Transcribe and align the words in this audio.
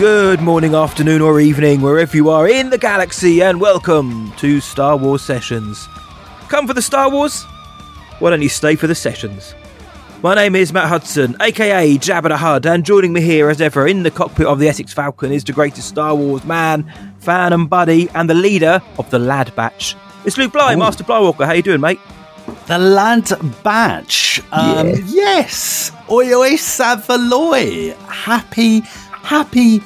Good 0.00 0.40
morning, 0.40 0.74
afternoon, 0.74 1.20
or 1.20 1.40
evening, 1.40 1.82
wherever 1.82 2.16
you 2.16 2.30
are 2.30 2.48
in 2.48 2.70
the 2.70 2.78
galaxy, 2.78 3.42
and 3.42 3.60
welcome 3.60 4.32
to 4.38 4.58
Star 4.58 4.96
Wars 4.96 5.20
Sessions. 5.20 5.86
Come 6.48 6.66
for 6.66 6.72
the 6.72 6.80
Star 6.80 7.10
Wars? 7.10 7.42
Why 8.18 8.30
don't 8.30 8.40
you 8.40 8.48
stay 8.48 8.76
for 8.76 8.86
the 8.86 8.94
sessions? 8.94 9.54
My 10.22 10.34
name 10.34 10.56
is 10.56 10.72
Matt 10.72 10.88
Hudson, 10.88 11.36
aka 11.42 11.98
Jabba 11.98 12.30
the 12.30 12.38
Hutt, 12.38 12.64
and 12.64 12.82
joining 12.82 13.12
me 13.12 13.20
here 13.20 13.50
as 13.50 13.60
ever 13.60 13.86
in 13.86 14.02
the 14.02 14.10
cockpit 14.10 14.46
of 14.46 14.58
the 14.58 14.68
Essex 14.70 14.90
Falcon 14.94 15.32
is 15.32 15.44
the 15.44 15.52
greatest 15.52 15.88
Star 15.88 16.14
Wars 16.14 16.44
man, 16.44 16.90
fan, 17.18 17.52
and 17.52 17.68
buddy, 17.68 18.08
and 18.14 18.30
the 18.30 18.34
leader 18.34 18.80
of 18.98 19.10
the 19.10 19.18
Lad 19.18 19.54
Batch. 19.54 19.96
It's 20.24 20.38
Luke 20.38 20.54
Bly, 20.54 20.76
Master 20.76 21.04
Blywalker. 21.04 21.44
How 21.44 21.52
you 21.52 21.62
doing, 21.62 21.82
mate? 21.82 22.00
The 22.68 22.78
Lad 22.78 23.30
Batch. 23.62 24.40
Um, 24.50 24.88
Yeah. 24.88 24.96
Yes. 25.08 25.92
Oi, 26.10 26.32
oi, 26.32 26.52
Savaloy. 26.52 27.94
Happy, 28.06 28.80
happy 28.80 29.82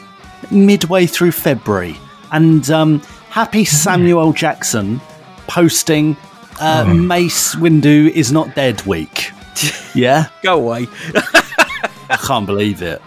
midway 0.51 1.07
through 1.07 1.33
February. 1.33 1.97
And 2.33 2.69
um, 2.71 3.01
happy 3.31 3.65
Samuel 3.65 4.33
Jackson 4.33 5.01
posting 5.47 6.17
uh, 6.61 6.85
Mace 6.85 7.55
Windu 7.57 8.11
is 8.11 8.33
not 8.33 8.55
dead 8.55 8.83
week. 8.87 9.31
Yeah? 9.95 10.27
Go 10.43 10.57
away. 10.59 10.89
I 11.15 12.19
can't 12.27 12.47
believe 12.47 12.83
it. 12.83 13.01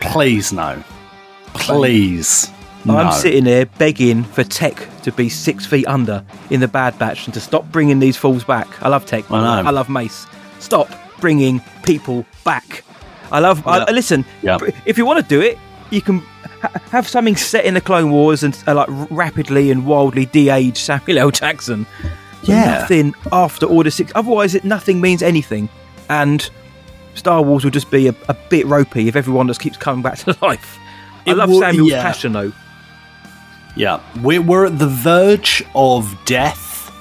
Please, 0.00 0.50
no. 0.50 0.82
Please. 1.52 2.50
No. 2.84 2.96
I'm 2.96 3.12
sitting 3.12 3.44
there 3.44 3.66
begging 3.66 4.24
for 4.24 4.42
Tech 4.42 4.88
to 5.02 5.12
be 5.12 5.28
six 5.28 5.66
feet 5.66 5.86
under 5.86 6.24
in 6.50 6.60
the 6.60 6.68
Bad 6.68 6.98
Batch 6.98 7.26
and 7.26 7.34
to 7.34 7.40
stop 7.40 7.70
bringing 7.70 7.98
these 8.00 8.16
fools 8.16 8.44
back. 8.44 8.82
I 8.82 8.88
love 8.88 9.04
Tech. 9.06 9.30
I 9.30 9.62
know. 9.62 9.68
I 9.68 9.70
love 9.72 9.88
Mace. 9.90 10.26
Stop 10.58 10.88
bringing 11.20 11.60
people 11.84 12.24
back. 12.44 12.82
I 13.30 13.38
love. 13.40 13.58
Yeah. 13.66 13.84
I, 13.86 13.90
listen, 13.90 14.24
Yeah. 14.42 14.58
if 14.86 14.96
you 14.98 15.04
want 15.06 15.20
to 15.20 15.28
do 15.28 15.40
it, 15.42 15.58
you 15.90 16.00
can 16.00 16.22
have 16.90 17.08
something 17.08 17.36
set 17.36 17.64
in 17.64 17.74
the 17.74 17.80
Clone 17.80 18.10
Wars 18.10 18.42
and 18.42 18.56
uh, 18.66 18.74
like 18.74 18.88
rapidly 19.10 19.70
and 19.70 19.84
wildly 19.86 20.26
de-age 20.26 20.78
Samuel 20.78 21.18
L. 21.18 21.30
Jackson. 21.30 21.86
Yeah. 22.44 22.78
Nothing 22.80 23.14
after 23.32 23.66
Order 23.66 23.90
Six. 23.90 24.12
Otherwise, 24.14 24.54
it 24.54 24.64
nothing 24.64 25.00
means 25.00 25.22
anything, 25.22 25.68
and 26.08 26.48
Star 27.14 27.42
Wars 27.42 27.62
will 27.64 27.70
just 27.70 27.90
be 27.90 28.08
a, 28.08 28.14
a 28.28 28.34
bit 28.48 28.66
ropey 28.66 29.06
if 29.08 29.16
everyone 29.16 29.46
just 29.46 29.60
keeps 29.60 29.76
coming 29.76 30.02
back 30.02 30.18
to 30.18 30.36
life. 30.42 30.78
I 31.26 31.30
It 31.30 31.36
love 31.36 31.50
will- 31.50 31.60
Samuel's 31.60 31.90
yeah. 31.90 32.02
passion 32.02 32.32
though. 32.32 32.52
Yeah, 33.76 34.00
we're, 34.22 34.42
we're 34.42 34.66
at 34.66 34.78
the 34.78 34.86
verge 34.88 35.64
of 35.74 36.14
death 36.26 36.92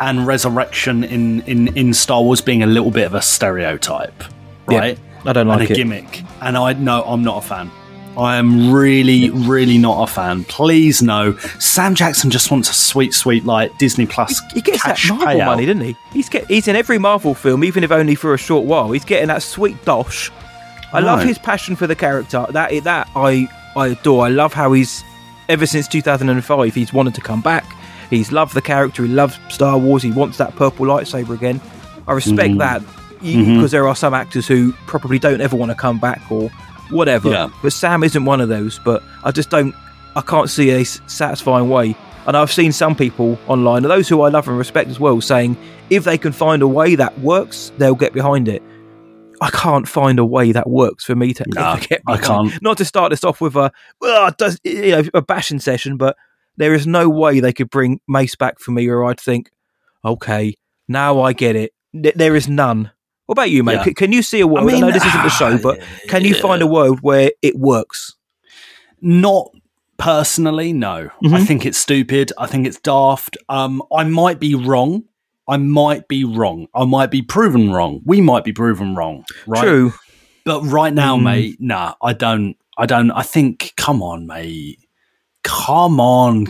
and 0.00 0.26
resurrection 0.26 1.02
in, 1.02 1.40
in, 1.42 1.76
in 1.76 1.92
Star 1.94 2.22
Wars 2.22 2.40
being 2.40 2.62
a 2.62 2.66
little 2.66 2.90
bit 2.92 3.04
of 3.06 3.14
a 3.14 3.22
stereotype, 3.22 4.22
Yeah, 4.70 4.78
right? 4.78 4.98
I 5.24 5.32
don't 5.32 5.48
and 5.48 5.60
like 5.60 5.70
a 5.70 5.72
it. 5.72 5.76
gimmick. 5.76 6.22
And 6.40 6.56
I 6.56 6.74
no, 6.74 7.02
I'm 7.04 7.24
not 7.24 7.38
a 7.44 7.46
fan. 7.46 7.70
I 8.16 8.36
am 8.36 8.72
really, 8.72 9.30
really 9.30 9.76
not 9.78 10.08
a 10.08 10.12
fan. 10.12 10.44
Please 10.44 11.02
no. 11.02 11.36
Sam 11.58 11.94
Jackson 11.94 12.30
just 12.30 12.50
wants 12.50 12.70
a 12.70 12.74
sweet, 12.74 13.12
sweet 13.12 13.44
like 13.44 13.76
Disney 13.78 14.06
Plus. 14.06 14.40
He 14.52 14.60
gets 14.60 14.82
that 14.84 14.98
Marvel 15.08 15.26
payout. 15.26 15.46
money, 15.46 15.66
doesn't 15.66 15.82
he? 15.82 15.96
He's 16.12 16.28
get 16.28 16.46
he's 16.46 16.68
in 16.68 16.76
every 16.76 16.98
Marvel 16.98 17.34
film, 17.34 17.64
even 17.64 17.82
if 17.82 17.90
only 17.90 18.14
for 18.14 18.32
a 18.32 18.38
short 18.38 18.64
while. 18.66 18.92
He's 18.92 19.04
getting 19.04 19.28
that 19.28 19.42
sweet 19.42 19.82
dosh. 19.84 20.30
I 20.92 21.00
love 21.00 21.22
his 21.24 21.38
passion 21.38 21.74
for 21.74 21.88
the 21.88 21.96
character. 21.96 22.46
That 22.50 22.84
that 22.84 23.08
I 23.16 23.48
I 23.74 23.88
adore. 23.88 24.26
I 24.26 24.28
love 24.28 24.52
how 24.52 24.72
he's 24.72 25.02
ever 25.48 25.66
since 25.66 25.88
2005 25.88 26.74
he's 26.74 26.92
wanted 26.92 27.14
to 27.16 27.20
come 27.20 27.40
back. 27.40 27.64
He's 28.10 28.30
loved 28.30 28.54
the 28.54 28.62
character. 28.62 29.02
He 29.02 29.08
loves 29.08 29.38
Star 29.48 29.76
Wars. 29.76 30.02
He 30.04 30.12
wants 30.12 30.38
that 30.38 30.54
purple 30.54 30.86
lightsaber 30.86 31.30
again. 31.30 31.60
I 32.06 32.12
respect 32.12 32.50
Mm-hmm. 32.52 32.58
that 32.58 32.82
because 33.20 33.70
there 33.72 33.88
are 33.88 33.96
some 33.96 34.14
actors 34.14 34.46
who 34.46 34.72
probably 34.86 35.18
don't 35.18 35.40
ever 35.40 35.56
want 35.56 35.70
to 35.70 35.74
come 35.74 35.98
back 35.98 36.20
or 36.30 36.50
whatever. 36.90 37.30
Yeah. 37.30 37.48
But 37.62 37.72
Sam 37.72 38.04
isn't 38.04 38.24
one 38.24 38.40
of 38.40 38.48
those. 38.48 38.78
But 38.78 39.02
I 39.22 39.30
just 39.30 39.50
don't. 39.50 39.74
I 40.16 40.20
can't 40.20 40.48
see 40.48 40.70
a 40.70 40.84
satisfying 40.84 41.68
way. 41.68 41.96
And 42.26 42.36
I've 42.36 42.52
seen 42.52 42.72
some 42.72 42.94
people 42.94 43.38
online, 43.48 43.82
those 43.82 44.08
who 44.08 44.22
I 44.22 44.30
love 44.30 44.48
and 44.48 44.56
respect 44.56 44.88
as 44.88 44.98
well, 44.98 45.20
saying 45.20 45.58
if 45.90 46.04
they 46.04 46.16
can 46.16 46.32
find 46.32 46.62
a 46.62 46.68
way 46.68 46.94
that 46.94 47.18
works, 47.18 47.70
they'll 47.76 47.94
get 47.94 48.14
behind 48.14 48.48
it. 48.48 48.62
I 49.40 49.50
can't 49.50 49.86
find 49.86 50.18
a 50.18 50.24
way 50.24 50.52
that 50.52 50.70
works 50.70 51.04
for 51.04 51.14
me 51.14 51.34
to 51.34 51.44
get 51.44 52.00
I 52.06 52.16
can't. 52.16 52.62
Not 52.62 52.78
to 52.78 52.84
start 52.84 53.10
this 53.10 53.24
off 53.24 53.40
with 53.40 53.56
a 53.56 53.70
well, 54.00 54.30
does 54.38 54.58
you 54.64 54.90
know 54.90 55.02
a 55.12 55.20
bashing 55.20 55.58
session, 55.58 55.96
but 55.96 56.16
there 56.56 56.72
is 56.72 56.86
no 56.86 57.08
way 57.08 57.40
they 57.40 57.52
could 57.52 57.68
bring 57.68 58.00
Mace 58.08 58.36
back 58.36 58.58
for 58.58 58.70
me, 58.70 58.88
or 58.88 59.04
I'd 59.04 59.20
think, 59.20 59.50
okay, 60.04 60.54
now 60.88 61.20
I 61.20 61.32
get 61.32 61.56
it. 61.56 61.72
There 61.92 62.36
is 62.36 62.48
none. 62.48 62.90
What 63.26 63.34
about 63.34 63.50
you, 63.50 63.62
mate? 63.64 63.80
Yeah. 63.86 63.92
Can 63.94 64.12
you 64.12 64.22
see 64.22 64.40
a 64.40 64.46
world? 64.46 64.68
I, 64.68 64.72
mean, 64.72 64.80
know 64.80 64.90
this 64.90 65.04
isn't 65.04 65.22
the 65.22 65.28
show, 65.30 65.56
but 65.58 65.80
can 66.08 66.24
you 66.24 66.34
find 66.34 66.60
a 66.60 66.66
world 66.66 67.00
where 67.00 67.32
it 67.40 67.56
works? 67.58 68.16
Not 69.00 69.50
personally, 69.96 70.72
no. 70.72 71.08
Mm-hmm. 71.22 71.34
I 71.34 71.44
think 71.44 71.64
it's 71.64 71.78
stupid. 71.78 72.32
I 72.36 72.46
think 72.46 72.66
it's 72.66 72.78
daft. 72.80 73.36
Um, 73.48 73.82
I 73.94 74.04
might 74.04 74.40
be 74.40 74.54
wrong. 74.54 75.04
I 75.48 75.56
might 75.58 76.08
be 76.08 76.24
wrong. 76.24 76.68
I 76.74 76.84
might 76.84 77.10
be 77.10 77.22
proven 77.22 77.70
wrong. 77.70 78.00
We 78.04 78.20
might 78.20 78.44
be 78.44 78.52
proven 78.52 78.94
wrong. 78.94 79.24
Right? 79.46 79.62
True. 79.62 79.92
But 80.44 80.62
right 80.62 80.92
now, 80.92 81.16
Mm. 81.16 81.22
mate, 81.22 81.56
nah, 81.60 81.94
I 82.02 82.12
don't. 82.12 82.56
I 82.76 82.86
don't. 82.86 83.10
I 83.10 83.22
think, 83.22 83.72
come 83.76 84.02
on, 84.02 84.26
mate. 84.26 84.80
Come 85.44 86.00
on, 86.00 86.44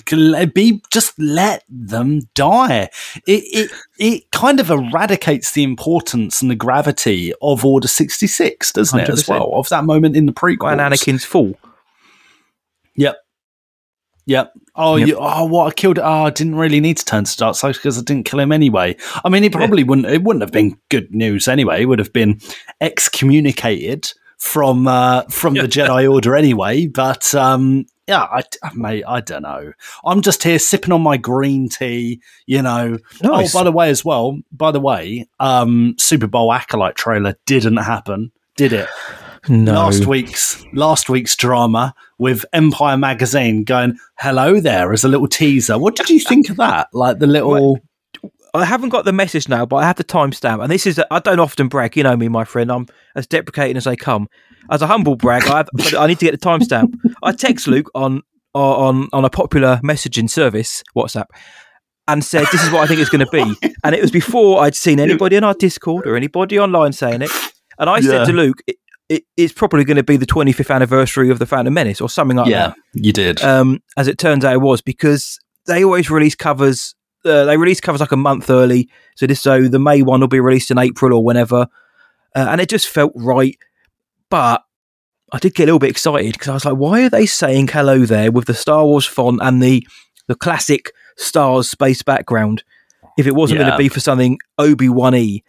be 0.54 0.80
just 0.92 1.18
let 1.18 1.64
them 1.68 2.20
die. 2.34 2.88
It 3.26 3.42
it 3.52 3.70
it 3.98 4.30
kind 4.30 4.60
of 4.60 4.70
eradicates 4.70 5.50
the 5.50 5.64
importance 5.64 6.40
and 6.40 6.48
the 6.48 6.54
gravity 6.54 7.32
of 7.42 7.64
Order 7.64 7.88
sixty 7.88 8.28
six, 8.28 8.70
doesn't 8.72 8.98
it? 8.98 9.08
As 9.08 9.28
well 9.28 9.50
of 9.54 9.68
that 9.70 9.84
moment 9.84 10.16
in 10.16 10.26
the 10.26 10.32
prequel. 10.32 10.70
And 10.70 10.80
Anakin's 10.80 11.24
fall. 11.24 11.58
Yep. 12.94 13.16
Yep. 14.26 14.52
Oh, 14.76 14.96
Yep. 14.96 15.08
You, 15.08 15.16
oh, 15.18 15.44
what 15.44 15.66
I 15.66 15.74
killed. 15.74 15.98
Oh, 15.98 16.24
I 16.24 16.30
didn't 16.30 16.54
really 16.54 16.80
need 16.80 16.96
to 16.98 17.04
turn 17.04 17.24
to 17.24 17.36
dark 17.36 17.56
side 17.56 17.74
because 17.74 17.98
I 17.98 18.02
didn't 18.02 18.26
kill 18.26 18.40
him 18.40 18.52
anyway. 18.52 18.96
I 19.24 19.28
mean, 19.28 19.44
it 19.44 19.52
probably 19.52 19.82
wouldn't. 19.84 20.06
It 20.06 20.22
wouldn't 20.22 20.42
have 20.42 20.52
been 20.52 20.78
good 20.88 21.12
news 21.12 21.48
anyway. 21.48 21.82
It 21.82 21.86
would 21.86 21.98
have 21.98 22.12
been 22.12 22.40
excommunicated 22.80 24.12
from 24.44 24.86
uh, 24.86 25.22
from 25.30 25.54
the 25.54 25.62
Jedi 25.62 26.10
Order 26.10 26.36
anyway. 26.36 26.86
But 26.86 27.34
um, 27.34 27.86
yeah, 28.06 28.22
I, 28.22 28.42
mate, 28.74 29.04
I 29.08 29.20
don't 29.20 29.42
know. 29.42 29.72
I'm 30.04 30.20
just 30.20 30.42
here 30.42 30.58
sipping 30.58 30.92
on 30.92 31.02
my 31.02 31.16
green 31.16 31.68
tea. 31.68 32.20
You 32.46 32.62
know. 32.62 32.98
Nice. 33.22 33.54
Oh, 33.54 33.58
by 33.58 33.64
the 33.64 33.72
way, 33.72 33.90
as 33.90 34.04
well. 34.04 34.38
By 34.52 34.70
the 34.70 34.80
way, 34.80 35.26
um, 35.40 35.96
Super 35.98 36.26
Bowl 36.26 36.52
acolyte 36.52 36.94
trailer 36.94 37.34
didn't 37.46 37.78
happen, 37.78 38.30
did 38.56 38.72
it? 38.72 38.88
No. 39.46 39.74
last 39.74 40.06
week's 40.06 40.64
last 40.72 41.10
week's 41.10 41.36
drama 41.36 41.94
with 42.16 42.46
Empire 42.54 42.96
magazine 42.96 43.62
going 43.62 43.98
hello 44.16 44.58
there 44.58 44.90
as 44.90 45.04
a 45.04 45.08
little 45.08 45.28
teaser. 45.28 45.78
What 45.78 45.96
did 45.96 46.08
you 46.08 46.18
think 46.18 46.48
of 46.48 46.56
that? 46.56 46.88
Like 46.94 47.18
the 47.18 47.26
little 47.26 47.78
I 48.54 48.64
haven't 48.64 48.90
got 48.90 49.04
the 49.04 49.12
message 49.12 49.48
now, 49.48 49.66
but 49.66 49.76
I 49.76 49.84
have 49.84 49.96
the 49.96 50.04
timestamp. 50.04 50.62
And 50.62 50.70
this 50.70 50.86
is, 50.86 50.98
I 51.10 51.18
don't 51.18 51.40
often 51.40 51.68
brag. 51.68 51.96
You 51.96 52.04
know 52.04 52.16
me, 52.16 52.28
my 52.28 52.44
friend. 52.44 52.70
I'm 52.70 52.86
as 53.14 53.26
deprecating 53.26 53.76
as 53.76 53.84
they 53.84 53.96
come. 53.96 54.28
As 54.70 54.82
a 54.82 54.86
humble 54.86 55.16
brag, 55.16 55.46
I, 55.46 55.58
have, 55.58 55.68
I 55.96 56.06
need 56.06 56.18
to 56.20 56.24
get 56.24 56.32
the 56.40 56.46
timestamp. 56.46 56.94
I 57.22 57.32
text 57.32 57.66
Luke 57.66 57.90
on 57.94 58.22
on 58.54 59.08
on 59.12 59.24
a 59.24 59.30
popular 59.30 59.80
messaging 59.84 60.30
service, 60.30 60.82
WhatsApp, 60.96 61.26
and 62.08 62.24
said, 62.24 62.46
"This 62.50 62.62
is 62.62 62.70
what 62.70 62.82
I 62.82 62.86
think 62.86 63.00
it's 63.00 63.10
going 63.10 63.20
to 63.20 63.26
be." 63.26 63.58
And 63.82 63.94
it 63.94 64.00
was 64.00 64.10
before 64.10 64.62
I'd 64.62 64.74
seen 64.74 65.00
anybody 65.00 65.36
in 65.36 65.44
our 65.44 65.54
Discord 65.54 66.06
or 66.06 66.16
anybody 66.16 66.58
online 66.58 66.92
saying 66.92 67.22
it. 67.22 67.30
And 67.78 67.90
I 67.90 67.98
Yeah. 67.98 68.10
said 68.10 68.24
to 68.26 68.32
Luke, 68.32 68.62
it, 68.66 68.76
it, 69.08 69.24
"It's 69.36 69.52
probably 69.52 69.84
going 69.84 69.96
to 69.96 70.02
be 70.02 70.16
the 70.16 70.26
25th 70.26 70.74
anniversary 70.74 71.28
of 71.30 71.38
the 71.38 71.46
Phantom 71.46 71.74
Menace 71.74 72.00
or 72.00 72.08
something 72.08 72.36
like 72.36 72.46
that." 72.46 72.50
yeah, 72.50 72.72
you 72.94 73.12
did. 73.12 73.42
um, 73.42 73.80
as 73.96 74.08
it 74.08 74.16
turns 74.18 74.44
out, 74.44 74.54
it 74.54 74.60
was 74.60 74.80
because 74.80 75.38
they 75.66 75.84
always 75.84 76.10
release 76.10 76.34
covers. 76.34 76.94
Uh, 77.24 77.44
they 77.44 77.56
release 77.56 77.80
covers 77.80 78.00
like 78.00 78.12
a 78.12 78.16
month 78.16 78.50
early, 78.50 78.88
so 79.16 79.26
this 79.26 79.40
so 79.40 79.66
the 79.66 79.78
May 79.78 80.02
one 80.02 80.20
will 80.20 80.28
be 80.28 80.40
released 80.40 80.70
in 80.70 80.78
April 80.78 81.14
or 81.14 81.24
whenever, 81.24 81.66
uh, 82.34 82.46
and 82.50 82.60
it 82.60 82.68
just 82.68 82.88
felt 82.88 83.12
right. 83.14 83.56
But 84.30 84.62
I 85.32 85.38
did 85.38 85.54
get 85.54 85.64
a 85.64 85.66
little 85.66 85.78
bit 85.78 85.90
excited 85.90 86.32
because 86.32 86.48
I 86.48 86.54
was 86.54 86.64
like, 86.64 86.76
"Why 86.76 87.04
are 87.04 87.10
they 87.10 87.26
saying 87.26 87.68
hello 87.68 88.00
there 88.00 88.30
with 88.30 88.46
the 88.46 88.54
Star 88.54 88.84
Wars 88.84 89.06
font 89.06 89.40
and 89.42 89.62
the 89.62 89.86
the 90.26 90.34
classic 90.34 90.92
stars 91.16 91.70
space 91.70 92.02
background?" 92.02 92.64
If 93.16 93.28
it 93.28 93.34
wasn't 93.34 93.60
going 93.60 93.70
to 93.70 93.78
be 93.78 93.88
for 93.88 94.00
something 94.00 94.38
Obi 94.58 94.88
Wan 94.88 95.14
E, 95.14 95.44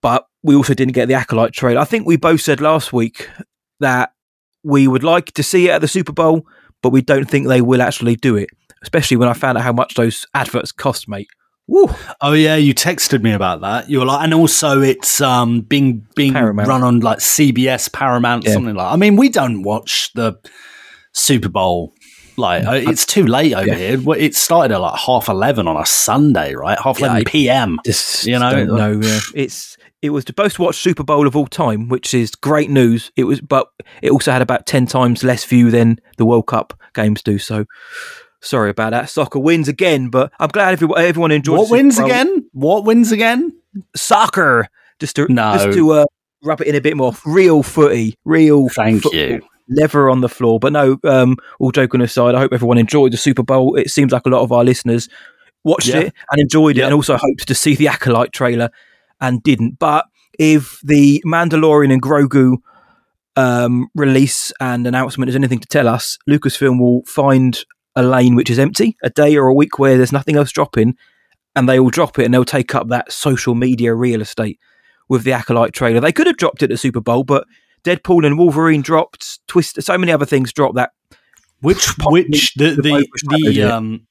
but 0.00 0.26
we 0.42 0.56
also 0.56 0.74
didn't 0.74 0.94
get 0.94 1.06
the 1.06 1.14
acolyte 1.14 1.52
trailer. 1.52 1.80
I 1.80 1.84
think 1.84 2.06
we 2.06 2.16
both 2.16 2.40
said 2.40 2.60
last 2.60 2.92
week 2.92 3.30
that 3.78 4.12
we 4.64 4.88
would 4.88 5.04
like 5.04 5.26
to 5.32 5.42
see 5.42 5.68
it 5.68 5.72
at 5.72 5.80
the 5.80 5.88
Super 5.88 6.12
Bowl, 6.12 6.44
but 6.82 6.90
we 6.90 7.00
don't 7.00 7.30
think 7.30 7.46
they 7.46 7.60
will 7.60 7.82
actually 7.82 8.16
do 8.16 8.36
it. 8.36 8.50
Especially 8.82 9.16
when 9.16 9.28
I 9.28 9.32
found 9.32 9.58
out 9.58 9.64
how 9.64 9.72
much 9.72 9.94
those 9.94 10.26
adverts 10.34 10.72
cost, 10.72 11.08
mate. 11.08 11.28
Woo. 11.68 11.88
Oh 12.20 12.32
yeah, 12.32 12.56
you 12.56 12.74
texted 12.74 13.22
me 13.22 13.32
about 13.32 13.60
that. 13.60 13.88
You 13.88 14.00
were 14.00 14.04
like, 14.06 14.24
and 14.24 14.34
also 14.34 14.80
it's 14.80 15.20
um 15.20 15.60
being 15.60 16.06
being 16.16 16.32
Paramount. 16.32 16.68
run 16.68 16.82
on 16.82 17.00
like 17.00 17.18
CBS, 17.18 17.90
Paramount, 17.92 18.44
Yeah. 18.44 18.52
something 18.54 18.74
like. 18.74 18.92
I 18.92 18.96
mean, 18.96 19.16
we 19.16 19.28
don't 19.28 19.62
watch 19.62 20.10
the 20.14 20.34
Super 21.12 21.48
Bowl. 21.48 21.94
Like 22.38 22.64
uh, 22.66 22.72
it's 22.72 23.04
too 23.06 23.26
late 23.26 23.52
over 23.54 23.66
Yeah. 23.66 23.96
here. 23.96 24.12
It 24.16 24.34
started 24.34 24.74
at 24.74 24.80
like 24.80 24.98
half 24.98 25.28
eleven 25.28 25.68
on 25.68 25.76
a 25.76 25.84
Sunday, 25.86 26.54
right? 26.54 26.78
Half 26.82 26.98
Yeah, 26.98 27.06
eleven 27.06 27.24
p.m. 27.24 27.78
Just, 27.84 28.26
You 28.26 28.38
know, 28.38 28.66
don't. 28.66 29.02
Yeah. 29.02 29.20
It's 29.34 29.76
it 30.00 30.10
was 30.10 30.24
the 30.24 30.34
most 30.36 30.58
watched 30.58 30.80
Super 30.82 31.04
Bowl 31.04 31.26
of 31.28 31.36
all 31.36 31.46
time, 31.46 31.88
which 31.88 32.12
is 32.14 32.34
great 32.34 32.70
news. 32.70 33.12
It 33.16 33.24
was, 33.24 33.40
but 33.40 33.68
it 34.02 34.10
also 34.10 34.32
had 34.32 34.42
about 34.42 34.66
ten 34.66 34.86
times 34.86 35.22
less 35.22 35.44
view 35.44 35.70
than 35.70 35.98
the 36.16 36.24
World 36.26 36.46
Cup 36.48 36.72
games 36.94 37.22
do. 37.22 37.38
So 37.38 37.66
sorry 38.42 38.70
about 38.70 38.90
that. 38.90 39.08
Soccer 39.08 39.38
wins 39.38 39.68
again, 39.68 40.10
but 40.10 40.32
I'm 40.38 40.48
glad 40.48 40.72
everyone 40.72 41.00
everyone 41.00 41.32
enjoyed. 41.32 41.58
What 41.58 41.70
wins 41.70 41.98
again? 41.98 42.48
What 42.52 42.84
wins 42.84 43.12
again? 43.12 43.52
Soccer. 43.96 44.68
Just 44.98 45.16
to 45.16 45.26
No. 45.28 45.54
just 45.54 45.76
to 45.76 45.90
uh, 45.92 46.04
rub 46.44 46.60
it 46.60 46.66
in 46.68 46.74
a 46.74 46.80
bit 46.80 46.96
more. 46.96 47.12
Real 47.24 47.62
footy. 47.62 48.16
Real. 48.24 48.68
Thank 48.68 49.02
football. 49.02 49.18
you. 49.20 49.42
Lever 49.68 50.10
on 50.10 50.20
the 50.20 50.28
floor, 50.28 50.58
but 50.60 50.72
no. 50.72 50.98
Um, 51.04 51.36
all 51.58 51.70
joking 51.70 52.00
aside, 52.02 52.34
I 52.34 52.40
hope 52.40 52.52
everyone 52.52 52.78
enjoyed 52.78 53.12
the 53.12 53.16
Super 53.16 53.42
Bowl. 53.42 53.76
It 53.76 53.90
seems 53.90 54.12
like 54.12 54.26
a 54.26 54.28
lot 54.28 54.42
of 54.42 54.52
our 54.52 54.64
listeners 54.64 55.08
watched 55.64 55.88
Yeah. 55.88 56.00
it 56.00 56.14
and 56.30 56.40
enjoyed 56.40 56.76
it, 56.76 56.82
and 56.82 56.92
also 56.92 57.16
hoped 57.16 57.46
to 57.48 57.54
see 57.54 57.74
the 57.74 57.88
acolyte 57.88 58.32
trailer 58.32 58.70
and 59.20 59.42
didn't. 59.42 59.78
But 59.78 60.06
if 60.38 60.80
the 60.82 61.22
Mandalorian 61.24 61.92
and 61.92 62.02
Grogu 62.02 62.56
um, 63.36 63.88
release 63.94 64.52
and 64.60 64.86
announcement 64.86 65.28
is 65.30 65.36
anything 65.36 65.60
to 65.60 65.68
tell 65.68 65.88
us, 65.88 66.18
Lucasfilm 66.28 66.78
will 66.78 67.02
find 67.06 67.64
a 67.96 68.02
lane 68.02 68.34
which 68.34 68.50
is 68.50 68.58
empty, 68.58 68.96
a 69.02 69.10
day 69.10 69.36
or 69.36 69.46
a 69.48 69.54
week 69.54 69.78
where 69.78 69.96
there's 69.96 70.12
nothing 70.12 70.36
else 70.36 70.50
dropping, 70.52 70.96
and 71.54 71.68
they 71.68 71.78
will 71.80 71.90
drop 71.90 72.18
it 72.18 72.24
and 72.24 72.32
they'll 72.32 72.44
take 72.44 72.74
up 72.74 72.88
that 72.88 73.12
social 73.12 73.54
media 73.54 73.94
real 73.94 74.20
estate 74.22 74.58
with 75.08 75.24
the 75.24 75.32
acolyte 75.32 75.72
trailer. 75.74 76.00
They 76.00 76.12
could 76.12 76.26
have 76.26 76.36
dropped 76.38 76.62
it 76.62 76.70
at 76.72 76.78
Super 76.78 77.00
Bowl, 77.00 77.24
but 77.24 77.46
Deadpool 77.84 78.24
and 78.24 78.38
Wolverine 78.38 78.80
dropped, 78.82 79.46
Twist, 79.48 79.82
so 79.82 79.98
many 79.98 80.12
other 80.12 80.24
things 80.24 80.52
dropped 80.52 80.76
that. 80.76 80.92
Which 81.60 81.86
which 82.06 82.54
the 82.54 82.70
the 82.76 83.06
the 83.30 83.62
um 83.62 84.06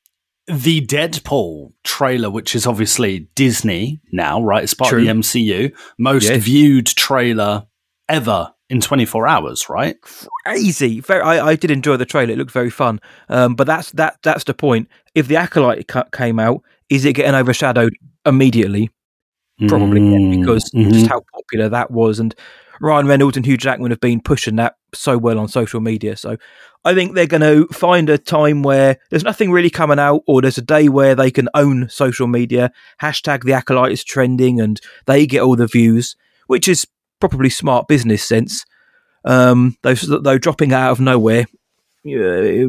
the 0.47 0.85
Deadpool 0.85 1.73
trailer, 1.83 2.29
which 2.29 2.55
is 2.55 2.65
obviously 2.67 3.27
Disney 3.35 3.99
now, 4.11 4.41
right? 4.41 4.63
It's 4.63 4.73
part 4.73 4.89
True. 4.89 4.99
of 4.99 5.05
the 5.05 5.11
MCU. 5.11 5.71
Most 5.97 6.29
Yeah. 6.29 6.37
viewed 6.37 6.87
trailer 6.87 7.65
ever 8.07 8.53
in 8.71 8.79
24 8.81 9.27
hours, 9.27 9.69
right? 9.69 9.97
crazy. 10.45 11.01
Very, 11.01 11.21
I, 11.21 11.47
I 11.49 11.55
did 11.55 11.69
enjoy 11.71 11.97
the 11.97 12.05
trailer; 12.05 12.31
it 12.33 12.37
looked 12.37 12.51
very 12.51 12.69
fun. 12.69 12.99
Um, 13.29 13.53
but 13.55 13.67
that's 13.67 13.91
that. 13.91 14.17
That's 14.23 14.45
the 14.45 14.53
point. 14.53 14.87
If 15.13 15.27
the 15.27 15.35
acolyte 15.35 15.87
ca- 15.87 16.05
came 16.11 16.39
out, 16.39 16.63
is 16.89 17.05
it 17.05 17.13
getting 17.13 17.35
overshadowed 17.35 17.93
immediately? 18.25 18.89
Probably 19.67 20.01
yeah, 20.01 20.17
Mm, 20.17 20.39
because 20.39 20.71
mhm. 20.71 20.91
just 20.91 21.07
how 21.07 21.21
popular 21.35 21.69
that 21.69 21.91
was, 21.91 22.19
and 22.19 22.33
Ryan 22.79 23.05
Reynolds 23.07 23.37
and 23.37 23.45
Hugh 23.45 23.57
Jackman 23.57 23.91
have 23.91 23.99
been 23.99 24.21
pushing 24.21 24.55
that 24.55 24.75
so 24.93 25.17
well 25.17 25.37
on 25.37 25.47
social 25.47 25.81
media. 25.81 26.17
So 26.17 26.37
I 26.83 26.95
think 26.95 27.13
they're 27.13 27.27
going 27.27 27.41
to 27.41 27.67
find 27.71 28.09
a 28.09 28.17
time 28.17 28.63
where 28.63 28.97
there's 29.11 29.23
nothing 29.23 29.51
really 29.51 29.69
coming 29.69 29.99
out, 29.99 30.23
or 30.25 30.41
there's 30.41 30.57
a 30.57 30.63
day 30.63 30.89
where 30.89 31.13
they 31.13 31.29
can 31.29 31.47
own 31.53 31.89
social 31.89 32.25
media. 32.25 32.71
Hashtag 33.01 33.43
the 33.43 33.53
acolyte 33.53 33.91
is 33.91 34.03
trending, 34.03 34.59
and 34.59 34.79
they 35.05 35.27
get 35.27 35.41
all 35.43 35.55
the 35.55 35.67
views, 35.67 36.15
which 36.47 36.67
is 36.67 36.87
probably 37.21 37.49
smart 37.49 37.87
business 37.87 38.23
sense. 38.23 38.65
Um, 39.23 39.77
though, 39.83 39.93
though 39.93 40.37
dropping 40.37 40.73
out 40.73 40.91
of 40.91 40.99
nowhere 40.99 41.45
yeah, 42.03 42.65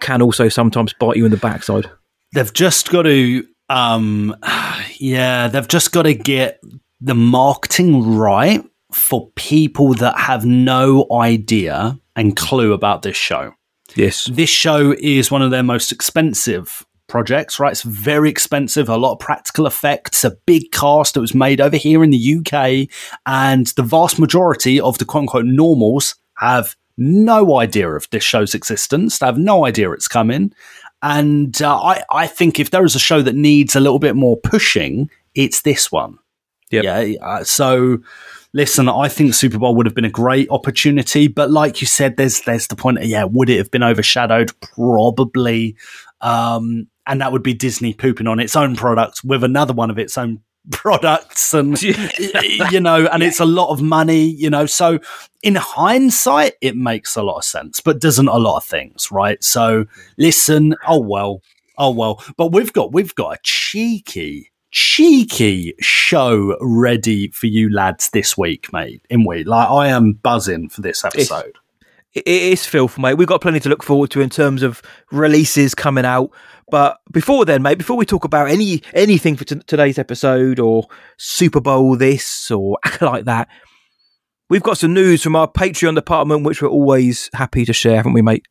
can 0.00 0.22
also 0.22 0.48
sometimes 0.48 0.92
bite 0.92 1.16
you 1.16 1.24
in 1.24 1.30
the 1.30 1.36
backside. 1.36 1.90
They've 2.34 2.52
just 2.52 2.90
got 2.90 3.02
to, 3.02 3.46
um, 3.68 4.36
yeah, 4.98 5.48
they've 5.48 5.68
just 5.68 5.92
got 5.92 6.02
to 6.02 6.14
get 6.14 6.60
the 7.00 7.14
marketing 7.14 8.16
right 8.16 8.64
for 8.92 9.30
people 9.34 9.94
that 9.94 10.18
have 10.18 10.44
no 10.44 11.06
idea 11.12 11.98
and 12.14 12.36
clue 12.36 12.72
about 12.72 13.02
this 13.02 13.16
show. 13.16 13.54
Yes, 13.94 14.26
This 14.26 14.48
show 14.48 14.94
is 14.98 15.30
one 15.30 15.42
of 15.42 15.50
their 15.50 15.62
most 15.62 15.92
expensive 15.92 16.86
projects, 17.12 17.60
right? 17.60 17.72
It's 17.72 17.82
very 17.82 18.30
expensive, 18.30 18.88
a 18.88 18.96
lot 18.96 19.12
of 19.12 19.18
practical 19.18 19.66
effects, 19.66 20.24
a 20.24 20.30
big 20.46 20.72
cast 20.72 21.12
that 21.12 21.20
was 21.20 21.34
made 21.34 21.60
over 21.60 21.76
here 21.76 22.02
in 22.02 22.08
the 22.08 22.36
UK, 22.38 22.88
and 23.26 23.66
the 23.76 23.82
vast 23.82 24.18
majority 24.18 24.80
of 24.80 24.96
the 24.96 25.04
quote 25.04 25.24
unquote 25.24 25.44
normals 25.44 26.16
have 26.38 26.74
no 26.96 27.58
idea 27.58 27.90
of 27.90 28.08
this 28.10 28.24
show's 28.24 28.54
existence. 28.54 29.18
They 29.18 29.26
have 29.26 29.36
no 29.36 29.66
idea 29.66 29.92
it's 29.92 30.08
coming. 30.08 30.54
And 31.02 31.60
uh, 31.60 31.76
I, 31.76 32.02
I 32.10 32.26
think 32.26 32.58
if 32.58 32.70
there 32.70 32.84
is 32.84 32.94
a 32.94 32.98
show 32.98 33.20
that 33.20 33.34
needs 33.34 33.76
a 33.76 33.80
little 33.80 33.98
bit 33.98 34.16
more 34.16 34.38
pushing, 34.38 35.10
it's 35.34 35.62
this 35.62 35.92
one. 35.92 36.18
Yep. 36.70 36.84
Yeah. 36.84 37.14
Uh, 37.20 37.44
so 37.44 37.98
listen, 38.54 38.88
I 38.88 39.08
think 39.08 39.34
Super 39.34 39.58
Bowl 39.58 39.74
would 39.74 39.84
have 39.84 39.94
been 39.94 40.06
a 40.06 40.10
great 40.10 40.48
opportunity, 40.50 41.28
but 41.28 41.50
like 41.50 41.82
you 41.82 41.86
said, 41.86 42.16
there's 42.16 42.40
there's 42.42 42.68
the 42.68 42.76
point. 42.76 43.04
Yeah, 43.04 43.24
would 43.24 43.50
it 43.50 43.58
have 43.58 43.70
been 43.70 43.82
overshadowed? 43.82 44.52
Probably, 44.60 45.76
um, 46.22 46.86
and 47.06 47.20
that 47.20 47.32
would 47.32 47.42
be 47.42 47.54
Disney 47.54 47.94
pooping 47.94 48.26
on 48.26 48.40
its 48.40 48.56
own 48.56 48.76
products 48.76 49.22
with 49.24 49.44
another 49.44 49.72
one 49.72 49.90
of 49.90 49.98
its 49.98 50.16
own 50.16 50.40
products, 50.70 51.52
and 51.52 51.80
you 51.82 52.80
know, 52.80 53.06
and 53.06 53.22
it's 53.22 53.40
a 53.40 53.44
lot 53.44 53.70
of 53.70 53.82
money, 53.82 54.24
you 54.24 54.48
know. 54.48 54.66
So 54.66 55.00
in 55.42 55.56
hindsight, 55.56 56.54
it 56.60 56.76
makes 56.76 57.16
a 57.16 57.22
lot 57.22 57.38
of 57.38 57.44
sense, 57.44 57.80
but 57.80 58.00
doesn't 58.00 58.28
a 58.28 58.38
lot 58.38 58.58
of 58.58 58.64
things, 58.64 59.10
right? 59.10 59.42
So 59.42 59.86
listen, 60.18 60.76
oh 60.86 61.00
well, 61.00 61.42
oh 61.78 61.90
well, 61.90 62.22
but 62.36 62.52
we've 62.52 62.72
got 62.72 62.92
we've 62.92 63.14
got 63.14 63.36
a 63.36 63.40
cheeky 63.42 64.52
cheeky 64.72 65.74
show 65.80 66.56
ready 66.60 67.28
for 67.28 67.46
you 67.46 67.70
lads 67.72 68.10
this 68.10 68.36
week, 68.36 68.72
mate. 68.72 69.04
In 69.10 69.24
we 69.24 69.44
like, 69.44 69.68
I 69.68 69.88
am 69.88 70.14
buzzing 70.14 70.68
for 70.68 70.80
this 70.80 71.04
episode. 71.04 71.58
It 72.14 72.26
is 72.26 72.66
filth, 72.66 72.98
mate. 72.98 73.14
We've 73.14 73.28
got 73.28 73.40
plenty 73.40 73.60
to 73.60 73.68
look 73.68 73.82
forward 73.82 74.10
to 74.10 74.20
in 74.20 74.28
terms 74.28 74.62
of 74.62 74.82
releases 75.10 75.74
coming 75.74 76.04
out. 76.04 76.30
But 76.70 76.98
before 77.10 77.44
then, 77.44 77.62
mate, 77.62 77.78
before 77.78 77.96
we 77.96 78.06
talk 78.06 78.24
about 78.24 78.48
any 78.50 78.82
anything 78.94 79.36
for 79.36 79.44
t- 79.44 79.60
today's 79.66 79.98
episode 79.98 80.58
or 80.58 80.86
Super 81.16 81.60
Bowl 81.60 81.96
this 81.96 82.50
or 82.50 82.78
like 83.00 83.24
that, 83.24 83.48
we've 84.48 84.62
got 84.62 84.78
some 84.78 84.94
news 84.94 85.22
from 85.22 85.36
our 85.36 85.50
Patreon 85.50 85.94
department, 85.94 86.44
which 86.44 86.62
we're 86.62 86.68
always 86.68 87.30
happy 87.34 87.64
to 87.64 87.72
share, 87.72 87.96
haven't 87.96 88.12
we, 88.12 88.22
mate? 88.22 88.46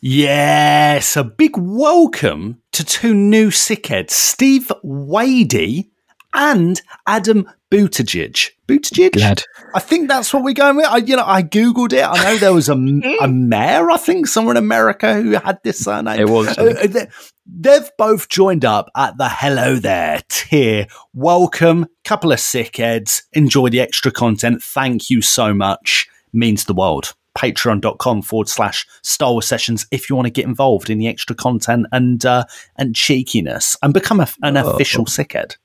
Yes, 0.00 1.16
a 1.16 1.24
big 1.24 1.56
welcome 1.56 2.62
to 2.72 2.84
two 2.84 3.14
new 3.14 3.48
sickheads, 3.48 4.10
Steve 4.10 4.70
Wadey 4.84 5.90
and 6.32 6.80
Adam 7.06 7.50
Buttigieg. 7.70 8.50
Buttigieg? 8.68 9.12
Glad. 9.12 9.42
I 9.74 9.80
think 9.80 10.08
that's 10.08 10.32
what 10.32 10.44
we're 10.44 10.52
going 10.54 10.76
with. 10.76 10.86
I, 10.86 10.98
you 10.98 11.16
know, 11.16 11.24
I 11.26 11.42
googled 11.42 11.92
it. 11.94 12.04
I 12.04 12.22
know 12.22 12.36
there 12.36 12.52
was 12.52 12.68
a, 12.68 12.74
a 13.22 13.26
mayor, 13.28 13.90
I 13.90 13.96
think, 13.96 14.26
somewhere 14.26 14.52
in 14.52 14.58
America 14.58 15.14
who 15.14 15.30
had 15.32 15.58
this 15.64 15.78
surname. 15.80 16.20
It 16.20 16.28
was. 16.28 16.56
Uh, 16.56 16.86
they- 16.86 17.08
they've 17.50 17.90
both 17.96 18.28
joined 18.28 18.64
up 18.66 18.90
at 18.94 19.16
the 19.16 19.28
Hello 19.28 19.76
There 19.76 20.20
tier. 20.28 20.86
Welcome, 21.14 21.86
couple 22.04 22.30
of 22.30 22.38
sickheads. 22.38 23.22
Enjoy 23.32 23.70
the 23.70 23.80
extra 23.80 24.10
content. 24.12 24.62
Thank 24.62 25.08
you 25.10 25.22
so 25.22 25.54
much. 25.54 26.06
Means 26.32 26.64
the 26.64 26.74
world. 26.74 27.14
Patreon.com 27.38 28.20
forward 28.22 28.48
slash 28.48 28.86
Star 29.02 29.32
Wars 29.32 29.46
Sessions 29.46 29.86
if 29.90 30.10
you 30.10 30.16
want 30.16 30.26
to 30.26 30.30
get 30.30 30.44
involved 30.44 30.90
in 30.90 30.98
the 30.98 31.06
extra 31.08 31.34
content 31.34 31.86
and 31.92 32.26
uh, 32.26 32.44
and 32.76 32.94
cheekiness 32.94 33.76
and 33.82 33.94
become 33.94 34.20
a, 34.20 34.28
an 34.42 34.56
Oh. 34.56 34.70
official 34.72 35.06
sickhead. 35.06 35.56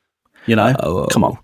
You 0.46 0.56
know, 0.56 0.74
Oh. 0.80 1.08
come 1.12 1.24
on. 1.24 1.38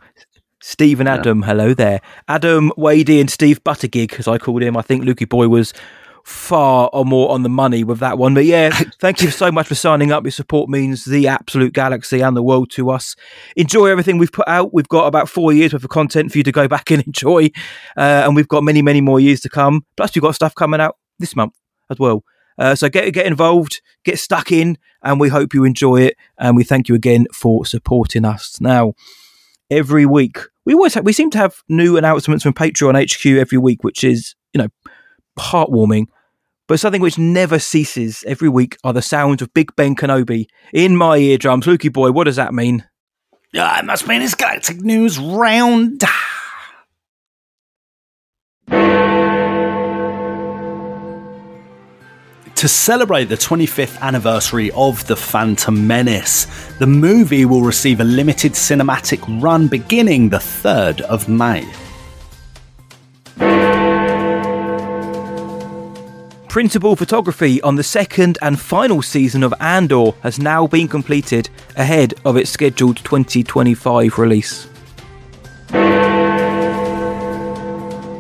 Steve 0.70 1.00
and 1.00 1.10
Adam, 1.10 1.42
hello 1.42 1.74
there. 1.74 2.00
Adam 2.28 2.72
Wadey 2.78 3.20
and 3.20 3.28
Steve 3.28 3.64
Buttergig, 3.64 4.20
as 4.20 4.28
I 4.28 4.38
called 4.38 4.62
him. 4.62 4.78
I 4.78 4.84
think 4.84 5.04
Lukey 5.04 5.28
Boy 5.28 5.48
was 5.48 5.74
far 6.24 6.92
or 6.94 7.04
more 7.04 7.32
on 7.32 7.42
the 7.42 7.50
money 7.50 7.84
with 7.84 7.98
that 8.02 8.20
one. 8.20 8.36
But 8.36 8.46
yeah, 8.46 8.70
thank 9.00 9.24
you 9.24 9.32
so 9.32 9.52
much 9.52 9.66
for 9.68 9.74
signing 9.74 10.12
up. 10.12 10.24
Your 10.26 10.32
support 10.32 10.70
means 10.70 11.06
the 11.06 11.28
absolute 11.28 11.74
galaxy 11.74 12.22
and 12.22 12.38
the 12.38 12.44
world 12.44 12.70
to 12.74 12.92
us. 12.92 13.16
Enjoy 13.56 13.88
everything 13.88 14.20
we've 14.20 14.32
put 14.32 14.48
out. 14.48 14.72
We've 14.72 14.88
got 14.88 15.08
about 15.08 15.28
four 15.28 15.52
years 15.52 15.74
worth 15.74 15.84
of 15.84 15.90
content 15.90 16.32
for 16.32 16.38
you 16.38 16.44
to 16.44 16.52
go 16.52 16.68
back 16.68 16.92
and 16.92 17.02
enjoy. 17.08 17.46
Uh, 17.98 18.22
and 18.26 18.36
we've 18.36 18.48
got 18.48 18.64
many, 18.64 18.84
many 18.84 19.02
more 19.02 19.20
years 19.20 19.40
to 19.42 19.50
come. 19.50 19.88
Plus, 19.98 20.14
we've 20.14 20.22
got 20.22 20.36
stuff 20.36 20.54
coming 20.54 20.80
out 20.80 20.98
this 21.18 21.36
month 21.36 21.54
as 21.90 21.98
well. 21.98 22.24
Uh, 22.60 22.76
so 22.76 22.90
get 22.90 23.12
get 23.12 23.26
involved, 23.26 23.82
get 24.06 24.20
stuck 24.20 24.52
in, 24.52 24.78
and 25.02 25.20
we 25.20 25.30
hope 25.30 25.56
you 25.56 25.64
enjoy 25.64 26.02
it. 26.02 26.16
And 26.38 26.56
we 26.56 26.64
thank 26.64 26.90
you 26.90 26.94
again 26.94 27.26
for 27.34 27.66
supporting 27.66 28.24
us. 28.24 28.62
Now, 28.62 28.94
every 29.72 30.06
week 30.06 30.38
we 30.70 30.76
always 30.76 30.94
have, 30.94 31.04
we 31.04 31.14
seem 31.14 31.32
to 31.32 31.38
have 31.40 31.64
new 31.68 31.98
announcements 31.98 32.44
from 32.44 32.54
Patreon 32.54 32.94
HQ 32.94 33.26
every 33.40 33.58
week, 33.58 33.84
which 33.84 34.04
is 34.04 34.36
you 34.54 34.62
know 34.62 34.68
heartwarming. 35.40 36.06
But 36.68 36.80
something 36.80 37.02
which 37.02 37.18
never 37.18 37.58
ceases 37.58 38.24
every 38.28 38.50
week 38.50 38.78
are 38.84 38.94
the 38.94 39.02
sounds 39.02 39.42
of 39.42 39.52
Big 39.56 39.76
Ben 39.76 39.96
Kenobi 39.96 40.46
in 40.72 40.96
my 40.96 41.18
eardrums. 41.18 41.66
Lukey 41.66 41.92
boy, 41.92 42.12
what 42.12 42.26
does 42.26 42.36
that 42.36 42.54
mean? 42.54 42.88
Yeah, 43.52 43.80
it 43.80 43.86
must 43.86 44.08
in 44.08 44.22
his 44.22 44.36
Galactic 44.36 44.82
News 44.82 45.18
round. 45.18 46.04
To 52.60 52.68
celebrate 52.68 53.30
the 53.30 53.38
25th 53.38 54.02
anniversary 54.02 54.70
of 54.72 55.08
The 55.08 55.16
Phantom 55.16 55.88
Menace, 55.88 56.46
the 56.78 56.88
movie 56.88 57.46
will 57.46 57.62
receive 57.62 58.02
a 58.02 58.04
limited 58.04 58.52
cinematic 58.52 59.24
run 59.42 59.70
beginning 59.70 60.28
the 60.28 60.40
3rd 60.40 61.00
of 61.00 61.30
May. 61.30 61.66
Principal 66.50 66.98
photography 66.98 67.62
on 67.62 67.78
the 67.78 67.84
second 67.84 68.38
and 68.42 68.60
final 68.60 69.02
season 69.02 69.42
of 69.44 69.54
Andor 69.62 70.12
has 70.22 70.38
now 70.38 70.68
been 70.68 70.90
completed 70.90 71.50
ahead 71.78 72.14
of 72.26 72.36
its 72.36 72.50
scheduled 72.50 72.98
2025 72.98 74.20
release. 74.20 74.69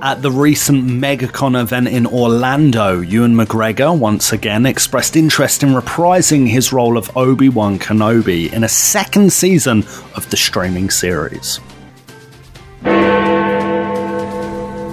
At 0.01 0.21
the 0.21 0.31
recent 0.31 0.85
MegaCon 0.85 1.59
event 1.61 1.89
in 1.89 2.05
Orlando, 2.07 3.01
Ewan 3.01 3.35
McGregor 3.35 3.97
once 3.97 4.31
again 4.31 4.65
expressed 4.65 5.17
interest 5.17 5.61
in 5.61 5.73
reprising 5.73 6.47
his 6.47 6.71
role 6.71 6.97
of 6.97 7.15
Obi 7.17 7.49
Wan 7.49 7.77
Kenobi 7.77 8.53
in 8.53 8.63
a 8.63 8.69
second 8.69 9.33
season 9.33 9.79
of 10.15 10.29
the 10.29 10.37
streaming 10.37 10.89
series. 10.89 11.59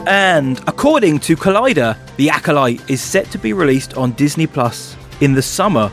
And 0.08 0.60
according 0.66 1.20
to 1.20 1.36
Collider, 1.36 1.96
The 2.16 2.30
Acolyte 2.30 2.90
is 2.90 3.00
set 3.00 3.30
to 3.30 3.38
be 3.38 3.52
released 3.52 3.96
on 3.96 4.10
Disney 4.12 4.48
Plus 4.48 4.96
in 5.20 5.34
the 5.34 5.42
summer 5.42 5.88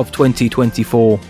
of 0.00 0.10
2024. 0.10 1.20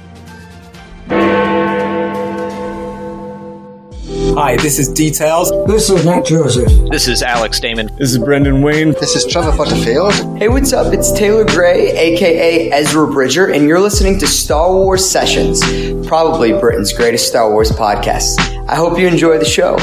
Hi, 4.38 4.54
this 4.56 4.78
is 4.78 4.86
Details. 4.86 5.50
This 5.66 5.90
is 5.90 6.04
Matt 6.04 6.24
Joseph. 6.24 6.70
This 6.92 7.08
is 7.08 7.24
Alex 7.24 7.58
Damon. 7.58 7.88
This 7.96 8.12
is 8.12 8.18
Brendan 8.18 8.62
Wayne. 8.62 8.92
This 8.92 9.16
is 9.16 9.26
Trevor 9.26 9.50
Butterfield. 9.56 10.12
Hey, 10.38 10.48
what's 10.48 10.72
up? 10.72 10.94
It's 10.94 11.10
Taylor 11.10 11.44
Gray, 11.44 11.90
aka 11.90 12.70
Ezra 12.70 13.08
Bridger, 13.08 13.50
and 13.50 13.66
you're 13.66 13.80
listening 13.80 14.16
to 14.20 14.28
Star 14.28 14.72
Wars 14.72 15.04
Sessions, 15.04 15.60
probably 16.06 16.52
Britain's 16.52 16.92
greatest 16.92 17.26
Star 17.26 17.50
Wars 17.50 17.72
podcast. 17.72 18.38
I 18.68 18.76
hope 18.76 18.96
you 18.96 19.08
enjoy 19.08 19.38
the 19.38 19.44
show. 19.44 19.76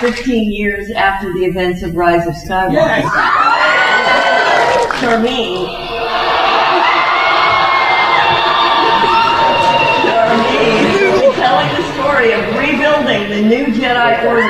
Fifteen 0.00 0.50
years 0.52 0.90
after 0.90 1.32
the 1.32 1.44
events 1.44 1.84
of 1.84 1.94
Rise 1.94 2.26
of 2.26 2.34
Skywalker. 2.34 3.02
For 4.98 5.20
me, 5.20 5.68
for 10.26 10.36
me, 10.36 10.56
we're 11.12 11.34
telling 11.34 11.68
the 11.74 11.82
story 11.94 12.32
of 12.32 12.40
rebuilding 12.56 13.25
the 13.36 13.42
new 13.42 13.66
Jedi 13.66 14.24
Order. 14.24 14.42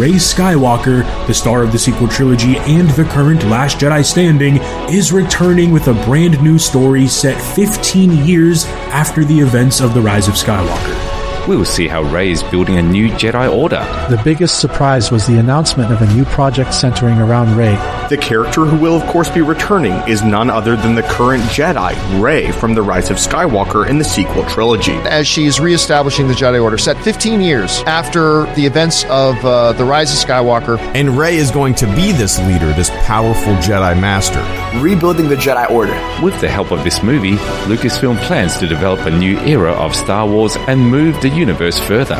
Rey 0.00 0.12
Skywalker, 0.12 1.04
the 1.26 1.34
star 1.34 1.62
of 1.62 1.72
the 1.72 1.78
sequel 1.78 2.08
trilogy 2.08 2.56
and 2.58 2.88
the 2.90 3.04
current 3.04 3.44
Last 3.44 3.78
Jedi 3.78 4.02
standing, 4.02 4.56
is 4.88 5.12
returning 5.12 5.72
with 5.72 5.88
a 5.88 5.94
brand 6.06 6.42
new 6.42 6.58
story 6.58 7.06
set 7.06 7.38
15 7.54 8.24
years 8.24 8.64
after 8.92 9.22
the 9.22 9.38
events 9.38 9.82
of 9.82 9.92
The 9.92 10.00
Rise 10.00 10.26
of 10.26 10.34
Skywalker. 10.34 11.09
We 11.50 11.56
will 11.56 11.64
see 11.64 11.88
how 11.88 12.02
Rey 12.02 12.30
is 12.30 12.44
building 12.44 12.78
a 12.78 12.82
new 12.82 13.08
Jedi 13.08 13.52
Order. 13.52 13.84
The 14.08 14.22
biggest 14.22 14.60
surprise 14.60 15.10
was 15.10 15.26
the 15.26 15.36
announcement 15.38 15.92
of 15.92 16.00
a 16.00 16.06
new 16.14 16.24
project 16.26 16.72
centering 16.72 17.18
around 17.18 17.56
Rey. 17.56 17.74
The 18.08 18.18
character 18.18 18.64
who 18.64 18.78
will, 18.78 18.94
of 18.94 19.02
course, 19.08 19.28
be 19.28 19.40
returning 19.40 19.94
is 20.08 20.22
none 20.22 20.48
other 20.48 20.76
than 20.76 20.94
the 20.94 21.02
current 21.02 21.42
Jedi, 21.46 22.22
Rey, 22.22 22.52
from 22.52 22.74
The 22.74 22.82
Rise 22.82 23.10
of 23.10 23.16
Skywalker 23.16 23.88
in 23.88 23.98
the 23.98 24.04
sequel 24.04 24.44
trilogy. 24.44 24.92
As 24.92 25.26
she 25.26 25.46
is 25.46 25.58
reestablishing 25.58 26.28
the 26.28 26.34
Jedi 26.34 26.62
Order, 26.62 26.78
set 26.78 26.96
15 27.02 27.40
years 27.40 27.80
after 27.80 28.44
the 28.54 28.64
events 28.64 29.02
of 29.06 29.44
uh, 29.44 29.72
The 29.72 29.84
Rise 29.84 30.12
of 30.12 30.24
Skywalker. 30.24 30.78
And 30.94 31.18
Rey 31.18 31.34
is 31.34 31.50
going 31.50 31.74
to 31.74 31.86
be 31.96 32.12
this 32.12 32.38
leader, 32.46 32.72
this 32.74 32.90
powerful 32.90 33.54
Jedi 33.54 34.00
Master. 34.00 34.59
Rebuilding 34.76 35.28
the 35.28 35.34
Jedi 35.34 35.68
Order. 35.68 35.92
With 36.22 36.40
the 36.40 36.48
help 36.48 36.70
of 36.70 36.84
this 36.84 37.02
movie, 37.02 37.32
Lucasfilm 37.66 38.16
plans 38.18 38.56
to 38.58 38.68
develop 38.68 39.00
a 39.00 39.10
new 39.10 39.36
era 39.40 39.72
of 39.72 39.96
Star 39.96 40.28
Wars 40.28 40.56
and 40.68 40.80
move 40.80 41.20
the 41.20 41.28
universe 41.28 41.80
further. 41.80 42.14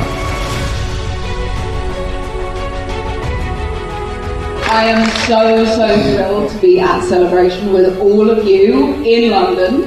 I 4.67 4.85
am 4.85 5.09
so, 5.29 5.65
so 5.77 6.03
thrilled 6.03 6.51
to 6.51 6.59
be 6.59 6.81
at 6.81 7.05
Celebration 7.05 7.73
with 7.73 7.97
all 7.99 8.29
of 8.29 8.45
you 8.45 8.95
in 9.05 9.31
London. 9.31 9.85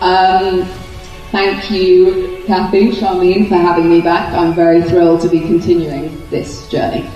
Um, 0.00 0.64
thank 1.30 1.70
you, 1.70 2.42
Kathy, 2.48 2.90
Sharmeen, 2.90 3.48
for 3.48 3.54
having 3.54 3.88
me 3.88 4.00
back. 4.00 4.34
I'm 4.34 4.54
very 4.54 4.82
thrilled 4.82 5.20
to 5.20 5.28
be 5.28 5.38
continuing 5.38 6.28
this 6.30 6.68
journey. 6.68 7.08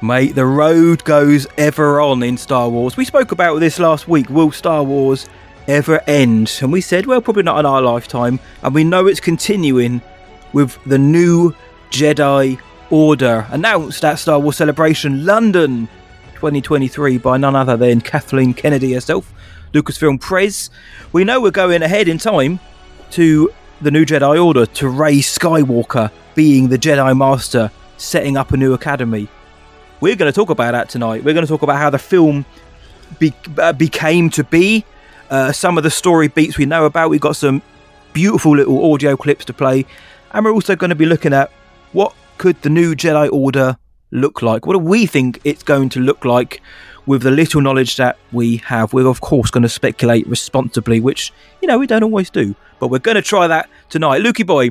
Mate, 0.00 0.36
the 0.36 0.46
road 0.46 1.02
goes 1.02 1.46
ever 1.56 2.00
on 2.00 2.22
in 2.22 2.36
Star 2.36 2.68
Wars. 2.68 2.96
We 2.96 3.04
spoke 3.04 3.32
about 3.32 3.58
this 3.58 3.80
last 3.80 4.06
week. 4.06 4.30
Will 4.30 4.52
Star 4.52 4.84
Wars 4.84 5.28
ever 5.66 6.00
end? 6.06 6.56
And 6.62 6.70
we 6.70 6.80
said, 6.80 7.06
well, 7.06 7.20
probably 7.20 7.42
not 7.42 7.58
in 7.58 7.66
our 7.66 7.82
lifetime. 7.82 8.38
And 8.62 8.76
we 8.76 8.84
know 8.84 9.08
it's 9.08 9.18
continuing 9.18 10.00
with 10.52 10.78
the 10.84 10.98
new 10.98 11.52
Jedi 11.90 12.60
Order 12.90 13.48
announced 13.50 14.04
at 14.04 14.20
Star 14.20 14.38
Wars 14.38 14.56
Celebration 14.56 15.26
London 15.26 15.88
2023 16.34 17.18
by 17.18 17.36
none 17.36 17.56
other 17.56 17.76
than 17.76 18.00
Kathleen 18.00 18.54
Kennedy 18.54 18.92
herself, 18.92 19.32
Lucasfilm 19.74 20.20
Prez. 20.20 20.70
We 21.10 21.24
know 21.24 21.40
we're 21.40 21.50
going 21.50 21.82
ahead 21.82 22.06
in 22.06 22.18
time 22.18 22.60
to 23.10 23.52
the 23.80 23.90
new 23.90 24.04
Jedi 24.04 24.42
Order, 24.42 24.64
to 24.64 24.88
Rey 24.88 25.18
Skywalker 25.18 26.12
being 26.36 26.68
the 26.68 26.78
Jedi 26.78 27.16
Master, 27.18 27.72
setting 27.96 28.36
up 28.36 28.52
a 28.52 28.56
new 28.56 28.74
academy. 28.74 29.28
We're 30.00 30.16
going 30.16 30.30
to 30.30 30.36
talk 30.36 30.50
about 30.50 30.72
that 30.72 30.88
tonight. 30.88 31.24
We're 31.24 31.34
going 31.34 31.46
to 31.46 31.50
talk 31.50 31.62
about 31.62 31.78
how 31.78 31.90
the 31.90 31.98
film 31.98 32.44
be- 33.18 33.34
uh, 33.58 33.72
became 33.72 34.30
to 34.30 34.44
be, 34.44 34.84
uh, 35.30 35.52
some 35.52 35.76
of 35.76 35.84
the 35.84 35.90
story 35.90 36.28
beats 36.28 36.56
we 36.56 36.66
know 36.66 36.84
about. 36.84 37.10
We've 37.10 37.20
got 37.20 37.36
some 37.36 37.62
beautiful 38.12 38.56
little 38.56 38.92
audio 38.92 39.16
clips 39.16 39.44
to 39.46 39.52
play, 39.52 39.86
and 40.32 40.44
we're 40.44 40.52
also 40.52 40.76
going 40.76 40.90
to 40.90 40.96
be 40.96 41.06
looking 41.06 41.32
at 41.32 41.50
what 41.92 42.14
could 42.38 42.60
the 42.62 42.70
new 42.70 42.94
Jedi 42.94 43.30
Order 43.32 43.76
look 44.10 44.40
like. 44.42 44.66
What 44.66 44.74
do 44.74 44.78
we 44.78 45.06
think 45.06 45.40
it's 45.44 45.62
going 45.62 45.88
to 45.90 46.00
look 46.00 46.24
like 46.24 46.62
with 47.06 47.22
the 47.22 47.30
little 47.30 47.60
knowledge 47.60 47.96
that 47.96 48.18
we 48.32 48.58
have? 48.58 48.92
We're 48.92 49.08
of 49.08 49.20
course 49.20 49.50
going 49.50 49.62
to 49.62 49.68
speculate 49.68 50.26
responsibly, 50.26 51.00
which 51.00 51.32
you 51.60 51.68
know 51.68 51.78
we 51.78 51.86
don't 51.86 52.04
always 52.04 52.30
do, 52.30 52.54
but 52.78 52.88
we're 52.88 52.98
going 52.98 53.16
to 53.16 53.22
try 53.22 53.46
that 53.48 53.68
tonight. 53.88 54.22
Lukey 54.22 54.46
boy, 54.46 54.70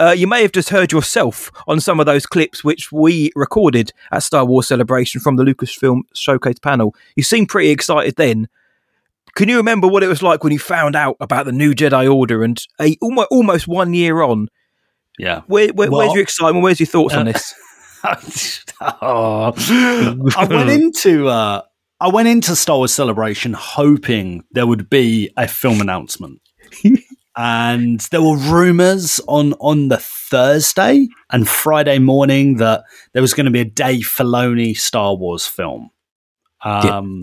uh, 0.00 0.14
you 0.16 0.26
may 0.26 0.42
have 0.42 0.52
just 0.52 0.68
heard 0.68 0.92
yourself 0.92 1.50
on 1.66 1.80
some 1.80 1.98
of 2.00 2.06
those 2.06 2.26
clips 2.26 2.62
which 2.62 2.92
we 2.92 3.30
recorded 3.34 3.92
at 4.12 4.22
Star 4.22 4.44
Wars 4.44 4.68
Celebration 4.68 5.20
from 5.20 5.36
the 5.36 5.44
Lucasfilm 5.44 6.02
Showcase 6.14 6.58
panel. 6.58 6.94
You 7.16 7.22
seemed 7.22 7.48
pretty 7.48 7.70
excited 7.70 8.16
then. 8.16 8.48
Can 9.34 9.48
you 9.48 9.56
remember 9.56 9.86
what 9.86 10.02
it 10.02 10.08
was 10.08 10.22
like 10.22 10.42
when 10.42 10.52
you 10.52 10.58
found 10.58 10.96
out 10.96 11.16
about 11.20 11.46
the 11.46 11.52
new 11.52 11.72
Jedi 11.74 12.12
Order 12.12 12.42
and 12.42 12.60
a, 12.80 12.96
almost, 13.00 13.28
almost 13.30 13.68
one 13.68 13.94
year 13.94 14.22
on? 14.22 14.48
Yeah. 15.18 15.42
Where, 15.46 15.68
where, 15.68 15.90
Well- 15.90 16.00
where's 16.00 16.14
your 16.14 16.22
excitement? 16.22 16.62
Where's 16.62 16.80
your 16.80 16.86
thoughts 16.86 17.14
on 17.14 17.26
this? 17.26 17.54
oh. 19.02 19.52
I 20.36 20.44
went 20.48 20.70
into 20.70 21.28
uh, 21.28 21.62
I 22.00 22.08
went 22.08 22.28
into 22.28 22.54
Star 22.54 22.76
Wars 22.78 22.92
Celebration 22.92 23.52
hoping 23.54 24.44
there 24.52 24.66
would 24.66 24.88
be 24.88 25.30
a 25.36 25.48
film 25.48 25.80
announcement. 25.80 26.40
and 27.38 28.00
there 28.10 28.20
were 28.20 28.36
rumors 28.36 29.20
on 29.28 29.54
on 29.54 29.88
the 29.88 29.96
Thursday 29.96 31.08
and 31.30 31.48
Friday 31.48 31.98
morning 31.98 32.56
that 32.56 32.82
there 33.12 33.22
was 33.22 33.32
going 33.32 33.46
to 33.46 33.52
be 33.52 33.60
a 33.60 33.64
Dave 33.64 34.04
Filoni 34.04 34.76
Star 34.76 35.14
Wars 35.14 35.46
film. 35.46 35.90
Um 36.62 37.22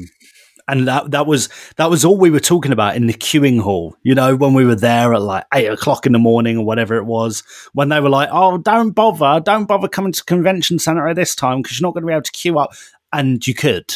and 0.67 0.87
that 0.87 1.11
that 1.11 1.27
was 1.27 1.49
that 1.77 1.89
was 1.89 2.03
all 2.03 2.17
we 2.17 2.29
were 2.31 2.39
talking 2.39 2.71
about 2.71 2.95
in 2.95 3.07
the 3.07 3.13
queuing 3.13 3.59
hall. 3.59 3.95
You 4.03 4.15
know, 4.15 4.35
when 4.35 4.53
we 4.53 4.65
were 4.65 4.75
there 4.75 5.13
at 5.13 5.21
like 5.21 5.45
eight 5.53 5.67
o'clock 5.67 6.05
in 6.05 6.13
the 6.13 6.19
morning 6.19 6.57
or 6.57 6.65
whatever 6.65 6.95
it 6.95 7.05
was, 7.05 7.43
when 7.73 7.89
they 7.89 7.99
were 7.99 8.09
like, 8.09 8.29
"Oh, 8.31 8.57
don't 8.57 8.91
bother, 8.91 9.39
don't 9.39 9.65
bother 9.65 9.87
coming 9.87 10.13
to 10.13 10.23
convention 10.23 10.79
center 10.79 11.07
at 11.07 11.15
this 11.15 11.35
time 11.35 11.61
because 11.61 11.79
you're 11.79 11.87
not 11.87 11.93
going 11.93 12.03
to 12.03 12.07
be 12.07 12.13
able 12.13 12.23
to 12.23 12.31
queue 12.31 12.57
up," 12.57 12.71
and 13.13 13.45
you 13.45 13.53
could, 13.53 13.93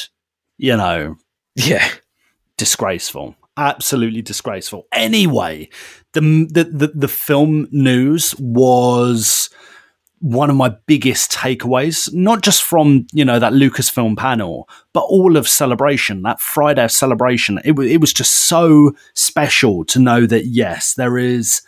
you 0.57 0.77
know, 0.77 1.15
yeah, 1.55 1.89
disgraceful, 2.57 3.35
absolutely 3.57 4.21
disgraceful. 4.21 4.85
Anyway, 4.91 5.69
the 6.13 6.21
the 6.51 6.91
the, 6.93 7.07
film 7.07 7.67
news 7.71 8.35
was 8.39 9.49
one 10.19 10.49
of 10.49 10.55
my 10.55 10.69
biggest 10.85 11.31
takeaways, 11.31 12.11
not 12.13 12.41
just 12.41 12.63
from 12.63 13.07
you 13.13 13.23
know 13.23 13.39
that 13.39 13.53
Lucasfilm 13.53 14.17
panel, 14.17 14.67
but 14.93 15.01
all 15.01 15.37
of 15.37 15.47
Celebration, 15.47 16.23
that 16.23 16.41
Friday 16.41 16.83
of 16.83 16.91
Celebration. 16.91 17.59
It 17.63 17.75
was 17.75 17.87
it 17.89 18.01
was 18.01 18.13
just 18.13 18.33
so 18.47 18.91
special 19.13 19.85
to 19.85 19.99
know 19.99 20.25
that 20.25 20.47
yes, 20.47 20.95
there 20.95 21.17
is 21.17 21.61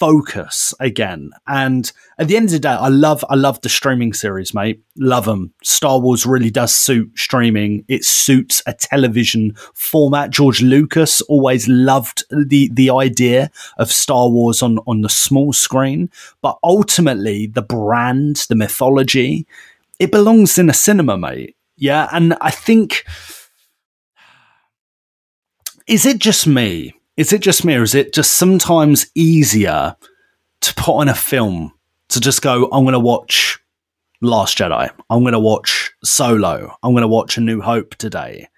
focus 0.00 0.72
again. 0.80 1.30
And 1.46 1.92
at 2.18 2.26
the 2.26 2.36
end 2.36 2.46
of 2.46 2.52
the 2.52 2.58
day, 2.58 2.70
I 2.70 2.88
love 2.88 3.22
I 3.28 3.34
love 3.34 3.60
the 3.60 3.68
streaming 3.68 4.14
series, 4.14 4.54
mate. 4.54 4.82
Love 4.96 5.26
them. 5.26 5.52
Star 5.62 6.00
Wars 6.00 6.24
really 6.24 6.50
does 6.50 6.74
suit 6.74 7.12
streaming. 7.16 7.84
It 7.86 8.04
suits 8.04 8.62
a 8.66 8.72
television 8.72 9.54
format. 9.74 10.30
George 10.30 10.62
Lucas 10.62 11.20
always 11.22 11.68
loved 11.68 12.24
the 12.30 12.70
the 12.72 12.90
idea 12.90 13.50
of 13.76 13.92
Star 13.92 14.28
Wars 14.30 14.62
on 14.62 14.78
on 14.86 15.02
the 15.02 15.10
small 15.10 15.52
screen, 15.52 16.10
but 16.40 16.58
ultimately 16.64 17.46
the 17.46 17.62
brand, 17.62 18.46
the 18.48 18.56
mythology, 18.56 19.46
it 19.98 20.10
belongs 20.10 20.58
in 20.58 20.70
a 20.70 20.74
cinema, 20.74 21.18
mate. 21.18 21.56
Yeah, 21.76 22.08
and 22.10 22.34
I 22.40 22.50
think 22.50 23.04
is 25.86 26.06
it 26.06 26.18
just 26.18 26.46
me? 26.46 26.94
Is 27.20 27.34
it 27.34 27.42
just 27.42 27.66
me, 27.66 27.74
or 27.74 27.82
is 27.82 27.94
it 27.94 28.14
just 28.14 28.32
sometimes 28.32 29.10
easier 29.14 29.94
to 30.62 30.74
put 30.74 30.94
on 30.94 31.06
a 31.06 31.14
film 31.14 31.70
to 32.08 32.18
just 32.18 32.40
go, 32.40 32.64
I'm 32.72 32.84
going 32.84 32.94
to 32.94 32.98
watch 32.98 33.58
Last 34.22 34.56
Jedi, 34.56 34.90
I'm 35.10 35.20
going 35.20 35.34
to 35.34 35.38
watch 35.38 35.92
Solo, 36.02 36.74
I'm 36.82 36.92
going 36.92 37.02
to 37.02 37.08
watch 37.08 37.36
A 37.36 37.42
New 37.42 37.60
Hope 37.60 37.94
today. 37.96 38.48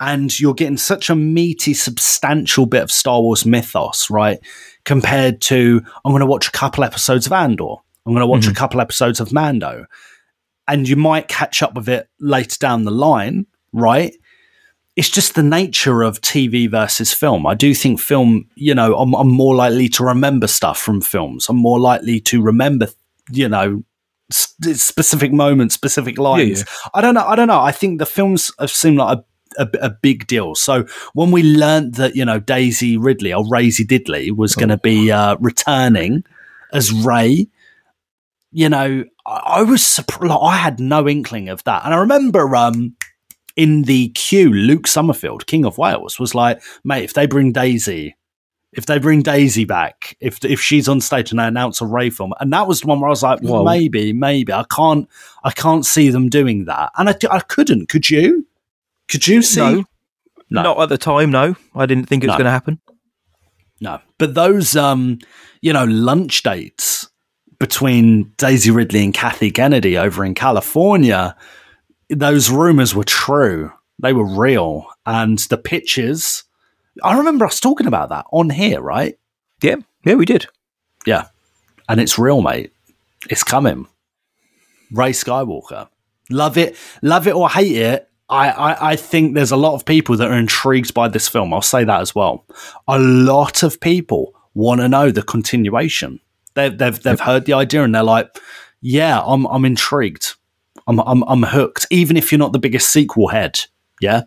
And 0.00 0.40
you're 0.40 0.54
getting 0.54 0.78
such 0.78 1.10
a 1.10 1.14
meaty, 1.14 1.74
substantial 1.74 2.64
bit 2.64 2.82
of 2.82 2.90
Star 2.90 3.20
Wars 3.20 3.44
mythos, 3.44 4.08
right? 4.08 4.38
Compared 4.86 5.42
to, 5.42 5.82
I'm 6.02 6.12
going 6.12 6.20
to 6.20 6.26
watch 6.26 6.48
a 6.48 6.52
couple 6.52 6.84
episodes 6.84 7.26
of 7.26 7.32
Andor, 7.32 7.74
I'm 8.06 8.14
going 8.14 8.20
to 8.20 8.26
watch 8.26 8.46
Mhm. 8.46 8.52
a 8.52 8.54
couple 8.54 8.80
episodes 8.80 9.20
of 9.20 9.30
Mando. 9.30 9.84
And 10.66 10.88
you 10.88 10.96
might 10.96 11.28
catch 11.28 11.62
up 11.62 11.74
with 11.74 11.88
it 11.90 12.08
later 12.18 12.56
down 12.58 12.84
the 12.84 12.90
line, 12.90 13.44
right? 13.74 14.14
It's 14.96 15.10
just 15.10 15.34
the 15.34 15.42
nature 15.42 16.02
of 16.02 16.22
TV 16.22 16.70
versus 16.70 17.12
film. 17.12 17.46
I 17.46 17.54
do 17.54 17.74
think 17.74 18.00
film, 18.00 18.48
you 18.54 18.74
know, 18.74 18.96
I'm, 18.96 19.14
I'm 19.14 19.30
more 19.30 19.54
likely 19.54 19.88
to 19.90 20.04
remember 20.04 20.46
stuff 20.46 20.78
from 20.78 21.02
films. 21.02 21.48
I'm 21.50 21.56
more 21.56 21.78
likely 21.78 22.18
to 22.20 22.40
remember, 22.40 22.88
you 23.30 23.46
know, 23.46 23.84
s- 24.32 24.54
specific 24.74 25.32
moments, 25.32 25.74
specific 25.74 26.18
lines. 26.18 26.60
yeah. 26.60 26.88
I 26.94 27.02
don't 27.02 27.12
know. 27.14 27.26
I 27.26 27.36
don't 27.36 27.48
know. 27.48 27.60
I 27.60 27.72
think 27.72 27.98
the 27.98 28.06
films 28.06 28.50
have 28.58 28.70
seemed 28.70 28.96
like 28.96 29.18
a, 29.58 29.62
a, 29.62 29.68
a 29.82 29.90
big 29.90 30.26
deal. 30.26 30.54
So 30.54 30.86
when 31.12 31.30
we 31.30 31.42
learned 31.42 31.96
that, 31.96 32.16
you 32.16 32.24
know, 32.24 32.40
Daisy 32.40 32.96
Ridley 32.96 33.34
or 33.34 33.46
Raisy 33.46 33.84
Diddley 33.84 34.34
was 34.34 34.54
going 34.54 34.70
to 34.70 34.78
be 34.78 35.12
uh, 35.12 35.36
returning 35.40 36.24
as 36.72 36.90
Rey, 36.90 37.48
you 38.50 38.70
know, 38.70 39.04
I, 39.26 39.30
I 39.30 39.62
was 39.62 39.86
surprised. 39.86 40.30
Like, 40.30 40.42
I 40.42 40.56
had 40.56 40.80
no 40.80 41.06
inkling 41.06 41.50
of 41.50 41.62
that. 41.64 41.84
And 41.84 41.92
I 41.92 41.98
remember, 41.98 42.56
um, 42.56 42.95
in 43.56 43.82
the 43.82 44.08
queue, 44.10 44.52
Luke 44.52 44.86
Summerfield, 44.86 45.46
King 45.46 45.64
of 45.64 45.78
Wales, 45.78 46.18
was 46.18 46.34
like, 46.34 46.62
mate, 46.84 47.04
if 47.04 47.14
they 47.14 47.26
bring 47.26 47.52
Daisy, 47.52 48.14
if 48.72 48.86
they 48.86 48.98
bring 48.98 49.22
Daisy 49.22 49.64
back, 49.64 50.16
if 50.20 50.44
if 50.44 50.60
she's 50.60 50.88
on 50.88 51.00
stage 51.00 51.30
and 51.30 51.40
they 51.40 51.46
announce 51.46 51.80
a 51.80 51.86
Rey 51.86 52.10
film, 52.10 52.32
and 52.40 52.52
that 52.52 52.68
was 52.68 52.82
the 52.82 52.86
one 52.86 53.00
where 53.00 53.08
I 53.08 53.10
was 53.10 53.22
like, 53.22 53.40
maybe, 53.42 54.12
maybe 54.12 54.52
I 54.52 54.64
can't, 54.70 55.08
I 55.44 55.50
can't 55.50 55.86
see 55.86 56.10
them 56.10 56.28
doing 56.28 56.66
that, 56.66 56.90
and 56.98 57.08
I, 57.08 57.14
I 57.30 57.40
couldn't. 57.40 57.88
Could 57.88 58.10
you? 58.10 58.46
Could 59.08 59.26
you 59.26 59.40
see? 59.40 59.84
No. 60.50 60.62
Not 60.62 60.80
at 60.80 60.88
the 60.90 60.98
time, 60.98 61.30
no. 61.30 61.56
I 61.74 61.86
didn't 61.86 62.06
think 62.06 62.22
it 62.22 62.26
was 62.28 62.34
No. 62.34 62.38
going 62.38 62.44
to 62.44 62.50
happen. 62.50 62.80
No, 63.80 64.00
but 64.18 64.34
those, 64.34 64.76
um, 64.76 65.18
you 65.60 65.72
know, 65.72 65.84
lunch 65.84 66.42
dates 66.42 67.08
between 67.58 68.32
Daisy 68.36 68.70
Ridley 68.70 69.02
and 69.04 69.12
Kathy 69.14 69.50
Kennedy 69.50 69.96
over 69.98 70.24
in 70.24 70.34
California, 70.34 71.36
those 72.08 72.50
rumors 72.50 72.94
were 72.94 73.04
true. 73.04 73.72
They 73.98 74.12
were 74.12 74.26
real, 74.26 74.86
and 75.04 75.38
the 75.38 75.56
pictures. 75.56 76.44
I 77.02 77.16
remember 77.16 77.46
us 77.46 77.60
talking 77.60 77.86
about 77.86 78.10
that 78.10 78.26
on 78.32 78.50
here, 78.50 78.80
right? 78.80 79.18
Yeah, 79.62 79.76
yeah, 80.04 80.14
we 80.14 80.26
did. 80.26 80.46
Yeah, 81.06 81.28
and 81.88 82.00
it's 82.00 82.18
real, 82.18 82.42
mate. 82.42 82.72
It's 83.30 83.44
coming. 83.44 83.86
Rey 84.92 85.10
Skywalker, 85.10 85.88
love 86.30 86.56
it, 86.56 86.76
love 87.02 87.26
it 87.26 87.34
or 87.34 87.48
hate 87.48 87.76
it. 87.76 88.08
I, 88.28 88.50
I, 88.50 88.90
I 88.92 88.96
think 88.96 89.34
there's 89.34 89.52
a 89.52 89.56
lot 89.56 89.74
of 89.74 89.84
people 89.84 90.16
that 90.16 90.30
are 90.30 90.36
intrigued 90.36 90.94
by 90.94 91.08
this 91.08 91.28
film. 91.28 91.54
I'll 91.54 91.62
say 91.62 91.84
that 91.84 92.00
as 92.00 92.14
well. 92.14 92.44
A 92.88 92.98
lot 92.98 93.62
of 93.62 93.80
people 93.80 94.34
want 94.54 94.80
to 94.80 94.88
know 94.88 95.10
the 95.10 95.22
continuation. 95.22 96.20
They've 96.54 96.76
they've 96.76 97.00
they've 97.02 97.20
heard 97.20 97.44
the 97.44 97.52
idea 97.52 97.84
and 97.84 97.94
they're 97.94 98.02
like, 98.02 98.28
yeah, 98.80 99.20
I'm 99.24 99.46
I'm 99.46 99.64
intrigued. 99.64 100.34
I'm 100.86 101.00
I'm 101.00 101.22
I'm 101.24 101.42
hooked. 101.42 101.86
Even 101.90 102.16
if 102.16 102.30
you're 102.30 102.38
not 102.38 102.52
the 102.52 102.58
biggest 102.58 102.90
sequel 102.90 103.28
head, 103.28 103.60
yeah. 104.00 104.22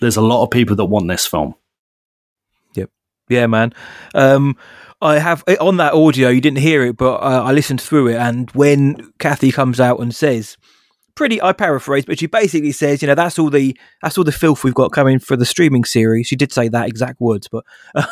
There's 0.00 0.16
a 0.16 0.22
lot 0.22 0.44
of 0.44 0.50
people 0.50 0.76
that 0.76 0.84
want 0.84 1.08
this 1.08 1.26
film. 1.26 1.54
Yep. 2.74 2.90
Yeah, 3.28 3.46
man. 3.46 3.72
Um, 4.14 4.56
I 5.00 5.18
have 5.18 5.42
eh, 5.46 5.56
on 5.60 5.76
that 5.78 5.94
audio. 5.94 6.28
You 6.28 6.40
didn't 6.40 6.58
hear 6.58 6.84
it, 6.84 6.96
but 6.96 7.16
uh, 7.16 7.42
I 7.44 7.52
listened 7.52 7.80
through 7.80 8.08
it. 8.08 8.16
And 8.16 8.50
when 8.52 9.12
Kathy 9.18 9.50
comes 9.52 9.80
out 9.80 10.00
and 10.00 10.14
says, 10.14 10.56
"Pretty," 11.14 11.40
I 11.40 11.52
paraphrase, 11.52 12.04
but 12.04 12.18
she 12.18 12.26
basically 12.26 12.72
says, 12.72 13.02
"You 13.02 13.08
know, 13.08 13.14
that's 13.14 13.38
all 13.38 13.50
the 13.50 13.76
that's 14.02 14.18
all 14.18 14.24
the 14.24 14.32
filth 14.32 14.64
we've 14.64 14.74
got 14.74 14.92
coming 14.92 15.18
for 15.18 15.36
the 15.36 15.44
streaming 15.46 15.84
series." 15.84 16.26
She 16.26 16.36
did 16.36 16.52
say 16.52 16.68
that 16.68 16.88
exact 16.88 17.20
words, 17.20 17.48
but 17.48 17.64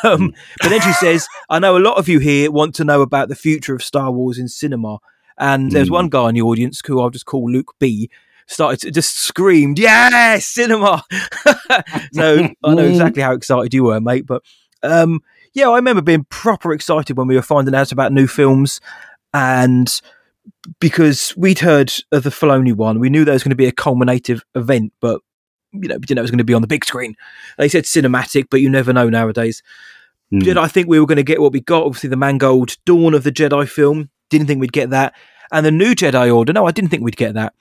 um, 0.03 0.33
but 0.61 0.69
then 0.69 0.81
she 0.81 0.93
says, 0.93 1.27
"I 1.49 1.59
know 1.59 1.77
a 1.77 1.79
lot 1.79 1.97
of 1.97 2.09
you 2.09 2.19
here 2.19 2.51
want 2.51 2.75
to 2.75 2.85
know 2.85 3.01
about 3.01 3.29
the 3.29 3.35
future 3.35 3.75
of 3.75 3.83
Star 3.83 4.11
Wars 4.11 4.37
in 4.37 4.47
cinema." 4.47 4.99
And 5.37 5.71
there's 5.71 5.89
Mm. 5.89 5.93
one 5.93 6.09
guy 6.09 6.29
in 6.29 6.35
the 6.35 6.41
audience 6.41 6.81
who 6.85 6.99
I'll 7.01 7.09
just 7.09 7.25
call 7.25 7.49
Luke 7.51 7.73
B. 7.79 8.09
Started 8.49 8.79
to 8.81 8.91
just 8.91 9.17
screamed, 9.19 9.77
"Yeah, 9.77 10.39
cinema!" 10.39 11.03
so 12.13 12.47
I 12.63 12.73
know 12.73 12.85
exactly 12.87 13.21
how 13.21 13.33
excited 13.33 13.73
you 13.73 13.83
were, 13.83 13.99
mate. 13.99 14.25
But 14.25 14.41
um, 14.83 15.19
yeah, 15.53 15.67
I 15.69 15.75
remember 15.75 16.01
being 16.01 16.25
proper 16.29 16.71
excited 16.71 17.17
when 17.17 17.27
we 17.27 17.35
were 17.35 17.41
finding 17.41 17.75
out 17.75 17.91
about 17.91 18.13
new 18.13 18.25
films, 18.25 18.79
and 19.33 19.99
because 20.79 21.33
we'd 21.35 21.59
heard 21.59 21.91
of 22.11 22.23
the 22.23 22.29
Filoni 22.29 22.73
one, 22.73 22.99
we 22.99 23.09
knew 23.09 23.25
there 23.25 23.33
was 23.33 23.43
going 23.43 23.49
to 23.49 23.55
be 23.55 23.65
a 23.65 23.71
culminative 23.73 24.43
event, 24.55 24.93
but 25.01 25.21
you 25.73 25.87
know, 25.89 25.95
we 25.95 26.01
didn't 26.01 26.15
know 26.15 26.21
it 26.21 26.23
was 26.23 26.31
going 26.31 26.37
to 26.37 26.43
be 26.45 26.53
on 26.53 26.61
the 26.61 26.67
big 26.67 26.85
screen. 26.85 27.15
They 27.57 27.67
said 27.67 27.83
cinematic, 27.83 28.45
but 28.49 28.61
you 28.61 28.69
never 28.69 28.93
know 28.93 29.09
nowadays. 29.09 29.61
Did 30.31 30.57
I 30.57 30.67
think 30.67 30.87
we 30.87 30.99
were 30.99 31.05
going 31.05 31.17
to 31.17 31.23
get 31.23 31.39
what 31.41 31.53
we 31.53 31.61
got? 31.61 31.83
Obviously, 31.85 32.09
the 32.09 32.17
Mangold 32.17 32.75
Dawn 32.85 33.13
of 33.13 33.23
the 33.23 33.31
Jedi 33.31 33.67
film. 33.67 34.09
Didn't 34.29 34.47
think 34.47 34.59
we'd 34.59 34.71
get 34.73 34.89
that. 34.91 35.13
And 35.51 35.65
the 35.65 35.71
new 35.71 35.95
Jedi 35.95 36.33
Order. 36.35 36.53
No, 36.53 36.65
I 36.65 36.71
didn't 36.71 36.89
think 36.89 37.03
we'd 37.03 37.15
get 37.17 37.33
that 37.35 37.53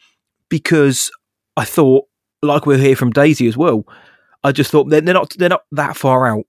because 0.49 1.11
I 1.57 1.65
thought, 1.65 2.07
like 2.43 2.67
we'll 2.67 2.79
hear 2.79 2.97
from 2.97 3.11
Daisy 3.13 3.47
as 3.47 3.57
well. 3.57 3.85
I 4.45 4.53
just 4.53 4.71
thought 4.71 4.89
they're, 4.91 5.01
they're 5.01 5.15
not 5.15 5.35
they're 5.39 5.49
not 5.49 5.65
that 5.73 5.97
far 5.97 6.27
out 6.27 6.45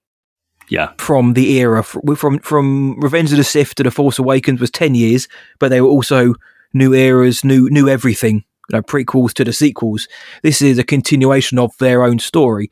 Yeah. 0.69 0.91
from 0.97 1.34
the 1.34 1.58
era 1.60 1.84
from 1.84 2.39
from 2.39 2.99
Revenge 2.99 3.32
of 3.32 3.38
the 3.38 3.43
Sith 3.43 3.75
to 3.75 3.84
the 3.84 3.91
Force 3.91 4.19
Awakens 4.19 4.60
was 4.60 4.71
ten 4.71 4.95
years, 4.95 5.27
but 5.60 5.69
they 5.69 5.82
were 5.82 5.88
also 5.89 6.34
new 6.73 6.93
eras, 6.93 7.43
new 7.43 7.69
new 7.69 7.88
everything. 7.88 8.43
You 8.69 8.77
know, 8.77 8.82
prequels 8.82 9.32
to 9.36 9.45
the 9.45 9.53
sequels. 9.53 10.10
This 10.43 10.62
is 10.62 10.77
a 10.77 10.84
continuation 10.84 11.58
of 11.58 11.71
their 11.77 12.03
own 12.03 12.19
story. 12.19 12.69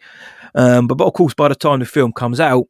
Um, 0.53 0.87
but, 0.87 0.95
but 0.95 1.05
of 1.05 1.13
course, 1.13 1.33
by 1.33 1.47
the 1.47 1.55
time 1.55 1.79
the 1.79 1.85
film 1.85 2.11
comes 2.11 2.41
out, 2.41 2.65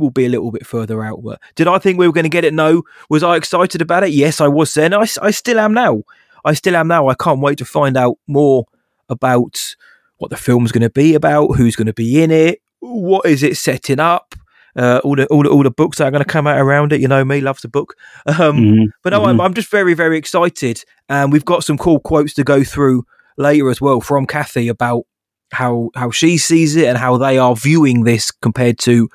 we'll 0.00 0.10
be 0.10 0.26
a 0.26 0.28
little 0.28 0.50
bit 0.50 0.66
further 0.66 1.04
out. 1.04 1.22
But 1.22 1.40
did 1.54 1.68
I 1.68 1.78
think 1.78 1.98
we 1.98 2.06
were 2.06 2.12
going 2.12 2.24
to 2.24 2.28
get 2.30 2.44
it? 2.44 2.54
No. 2.54 2.82
Was 3.08 3.22
I 3.22 3.36
excited 3.36 3.80
about 3.82 4.04
it? 4.04 4.10
Yes, 4.10 4.40
I 4.40 4.48
was 4.48 4.72
then. 4.74 4.94
I, 4.94 5.06
I 5.22 5.30
still 5.30 5.60
am 5.60 5.74
now. 5.74 6.02
I 6.44 6.54
still 6.54 6.74
am 6.76 6.88
now. 6.88 7.08
I 7.08 7.14
can't 7.14 7.40
wait 7.40 7.58
to 7.58 7.64
find 7.64 7.96
out 7.96 8.16
more 8.26 8.64
about 9.08 9.74
what 10.18 10.30
the 10.30 10.36
film's 10.36 10.72
going 10.72 10.82
to 10.82 10.90
be 10.90 11.14
about, 11.14 11.56
who's 11.56 11.76
going 11.76 11.86
to 11.86 11.92
be 11.92 12.22
in 12.22 12.30
it, 12.30 12.60
what 12.80 13.26
is 13.26 13.42
it 13.42 13.56
setting 13.56 14.00
up, 14.00 14.34
uh, 14.76 15.00
all 15.04 15.16
the 15.16 15.26
all 15.26 15.42
the 15.42 15.48
all 15.50 15.62
the 15.62 15.70
books 15.70 15.98
that 15.98 16.04
are 16.06 16.10
going 16.10 16.22
to 16.24 16.28
come 16.28 16.46
out 16.46 16.58
around 16.60 16.92
it. 16.92 17.00
You 17.00 17.08
know 17.08 17.24
me, 17.24 17.40
loves 17.40 17.62
the 17.62 17.68
book. 17.68 17.94
Um, 18.26 18.56
Mhm. 18.58 18.86
But 19.02 19.10
no, 19.10 19.24
I'm, 19.24 19.36
Mhm. 19.38 19.44
I'm 19.44 19.54
just 19.54 19.70
very 19.70 19.94
very 19.94 20.16
excited, 20.16 20.84
and 21.08 21.32
we've 21.32 21.44
got 21.44 21.64
some 21.64 21.76
cool 21.76 21.98
quotes 22.00 22.34
to 22.34 22.44
go 22.44 22.62
through 22.62 23.04
later 23.36 23.68
as 23.70 23.80
well 23.80 24.00
from 24.00 24.26
Kathy 24.26 24.68
about 24.68 25.04
how 25.52 25.90
how 25.96 26.10
she 26.10 26.38
sees 26.38 26.76
it 26.76 26.86
and 26.86 26.96
how 26.98 27.16
they 27.16 27.36
are 27.38 27.56
viewing 27.56 28.04
this 28.04 28.30
compared 28.30 28.78
to 28.80 29.08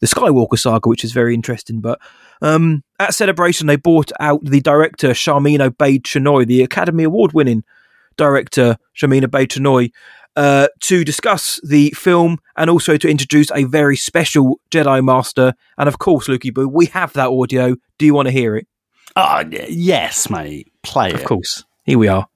the 0.00 0.06
Skywalker 0.06 0.58
saga, 0.58 0.88
which 0.88 1.04
is 1.04 1.12
very 1.12 1.34
interesting. 1.34 1.80
But 1.80 2.00
um, 2.42 2.82
at 2.98 3.14
Celebration, 3.14 3.66
they 3.66 3.76
brought 3.76 4.12
out 4.20 4.44
the 4.44 4.60
director 4.60 5.10
Sharmeen 5.10 5.58
Obaid-Chinoy, 5.58 6.46
the 6.46 6.62
Academy 6.62 7.04
Award 7.04 7.32
winning 7.32 7.64
director 8.16 8.76
Sharmeen 8.96 9.24
Obaid-Chinoy, 9.24 9.90
uh, 10.36 10.68
to 10.80 11.04
discuss 11.04 11.60
the 11.66 11.90
film 11.90 12.38
and 12.56 12.70
also 12.70 12.96
to 12.96 13.08
introduce 13.08 13.50
a 13.52 13.64
very 13.64 13.96
special 13.96 14.60
Jedi 14.70 15.02
Master. 15.04 15.54
And 15.76 15.88
of 15.88 15.98
course, 15.98 16.28
Lukey 16.28 16.54
Boo, 16.54 16.68
we 16.68 16.86
have 16.86 17.12
that 17.14 17.28
audio. 17.28 17.74
Do 17.98 18.06
you 18.06 18.14
want 18.14 18.26
to 18.26 18.32
hear 18.32 18.56
it? 18.56 18.66
Uh, 19.16 19.44
yes, 19.68 20.30
mate. 20.30 20.70
Play 20.84 21.10
Of 21.12 21.20
it. 21.22 21.26
course. 21.26 21.64
Here 21.84 21.98
we 21.98 22.06
are. 22.06 22.28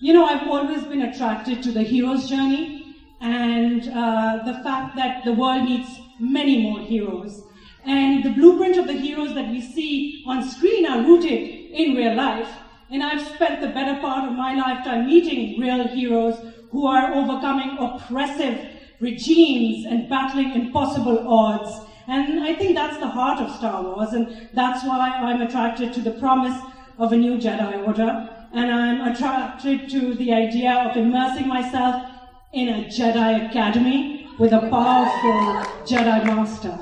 You 0.00 0.12
know, 0.12 0.26
I've 0.26 0.46
always 0.46 0.82
been 0.84 1.00
attracted 1.00 1.62
to 1.62 1.72
the 1.72 1.82
hero's 1.82 2.28
journey 2.28 2.94
and 3.22 3.82
uh, 3.88 4.42
the 4.44 4.60
fact 4.62 4.94
that 4.96 5.24
the 5.24 5.32
world 5.32 5.64
needs 5.64 5.88
many 6.20 6.62
more 6.62 6.80
heroes. 6.80 7.42
And 7.84 8.24
the 8.24 8.30
blueprint 8.30 8.76
of 8.76 8.86
the 8.86 8.92
heroes 8.92 9.34
that 9.34 9.50
we 9.50 9.60
see 9.60 10.24
on 10.26 10.48
screen 10.48 10.86
are 10.86 11.02
rooted 11.02 11.70
in 11.70 11.94
real 11.94 12.14
life. 12.14 12.48
And 12.90 13.02
I've 13.02 13.26
spent 13.34 13.60
the 13.60 13.68
better 13.68 14.00
part 14.00 14.28
of 14.28 14.36
my 14.36 14.54
lifetime 14.54 15.06
meeting 15.06 15.60
real 15.60 15.86
heroes 15.88 16.36
who 16.70 16.86
are 16.86 17.14
overcoming 17.14 17.76
oppressive 17.78 18.58
regimes 19.00 19.86
and 19.86 20.08
battling 20.08 20.52
impossible 20.52 21.26
odds. 21.28 21.86
And 22.08 22.44
I 22.44 22.54
think 22.54 22.76
that's 22.76 22.98
the 22.98 23.08
heart 23.08 23.40
of 23.40 23.54
Star 23.56 23.82
Wars, 23.82 24.12
and 24.12 24.48
that's 24.54 24.84
why 24.84 25.10
I'm 25.10 25.42
attracted 25.42 25.92
to 25.94 26.00
the 26.00 26.12
promise 26.12 26.56
of 26.98 27.12
a 27.12 27.16
new 27.16 27.36
Jedi 27.36 27.86
Order, 27.86 28.28
and 28.52 28.70
I'm 28.70 29.12
attracted 29.12 29.90
to 29.90 30.14
the 30.14 30.32
idea 30.32 30.72
of 30.72 30.96
immersing 30.96 31.48
myself 31.48 32.08
in 32.52 32.68
a 32.68 32.84
Jedi 32.84 33.50
Academy 33.50 34.15
with 34.38 34.52
a 34.52 34.60
powerful 34.68 35.64
Jedi 35.86 36.26
Master. 36.26 36.78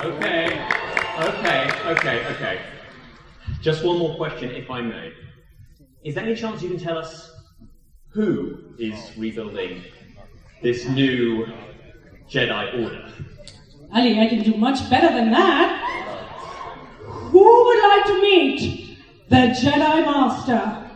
Okay, 0.00 0.60
okay, 1.18 1.70
okay, 1.86 2.26
okay. 2.26 2.60
Just 3.60 3.84
one 3.84 3.98
more 3.98 4.16
question, 4.16 4.50
if 4.50 4.70
I 4.70 4.80
may. 4.80 5.12
Is 6.02 6.14
there 6.14 6.24
any 6.24 6.34
chance 6.34 6.62
you 6.62 6.70
can 6.70 6.78
tell 6.78 6.98
us 6.98 7.30
who 8.08 8.58
is 8.78 9.16
rebuilding 9.16 9.82
this 10.62 10.86
new 10.86 11.46
Jedi 12.28 12.82
Order? 12.82 13.12
Ali, 13.94 14.18
I 14.20 14.26
can 14.26 14.42
do 14.42 14.56
much 14.56 14.88
better 14.90 15.08
than 15.14 15.30
that. 15.30 15.76
Who 17.04 17.64
would 17.64 17.82
like 17.82 18.04
to 18.06 18.22
meet 18.22 18.98
the 19.28 19.54
Jedi 19.60 20.04
Master? 20.04 20.89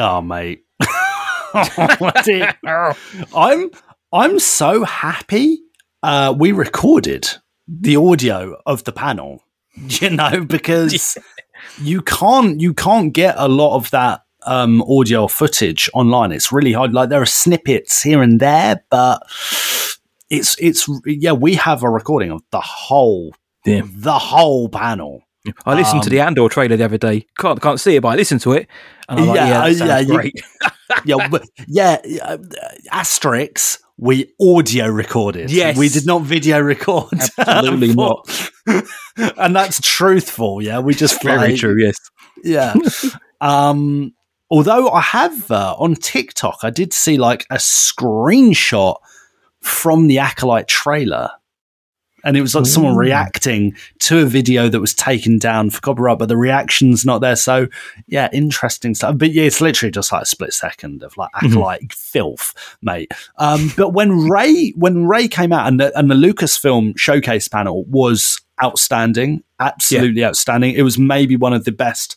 Oh, 0.00 0.22
mate. 0.22 0.64
Dear. 2.24 2.54
I'm 3.36 3.70
I'm 4.12 4.38
so 4.38 4.84
happy. 4.84 5.58
Uh, 6.02 6.34
we 6.36 6.52
recorded 6.52 7.28
the 7.68 7.96
audio 7.96 8.56
of 8.64 8.84
the 8.84 8.92
panel, 8.92 9.44
you 9.76 10.08
know, 10.08 10.42
because 10.42 11.18
you 11.82 12.00
can't 12.00 12.60
you 12.60 12.72
can't 12.72 13.12
get 13.12 13.34
a 13.36 13.46
lot 13.46 13.76
of 13.76 13.90
that 13.90 14.24
um, 14.44 14.82
audio 14.82 15.26
footage 15.26 15.90
online. 15.92 16.32
It's 16.32 16.50
really 16.50 16.72
hard. 16.72 16.94
Like 16.94 17.10
there 17.10 17.20
are 17.20 17.26
snippets 17.26 18.00
here 18.02 18.22
and 18.22 18.40
there, 18.40 18.82
but 18.90 19.22
it's 20.30 20.56
it's 20.58 20.88
yeah. 21.04 21.32
We 21.32 21.56
have 21.56 21.82
a 21.82 21.90
recording 21.90 22.30
of 22.30 22.42
the 22.52 22.60
whole 22.60 23.34
the 23.64 24.18
whole 24.18 24.70
panel. 24.70 25.24
I 25.64 25.74
listened 25.74 26.02
to 26.02 26.08
Um, 26.08 26.12
the 26.14 26.20
Andor 26.20 26.48
trailer 26.48 26.76
the 26.76 26.84
other 26.84 26.98
day. 26.98 27.26
Can't 27.38 27.60
can't 27.62 27.80
see 27.80 27.96
it, 27.96 28.02
but 28.02 28.08
I 28.08 28.16
listened 28.16 28.40
to 28.42 28.52
it. 28.52 28.68
And 29.08 29.20
I'm 29.20 29.26
like, 29.26 29.36
yeah, 29.36 29.72
sounds 29.72 30.08
you- 30.08 30.32
yeah, 31.04 31.28
but- 31.28 31.44
yeah. 31.66 31.96
uh, 32.22 32.36
Asterix. 32.92 33.78
We 34.02 34.32
audio 34.40 34.86
recorded. 34.88 35.50
Yes. 35.50 35.76
we 35.76 35.90
did 35.90 36.06
not 36.06 36.22
video 36.22 36.58
record. 36.58 37.18
Absolutely 37.38 37.92
not. 37.94 38.50
and 39.36 39.54
that's 39.54 39.78
truthful. 39.82 40.62
Yeah, 40.62 40.78
we 40.78 40.94
just 40.94 41.22
Very 41.22 41.36
like- 41.50 41.56
true. 41.56 41.76
Yes. 41.78 41.96
Yeah. 42.42 42.74
um. 43.40 44.14
Although 44.52 44.88
I 44.90 45.00
have 45.00 45.50
uh, 45.50 45.76
on 45.78 45.94
TikTok, 45.94 46.58
I 46.64 46.70
did 46.70 46.92
see 46.92 47.18
like 47.18 47.46
a 47.50 47.56
screenshot 47.56 48.96
from 49.60 50.06
the 50.08 50.18
Acolyte 50.18 50.66
trailer. 50.66 51.30
And 52.24 52.36
it 52.36 52.40
was 52.40 52.54
like 52.54 52.66
someone 52.66 52.96
reacting 52.96 53.74
to 54.00 54.18
a 54.20 54.24
video 54.26 54.68
that 54.68 54.80
was 54.80 54.94
taken 54.94 55.38
down 55.38 55.70
for 55.70 55.80
copyright, 55.80 56.18
but 56.18 56.28
the 56.28 56.36
reaction's 56.36 57.04
not 57.04 57.20
there. 57.20 57.36
So, 57.36 57.68
yeah, 58.06 58.28
interesting 58.32 58.94
stuff. 58.94 59.16
But 59.18 59.32
yeah, 59.32 59.44
it's 59.44 59.60
literally 59.60 59.90
just 59.90 60.12
like 60.12 60.22
a 60.22 60.26
split 60.26 60.52
second 60.52 61.02
of 61.02 61.16
like 61.16 61.30
Mhm. 61.42 61.48
acolyte 61.50 61.92
filth, 61.92 62.54
mate. 62.82 63.12
Um, 63.38 63.72
but 63.76 63.90
when 63.90 64.28
Rey 64.28 64.72
when 64.76 65.06
Rey 65.06 65.28
came 65.28 65.52
out 65.52 65.66
and 65.68 65.80
the, 65.80 65.98
and 65.98 66.10
the 66.10 66.14
Lucasfilm 66.14 66.98
showcase 66.98 67.48
panel 67.48 67.84
was 67.84 68.40
outstanding, 68.62 69.42
absolutely 69.58 70.24
outstanding. 70.24 70.74
It 70.74 70.82
was 70.82 70.98
maybe 70.98 71.36
one 71.36 71.52
of 71.52 71.64
the 71.64 71.72
best 71.72 72.16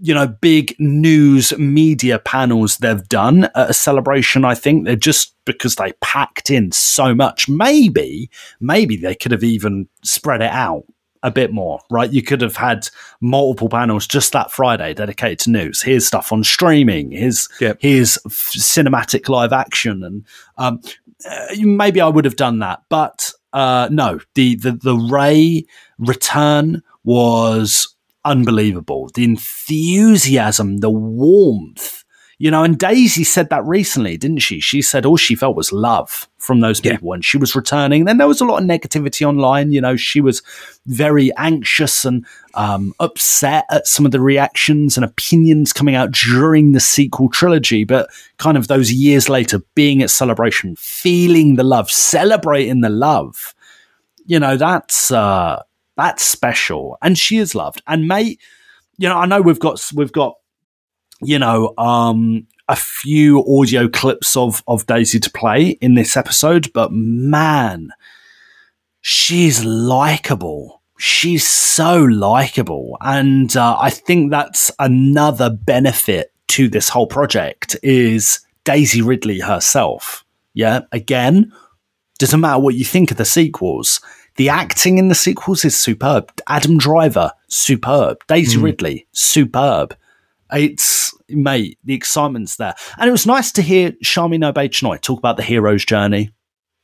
you 0.00 0.14
know, 0.14 0.26
big 0.26 0.74
news 0.78 1.56
media 1.58 2.18
panels 2.18 2.78
they've 2.78 3.08
done 3.08 3.44
at 3.44 3.70
a 3.70 3.74
celebration. 3.74 4.44
I 4.44 4.54
think 4.54 4.84
they're 4.84 4.96
just 4.96 5.34
because 5.44 5.76
they 5.76 5.92
packed 6.00 6.50
in 6.50 6.72
so 6.72 7.14
much. 7.14 7.48
Maybe, 7.48 8.30
maybe 8.60 8.96
they 8.96 9.14
could 9.14 9.32
have 9.32 9.44
even 9.44 9.88
spread 10.02 10.42
it 10.42 10.50
out 10.50 10.84
a 11.22 11.30
bit 11.30 11.52
more, 11.52 11.80
right? 11.90 12.12
You 12.12 12.22
could 12.22 12.40
have 12.40 12.56
had 12.56 12.88
multiple 13.20 13.68
panels 13.68 14.06
just 14.06 14.32
that 14.32 14.52
Friday 14.52 14.94
dedicated 14.94 15.40
to 15.40 15.50
news. 15.50 15.82
Here's 15.82 16.06
stuff 16.06 16.32
on 16.32 16.44
streaming. 16.44 17.10
Here's 17.10 17.48
here's 17.80 18.16
f- 18.26 18.52
cinematic 18.54 19.28
live 19.28 19.52
action, 19.52 20.04
and 20.04 20.26
um, 20.58 20.80
uh, 21.28 21.46
maybe 21.58 22.00
I 22.00 22.08
would 22.08 22.24
have 22.26 22.36
done 22.36 22.58
that, 22.60 22.82
but 22.88 23.32
uh, 23.52 23.88
no. 23.90 24.20
The 24.34 24.56
the 24.56 24.72
the 24.72 24.94
Rey 24.94 25.64
return 25.98 26.82
was 27.02 27.95
unbelievable. 28.26 29.10
The 29.14 29.24
enthusiasm, 29.24 30.78
the 30.78 30.90
warmth, 30.90 32.04
you 32.38 32.50
know, 32.50 32.64
and 32.64 32.78
Daisy 32.78 33.24
said 33.24 33.48
that 33.48 33.64
recently, 33.64 34.18
didn't 34.18 34.40
she? 34.40 34.60
She 34.60 34.82
said 34.82 35.06
all 35.06 35.16
she 35.16 35.34
felt 35.34 35.56
was 35.56 35.72
love 35.72 36.28
from 36.36 36.60
those 36.60 36.82
people 36.82 37.08
when 37.08 37.22
she 37.22 37.38
was 37.38 37.56
returning. 37.56 38.04
Then 38.04 38.18
there 38.18 38.28
was 38.28 38.42
a 38.42 38.44
lot 38.44 38.60
of 38.60 38.68
negativity 38.68 39.26
online. 39.26 39.72
You 39.72 39.80
know, 39.80 39.96
she 39.96 40.20
was 40.20 40.42
very 40.84 41.34
anxious 41.38 42.04
and 42.04 42.26
um, 42.52 42.92
upset 43.00 43.64
at 43.70 43.86
some 43.86 44.04
of 44.04 44.12
the 44.12 44.20
reactions 44.20 44.98
and 44.98 45.04
opinions 45.04 45.72
coming 45.72 45.94
out 45.94 46.10
during 46.10 46.72
the 46.72 46.80
sequel 46.80 47.30
trilogy. 47.30 47.84
But 47.84 48.10
kind 48.36 48.58
of 48.58 48.68
those 48.68 48.92
years 48.92 49.30
later, 49.30 49.60
being 49.74 50.02
at 50.02 50.10
Celebration, 50.10 50.76
feeling 50.76 51.56
the 51.56 51.64
love, 51.64 51.90
celebrating 51.90 52.82
the 52.82 52.90
love, 52.90 53.54
you 54.26 54.38
know, 54.38 54.58
that's 54.58 55.10
uh, 55.10 55.62
that's 55.96 56.22
special. 56.22 56.98
And 57.02 57.18
she 57.18 57.38
is 57.38 57.54
loved. 57.54 57.82
And 57.86 58.08
mate, 58.08 58.40
you 58.98 59.08
know, 59.08 59.16
I 59.16 59.26
know 59.26 59.40
we've 59.40 59.60
got 59.60 59.80
we've 59.94 60.12
got 60.12 60.36
you 61.22 61.38
know, 61.38 61.72
um, 61.78 62.46
a 62.68 62.76
few 62.76 63.44
audio 63.58 63.88
clips 63.88 64.36
of 64.36 64.62
of 64.66 64.86
Daisy 64.86 65.20
to 65.20 65.30
play 65.30 65.70
in 65.80 65.94
this 65.94 66.16
episode, 66.16 66.72
but 66.72 66.92
man, 66.92 67.90
she's 69.00 69.64
likable. 69.64 70.82
She's 70.98 71.48
so 71.48 72.02
likable, 72.04 72.96
and 73.00 73.54
uh, 73.56 73.76
I 73.78 73.90
think 73.90 74.30
that's 74.30 74.70
another 74.78 75.50
benefit 75.50 76.32
to 76.48 76.68
this 76.68 76.88
whole 76.88 77.06
project 77.06 77.76
is 77.82 78.40
Daisy 78.64 79.02
Ridley 79.02 79.40
herself. 79.40 80.24
Yeah, 80.54 80.80
again, 80.92 81.52
doesn't 82.18 82.40
matter 82.40 82.60
what 82.60 82.74
you 82.74 82.84
think 82.84 83.10
of 83.10 83.18
the 83.18 83.26
sequels. 83.26 84.00
The 84.36 84.48
acting 84.50 84.98
in 84.98 85.08
the 85.08 85.14
sequels 85.14 85.64
is 85.64 85.78
superb. 85.78 86.30
Adam 86.46 86.78
Driver, 86.78 87.32
superb. 87.48 88.18
Daisy 88.28 88.58
Mm. 88.58 88.62
Ridley, 88.62 89.06
superb. 89.12 89.96
It's 90.52 91.14
mate, 91.28 91.78
the 91.84 91.94
excitement's 91.94 92.56
there, 92.56 92.74
and 92.98 93.08
it 93.08 93.12
was 93.12 93.26
nice 93.26 93.50
to 93.52 93.62
hear 93.62 93.92
Obaid-Chinoy 93.92 95.00
talk 95.00 95.18
about 95.18 95.36
the 95.36 95.42
hero's 95.42 95.84
journey. 95.84 96.30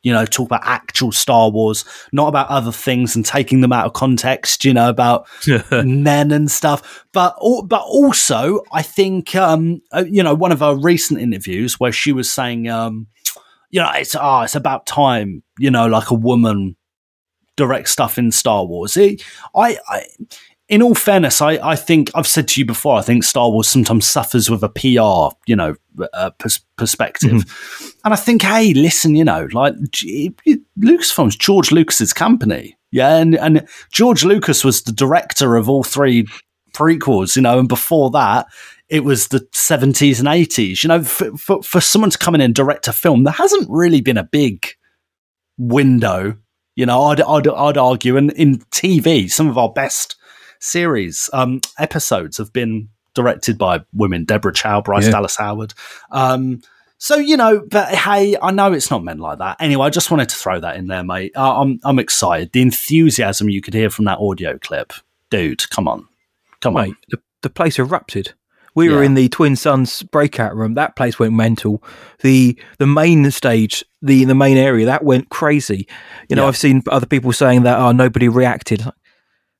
You 0.02 0.12
know, 0.12 0.26
talk 0.26 0.46
about 0.46 0.62
actual 0.64 1.12
Star 1.12 1.48
Wars, 1.48 1.84
not 2.12 2.26
about 2.26 2.48
other 2.48 2.72
things 2.72 3.14
and 3.14 3.24
taking 3.24 3.60
them 3.60 3.72
out 3.72 3.86
of 3.86 3.92
context. 3.92 4.64
You 4.64 4.74
know, 4.74 4.88
about 4.88 5.28
men 5.70 6.32
and 6.32 6.50
stuff. 6.50 7.04
But 7.12 7.36
but 7.66 7.82
also, 7.82 8.62
I 8.72 8.82
think 8.82 9.36
um, 9.36 9.80
uh, 9.92 10.04
you 10.08 10.24
know 10.24 10.34
one 10.34 10.50
of 10.50 10.62
our 10.62 10.76
recent 10.76 11.20
interviews 11.20 11.78
where 11.78 11.92
she 11.92 12.10
was 12.10 12.32
saying, 12.32 12.68
um, 12.68 13.06
you 13.70 13.80
know, 13.80 13.90
it's 13.94 14.16
ah, 14.16 14.42
it's 14.42 14.56
about 14.56 14.86
time. 14.86 15.44
You 15.58 15.70
know, 15.70 15.86
like 15.86 16.10
a 16.10 16.14
woman 16.14 16.76
direct 17.56 17.88
stuff 17.88 18.18
in 18.18 18.30
Star 18.30 18.64
Wars. 18.64 18.96
It, 18.96 19.22
I, 19.54 19.78
I, 19.88 20.04
in 20.68 20.82
all 20.82 20.94
fairness, 20.94 21.42
I, 21.42 21.52
I 21.62 21.76
think 21.76 22.10
I've 22.14 22.26
said 22.26 22.48
to 22.48 22.60
you 22.60 22.64
before. 22.64 22.98
I 22.98 23.02
think 23.02 23.24
Star 23.24 23.50
Wars 23.50 23.68
sometimes 23.68 24.06
suffers 24.06 24.48
with 24.48 24.62
a 24.62 24.68
PR, 24.68 25.36
you 25.46 25.56
know, 25.56 25.74
uh, 26.14 26.30
pers- 26.38 26.64
perspective, 26.76 27.30
and 28.04 28.14
I 28.14 28.16
think, 28.16 28.42
hey, 28.42 28.72
listen, 28.72 29.14
you 29.14 29.24
know, 29.24 29.48
like 29.52 29.74
G- 29.90 30.34
Lucasfilm's 30.78 31.36
George 31.36 31.72
Lucas's 31.72 32.12
company, 32.12 32.76
yeah, 32.90 33.16
and 33.16 33.34
and 33.36 33.66
George 33.92 34.24
Lucas 34.24 34.64
was 34.64 34.82
the 34.82 34.92
director 34.92 35.56
of 35.56 35.68
all 35.68 35.82
three 35.82 36.26
prequels, 36.72 37.36
you 37.36 37.42
know, 37.42 37.58
and 37.58 37.68
before 37.68 38.10
that. 38.10 38.46
It 38.88 39.04
was 39.04 39.28
the 39.28 39.40
70s 39.54 40.18
and 40.18 40.28
80s. 40.28 40.82
You 40.82 40.88
know, 40.88 41.02
for, 41.02 41.34
for, 41.38 41.62
for 41.62 41.80
someone 41.80 42.10
to 42.10 42.18
come 42.18 42.34
in 42.34 42.42
and 42.42 42.54
direct 42.54 42.88
a 42.88 42.92
film, 42.92 43.24
there 43.24 43.32
hasn't 43.32 43.66
really 43.70 44.02
been 44.02 44.18
a 44.18 44.24
big 44.24 44.66
window. 45.56 46.36
You 46.74 46.86
know, 46.86 47.02
I'd, 47.04 47.20
I'd, 47.20 47.48
I'd 47.48 47.76
argue, 47.76 48.16
and 48.16 48.30
in 48.32 48.58
TV, 48.70 49.30
some 49.30 49.48
of 49.48 49.58
our 49.58 49.70
best 49.70 50.16
series 50.58 51.28
um, 51.32 51.60
episodes 51.78 52.38
have 52.38 52.52
been 52.52 52.88
directed 53.14 53.58
by 53.58 53.80
women, 53.92 54.24
Deborah 54.24 54.54
Chow, 54.54 54.80
Bryce 54.80 55.04
Yeah. 55.04 55.10
Dallas 55.10 55.36
Howard. 55.36 55.74
Um, 56.10 56.62
so 56.98 57.16
you 57.16 57.36
know, 57.36 57.62
but 57.68 57.88
hey, 57.92 58.36
I 58.40 58.52
know 58.52 58.72
it's 58.72 58.90
not 58.90 59.02
meant 59.02 59.18
like 59.20 59.38
that. 59.38 59.56
Anyway, 59.60 59.84
I 59.84 59.90
just 59.90 60.10
wanted 60.10 60.28
to 60.28 60.36
throw 60.36 60.60
that 60.60 60.76
in 60.76 60.86
there, 60.86 61.02
mate. 61.02 61.32
Uh, 61.36 61.60
I'm 61.60 61.80
I'm 61.82 61.98
excited. 61.98 62.52
The 62.52 62.62
enthusiasm 62.62 63.48
you 63.48 63.60
could 63.60 63.74
hear 63.74 63.90
from 63.90 64.04
that 64.04 64.18
audio 64.20 64.56
clip, 64.56 64.92
dude. 65.28 65.68
Come 65.70 65.88
on, 65.88 66.06
come 66.60 66.76
on. 66.76 66.96
The, 67.08 67.18
the 67.42 67.50
place 67.50 67.78
erupted. 67.80 68.34
We 68.74 68.88
were 68.88 69.02
in 69.02 69.14
the 69.14 69.28
Twin 69.28 69.54
Suns 69.56 70.02
breakout 70.02 70.56
room. 70.56 70.74
That 70.74 70.96
place 70.96 71.18
went 71.18 71.34
mental. 71.34 71.82
The 72.20 72.58
the 72.78 72.86
main 72.86 73.30
stage, 73.30 73.84
the 74.00 74.24
the 74.24 74.34
main 74.34 74.56
area, 74.56 74.86
that 74.86 75.04
went 75.04 75.28
crazy. 75.28 75.86
You 76.28 76.36
know, 76.36 76.42
Yeah. 76.42 76.48
I've 76.48 76.56
seen 76.56 76.82
other 76.90 77.06
people 77.06 77.32
saying 77.32 77.64
that 77.64 77.78
oh 77.78 77.92
nobody 77.92 78.28
reacted. 78.28 78.82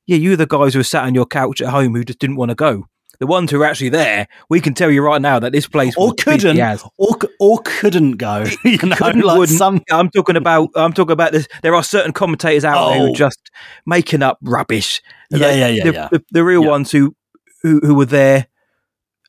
Yeah, 0.06 0.16
you're 0.16 0.36
the 0.36 0.46
guys 0.46 0.72
who 0.72 0.80
were 0.80 0.84
sat 0.84 1.04
on 1.04 1.14
your 1.14 1.26
couch 1.26 1.60
at 1.60 1.68
home 1.68 1.94
who 1.94 2.04
just 2.04 2.18
didn't 2.18 2.36
want 2.36 2.48
to 2.50 2.54
go. 2.54 2.86
The 3.20 3.26
ones 3.26 3.52
who 3.52 3.60
are 3.62 3.66
actually 3.66 3.90
there, 3.90 4.26
we 4.48 4.60
can 4.60 4.74
tell 4.74 4.90
you 4.90 5.00
right 5.00 5.22
now 5.22 5.38
that 5.38 5.52
this 5.52 5.68
place 5.68 5.94
Or 5.96 6.12
couldn't, 6.14 6.58
or 6.98 7.16
or 7.38 7.60
couldn't 7.64 8.12
go. 8.16 8.44
You 8.64 8.78
know, 8.78 8.96
couldn't, 8.96 9.22
like 9.22 9.48
some 9.48 9.80
I'm 9.92 10.08
talking 10.10 10.36
about. 10.36 10.70
I'm 10.74 10.92
talking 10.92 11.12
about 11.12 11.32
this. 11.32 11.46
There 11.62 11.74
are 11.74 11.84
certain 11.84 12.12
commentators 12.12 12.64
out 12.64 12.88
there 12.88 12.98
who 12.98 13.04
Oh. 13.08 13.12
are 13.12 13.14
just 13.14 13.50
making 13.86 14.22
up 14.22 14.38
rubbish. 14.42 15.00
Yeah, 15.30 15.38
They- 15.38 15.58
yeah, 15.60 15.68
yeah, 15.68 15.84
The, 15.84 15.92
yeah. 15.92 16.08
the, 16.10 16.24
the 16.32 16.42
real 16.44 16.64
ones 16.64 16.90
who, 16.90 17.14
who 17.62 17.78
who 17.80 17.94
were 17.94 18.06
there 18.06 18.46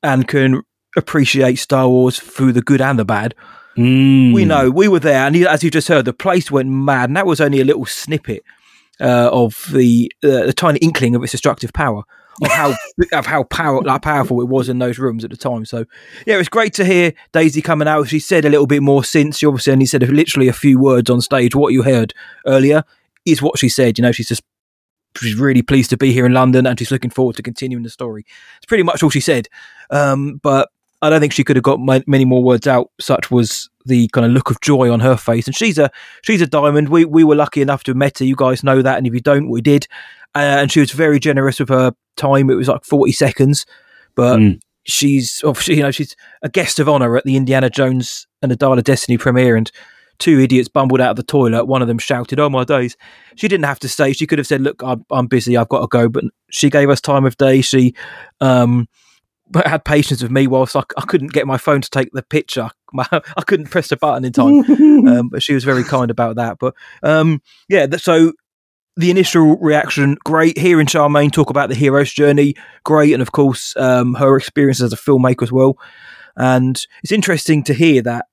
and 0.04 0.28
can 0.28 0.62
appreciate 0.96 1.56
Star 1.56 1.88
Wars 1.88 2.20
through 2.20 2.54
the 2.54 2.62
good 2.62 2.82
and 2.82 3.00
the 3.00 3.06
bad. 3.06 3.34
Mm. 3.78 4.34
We 4.34 4.46
know 4.46 4.70
we 4.70 4.88
were 4.88 5.00
there, 5.00 5.26
and 5.26 5.36
as 5.36 5.64
you 5.64 5.72
just 5.72 5.88
heard, 5.88 6.06
the 6.06 6.14
place 6.14 6.52
went 6.52 6.70
mad, 6.70 7.10
and 7.10 7.18
that 7.18 7.26
was 7.26 7.42
only 7.42 7.60
a 7.60 7.66
little 7.66 7.86
snippet 7.86 8.44
uh, 9.02 9.30
of 9.32 9.68
the 9.74 10.12
uh, 10.24 10.46
the 10.46 10.54
tiny 10.54 10.80
inkling 10.80 11.16
of 11.16 11.24
its 11.24 11.32
destructive 11.32 11.74
power. 11.74 12.04
Of 12.42 12.52
how 12.52 12.76
of 13.14 13.26
how 13.26 13.44
power 13.44 13.82
like 13.82 14.02
powerful 14.02 14.42
it 14.42 14.48
was 14.48 14.70
in 14.70 14.80
those 14.80 15.00
rooms 15.00 15.24
at 15.24 15.32
the 15.32 15.38
time. 15.38 15.66
So 15.66 15.86
yeah, 16.28 16.36
it 16.36 16.40
was 16.40 16.50
great 16.50 16.74
to 16.76 16.86
hear 16.86 17.14
Daisy 17.32 17.62
coming 17.62 17.88
out. 17.88 18.10
She 18.10 18.20
said 18.20 18.46
a 18.46 18.50
little 18.50 18.68
bit 18.68 18.84
more 18.84 19.04
since 19.04 19.40
she 19.40 19.46
obviously 19.48 19.74
only 19.74 19.86
said 19.88 20.08
literally 20.08 20.48
a 20.48 20.54
few 20.54 20.80
words 20.80 21.10
on 21.10 21.22
stage. 21.22 21.56
What 21.56 21.74
you 21.74 21.84
heard 21.84 22.14
earlier 22.46 22.84
is 23.26 23.42
what 23.42 23.58
she 23.58 23.70
said. 23.70 23.98
You 23.98 24.04
know, 24.04 24.12
she's 24.12 24.28
just 24.28 24.44
she's 25.18 25.36
really 25.36 25.62
pleased 25.62 25.90
to 25.92 25.98
be 25.98 26.12
here 26.12 26.26
in 26.26 26.34
London 26.34 26.66
and 26.66 26.78
she's 26.78 26.92
looking 26.92 27.12
forward 27.12 27.36
to 27.36 27.44
continuing 27.44 27.84
the 27.84 27.90
story. 27.90 28.26
It's 28.58 28.66
pretty 28.66 28.84
much 28.84 29.04
all 29.04 29.10
she 29.10 29.20
said. 29.20 29.48
Um, 29.90 30.40
but 30.44 30.70
I 31.02 31.10
don't 31.10 31.20
think 31.20 31.34
she 31.34 31.44
could 31.44 31.58
have 31.58 31.64
got 31.64 31.80
ma- 31.80 32.00
many 32.08 32.26
more 32.26 32.42
words 32.42 32.66
out. 32.66 32.90
Such 33.00 33.30
was 33.30 33.70
the 33.86 34.08
kind 34.10 34.26
of 34.26 34.32
look 34.32 34.50
of 34.50 34.62
joy 34.62 34.90
on 34.90 35.02
her 35.02 35.18
face. 35.18 35.48
And 35.48 35.56
she's 35.56 35.78
a 35.78 35.92
she's 36.22 36.42
a 36.42 36.48
diamond. 36.48 36.90
We 36.90 37.06
we 37.06 37.24
were 37.24 37.36
lucky 37.36 37.62
enough 37.62 37.84
to 37.84 37.92
have 37.92 37.98
met 37.98 38.20
her. 38.20 38.26
You 38.26 38.36
guys 38.36 38.64
know 38.64 38.82
that, 38.82 38.98
and 38.98 39.06
if 39.06 39.14
you 39.14 39.20
don't, 39.20 39.50
we 39.50 39.62
did. 39.62 39.88
Uh, 40.36 40.40
and 40.62 40.72
she 40.72 40.80
was 40.80 40.92
very 40.92 41.20
generous 41.20 41.60
with 41.60 41.70
her 41.70 41.94
time. 42.16 42.50
It 42.50 42.56
was 42.56 42.70
like 42.70 42.86
forty 42.86 43.12
seconds, 43.12 43.66
but 44.16 44.40
she's 44.86 45.44
obviously 45.44 45.76
you 45.76 45.84
know 45.84 45.92
she's 45.92 46.16
a 46.42 46.50
guest 46.50 46.80
of 46.80 46.90
honor 46.90 47.16
at 47.18 47.24
the 47.24 47.36
Indiana 47.36 47.70
Jones 47.70 48.28
and 48.42 48.52
the 48.52 48.56
Dial 48.56 48.78
of 48.78 48.84
Destiny 48.84 49.18
premiere, 49.18 49.56
and 49.56 49.72
two 50.20 50.40
idiots 50.40 50.70
bumbled 50.70 51.02
out 51.02 51.12
of 51.12 51.16
the 51.16 51.24
toilet. 51.24 51.66
One 51.66 51.82
of 51.82 51.88
them 51.88 52.00
shouted, 52.00 52.40
"Oh 52.40 52.50
my 52.50 52.64
days!" 52.64 52.96
She 53.36 53.48
didn't 53.48 53.66
have 53.66 53.80
to 53.80 53.90
stay. 53.90 54.14
She 54.14 54.28
could 54.28 54.40
have 54.40 54.48
said, 54.48 54.62
"Look, 54.62 54.82
I'm, 54.84 55.06
I'm 55.12 55.28
busy. 55.28 55.58
I've 55.58 55.70
got 55.70 55.82
to 55.82 55.88
go." 55.88 56.10
But 56.10 56.26
she 56.50 56.70
gave 56.70 56.90
us 56.90 57.02
time 57.02 57.26
of 57.26 57.38
day. 57.38 57.62
She 57.62 57.94
um, 58.42 58.88
had 59.66 59.86
patience 59.86 60.22
with 60.22 60.32
me 60.32 60.48
whilst 60.48 60.76
I, 60.76 60.84
I 60.98 61.02
couldn't 61.02 61.34
get 61.34 61.48
my 61.48 61.58
phone 61.58 61.82
to 61.82 61.90
take 61.90 62.12
the 62.14 62.24
picture. 62.24 62.70
My, 62.96 63.08
I 63.12 63.42
couldn't 63.42 63.72
press 63.72 63.88
the 63.88 63.98
button 63.98 64.24
in 64.24 64.32
time. 64.34 65.08
um, 65.08 65.30
but 65.30 65.42
she 65.42 65.56
was 65.56 65.64
very 65.64 65.84
kind 65.84 66.12
about 66.12 66.36
that. 66.36 66.60
But 66.60 66.76
um, 67.02 67.42
yeah, 67.68 67.88
th- 67.88 68.04
so 68.04 68.34
the 68.98 69.10
initial 69.10 69.58
reaction, 69.58 70.16
great. 70.24 70.60
Hearing 70.60 70.86
Sharmeen 70.86 71.32
talk 71.32 71.50
about 71.50 71.70
the 71.70 71.76
hero's 71.76 72.14
journey, 72.14 72.54
great. 72.84 73.14
And 73.14 73.22
of 73.24 73.32
course, 73.32 73.76
um, 73.78 74.14
her 74.14 74.38
experience 74.38 74.80
as 74.80 74.94
a 74.94 74.96
filmmaker 74.96 75.42
as 75.42 75.52
well. 75.52 75.80
And 76.36 76.80
it's 77.04 77.12
interesting 77.12 77.64
to 77.64 77.74
hear 77.74 78.04
that 78.04 78.28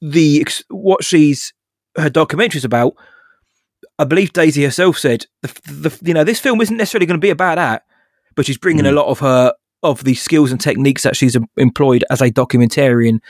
the 0.00 0.46
what 0.68 1.04
she's 1.04 1.52
her 1.96 2.10
documentaries 2.10 2.64
about. 2.64 2.94
I 3.98 4.04
believe 4.04 4.32
Daisy 4.32 4.64
herself 4.64 4.98
said 4.98 5.26
the, 5.42 5.48
the 5.64 5.98
you 6.02 6.14
know 6.14 6.24
this 6.24 6.40
film 6.40 6.60
isn't 6.60 6.76
necessarily 6.76 7.06
going 7.06 7.20
to 7.20 7.24
be 7.24 7.30
about 7.30 7.56
that, 7.56 7.84
but 8.34 8.46
she's 8.46 8.58
bringing 8.58 8.86
a 8.86 8.92
lot 8.92 9.06
of 9.06 9.20
her 9.20 9.54
of 9.82 10.04
the 10.04 10.14
skills 10.14 10.50
and 10.50 10.60
techniques 10.60 11.02
that 11.02 11.16
she's 11.16 11.36
employed 11.56 12.04
as 12.10 12.20
a 12.20 12.30
documentarian 12.30 13.20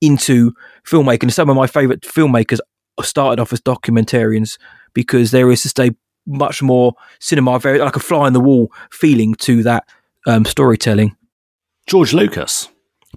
into 0.00 0.52
filmmaking. 0.86 1.32
Some 1.32 1.50
of 1.50 1.56
my 1.56 1.66
favorite 1.66 2.02
filmmakers 2.02 2.60
started 3.02 3.40
off 3.40 3.52
as 3.52 3.60
documentarians 3.60 4.58
because 4.92 5.30
there 5.30 5.50
is 5.50 5.62
just 5.62 5.78
a 5.80 5.94
much 6.26 6.62
more 6.62 6.94
cinema, 7.20 7.58
very 7.58 7.78
like 7.78 7.96
a 7.96 8.00
fly 8.00 8.26
in 8.26 8.32
the 8.32 8.40
wall 8.40 8.72
feeling 8.90 9.34
to 9.34 9.62
that 9.62 9.84
um, 10.26 10.44
storytelling. 10.44 11.16
George 11.86 12.14
Lucas. 12.14 12.68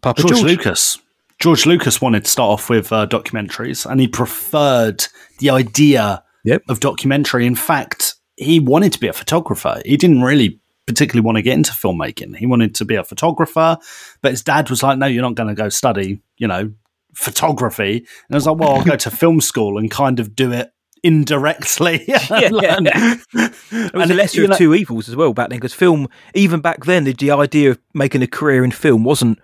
Papa 0.02 0.22
George, 0.22 0.34
George. 0.34 0.44
Lucas. 0.44 1.00
George 1.40 1.66
Lucas 1.66 2.02
wanted 2.02 2.26
to 2.26 2.32
start 2.32 2.50
off 2.52 2.70
with 2.70 2.92
uh, 2.92 3.06
documentaries, 3.08 3.90
and 3.90 4.00
he 4.00 4.08
preferred 4.08 5.06
the 5.40 5.50
idea 5.52 6.24
of 6.70 6.80
documentary. 6.80 7.46
In 7.46 7.56
fact, 7.56 8.16
he 8.38 8.60
wanted 8.60 8.94
to 8.94 9.00
be 9.00 9.08
a 9.08 9.14
photographer. 9.14 9.82
He 9.86 9.98
didn't 9.98 10.22
really 10.24 10.60
particularly 10.88 11.26
want 11.26 11.36
to 11.38 11.42
get 11.42 11.54
into 11.54 11.72
filmmaking. 11.74 12.36
He 12.38 12.46
wanted 12.48 12.74
to 12.76 12.86
be 12.86 12.96
a 12.96 13.04
photographer, 13.04 13.78
but 14.22 14.32
his 14.32 14.44
dad 14.44 14.70
was 14.70 14.82
like, 14.82 14.98
"No, 14.98 15.06
you're 15.06 15.22
not 15.22 15.36
going 15.36 15.50
to 15.50 15.56
go 15.56 15.70
study, 15.70 16.22
you 16.38 16.48
know, 16.48 16.72
photography." 17.14 17.98
And 17.98 18.08
I 18.32 18.36
was 18.36 18.48
like, 18.48 18.58
"Well, 18.58 18.72
I'll 18.76 18.84
go 18.84 18.96
to 18.96 19.12
film 19.24 19.40
school 19.42 19.78
and 19.78 19.92
kind 19.92 20.20
of 20.20 20.36
do 20.36 20.52
it." 20.52 20.72
Indirectly, 21.04 22.04
yeah, 22.08 22.50
Learn- 22.52 22.88
It 23.34 23.94
was 23.94 24.02
And 24.04 24.12
a 24.12 24.14
lesser 24.16 24.40
you 24.40 24.44
of 24.46 24.50
know- 24.52 24.58
two 24.58 24.74
evils 24.74 25.08
as 25.08 25.16
well 25.16 25.32
back 25.32 25.50
then, 25.50 25.60
because 25.60 25.74
film, 25.74 26.08
even 26.34 26.60
back 26.60 26.86
then, 26.86 27.04
the, 27.04 27.14
the 27.14 27.30
idea 27.32 27.70
of 27.72 27.80
making 27.94 28.24
a 28.24 28.28
career 28.28 28.64
in 28.66 28.72
film 28.72 29.04
wasn't 29.04 29.38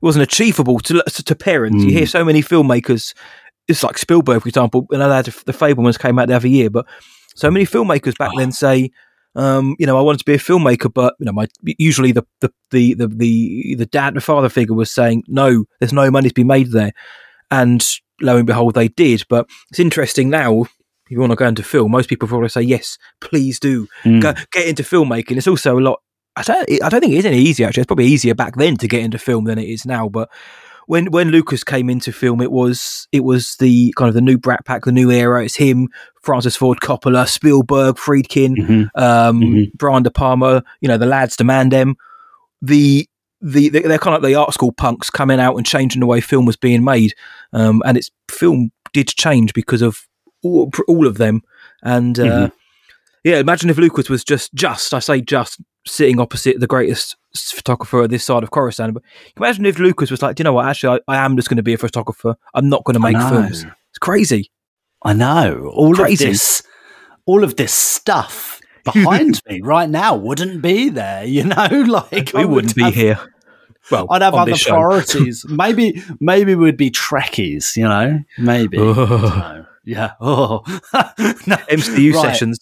it 0.00 0.04
wasn't 0.06 0.22
achievable 0.22 0.78
to 0.80 1.02
to 1.02 1.34
parents. 1.34 1.82
You 1.84 1.90
Mm. 1.90 1.98
hear 1.98 2.06
so 2.06 2.24
many 2.24 2.42
filmmakers, 2.42 3.14
it's 3.68 3.82
like 3.82 3.98
Spielberg, 3.98 4.42
for 4.42 4.48
example. 4.48 4.86
And 4.90 5.02
I 5.02 5.16
had 5.16 5.26
the 5.26 5.52
Fabelmans 5.52 5.98
came 5.98 6.18
out 6.18 6.28
the 6.28 6.36
other 6.36 6.48
year, 6.48 6.70
but 6.70 6.86
so 7.34 7.50
many 7.50 7.66
filmmakers 7.66 8.16
back 8.16 8.30
then 8.36 8.50
say, 8.52 8.90
um, 9.36 9.76
you 9.78 9.86
know, 9.86 9.96
I 9.98 10.00
wanted 10.00 10.18
to 10.18 10.24
be 10.24 10.34
a 10.34 10.38
filmmaker, 10.38 10.92
but 10.92 11.14
you 11.20 11.26
know, 11.26 11.32
my 11.32 11.46
usually 11.62 12.12
the 12.12 12.24
the 12.40 12.50
the 12.70 12.94
the 12.94 13.06
the, 13.08 13.74
the 13.78 13.86
dad, 13.86 14.14
the 14.14 14.20
father 14.20 14.48
figure 14.48 14.74
was 14.74 14.90
saying, 14.90 15.22
no, 15.28 15.64
there's 15.80 15.92
no 15.92 16.10
money 16.10 16.28
to 16.28 16.34
be 16.34 16.44
made 16.44 16.70
there, 16.72 16.92
and 17.50 17.84
lo 18.20 18.36
and 18.36 18.46
behold, 18.46 18.74
they 18.74 18.88
did. 18.88 19.24
But 19.28 19.46
it's 19.70 19.78
interesting 19.80 20.30
now. 20.30 20.62
If 20.62 21.12
you 21.12 21.20
want 21.20 21.32
to 21.32 21.36
go 21.36 21.46
into 21.46 21.62
film, 21.62 21.92
most 21.92 22.08
people 22.10 22.28
probably 22.28 22.50
say 22.50 22.60
yes, 22.62 22.98
please 23.20 23.58
do 23.58 23.86
Mm. 24.04 24.20
go 24.20 24.34
get 24.52 24.66
into 24.68 24.82
filmmaking. 24.82 25.38
It's 25.38 25.46
also 25.48 25.78
a 25.78 25.80
lot. 25.80 26.00
I 26.38 26.42
don't. 26.42 26.82
I 26.84 26.88
don't 26.88 27.00
think 27.00 27.12
it 27.12 27.18
is 27.18 27.26
any 27.26 27.38
easier. 27.38 27.66
Actually, 27.66 27.82
it's 27.82 27.86
probably 27.88 28.06
easier 28.06 28.34
back 28.34 28.56
then 28.56 28.76
to 28.78 28.88
get 28.88 29.02
into 29.02 29.18
film 29.18 29.44
than 29.44 29.58
it 29.58 29.68
is 29.68 29.84
now. 29.86 30.08
But 30.08 30.30
when 30.86 31.06
when 31.10 31.30
Lucas 31.30 31.64
came 31.64 31.90
into 31.90 32.12
film, 32.12 32.40
it 32.40 32.50
was 32.52 33.08
it 33.12 33.24
was 33.24 33.56
the 33.56 33.92
kind 33.96 34.08
of 34.08 34.14
the 34.14 34.20
new 34.20 34.38
Brat 34.38 34.64
Pack, 34.64 34.84
the 34.84 34.92
new 34.92 35.10
era. 35.10 35.44
It's 35.44 35.56
him, 35.56 35.88
Francis 36.22 36.56
Ford 36.56 36.78
Coppola, 36.80 37.28
Spielberg, 37.28 37.96
Friedkin, 37.96 38.88
um, 38.94 39.40
Brian 39.76 40.02
De 40.02 40.10
Palma. 40.10 40.62
You 40.80 40.88
know, 40.88 40.98
the 40.98 41.06
lads 41.06 41.36
demand 41.36 41.72
them. 41.72 41.96
The 42.62 43.06
the 43.40 43.68
the- 43.68 43.80
they're 43.82 43.98
kind 43.98 44.16
of 44.16 44.22
like 44.22 44.30
the 44.32 44.38
art 44.38 44.52
school 44.54 44.72
punks 44.72 45.10
coming 45.10 45.38
out 45.40 45.56
and 45.56 45.66
changing 45.66 46.00
the 46.00 46.06
way 46.06 46.20
film 46.20 46.44
was 46.46 46.56
being 46.56 46.82
made. 46.84 47.14
Um, 47.52 47.82
and 47.84 47.96
it's 47.96 48.10
film 48.30 48.70
did 48.92 49.08
change 49.08 49.52
because 49.54 49.82
of 49.82 50.06
all, 50.42 50.70
all 50.88 51.06
of 51.06 51.18
them. 51.18 51.42
And 51.82 52.18
uh, 52.18 52.22
Mhm. 52.22 52.52
yeah, 53.24 53.38
imagine 53.38 53.70
if 53.70 53.78
Lucas 53.78 54.08
was 54.08 54.24
just 54.24 54.54
just 54.54 54.92
I 54.94 54.98
say 55.00 55.20
just 55.20 55.60
sitting 55.88 56.20
opposite 56.20 56.60
the 56.60 56.66
greatest 56.66 57.16
photographer 57.34 58.02
of 58.02 58.10
this 58.10 58.24
side 58.24 58.42
of 58.42 58.50
Coruscant. 58.50 58.94
But 58.94 59.02
imagine 59.36 59.66
if 59.66 59.78
Lucas 59.78 60.10
was 60.10 60.22
like, 60.22 60.36
Do 60.36 60.40
you 60.40 60.44
know 60.44 60.52
what? 60.54 60.66
Actually, 60.66 61.00
I, 61.08 61.14
I 61.14 61.24
am 61.24 61.36
just 61.36 61.48
going 61.48 61.56
to 61.58 61.62
be 61.62 61.74
a 61.74 61.78
photographer. 61.78 62.36
I'm 62.54 62.68
not 62.68 62.84
going 62.84 62.94
to 62.94 63.00
make 63.00 63.16
films. 63.16 63.64
It's 63.90 63.98
crazy. 63.98 64.50
I 65.04 65.12
know 65.12 65.70
all 65.74 65.94
Crazy. 65.94 66.24
of 66.24 66.30
this, 66.32 66.62
all 67.26 67.44
of 67.44 67.56
this 67.56 67.72
stuff 67.72 68.60
behind 68.84 69.40
me 69.48 69.60
right 69.62 69.88
now 69.88 70.16
wouldn't 70.16 70.60
be 70.62 70.88
there. 70.88 71.24
You 71.24 71.44
know, 71.44 71.66
like 72.10 72.32
we 72.34 72.40
I 72.40 72.44
would 72.44 72.54
wouldn't 72.54 72.74
be 72.74 72.82
have- 72.84 72.94
here. 72.94 73.18
Well, 73.90 74.06
I'd 74.10 74.20
have 74.20 74.34
other 74.34 74.54
priorities. 74.54 75.46
maybe, 75.48 76.02
maybe 76.20 76.54
we'd 76.54 76.76
be 76.76 76.90
Trekkies. 76.90 77.74
You 77.76 77.84
know, 77.84 78.22
maybe. 78.36 78.76
Don't 78.76 78.96
know. 78.96 79.64
Yeah. 79.84 80.12
Oh, 80.20 80.60
no. 80.92 81.56
MCU 81.56 82.12
Right. 82.12 82.20
sessions. 82.22 82.58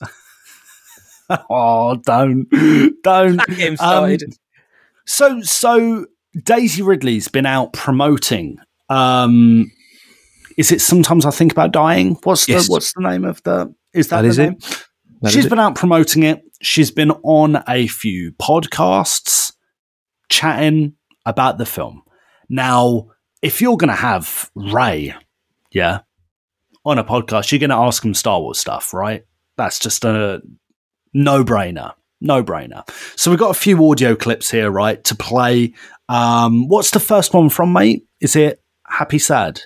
oh, 1.50 1.96
don't, 2.04 2.48
don't 3.02 3.36
Get 3.48 3.58
him 3.58 3.76
Um, 3.80 4.16
so, 5.06 5.40
so 5.42 6.06
Daisy 6.44 6.82
Ridley's 6.82 7.28
been 7.28 7.46
out 7.46 7.72
promoting. 7.72 8.58
Um, 8.88 9.70
is 10.56 10.72
it 10.72 10.80
sometimes 10.80 11.24
I 11.26 11.30
think 11.30 11.52
about 11.52 11.72
dying? 11.72 12.16
What's 12.24 12.48
Yes. 12.48 12.66
the 12.66 12.72
what's 12.72 12.92
the 12.94 13.02
name 13.02 13.24
of 13.24 13.42
the? 13.42 13.74
Is 13.94 14.08
that, 14.08 14.16
That 14.16 14.22
the 14.22 14.28
is 14.28 14.38
it. 14.38 14.50
name? 14.50 14.58
That 15.22 15.30
She's 15.30 15.38
is 15.40 15.46
it. 15.46 15.50
been 15.50 15.58
out 15.60 15.74
promoting 15.74 16.22
it. 16.22 16.42
She's 16.62 16.90
been 16.90 17.10
on 17.22 17.62
a 17.68 17.86
few 17.86 18.32
podcasts 18.32 19.52
chatting 20.28 20.94
about 21.24 21.58
the 21.58 21.66
film. 21.66 22.02
Now, 22.48 23.08
if 23.42 23.60
you're 23.60 23.76
going 23.76 23.88
to 23.90 23.94
have 23.94 24.50
Rey, 24.54 25.14
yeah, 25.72 26.00
on 26.84 26.98
a 26.98 27.04
podcast, 27.04 27.50
you're 27.52 27.58
going 27.58 27.70
to 27.70 27.76
ask 27.76 28.04
him 28.04 28.14
Star 28.14 28.40
Wars 28.40 28.58
stuff, 28.58 28.94
right? 28.94 29.24
That's 29.56 29.78
just 29.78 30.04
a 30.04 30.40
no 31.16 31.42
brainer. 31.42 31.94
No 32.20 32.44
brainer. 32.44 32.88
So 33.18 33.30
we've 33.30 33.40
got 33.40 33.50
a 33.50 33.58
few 33.58 33.90
audio 33.90 34.14
clips 34.14 34.50
here, 34.50 34.70
right, 34.70 35.02
to 35.04 35.14
play. 35.14 35.72
Um, 36.08 36.68
what's 36.68 36.90
the 36.90 37.00
first 37.00 37.32
one 37.32 37.48
from, 37.48 37.72
mate? 37.72 38.06
Is 38.20 38.36
it 38.36 38.62
Happy 38.86 39.18
Sad? 39.18 39.62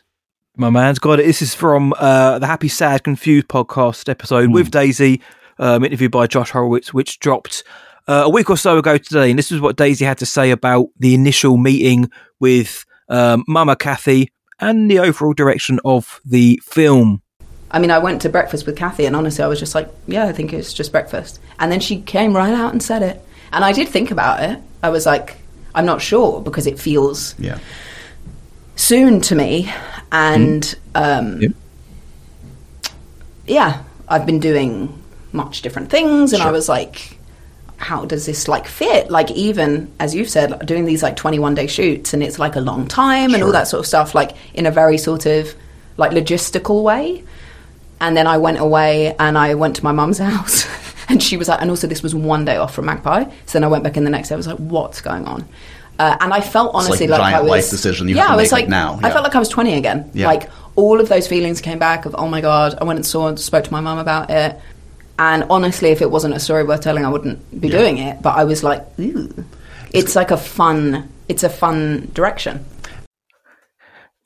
My 0.57 0.71
man's 0.71 0.99
got 0.99 1.19
it. 1.21 1.27
This 1.27 1.43
is 1.43 1.55
from 1.55 1.93
uh, 1.99 2.39
the 2.39 2.47
Happy 2.47 2.69
Sad 2.69 3.03
Confused 3.03 3.49
podcast 3.49 4.09
episode 4.09 4.53
with 4.53 4.71
Daisy, 4.71 5.23
um, 5.59 5.85
interviewed 5.85 6.13
by 6.13 6.27
Josh 6.27 6.51
Horowitz, 6.51 6.95
which 6.95 7.19
dropped 7.19 7.65
uh, 8.07 8.23
a 8.25 8.31
week 8.31 8.49
or 8.49 8.57
so 8.57 8.79
ago 8.79 8.97
today. 8.97 9.31
And 9.31 9.39
this 9.39 9.51
is 9.51 9.61
what 9.61 9.77
Daisy 9.77 10.05
had 10.05 10.19
to 10.19 10.27
say 10.27 10.51
about 10.51 10.89
the 10.99 11.15
initial 11.15 11.57
meeting 11.57 12.11
with 12.39 12.85
um, 13.09 13.45
Mama 13.49 13.75
Kathy 13.75 14.33
and 14.61 14.91
the 14.91 15.01
overall 15.01 15.33
direction 15.33 15.81
of 15.85 16.21
the 16.25 16.61
film. 16.65 17.23
I 17.71 17.79
mean, 17.79 17.91
I 17.91 17.99
went 17.99 18.23
to 18.23 18.29
breakfast 18.29 18.67
with 18.67 18.77
Kathy, 18.77 19.07
and 19.07 19.15
honestly, 19.15 19.45
I 19.45 19.47
was 19.47 19.59
just 19.61 19.75
like, 19.75 19.89
yeah, 20.07 20.27
I 20.27 20.33
think 20.33 20.53
it's 20.53 20.73
just 20.73 20.91
breakfast. 20.93 21.41
And 21.59 21.71
then 21.71 21.81
she 21.81 22.01
came 22.01 22.35
right 22.37 22.53
out 22.53 22.73
and 22.73 22.83
said 22.83 23.03
it. 23.03 23.25
And 23.53 23.65
I 23.65 23.73
did 23.73 23.89
think 23.89 24.11
about 24.11 24.43
it. 24.43 24.59
I 24.83 24.89
was 24.91 25.07
like, 25.07 25.37
I'm 25.75 25.87
not 25.87 26.03
sure 26.03 26.41
because 26.41 26.67
it 26.67 26.79
feels 26.81 27.35
Yeah. 27.39 27.59
soon 28.77 29.21
to 29.23 29.35
me. 29.35 29.73
And 30.11 30.75
um, 30.97 31.41
yeah, 33.47 33.83
I've 34.09 34.27
been 34.27 34.41
doing 34.41 35.01
much 35.33 35.63
different 35.63 35.91
things, 35.91 36.33
and 36.33 36.43
I 36.43 36.51
was 36.51 36.69
like, 36.69 37.19
how 37.77 38.05
does 38.05 38.27
this 38.27 38.47
like 38.49 38.67
fit? 38.67 39.11
Like 39.11 39.31
even 39.31 39.91
as 40.01 40.15
you've 40.15 40.29
said, 40.29 40.67
doing 40.67 40.85
these 40.85 41.03
like 41.03 41.17
21 41.17 41.55
day 41.55 41.67
shoots, 41.67 42.13
and 42.15 42.23
it's 42.23 42.39
like 42.39 42.57
a 42.57 42.61
long 42.61 42.87
time 42.89 43.33
and 43.35 43.43
all 43.43 43.53
that 43.53 43.69
sort 43.69 43.79
of 43.81 43.87
stuff, 43.87 44.15
like 44.15 44.33
in 44.55 44.67
a 44.67 44.71
very 44.71 44.99
sort 44.99 45.27
of 45.27 45.55
like 45.97 46.11
logistical 46.13 46.83
way. 46.83 47.25
And 48.01 48.17
then 48.17 48.27
I 48.27 48.39
went 48.39 48.59
away 48.59 49.15
and 49.19 49.37
I 49.37 49.55
went 49.55 49.77
to 49.77 49.85
my 49.85 49.93
mum's 49.93 50.19
house. 50.19 50.67
and 51.09 51.23
she 51.23 51.37
was 51.37 51.49
like, 51.49 51.61
and 51.61 51.71
also 51.71 51.87
this 51.87 52.03
was 52.03 52.15
one 52.15 52.45
day 52.45 52.57
off 52.57 52.75
from 52.75 52.87
Magpie. 52.87 53.25
So 53.47 53.59
then 53.59 53.65
I 53.65 53.69
went 53.69 53.85
back 53.85 53.97
in 53.97 54.05
the 54.05 54.11
next 54.11 54.29
day. 54.31 54.35
I 54.35 54.37
was 54.37 54.47
like, 54.47 54.57
what's 54.59 55.01
going 55.01 55.27
on? 55.27 55.47
Uh, 55.99 56.17
and 56.21 56.33
I 56.33 56.41
felt 56.41 56.75
It's 56.75 56.87
honestly 56.87 57.07
like 57.07 57.19
a 57.19 57.23
like, 57.23 57.33
giant 57.33 57.37
I 57.37 57.43
was, 57.43 57.51
life 57.51 57.71
decision 57.71 58.09
you 58.09 58.15
yeah, 58.17 58.23
have 58.23 58.29
to 58.31 58.33
I 58.33 58.37
was 58.37 58.47
make, 58.47 58.53
like, 58.53 58.63
like, 58.63 58.69
now, 58.71 58.99
I 59.03 59.11
felt 59.11 59.23
like 59.23 59.35
I 59.35 59.39
was 59.39 59.51
20 59.51 59.75
again. 59.75 60.11
Yeah. 60.15 60.29
Like 60.29 60.49
all 60.77 60.99
of 60.99 61.11
those 61.11 61.29
feelings 61.29 61.61
came 61.61 61.79
back 61.79 62.07
of, 62.07 62.15
oh 62.17 62.27
my 62.27 62.41
God, 62.41 62.79
I 62.81 62.85
went 62.85 62.97
and 62.97 63.05
saw 63.05 63.29
and 63.29 63.39
spoke 63.39 63.65
to 63.65 63.73
my 63.73 63.81
mum 63.81 63.99
about 63.99 64.31
it. 64.31 64.59
And 65.19 65.45
honestly, 65.51 65.91
if 65.91 66.01
it 66.01 66.11
wasn't 66.11 66.33
a 66.33 66.41
story 66.41 66.65
worth 66.65 66.81
telling, 66.81 67.05
I 67.05 67.11
wouldn't 67.11 67.61
be 67.61 67.69
Yeah. 67.69 67.79
doing 67.79 67.99
it. 67.99 68.23
But 68.23 68.37
I 68.37 68.45
was 68.45 68.65
like, 68.65 68.87
ooh. 68.99 69.45
It's 69.93 70.17
like 70.17 70.31
a 70.31 70.39
fun, 70.39 71.13
it's 71.29 71.43
a 71.43 71.51
fun 71.51 72.11
direction. 72.15 72.65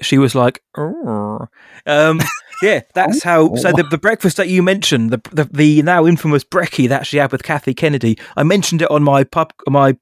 She 0.01 0.19
was 0.19 0.35
like, 0.35 0.63
"Arr." 0.77 1.49
um, 1.87 2.21
yeah, 2.63 2.81
that's 2.95 3.23
how. 3.23 3.55
So 3.57 3.73
the, 3.73 3.83
the 3.85 3.99
breakfast 3.99 4.37
that 4.37 4.49
you 4.49 4.63
mentioned, 4.63 5.11
the, 5.11 5.21
the 5.33 5.45
the 5.53 5.83
now 5.83 6.07
infamous 6.07 6.45
brekkie 6.45 6.89
that 6.89 7.07
she 7.07 7.19
had 7.19 7.33
with 7.33 7.43
Kathy 7.43 7.75
Kennedy, 7.75 8.19
I 8.37 8.43
mentioned 8.43 8.83
it 8.83 8.91
on 8.91 9.03
my 9.03 9.25
pub 9.25 9.53
my 9.69 9.97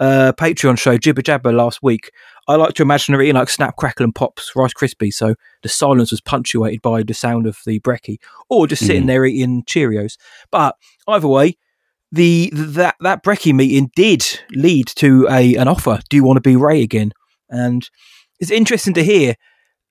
uh, 0.00 0.32
Patreon 0.36 0.78
show 0.78 0.98
Jibber 0.98 1.22
Jabber 1.22 1.52
last 1.52 1.80
week. 1.82 2.10
I 2.48 2.56
like 2.56 2.74
to 2.74 2.82
imagine 2.82 3.14
her 3.14 3.22
eating 3.22 3.36
like 3.36 3.48
Snap 3.48 3.76
Crackle 3.76 4.04
and 4.04 4.14
Pops 4.14 4.52
Rice 4.56 4.72
Krispies, 4.74 5.14
so 5.14 5.34
the 5.62 5.68
silence 5.68 6.10
was 6.10 6.20
punctuated 6.20 6.82
by 6.82 7.02
the 7.04 7.14
sound 7.14 7.46
of 7.46 7.58
the 7.66 7.78
brekkie, 7.80 8.18
or 8.50 8.66
just 8.66 8.84
sitting 8.84 9.04
Mhm. 9.04 9.06
there 9.06 9.24
eating 9.24 9.62
Cheerios. 9.64 10.16
But 10.50 10.74
either 11.06 11.28
way, 11.28 11.56
the 12.10 12.50
that 12.52 12.96
that 13.00 13.22
brekkie 13.22 13.54
meeting 13.54 13.90
did 13.94 14.24
lead 14.50 14.88
to 14.96 15.26
a 15.30 15.54
an 15.54 15.68
offer. 15.68 16.00
Do 16.10 16.16
you 16.16 16.24
want 16.24 16.36
to 16.38 16.40
be 16.40 16.56
Rey 16.56 16.82
again? 16.82 17.12
And 17.48 17.88
it's 18.40 18.50
interesting 18.50 18.94
to 18.94 19.04
hear 19.04 19.36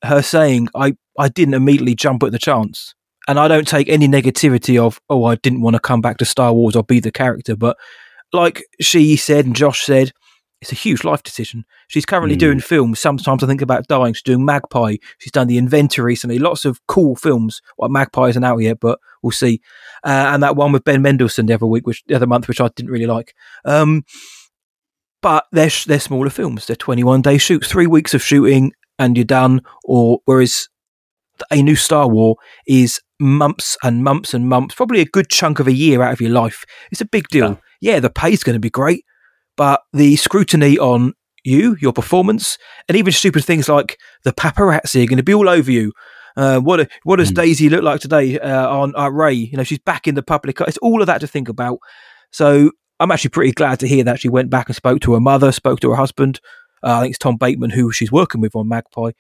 her 0.04 0.22
saying, 0.22 0.68
"I 0.76 0.96
I 1.18 1.30
didn't 1.30 1.54
immediately 1.56 1.96
jump 1.96 2.24
at 2.24 2.32
the 2.32 2.40
chance." 2.40 2.94
And 3.28 3.40
I 3.40 3.48
don't 3.48 3.68
take 3.68 3.88
any 3.90 4.08
negativity 4.08 4.80
of, 4.80 5.00
"Oh, 5.10 5.26
I 5.26 5.36
didn't 5.36 5.62
want 5.62 5.76
to 5.76 5.80
come 5.80 6.02
back 6.02 6.18
to 6.18 6.26
Star 6.26 6.54
Wars 6.54 6.76
or 6.76 6.84
be 6.84 7.00
the 7.00 7.12
character." 7.12 7.56
But 7.56 7.78
like 8.34 8.64
she 8.80 9.16
said 9.16 9.46
and 9.46 9.56
Josh 9.56 9.84
said, 9.86 10.12
it's 10.62 10.72
a 10.72 10.76
huge 10.76 11.04
life 11.04 11.24
decision. 11.24 11.66
She's 11.88 12.06
currently 12.06 12.36
Mm. 12.36 12.40
doing 12.40 12.60
films. 12.60 13.00
Sometimes 13.00 13.44
I 13.44 13.48
think 13.48 13.64
about 13.64 13.88
dying. 13.88 14.14
She's 14.14 14.22
doing 14.22 14.46
Magpie. 14.46 14.98
She's 15.18 15.32
done 15.32 15.48
The 15.48 15.58
Inventor 15.58 16.04
recently. 16.04 16.38
Lots 16.38 16.66
of 16.66 16.80
cool 16.88 17.16
films. 17.16 17.62
Well, 17.80 17.90
Magpie 17.90 18.28
isn't 18.30 18.44
out 18.44 18.60
yet, 18.60 18.80
but 18.80 19.00
we'll 19.24 19.32
see. 19.32 19.60
Uh, 20.04 20.30
and 20.34 20.44
that 20.44 20.56
one 20.56 20.72
with 20.72 20.84
Ben 20.84 21.02
Mendelsohn 21.02 21.48
the 21.48 21.56
other 21.56 21.66
week, 21.66 21.88
which 21.88 22.04
the 22.06 22.14
other 22.14 22.28
month, 22.28 22.48
which 22.48 22.62
I 22.62 22.70
didn't 22.76 22.92
really 22.92 23.08
like. 23.08 23.34
Um, 23.66 24.04
but 25.22 25.46
they're 25.52 25.72
they're 25.88 26.00
smaller 26.00 26.30
films. 26.30 26.68
They're 26.68 26.76
twenty 26.76 27.04
one 27.04 27.22
day 27.24 27.38
shoots, 27.40 27.68
three 27.68 27.88
weeks 27.88 28.14
of 28.14 28.22
shooting, 28.24 28.72
and 29.02 29.18
you're 29.18 29.26
done. 29.26 29.62
Or 29.84 30.20
whereas 30.26 30.70
a 31.50 31.62
new 31.62 31.76
Star 31.76 32.08
War 32.08 32.36
is 32.68 33.02
months 33.20 33.78
and 33.84 34.04
months 34.04 34.34
and 34.34 34.48
months, 34.48 34.76
probably 34.76 35.02
a 35.02 35.06
good 35.06 35.30
chunk 35.30 35.60
of 35.60 35.68
a 35.68 35.74
year 35.74 36.02
out 36.02 36.14
of 36.14 36.22
your 36.22 36.32
life. 36.32 36.64
It's 36.92 37.02
a 37.02 37.06
big 37.06 37.28
deal. 37.30 37.60
Yeah, 37.82 38.00
the 38.00 38.10
pay's 38.10 38.44
going 38.44 38.56
to 38.56 38.60
be 38.60 38.70
great, 38.70 39.04
but 39.58 39.82
the 39.92 40.16
scrutiny 40.16 40.78
on 40.78 41.14
you, 41.44 41.76
your 41.82 41.94
performance, 41.94 42.58
and 42.88 42.96
even 42.96 43.12
stupid 43.12 43.44
things 43.44 43.68
like 43.68 43.98
the 44.24 44.32
paparazzi 44.32 45.04
are 45.04 45.08
going 45.08 45.18
to 45.18 45.24
be 45.24 45.34
all 45.34 45.50
over 45.50 45.72
you. 45.72 45.92
Uh, 46.38 46.60
what 46.60 46.90
what 47.04 47.18
does 47.18 47.32
Daisy 47.32 47.70
look 47.70 47.84
like 47.84 48.00
today 48.00 48.40
uh, 48.40 48.70
on 48.70 48.94
uh, 48.96 49.10
Rey? 49.10 49.34
You 49.34 49.58
know, 49.58 49.64
she's 49.64 49.80
back 49.80 50.08
in 50.08 50.16
the 50.16 50.24
public. 50.24 50.62
It's 50.62 50.78
all 50.78 51.02
of 51.02 51.08
that 51.08 51.20
to 51.22 51.28
think 51.28 51.50
about. 51.50 51.80
So 52.32 52.72
I'm 53.02 53.12
actually 53.12 53.32
pretty 53.32 53.52
glad 53.52 53.80
to 53.80 53.88
hear 53.88 54.04
that 54.04 54.20
she 54.20 54.30
went 54.30 54.52
back 54.52 54.68
and 54.68 54.76
spoke 54.76 55.02
to 55.02 55.14
her 55.14 55.20
mother, 55.20 55.52
spoke 55.52 55.80
to 55.80 55.90
her 55.90 55.96
husband. 55.96 56.40
Uh, 56.84 56.98
I 56.98 57.02
think 57.02 57.12
it's 57.12 57.20
Tom 57.20 57.38
Bateman 57.38 57.70
who 57.70 57.92
she's 57.92 58.12
working 58.12 58.42
with 58.42 58.56
on 58.56 58.68
Magpie. 58.68 59.12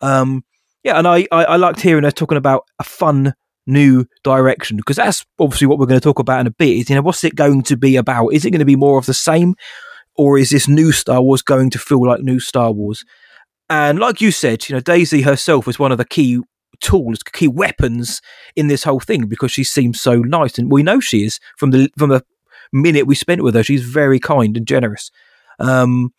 Um, 0.00 0.44
yeah, 0.84 0.98
and 0.98 1.08
I, 1.08 1.26
I 1.32 1.44
I 1.44 1.56
liked 1.56 1.80
hearing 1.80 2.04
her 2.04 2.10
talking 2.10 2.38
about 2.38 2.64
a 2.78 2.84
fun 2.84 3.34
new 3.66 4.06
direction 4.24 4.78
because 4.78 4.96
that's 4.96 5.24
obviously 5.38 5.66
what 5.66 5.78
we're 5.78 5.86
going 5.86 6.00
to 6.00 6.04
talk 6.04 6.18
about 6.18 6.40
in 6.40 6.46
a 6.46 6.52
bit. 6.52 6.78
Is 6.78 6.90
you 6.90 6.96
know 6.96 7.02
what's 7.02 7.24
it 7.24 7.34
going 7.34 7.62
to 7.64 7.76
be 7.76 7.96
about? 7.96 8.28
Is 8.28 8.44
it 8.44 8.50
going 8.50 8.60
to 8.60 8.64
be 8.64 8.76
more 8.76 8.98
of 8.98 9.06
the 9.06 9.14
same, 9.14 9.54
or 10.16 10.38
is 10.38 10.50
this 10.50 10.68
new 10.68 10.92
Star 10.92 11.22
Wars 11.22 11.42
going 11.42 11.70
to 11.70 11.78
feel 11.78 12.04
like 12.06 12.20
new 12.20 12.40
Star 12.40 12.72
Wars? 12.72 13.04
And 13.70 13.98
like 13.98 14.20
you 14.20 14.30
said, 14.30 14.68
you 14.68 14.74
know, 14.74 14.80
Daisy 14.80 15.22
herself 15.22 15.66
was 15.66 15.78
one 15.78 15.92
of 15.92 15.98
the 15.98 16.04
key 16.04 16.40
tools, 16.80 17.18
key 17.22 17.48
weapons 17.48 18.22
in 18.56 18.68
this 18.68 18.84
whole 18.84 19.00
thing 19.00 19.26
because 19.26 19.52
she 19.52 19.64
seems 19.64 20.00
so 20.00 20.20
nice, 20.20 20.58
and 20.58 20.72
we 20.72 20.82
know 20.82 21.00
she 21.00 21.24
is 21.24 21.38
from 21.56 21.70
the 21.70 21.90
from 21.98 22.10
the 22.10 22.24
minute 22.72 23.06
we 23.06 23.14
spent 23.14 23.42
with 23.42 23.54
her. 23.54 23.62
She's 23.62 23.84
very 23.84 24.18
kind 24.18 24.56
and 24.56 24.66
generous. 24.66 25.10
Um, 25.58 26.12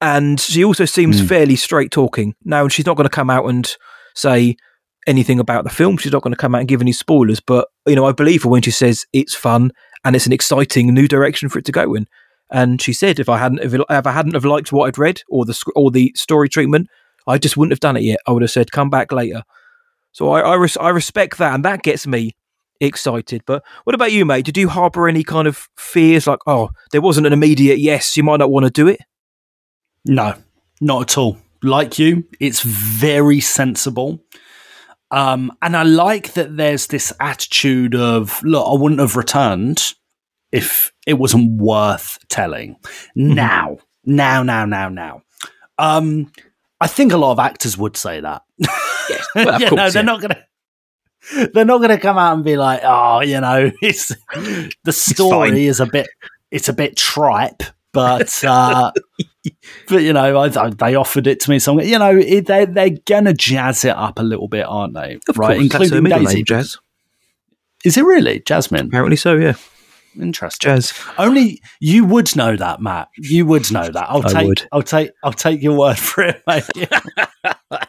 and 0.00 0.40
she 0.40 0.64
also 0.64 0.84
seems 0.84 1.20
hmm. 1.20 1.26
fairly 1.26 1.56
straight 1.56 1.90
talking. 1.90 2.34
Now, 2.44 2.62
and 2.62 2.72
she's 2.72 2.86
not 2.86 2.96
going 2.96 3.08
to 3.08 3.14
come 3.14 3.30
out 3.30 3.48
and 3.48 3.70
say 4.14 4.56
anything 5.06 5.38
about 5.38 5.64
the 5.64 5.70
film. 5.70 5.96
She's 5.96 6.12
not 6.12 6.22
going 6.22 6.34
to 6.34 6.38
come 6.38 6.54
out 6.54 6.60
and 6.60 6.68
give 6.68 6.80
any 6.80 6.92
spoilers. 6.92 7.40
But 7.40 7.68
you 7.86 7.94
know, 7.94 8.06
I 8.06 8.12
believe 8.12 8.42
her 8.42 8.48
when 8.48 8.62
she 8.62 8.70
says 8.70 9.06
it's 9.12 9.34
fun 9.34 9.72
and 10.04 10.16
it's 10.16 10.26
an 10.26 10.32
exciting 10.32 10.92
new 10.92 11.08
direction 11.08 11.48
for 11.48 11.58
it 11.58 11.64
to 11.66 11.72
go 11.72 11.94
in. 11.94 12.06
And 12.50 12.80
she 12.80 12.92
said, 12.92 13.18
if 13.18 13.28
I 13.28 13.38
hadn't, 13.38 13.60
if, 13.60 13.74
it, 13.74 13.80
if 13.88 14.06
I 14.06 14.12
hadn't 14.12 14.34
have 14.34 14.44
liked 14.44 14.72
what 14.72 14.86
I'd 14.86 14.98
read 14.98 15.22
or 15.28 15.44
the 15.44 15.60
or 15.74 15.90
the 15.90 16.12
story 16.14 16.48
treatment, 16.48 16.88
I 17.26 17.38
just 17.38 17.56
wouldn't 17.56 17.72
have 17.72 17.80
done 17.80 17.96
it 17.96 18.02
yet. 18.02 18.20
I 18.26 18.32
would 18.32 18.42
have 18.42 18.50
said, 18.50 18.70
come 18.70 18.90
back 18.90 19.10
later. 19.10 19.42
So 20.12 20.30
I 20.30 20.40
I, 20.40 20.54
res- 20.54 20.76
I 20.76 20.90
respect 20.90 21.38
that, 21.38 21.54
and 21.54 21.64
that 21.64 21.82
gets 21.82 22.06
me 22.06 22.36
excited. 22.80 23.42
But 23.46 23.64
what 23.84 23.94
about 23.94 24.12
you, 24.12 24.24
mate? 24.24 24.44
Did 24.44 24.56
you 24.56 24.68
harbour 24.68 25.08
any 25.08 25.24
kind 25.24 25.48
of 25.48 25.68
fears, 25.76 26.26
like, 26.26 26.38
oh, 26.46 26.70
there 26.92 27.00
wasn't 27.00 27.26
an 27.26 27.32
immediate 27.32 27.78
yes, 27.78 28.16
you 28.16 28.22
might 28.22 28.38
not 28.38 28.50
want 28.50 28.64
to 28.64 28.70
do 28.70 28.86
it? 28.86 29.00
No, 30.06 30.34
not 30.80 31.02
at 31.02 31.18
all. 31.18 31.38
Like 31.62 31.98
you, 31.98 32.24
it's 32.40 32.62
very 32.62 33.40
sensible. 33.40 34.22
Um, 35.10 35.52
and 35.62 35.76
I 35.76 35.82
like 35.82 36.34
that 36.34 36.56
there's 36.56 36.88
this 36.88 37.12
attitude 37.20 37.94
of, 37.94 38.42
look, 38.42 38.66
I 38.66 38.80
wouldn't 38.80 39.00
have 39.00 39.16
returned 39.16 39.94
if 40.52 40.92
it 41.06 41.14
wasn't 41.14 41.60
worth 41.60 42.18
telling. 42.28 42.76
Now, 43.14 43.78
now, 44.04 44.42
now, 44.42 44.64
now, 44.64 44.88
now. 44.88 45.22
Um, 45.78 46.32
I 46.80 46.86
think 46.86 47.12
a 47.12 47.16
lot 47.16 47.32
of 47.32 47.38
actors 47.38 47.76
would 47.76 47.96
say 47.96 48.20
that. 48.20 48.42
well, 49.34 49.54
of 49.54 49.60
you 49.60 49.68
course, 49.68 49.76
know, 49.76 49.90
they're 49.90 50.02
yeah. 50.02 50.06
not 50.06 50.20
gonna. 50.20 50.44
They're 51.52 51.64
not 51.64 51.78
going 51.78 51.90
to 51.90 51.98
come 51.98 52.18
out 52.18 52.34
and 52.34 52.44
be 52.44 52.56
like, 52.56 52.82
"Oh, 52.84 53.20
you 53.20 53.40
know, 53.40 53.72
it's 53.82 54.12
the 54.84 54.92
story 54.92 55.50
fine. 55.50 55.58
is 55.58 55.80
a 55.80 55.86
bit, 55.86 56.06
it's 56.52 56.68
a 56.68 56.72
bit 56.72 56.96
tripe, 56.96 57.64
but 57.96 58.44
uh, 58.44 58.92
but 59.88 60.02
you 60.02 60.12
know, 60.12 60.36
I, 60.38 60.46
I- 60.66 60.70
they 60.70 60.94
offered 60.94 61.26
it 61.26 61.40
to 61.40 61.50
me, 61.50 61.58
so 61.58 61.72
I'm, 61.72 61.80
you 61.86 61.98
know, 61.98 62.16
it, 62.16 62.46
they 62.46 62.64
they're 62.66 62.90
gonna 63.06 63.32
jazz 63.34 63.84
it 63.84 63.96
up 63.96 64.18
a 64.18 64.22
little 64.22 64.48
bit, 64.48 64.64
aren't 64.66 64.94
they? 64.94 65.18
Of 65.28 65.36
right, 65.38 65.58
course, 65.70 65.90
middle 65.90 66.18
Daisy. 66.20 66.36
name, 66.36 66.44
Jazz. 66.44 66.76
Is 67.84 67.96
it 67.96 68.04
really 68.04 68.40
Jasmine? 68.40 68.86
Apparently 68.86 69.16
so. 69.16 69.34
Yeah, 69.34 69.54
interesting. 70.20 70.68
Jazz. 70.70 70.92
Only 71.18 71.60
you 71.80 72.04
would 72.04 72.34
know 72.36 72.56
that, 72.56 72.80
Matt. 72.80 73.08
You 73.16 73.46
would 73.46 73.70
know 73.72 73.88
that. 73.88 74.06
I'll 74.08 74.24
I 74.26 74.32
take. 74.32 74.46
would. 74.48 74.68
I'll 74.72 74.82
take. 74.82 75.10
I'll 75.24 75.32
take 75.32 75.62
your 75.62 75.76
word 75.78 75.98
for 75.98 76.22
it, 76.24 76.42
mate. 76.46 76.64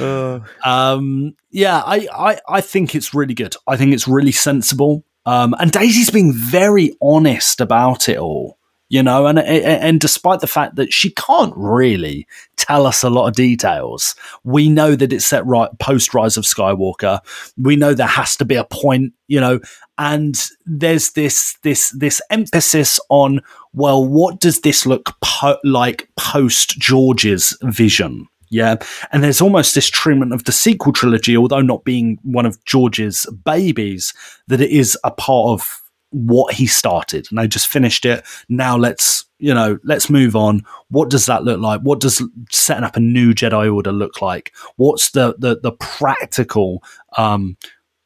Uh, 0.00 0.40
um, 0.64 1.34
yeah, 1.50 1.82
I, 1.84 2.08
I, 2.16 2.40
I 2.48 2.60
think 2.62 2.94
it's 2.94 3.12
really 3.12 3.34
good. 3.34 3.54
I 3.66 3.76
think 3.76 3.92
it's 3.92 4.08
really 4.08 4.32
sensible. 4.32 5.04
Um, 5.26 5.54
and 5.60 5.70
Daisy's 5.70 6.08
being 6.10 6.32
very 6.32 6.96
honest 7.02 7.60
about 7.60 8.08
it 8.08 8.16
all. 8.16 8.56
You 8.92 9.02
know, 9.02 9.26
and, 9.26 9.38
and 9.38 9.98
despite 9.98 10.40
the 10.40 10.46
fact 10.46 10.76
that 10.76 10.92
she 10.92 11.08
can't 11.12 11.54
really 11.56 12.26
tell 12.58 12.86
us 12.86 13.02
a 13.02 13.08
lot 13.08 13.26
of 13.26 13.34
details, 13.34 14.14
we 14.44 14.68
know 14.68 14.94
that 14.94 15.14
it's 15.14 15.24
set 15.24 15.46
right 15.46 15.70
post 15.78 16.12
Rise 16.12 16.36
of 16.36 16.44
Skywalker. 16.44 17.20
We 17.56 17.74
know 17.74 17.94
there 17.94 18.06
has 18.06 18.36
to 18.36 18.44
be 18.44 18.54
a 18.54 18.64
point, 18.64 19.14
you 19.28 19.40
know, 19.40 19.60
and 19.96 20.38
there's 20.66 21.12
this 21.12 21.56
this 21.62 21.88
this 21.92 22.20
emphasis 22.28 23.00
on 23.08 23.40
well, 23.72 24.06
what 24.06 24.40
does 24.40 24.60
this 24.60 24.84
look 24.84 25.18
po- 25.22 25.56
like 25.64 26.10
post 26.18 26.78
George's 26.78 27.56
vision? 27.62 28.28
Yeah. 28.50 28.76
And 29.10 29.24
there's 29.24 29.40
almost 29.40 29.74
this 29.74 29.88
treatment 29.88 30.34
of 30.34 30.44
the 30.44 30.52
sequel 30.52 30.92
trilogy, 30.92 31.34
although 31.34 31.62
not 31.62 31.84
being 31.84 32.18
one 32.24 32.44
of 32.44 32.62
George's 32.66 33.24
babies, 33.42 34.12
that 34.48 34.60
it 34.60 34.68
is 34.68 34.98
a 35.02 35.10
part 35.10 35.48
of 35.48 35.81
what 36.12 36.54
he 36.54 36.66
started 36.66 37.26
and 37.30 37.40
I 37.40 37.46
just 37.46 37.66
finished 37.66 38.04
it. 38.04 38.24
Now 38.48 38.76
let's, 38.76 39.24
you 39.38 39.52
know, 39.52 39.78
let's 39.84 40.08
move 40.08 40.36
on. 40.36 40.62
What 40.88 41.10
does 41.10 41.26
that 41.26 41.44
look 41.44 41.60
like? 41.60 41.80
What 41.80 42.00
does 42.00 42.22
setting 42.50 42.84
up 42.84 42.96
a 42.96 43.00
new 43.00 43.34
Jedi 43.34 43.72
Order 43.72 43.92
look 43.92 44.22
like? 44.22 44.52
What's 44.76 45.10
the 45.10 45.34
the, 45.38 45.58
the 45.58 45.72
practical 45.72 46.82
um, 47.16 47.56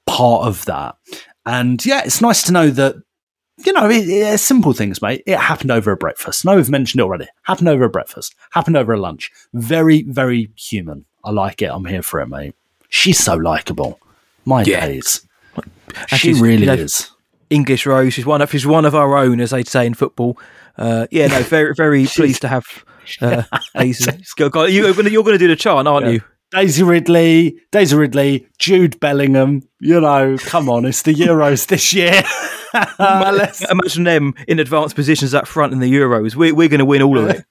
part 0.07 0.47
of 0.47 0.65
that? 0.65 0.97
And 1.45 1.85
yeah, 1.85 2.03
it's 2.05 2.21
nice 2.21 2.43
to 2.45 2.53
know 2.53 2.71
that 2.71 2.97
you 3.65 3.73
know, 3.73 3.89
it, 3.89 4.09
it, 4.09 4.39
simple 4.39 4.73
things, 4.73 5.01
mate. 5.01 5.23
It 5.27 5.39
happened 5.39 5.71
over 5.71 5.91
a 5.91 5.97
breakfast. 5.97 6.45
No, 6.45 6.57
we've 6.57 6.69
mentioned 6.69 7.01
it 7.01 7.05
already. 7.05 7.27
Happened 7.45 7.69
over 7.69 7.85
a 7.85 7.89
breakfast. 7.89 8.35
Happened 8.51 8.77
over 8.77 8.93
a 8.93 9.01
lunch. 9.01 9.31
Very, 9.55 10.03
very 10.03 10.51
human. 10.57 11.07
I 11.25 11.31
like 11.31 11.63
it. 11.63 11.71
I'm 11.71 11.87
here 11.87 12.03
for 12.03 12.21
it, 12.21 12.27
mate. 12.27 12.55
She's 12.91 13.19
so 13.19 13.35
likable. 13.35 13.99
My 14.45 14.63
Yeah. 14.63 14.87
days. 14.87 15.27
And 16.11 16.21
she 16.21 16.35
really 16.35 16.61
you 16.61 16.67
know, 16.67 16.75
is. 16.75 17.11
English 17.51 17.87
Rose. 17.87 18.15
She's 18.15 18.27
one 18.27 18.43
of 18.43 18.51
she's 18.51 18.67
one 18.67 18.85
of 18.85 18.95
our 18.95 19.17
own, 19.17 19.41
as 19.41 19.51
they'd 19.51 19.69
say 19.69 19.87
in 19.87 19.95
football. 19.95 20.39
Uh, 20.79 21.07
yeah, 21.11 21.27
no, 21.29 21.43
very 21.43 21.75
very 21.75 22.07
pleased 22.15 22.43
to 22.43 22.49
have 22.49 22.65
uh, 23.21 23.43
Daisy. 23.77 24.11
You, 24.39 24.51
you're 24.69 24.93
going 24.93 25.05
to 25.05 25.11
you're 25.11 25.23
going 25.25 25.35
to 25.35 25.39
do 25.39 25.49
the 25.49 25.57
chant, 25.57 25.89
aren't 25.89 26.07
Yeah. 26.07 26.13
you? 26.13 26.21
Daisy 26.53 26.85
Ridley, 26.85 27.59
Daisy 27.73 27.97
Ridley, 27.97 28.47
Jude 28.59 29.01
Bellingham. 29.01 29.63
You 29.81 30.01
know, 30.01 30.37
come 30.39 30.69
on, 30.69 30.85
it's 30.85 31.03
the 31.03 31.13
Euros 31.13 31.67
this 31.67 31.93
year. 31.93 32.23
Imagine, 32.99 33.67
imagine 33.71 34.05
them 34.05 34.35
in 34.47 34.59
advanced 34.61 34.95
positions 34.95 35.35
up 35.35 35.47
front 35.49 35.73
in 35.73 35.81
the 35.81 35.93
Euros. 35.93 36.37
We're, 36.37 36.55
we're 36.55 36.69
going 36.69 36.79
to 36.79 36.85
win 36.85 37.03
all 37.03 37.19
of 37.19 37.29
it. 37.31 37.45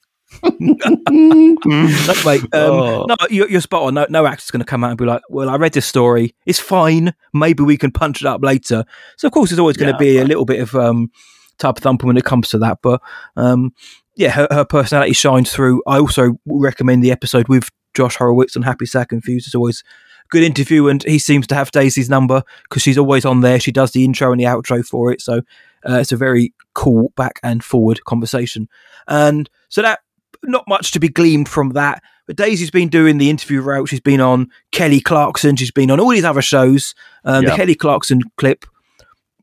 mate, 2.26 2.42
um, 2.54 2.72
Oh. 2.72 3.06
no, 3.08 3.16
you're, 3.30 3.50
you're 3.50 3.62
spot 3.62 3.84
on. 3.84 3.94
No, 3.94 4.06
no 4.10 4.26
actor's 4.26 4.52
going 4.52 4.60
to 4.62 4.66
come 4.66 4.84
out 4.84 4.90
and 4.92 4.98
be 4.98 5.06
like, 5.06 5.22
"Well, 5.30 5.50
I 5.50 5.56
read 5.58 5.74
this 5.74 5.86
story. 5.86 6.36
It's 6.46 6.60
fine. 6.60 7.14
Maybe 7.34 7.64
we 7.64 7.78
can 7.78 7.92
punch 7.92 8.22
it 8.22 8.28
up 8.28 8.44
later." 8.44 8.86
So, 9.18 9.28
of 9.28 9.32
course, 9.34 9.50
there's 9.50 9.60
always 9.60 9.78
going 9.78 9.96
to 9.96 10.04
Yeah, 10.06 10.12
be 10.14 10.18
a 10.20 10.26
little 10.26 10.46
bit 10.46 10.60
of 10.62 10.76
um, 10.76 11.12
type 11.58 11.78
of 11.78 11.84
thumping 11.84 12.08
when 12.08 12.18
it 12.18 12.26
comes 12.26 12.50
to 12.50 12.58
that. 12.60 12.80
But 12.82 13.02
um, 13.36 13.74
yeah, 14.16 14.30
her, 14.32 14.48
her 14.52 14.66
personality 14.66 15.14
shines 15.14 15.52
through. 15.52 15.82
I 15.88 16.00
also 16.00 16.40
recommend 16.46 17.04
the 17.04 17.12
episode 17.12 17.48
with 17.48 17.70
Josh 17.94 18.16
Horowitz 18.18 18.56
on 18.56 18.64
Happy 18.64 18.86
Sad 18.86 19.10
Confused. 19.10 19.48
It's 19.48 19.56
always 19.56 19.84
good 20.30 20.44
interview, 20.44 20.88
and 20.88 21.04
he 21.04 21.20
seems 21.20 21.48
to 21.48 21.56
have 21.56 21.72
Daisy's 21.72 22.10
number 22.10 22.44
because 22.64 22.82
she's 22.82 22.98
always 22.98 23.26
on 23.26 23.42
there. 23.42 23.60
She 23.60 23.72
does 23.72 23.92
the 23.92 24.04
intro 24.04 24.32
and 24.32 24.40
the 24.40 24.46
outro 24.46 24.84
for 24.86 25.12
it, 25.12 25.22
so 25.22 25.42
uh, 25.88 26.00
it's 26.00 26.12
a 26.12 26.18
very 26.18 26.54
cool 26.74 27.14
back 27.16 27.40
and 27.44 27.64
forward 27.64 28.04
conversation. 28.06 28.68
And 29.08 29.50
so 29.70 29.82
that 29.84 30.00
not 30.48 30.68
much 30.68 30.92
to 30.92 31.00
be 31.00 31.10
gleaned 31.10 31.50
from 31.50 31.70
that. 31.72 32.02
But 32.28 32.38
Daisy's 32.38 32.72
been 32.72 32.90
doing 32.90 33.18
the 33.20 33.30
interview 33.30 33.62
route. 33.62 33.90
She's 33.90 34.00
been 34.00 34.22
on 34.22 34.50
Kelly 34.72 35.00
Clarkson. 35.00 35.56
She's 35.56 35.72
been 35.72 35.92
on 35.92 36.00
all 36.00 36.10
these 36.10 36.26
other 36.26 36.42
shows. 36.42 36.96
Um, 37.24 37.44
Yeah. 37.44 37.52
The 37.52 37.56
Kelly 37.56 37.76
Clarkson 37.76 38.22
clip 38.38 38.66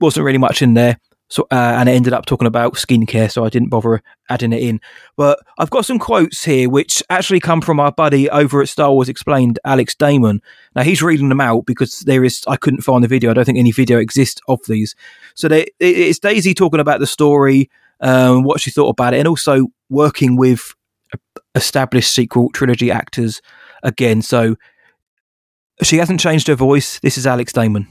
wasn't 0.01 0.25
really 0.25 0.39
much 0.39 0.63
in 0.63 0.75
there. 0.75 0.99
So, 1.29 1.45
uh, 1.51 1.55
and 1.79 1.89
it 1.89 1.93
ended 1.93 2.13
up 2.13 2.27
talking 2.27 2.47
about 2.47 2.75
skincare, 2.75 3.31
so 3.33 3.43
I 3.43 3.49
didn't 3.49 3.71
bother 3.71 4.03
adding 4.29 4.53
it 4.53 4.63
in. 4.63 4.83
But 5.17 5.39
I've 5.57 5.71
got 5.71 5.87
some 5.87 5.99
quotes 5.99 6.45
here, 6.45 6.69
which 6.69 7.03
actually 7.09 7.41
come 7.41 7.63
from 7.63 7.81
our 7.81 7.91
buddy 7.91 8.29
over 8.29 8.61
at 8.61 8.69
Star 8.69 8.93
Wars 8.93 9.09
Explained, 9.09 9.59
Alex 9.65 9.95
Damon. 9.95 10.43
Now 10.77 10.83
he's 10.83 11.03
reading 11.03 11.31
them 11.31 11.41
out 11.41 11.65
because 11.65 12.01
there 12.01 12.23
is 12.23 12.45
I 12.47 12.57
couldn't 12.57 12.83
find 12.83 13.03
the 13.03 13.09
video. 13.09 13.31
I 13.31 13.35
don't 13.35 13.47
think 13.47 13.57
any 13.57 13.73
video 13.73 13.99
exists 13.99 14.43
of 14.47 14.61
these. 14.69 14.95
So 15.35 15.49
they, 15.49 15.69
it's 15.81 16.19
Daisy 16.19 16.53
talking 16.53 16.81
about 16.81 17.01
the 17.01 17.07
story, 17.07 17.71
um, 18.01 18.43
what 18.43 18.61
she 18.61 18.71
thought 18.71 18.91
about 18.91 19.15
it, 19.15 19.19
and 19.21 19.29
also 19.29 19.69
working 19.89 20.37
with 20.37 20.75
established 21.55 22.15
sequel 22.15 22.51
trilogy 22.51 22.91
actors 22.91 23.41
again. 23.83 24.23
So 24.23 24.57
she 25.83 25.99
hasn't 25.99 26.21
changed 26.21 26.49
her 26.49 26.55
voice. 26.55 27.01
This 27.01 27.19
is 27.19 27.27
Alex 27.27 27.53
Damon. 27.53 27.89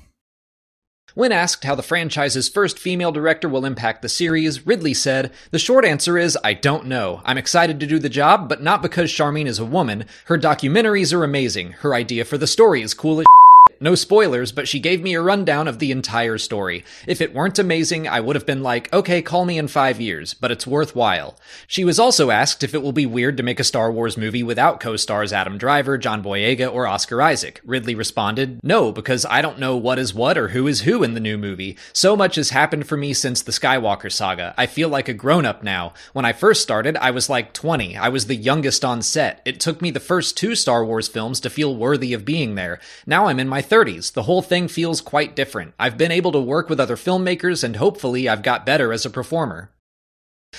When 1.14 1.34
asked 1.34 1.66
how 1.66 1.76
the 1.76 1.84
franchise's 1.84 2.48
first 2.48 2.80
female 2.80 3.12
director 3.12 3.50
will 3.50 3.66
impact 3.66 4.02
the 4.02 4.08
series, 4.08 4.66
Ridley 4.66 4.94
said, 4.94 5.34
The 5.52 5.60
short 5.60 5.84
answer 5.84 6.18
is, 6.18 6.38
I 6.42 6.54
don't 6.54 6.86
know. 6.86 7.22
I'm 7.26 7.38
excited 7.38 7.82
to 7.82 7.88
do 7.88 8.00
the 8.00 8.08
job, 8.08 8.48
but 8.48 8.64
not 8.64 8.82
because 8.82 9.12
Sharmeen 9.12 9.46
is 9.46 9.60
a 9.60 9.66
woman. 9.66 10.06
Her 10.26 10.38
documentaries 10.38 11.14
are 11.14 11.26
amazing. 11.26 11.74
Her 11.74 11.94
idea 11.94 12.24
for 12.24 12.38
the 12.38 12.48
story 12.48 12.82
is 12.82 12.94
cool 12.94 13.20
as 13.20 13.26
no 13.82 13.96
spoilers, 13.96 14.52
but 14.52 14.68
she 14.68 14.80
gave 14.80 15.02
me 15.02 15.16
a 15.16 15.22
rundown 15.22 15.68
of 15.68 15.80
the 15.80 15.92
entire 15.92 16.38
story. 16.38 16.86
If 17.08 17.20
it 17.20 17.34
weren't 17.34 17.58
amazing, 17.58 18.08
I 18.08 18.20
would 18.20 18.36
have 18.36 18.46
been 18.46 18.62
like, 18.62 18.94
okay, 18.94 19.22
call 19.22 19.44
me 19.46 19.58
in 19.58 19.68
five 19.68 20.00
years, 20.00 20.34
but 20.36 20.52
it's 20.52 20.68
worthwhile. 20.68 21.36
She 21.66 21.84
was 21.84 22.00
also 22.00 22.30
asked 22.30 22.64
if 22.64 22.76
it 22.76 22.84
will 22.84 22.92
be 22.92 23.06
weird 23.06 23.38
to 23.38 23.44
make 23.44 23.60
a 23.60 23.64
Star 23.64 23.92
Wars 23.92 24.18
movie 24.18 24.44
without 24.44 24.80
co-stars 24.80 25.34
Adam 25.34 25.58
Driver, 25.58 25.98
John 25.98 26.24
Boyega, 26.24 26.72
or 26.72 26.86
Oscar 26.86 27.22
Isaac. 27.22 27.60
Ridley 27.66 27.96
responded, 27.96 28.60
no, 28.64 28.92
because 28.92 29.26
I 29.26 29.42
don't 29.42 29.60
know 29.60 29.76
what 29.76 29.98
is 29.98 30.14
what 30.14 30.38
or 30.38 30.50
who 30.50 30.68
is 30.68 30.82
who 30.82 31.02
in 31.02 31.16
the 31.16 31.20
new 31.20 31.38
movie. 31.38 31.76
So 31.92 32.16
much 32.16 32.36
has 32.36 32.52
happened 32.52 32.88
for 32.88 32.98
me 32.98 33.14
since 33.14 33.42
the 33.42 33.52
Skywalker 33.52 34.12
saga. 34.12 34.54
I 34.58 34.68
feel 34.68 34.90
like 34.90 35.10
a 35.10 35.14
grown-up 35.14 35.64
now. 35.64 35.94
When 36.14 36.26
I 36.26 36.34
first 36.34 36.62
started, 36.62 36.98
I 36.98 37.10
was 37.10 37.30
like 37.30 37.54
20. 37.54 37.98
I 37.98 38.10
was 38.10 38.28
the 38.28 38.36
youngest 38.36 38.86
on 38.86 39.02
set. 39.02 39.42
It 39.44 39.60
took 39.60 39.82
me 39.82 39.90
the 39.90 40.00
first 40.00 40.38
two 40.38 40.54
Star 40.54 40.86
Wars 40.86 41.08
films 41.08 41.40
to 41.40 41.50
feel 41.50 41.76
worthy 41.76 42.14
of 42.14 42.26
being 42.26 42.54
there. 42.54 42.80
Now 43.08 43.26
I'm 43.26 43.40
in 43.40 43.48
my 43.48 43.62
30s. 43.72 44.12
The 44.12 44.24
whole 44.24 44.42
thing 44.42 44.68
feels 44.68 45.00
quite 45.00 45.34
different. 45.34 45.74
I've 45.80 45.98
been 45.98 46.12
able 46.12 46.34
to 46.34 46.40
work 46.42 46.70
with 46.70 46.80
other 46.80 46.98
filmmakers 46.98 47.64
and 47.64 47.78
hopefully 47.78 48.28
I've 48.28 48.44
got 48.44 48.66
better 48.66 48.92
as 48.92 49.06
a 49.06 49.10
performer. 49.10 49.72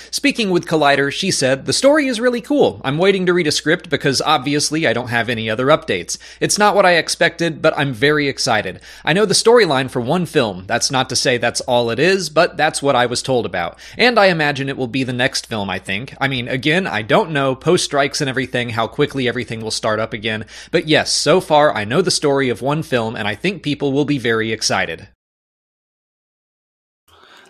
Speaking 0.09 0.49
with 0.51 0.67
Collider, 0.67 1.11
she 1.11 1.31
said, 1.31 1.65
The 1.65 1.73
story 1.73 2.07
is 2.07 2.19
really 2.19 2.41
cool. 2.41 2.81
I'm 2.83 2.97
waiting 2.97 3.25
to 3.25 3.33
read 3.33 3.47
a 3.47 3.51
script 3.51 3.89
because 3.89 4.21
obviously 4.21 4.87
I 4.87 4.93
don't 4.93 5.09
have 5.09 5.29
any 5.29 5.49
other 5.49 5.67
updates. 5.67 6.17
It's 6.39 6.57
not 6.57 6.75
what 6.75 6.85
I 6.85 6.93
expected, 6.93 7.61
but 7.61 7.77
I'm 7.77 7.93
very 7.93 8.27
excited. 8.27 8.81
I 9.05 9.13
know 9.13 9.25
the 9.25 9.33
storyline 9.33 9.91
for 9.91 10.01
one 10.01 10.25
film. 10.25 10.65
That's 10.65 10.89
not 10.89 11.09
to 11.09 11.15
say 11.15 11.37
that's 11.37 11.61
all 11.61 11.89
it 11.89 11.99
is, 11.99 12.29
but 12.29 12.57
that's 12.57 12.81
what 12.81 12.95
I 12.95 13.05
was 13.05 13.21
told 13.21 13.45
about. 13.45 13.79
And 13.97 14.19
I 14.19 14.27
imagine 14.27 14.69
it 14.69 14.77
will 14.77 14.87
be 14.87 15.03
the 15.03 15.13
next 15.13 15.45
film, 15.45 15.69
I 15.69 15.79
think. 15.79 16.15
I 16.19 16.27
mean, 16.27 16.47
again, 16.47 16.87
I 16.87 17.01
don't 17.01 17.31
know, 17.31 17.55
post 17.55 17.85
strikes 17.85 18.21
and 18.21 18.29
everything, 18.29 18.69
how 18.69 18.87
quickly 18.87 19.27
everything 19.27 19.61
will 19.61 19.71
start 19.71 19.99
up 19.99 20.13
again. 20.13 20.45
But 20.71 20.87
yes, 20.87 21.11
so 21.11 21.39
far 21.39 21.73
I 21.73 21.85
know 21.85 22.01
the 22.01 22.11
story 22.11 22.49
of 22.49 22.61
one 22.61 22.81
film, 22.81 23.15
and 23.15 23.27
I 23.27 23.35
think 23.35 23.61
people 23.61 23.91
will 23.91 24.05
be 24.05 24.17
very 24.17 24.51
excited. 24.51 25.09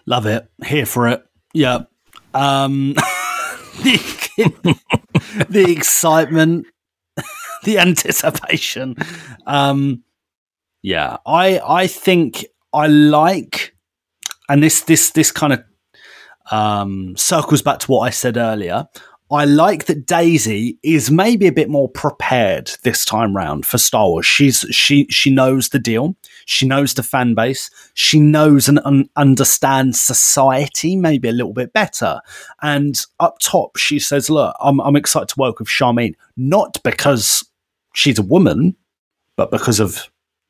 Love 0.05 0.25
it. 0.25 0.49
Here 0.65 0.85
for 0.85 1.07
it. 1.07 1.23
Yeah. 1.53 1.83
Um, 2.33 2.93
the, 3.83 4.77
the 5.49 5.71
excitement, 5.71 6.67
the 7.63 7.79
anticipation. 7.79 8.95
Um, 9.45 10.03
yeah, 10.81 11.17
I 11.25 11.59
I 11.59 11.87
think 11.87 12.45
I 12.73 12.87
like, 12.87 13.75
and 14.49 14.61
this 14.61 14.81
this 14.81 15.11
this 15.11 15.31
kind 15.31 15.53
of 15.53 15.63
um, 16.51 17.15
circles 17.17 17.61
back 17.61 17.79
to 17.79 17.91
what 17.91 18.01
I 18.01 18.09
said 18.09 18.37
earlier. 18.37 18.87
I 19.31 19.45
like 19.45 19.85
that 19.85 20.05
Daisy 20.05 20.77
is 20.83 21.09
maybe 21.09 21.47
a 21.47 21.51
bit 21.51 21.69
more 21.69 21.89
prepared 21.89 22.71
this 22.83 23.03
time 23.03 23.35
round 23.35 23.65
for 23.65 23.77
Star 23.77 24.07
Wars. 24.07 24.25
She's 24.25 24.59
she 24.69 25.07
she 25.09 25.31
knows 25.31 25.69
the 25.69 25.79
deal. 25.79 26.15
She 26.45 26.67
knows 26.67 26.93
the 26.93 27.03
fan 27.03 27.33
base. 27.33 27.69
She 27.93 28.19
knows 28.19 28.67
and 28.67 28.79
un- 28.83 29.09
understands 29.15 29.99
society 30.01 30.95
maybe 30.95 31.29
a 31.29 31.33
little 31.33 31.53
bit 31.53 31.73
better. 31.73 32.19
And 32.61 32.99
up 33.19 33.39
top, 33.39 33.77
she 33.77 33.97
says, 33.97 34.29
"Look, 34.29 34.55
I'm 34.59 34.79
I'm 34.81 34.95
excited 34.95 35.29
to 35.29 35.39
work 35.39 35.59
with 35.59 35.67
Sharmeen, 35.67 36.15
not 36.37 36.77
because 36.83 37.43
she's 37.95 38.19
a 38.19 38.23
woman, 38.23 38.75
but 39.37 39.51
because 39.51 39.79
of 39.79 40.09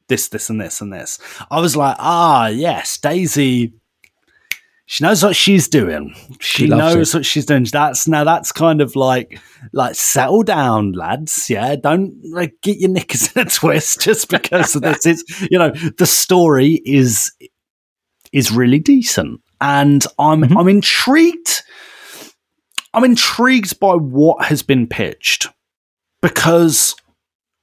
this, 0.10 0.28
this, 0.28 0.50
and 0.50 0.60
this, 0.60 0.82
and 0.82 0.92
this." 0.92 1.20
I 1.50 1.62
was 1.62 1.78
like, 1.78 1.96
"Ah, 2.00 2.48
yes, 2.48 2.98
Daisy." 2.98 3.74
She 4.94 5.04
knows 5.04 5.24
what 5.24 5.36
she's 5.36 5.68
doing. 5.68 6.14
She, 6.40 6.66
She 6.66 6.68
knows 6.68 7.16
it. 7.16 7.18
what 7.18 7.26
she's 7.26 7.48
doing. 7.48 7.64
That's 7.64 8.08
now 8.08 8.24
that's 8.24 8.52
kind 8.52 8.80
of 8.80 8.96
like 8.96 9.42
like 9.72 9.96
settle 9.96 10.44
down, 10.44 10.92
lads. 10.92 11.50
Yeah, 11.50 11.76
don't 11.76 12.14
like 12.32 12.54
get 12.62 12.78
your 12.78 12.92
knickers 12.92 13.32
in 13.36 13.48
a 13.48 13.50
twist 13.50 14.02
just 14.02 14.30
because 14.30 14.76
of 14.76 14.84
this. 14.84 15.08
It's 15.08 15.24
you 15.50 15.58
know 15.58 15.72
the 15.98 16.06
story 16.06 16.80
is 16.86 17.32
is 18.32 18.52
really 18.52 18.78
decent, 18.78 19.42
and 19.60 20.06
I'm 20.20 20.56
I'm 20.56 20.68
intrigued. 20.68 21.64
I'm 22.94 23.04
intrigued 23.04 23.80
by 23.80 23.96
what 23.96 24.46
has 24.46 24.62
been 24.62 24.86
pitched 24.86 25.48
because 26.22 26.96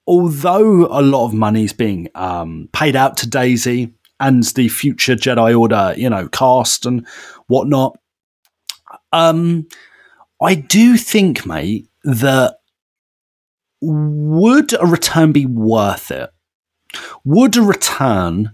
although 0.04 0.86
a 0.86 0.98
lot 1.00 1.26
of 1.26 1.34
money 1.34 1.62
is 1.62 1.72
being 1.72 2.08
um, 2.16 2.68
paid 2.72 2.96
out 2.96 3.18
to 3.18 3.30
Daisy 3.30 3.94
and 4.20 4.44
the 4.44 4.68
future 4.68 5.16
Jedi 5.16 5.58
Order, 5.58 5.94
you 5.96 6.08
know, 6.08 6.28
cast 6.28 6.86
and 6.86 7.06
whatnot, 7.48 7.98
Um, 9.12 9.66
I 10.40 10.54
do 10.54 10.96
think, 10.96 11.44
mate, 11.46 11.88
that 12.04 12.58
would 13.80 14.72
a 14.74 14.86
return 14.86 15.32
be 15.32 15.46
worth 15.46 16.10
it? 16.10 16.30
Would 17.24 17.56
a 17.56 17.62
return 17.62 18.52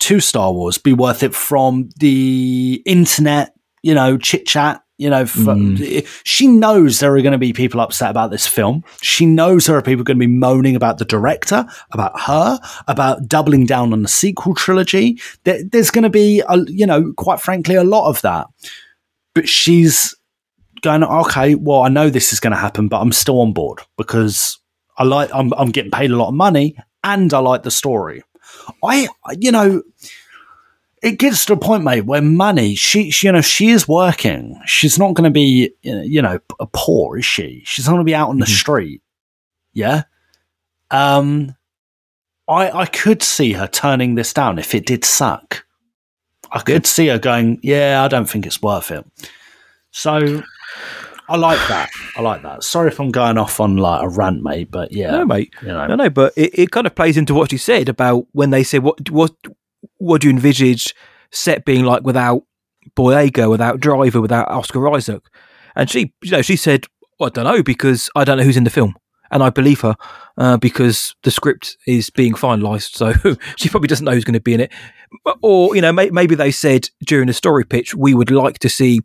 to 0.00 0.20
Star 0.20 0.52
Wars 0.52 0.78
be 0.78 0.92
worth 0.92 1.22
it 1.22 1.34
from 1.34 1.88
the 1.98 2.82
internet, 2.84 3.54
you 3.82 3.94
know, 3.94 4.18
chit 4.18 4.46
chat? 4.46 4.82
You 4.98 5.10
know, 5.10 5.26
from, 5.26 5.76
hmm. 5.76 5.98
she 6.24 6.46
knows 6.46 7.00
there 7.00 7.14
are 7.14 7.20
going 7.20 7.32
to 7.32 7.38
be 7.38 7.52
people 7.52 7.82
upset 7.82 8.10
about 8.10 8.30
this 8.30 8.46
film. 8.46 8.82
She 9.02 9.26
knows 9.26 9.66
there 9.66 9.76
are 9.76 9.82
people 9.82 10.04
going 10.04 10.16
to 10.16 10.26
be 10.26 10.32
moaning 10.32 10.74
about 10.74 10.96
the 10.96 11.04
director, 11.04 11.66
about 11.92 12.18
her, 12.18 12.58
about 12.88 13.28
doubling 13.28 13.66
down 13.66 13.92
on 13.92 14.00
the 14.00 14.08
sequel 14.08 14.54
trilogy. 14.54 15.20
There, 15.44 15.62
there's 15.62 15.90
going 15.90 16.04
to 16.04 16.10
be, 16.10 16.42
a, 16.48 16.64
you 16.68 16.86
know, 16.86 17.12
quite 17.18 17.40
frankly, 17.40 17.74
a 17.74 17.84
lot 17.84 18.08
of 18.08 18.22
that. 18.22 18.46
But 19.34 19.50
she's 19.50 20.14
going, 20.80 21.04
okay, 21.04 21.56
well, 21.56 21.82
I 21.82 21.88
know 21.88 22.08
this 22.08 22.32
is 22.32 22.40
going 22.40 22.52
to 22.52 22.58
happen, 22.58 22.88
but 22.88 23.00
I'm 23.00 23.12
still 23.12 23.40
on 23.42 23.52
board 23.52 23.80
because 23.98 24.58
I 24.96 25.04
like, 25.04 25.28
I'm, 25.34 25.52
I'm 25.54 25.72
getting 25.72 25.90
paid 25.90 26.10
a 26.10 26.16
lot 26.16 26.28
of 26.28 26.34
money 26.34 26.74
and 27.04 27.32
I 27.34 27.38
like 27.40 27.64
the 27.64 27.70
story. 27.70 28.22
I, 28.82 29.08
you 29.38 29.52
know, 29.52 29.82
it 31.06 31.20
gets 31.20 31.44
to 31.46 31.52
a 31.52 31.56
point, 31.56 31.84
mate, 31.84 32.00
where 32.00 32.20
money, 32.20 32.74
she, 32.74 33.12
she 33.12 33.28
you 33.28 33.32
know, 33.32 33.40
she 33.40 33.68
is 33.68 33.86
working. 33.86 34.60
She's 34.66 34.98
not 34.98 35.14
going 35.14 35.24
to 35.24 35.30
be, 35.30 35.72
you 35.82 36.20
know, 36.20 36.40
a 36.58 36.66
poor, 36.66 37.18
is 37.18 37.24
she? 37.24 37.62
She's 37.64 37.86
not 37.86 37.92
going 37.92 38.00
to 38.00 38.10
be 38.10 38.14
out 38.14 38.28
on 38.28 38.40
the 38.40 38.46
street. 38.46 39.02
Yeah. 39.72 40.02
Um, 40.90 41.54
I, 42.48 42.70
I 42.70 42.86
could 42.86 43.22
see 43.22 43.52
her 43.52 43.68
turning 43.68 44.16
this 44.16 44.32
down 44.32 44.58
if 44.58 44.74
it 44.74 44.84
did 44.84 45.04
suck. 45.04 45.64
I 46.50 46.58
could 46.58 46.86
see 46.86 47.06
her 47.06 47.20
going, 47.20 47.60
yeah, 47.62 48.02
I 48.02 48.08
don't 48.08 48.28
think 48.28 48.44
it's 48.44 48.60
worth 48.60 48.90
it. 48.90 49.04
So 49.92 50.42
I 51.28 51.36
like 51.36 51.68
that. 51.68 51.88
I 52.16 52.20
like 52.20 52.42
that. 52.42 52.64
Sorry 52.64 52.88
if 52.88 52.98
I'm 52.98 53.12
going 53.12 53.38
off 53.38 53.60
on 53.60 53.76
like 53.76 54.02
a 54.02 54.08
rant, 54.08 54.42
mate, 54.42 54.72
but 54.72 54.90
yeah, 54.90 55.12
No, 55.12 55.24
mate. 55.24 55.54
You 55.62 55.68
know, 55.68 55.86
No, 55.86 55.94
no, 55.94 56.10
but 56.10 56.32
it, 56.36 56.58
it 56.58 56.70
kind 56.72 56.86
of 56.86 56.96
plays 56.96 57.16
into 57.16 57.32
what 57.32 57.52
you 57.52 57.58
said 57.58 57.88
about 57.88 58.26
when 58.32 58.50
they 58.50 58.64
say 58.64 58.80
what 58.80 59.08
what 59.10 59.32
what 59.98 60.20
do 60.20 60.28
you 60.28 60.32
envisage 60.32 60.94
set 61.30 61.64
being 61.64 61.84
like 61.84 62.02
without 62.02 62.42
Boyega, 62.96 63.50
without 63.50 63.80
Driver, 63.80 64.20
without 64.20 64.48
Oscar 64.48 64.88
Isaac, 64.94 65.22
and 65.74 65.90
she, 65.90 66.12
you 66.22 66.30
know, 66.30 66.42
she 66.42 66.56
said, 66.56 66.86
well, 67.18 67.28
I 67.28 67.30
don't 67.30 67.44
know 67.44 67.62
because 67.62 68.10
I 68.14 68.24
don't 68.24 68.38
know 68.38 68.44
who's 68.44 68.56
in 68.56 68.64
the 68.64 68.70
film, 68.70 68.94
and 69.30 69.42
I 69.42 69.50
believe 69.50 69.80
her 69.80 69.96
uh, 70.38 70.56
because 70.56 71.14
the 71.22 71.30
script 71.30 71.76
is 71.86 72.10
being 72.10 72.34
finalised, 72.34 72.94
so 72.94 73.12
she 73.56 73.68
probably 73.68 73.88
doesn't 73.88 74.04
know 74.04 74.12
who's 74.12 74.24
going 74.24 74.34
to 74.34 74.40
be 74.40 74.54
in 74.54 74.60
it, 74.60 74.72
or 75.42 75.74
you 75.74 75.82
know, 75.82 75.92
may, 75.92 76.10
maybe 76.10 76.34
they 76.34 76.50
said 76.50 76.88
during 77.04 77.26
the 77.26 77.32
story 77.32 77.64
pitch 77.64 77.94
we 77.94 78.14
would 78.14 78.30
like 78.30 78.58
to 78.60 78.68
see 78.68 79.00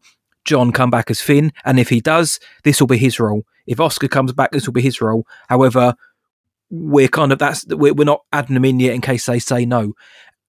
John 0.45 0.71
come 0.71 0.89
back 0.89 1.11
as 1.11 1.21
Finn, 1.21 1.51
and 1.65 1.79
if 1.79 1.89
he 1.89 2.01
does, 2.01 2.39
this 2.63 2.79
will 2.79 2.87
be 2.87 2.97
his 2.97 3.19
role. 3.19 3.43
If 3.67 3.79
Oscar 3.79 4.07
comes 4.07 4.33
back, 4.33 4.51
this 4.51 4.65
will 4.65 4.73
be 4.73 4.81
his 4.81 5.01
role. 5.01 5.25
However, 5.47 5.93
we're 6.69 7.07
kind 7.07 7.31
of 7.31 7.39
that's 7.39 7.65
we're, 7.67 7.93
we're 7.93 8.05
not 8.05 8.23
adding 8.31 8.55
them 8.55 8.65
in 8.65 8.79
yet 8.79 8.93
in 8.93 9.01
case 9.01 9.25
they 9.25 9.39
say 9.39 9.65
no. 9.65 9.93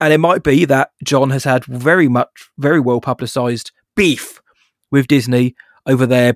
And 0.03 0.13
it 0.13 0.19
might 0.19 0.43
be 0.43 0.65
that 0.67 0.91
John 1.05 1.31
has 1.31 1.45
had 1.45 1.65
very 1.65 2.09
much, 2.09 2.51
very 2.59 2.81
well 2.81 3.01
publicised 3.01 3.71
beef 3.97 4.41
with 4.91 5.07
Disney 5.07 5.55
over 5.87 6.07
their 6.07 6.35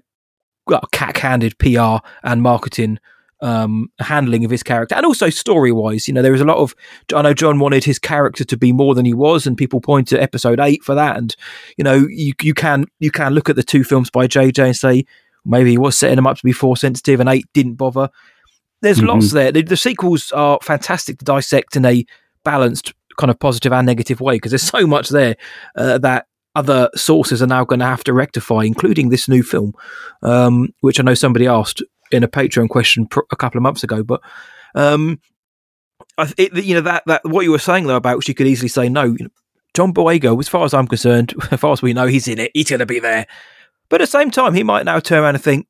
well, 0.67 0.83
cack-handed 0.93 1.59
PR 1.59 1.97
and 2.25 2.43
marketing 2.43 2.99
um, 3.41 3.89
handling 4.01 4.45
of 4.45 4.51
his 4.51 4.63
character, 4.63 4.95
and 4.95 5.05
also 5.05 5.29
story-wise. 5.31 6.09
You 6.09 6.15
know, 6.15 6.23
there 6.23 6.35
is 6.35 6.41
a 6.41 6.45
lot 6.47 6.57
of. 6.57 6.75
I 7.15 7.23
know 7.23 7.35
John 7.35 7.59
wanted 7.59 7.85
his 7.85 7.99
character 7.99 8.45
to 8.45 8.57
be 8.57 8.73
more 8.73 8.95
than 8.95 9.05
he 9.05 9.15
was, 9.15 9.47
and 9.47 9.57
people 9.57 9.81
point 9.81 10.09
to 10.09 10.21
Episode 10.21 10.59
Eight 10.59 10.83
for 10.83 10.95
that. 10.95 11.17
And 11.17 11.37
you 11.77 11.85
know, 11.85 12.07
you 12.09 12.33
you 12.43 12.55
can 12.55 12.87
you 12.99 13.11
can 13.11 13.35
look 13.35 13.49
at 13.51 13.57
the 13.57 13.63
two 13.63 13.85
films 13.85 14.11
by 14.11 14.27
JJ 14.27 14.65
and 14.65 14.77
say 14.77 15.05
maybe 15.45 15.71
he 15.71 15.79
was 15.79 15.99
setting 15.99 16.17
them 16.17 16.27
up 16.27 16.37
to 16.39 16.45
be 16.45 16.53
force 16.53 16.81
sensitive, 16.81 17.21
and 17.21 17.29
Eight 17.29 17.47
didn't 17.53 17.75
bother. 17.75 18.09
There's 18.83 18.99
Mhm. 19.01 19.09
lots 19.09 19.33
there. 19.33 19.53
The, 19.53 19.63
the 19.63 19.77
sequels 19.77 20.33
are 20.33 20.59
fantastic 20.63 21.19
to 21.19 21.25
dissect 21.25 21.77
in 21.77 21.85
a 21.85 22.05
balanced, 22.45 22.95
kind 23.17 23.31
of 23.31 23.39
positive 23.39 23.73
and 23.73 23.87
negative 23.87 24.21
way 24.21 24.37
because 24.37 24.51
there's 24.51 24.63
so 24.63 24.87
much 24.87 25.09
there 25.09 25.37
uh, 25.77 25.99
that 25.99 26.27
other 26.55 26.89
sources 26.95 27.43
are 27.43 27.47
now 27.47 27.65
going 27.65 27.81
to 27.81 27.87
have 27.87 28.03
to 28.05 28.15
rectify, 28.15 28.63
including 28.63 29.11
this 29.11 29.29
new 29.29 29.43
film, 29.43 29.75
um, 30.23 30.73
which 30.81 30.99
I 30.99 31.03
know 31.03 31.15
somebody 31.15 31.47
asked 31.47 31.83
in 32.11 32.25
a 32.25 32.29
Patreon 32.29 32.69
question 32.69 33.07
pr- 33.07 33.21
a 33.31 33.37
couple 33.37 33.59
of 33.59 33.63
months 33.63 33.85
ago. 33.85 34.03
But 34.03 34.23
um, 34.75 35.21
I, 36.19 36.33
it, 36.39 36.55
you 36.65 36.75
know 36.75 36.81
that 36.81 37.03
that 37.07 37.25
what 37.25 37.45
you 37.45 37.51
were 37.51 37.59
saying 37.59 37.87
though 37.87 37.97
about 37.97 38.25
she 38.25 38.35
could 38.35 38.47
easily 38.47 38.69
say 38.69 38.89
no. 38.89 39.05
You 39.05 39.25
know, 39.25 39.31
John 39.75 39.93
Boyega, 39.93 40.39
as 40.39 40.49
far 40.49 40.65
as 40.65 40.73
I'm 40.73 40.89
concerned, 40.89 41.35
as 41.51 41.61
far 41.61 41.73
as 41.73 41.83
we 41.83 41.93
know, 41.93 42.07
he's 42.07 42.27
in 42.27 42.39
it. 42.39 42.51
He's 42.55 42.71
going 42.71 42.81
to 42.81 42.87
be 42.87 43.01
there. 43.01 43.27
But 43.89 44.01
at 44.01 44.05
the 44.05 44.19
same 44.19 44.31
time, 44.31 44.55
he 44.55 44.63
might 44.63 44.87
now 44.87 44.99
turn 44.99 45.23
around 45.23 45.37
and 45.37 45.45
think, 45.45 45.69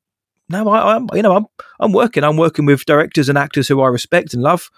no, 0.49 0.69
I, 0.69 0.95
I'm, 0.95 1.07
you 1.13 1.21
know, 1.21 1.35
I'm, 1.35 1.45
I'm 1.79 1.91
working. 1.91 2.23
I'm 2.23 2.37
working 2.37 2.65
with 2.65 2.85
directors 2.85 3.29
and 3.29 3.37
actors 3.37 3.67
who 3.67 3.81
I 3.81 3.89
respect 3.89 4.33
and 4.33 4.41
love. 4.41 4.71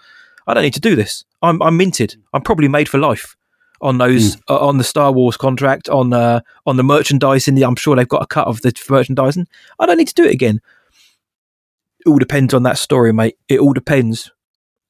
I 0.50 0.54
don't 0.54 0.62
need 0.62 0.74
to 0.74 0.80
do 0.80 0.96
this. 0.96 1.24
I'm, 1.42 1.62
I'm 1.62 1.76
minted. 1.76 2.16
I'm 2.32 2.42
probably 2.42 2.68
made 2.68 2.88
for 2.88 2.98
life 2.98 3.36
on 3.80 3.98
those 3.98 4.36
uh, 4.48 4.58
on 4.58 4.78
the 4.78 4.84
Star 4.84 5.10
Wars 5.10 5.36
contract 5.36 5.88
on 5.88 6.12
uh, 6.12 6.40
on 6.66 6.76
the 6.76 6.82
merchandising. 6.82 7.62
I'm 7.62 7.76
sure 7.76 7.96
they've 7.96 8.08
got 8.08 8.22
a 8.22 8.26
cut 8.26 8.46
of 8.46 8.60
the 8.60 8.72
merchandising. 8.88 9.46
I 9.78 9.86
don't 9.86 9.96
need 9.96 10.08
to 10.08 10.14
do 10.14 10.24
it 10.24 10.32
again. 10.32 10.60
It 12.00 12.08
all 12.08 12.18
depends 12.18 12.54
on 12.54 12.62
that 12.64 12.78
story, 12.78 13.12
mate. 13.12 13.36
It 13.48 13.60
all 13.60 13.72
depends 13.72 14.30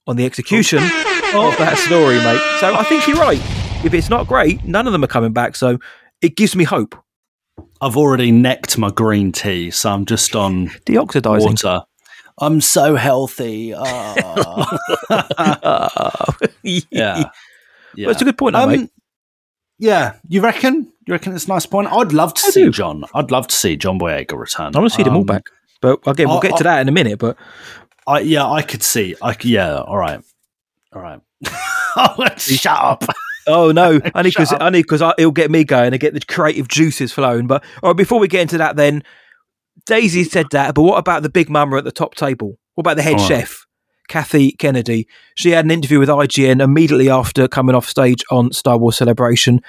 on 0.06 0.16
the 0.16 0.24
execution 0.24 0.78
of 0.78 1.56
that 1.58 1.76
story, 1.78 2.16
mate. 2.16 2.40
So 2.60 2.74
I 2.74 2.84
think 2.84 3.06
you're 3.06 3.16
right. 3.16 3.40
If 3.84 3.94
it's 3.94 4.10
not 4.10 4.26
great, 4.26 4.64
none 4.64 4.86
of 4.86 4.92
them 4.92 5.02
are 5.04 5.08
coming 5.08 5.32
back. 5.32 5.56
So 5.56 5.78
it 6.20 6.36
gives 6.36 6.54
me 6.54 6.64
hope. 6.64 6.96
I've 7.80 7.96
already 7.96 8.30
necked 8.30 8.76
my 8.78 8.90
green 8.90 9.32
tea, 9.32 9.70
so 9.70 9.90
I'm 9.90 10.04
just 10.04 10.36
on 10.36 10.68
deoxidizing 10.86 11.62
water. 11.64 11.82
I'm 12.38 12.60
so 12.60 12.96
healthy. 12.96 13.74
Ah. 13.76 14.14
yeah. 16.62 16.86
yeah. 16.90 17.26
Well, 17.98 18.10
it's 18.10 18.22
a 18.22 18.24
good 18.24 18.38
point, 18.38 18.54
though, 18.54 18.66
mate. 18.66 18.90
Yeah, 19.78 20.16
you 20.28 20.42
reckon? 20.42 20.92
You 21.06 21.12
reckon 21.14 21.34
it's 21.34 21.46
a 21.46 21.48
nice 21.48 21.64
point? 21.66 21.88
I'd 21.90 22.12
love 22.12 22.34
to 22.34 22.40
see 22.40 22.68
John. 22.70 23.04
I'd 23.14 23.30
love 23.30 23.46
to 23.48 23.54
see 23.54 23.76
John 23.76 23.98
Boyega 23.98 24.38
return. 24.38 24.76
I 24.76 24.78
want 24.78 24.90
to 24.92 24.96
see 24.96 25.02
them 25.02 25.14
all 25.14 25.20
Um, 25.20 25.26
back. 25.26 25.44
But 25.80 26.00
again, 26.06 26.28
we'll 26.28 26.38
I- 26.38 26.42
get 26.42 26.56
to 26.58 26.68
I- 26.68 26.74
that 26.74 26.80
in 26.82 26.88
a 26.88 26.92
minute. 26.92 27.18
But 27.18 27.36
I 28.06 28.20
yeah, 28.20 28.46
I 28.46 28.60
could 28.62 28.82
see. 28.82 29.16
I 29.22 29.34
yeah. 29.42 29.78
All 29.80 29.96
right. 29.96 30.20
All 30.92 31.00
right. 31.00 31.20
oh, 31.96 32.26
shut 32.36 32.66
up. 32.78 33.04
Oh 33.46 33.72
no, 33.72 34.00
only 34.14 34.30
because 34.30 34.52
only 34.52 34.82
because 34.82 35.00
it'll 35.16 35.30
get 35.32 35.50
me 35.50 35.64
going 35.64 35.92
and 35.94 36.00
get 36.00 36.12
the 36.12 36.20
creative 36.20 36.68
juices 36.68 37.10
flowing. 37.12 37.46
But 37.46 37.64
all 37.82 37.90
right, 37.90 37.96
before 37.96 38.18
we 38.20 38.28
get 38.28 38.42
into 38.42 38.58
that, 38.58 38.76
then 38.76 39.02
Daisy 39.86 40.24
said 40.24 40.46
that. 40.52 40.74
But 40.74 40.82
what 40.82 40.98
about 40.98 41.22
the 41.22 41.28
big 41.28 41.48
mama 41.48 41.76
at 41.76 41.84
the 41.84 41.92
top 41.92 42.14
table? 42.14 42.58
What 42.74 42.82
about 42.82 42.96
the 42.96 43.02
head 43.02 43.14
All 43.14 43.20
right. 43.20 43.28
chef, 43.28 43.66
Kathy 44.08 44.52
Kennedy? 44.52 45.06
She 45.34 45.50
had 45.50 45.64
an 45.64 45.70
interview 45.70 45.98
with 45.98 46.08
IGN 46.08 46.62
immediately 46.62 47.10
after 47.10 47.48
coming 47.48 47.74
off 47.74 47.88
stage 47.88 48.24
on 48.30 48.52
Star 48.52 48.78
Wars 48.78 48.96
Celebration, 48.96 49.60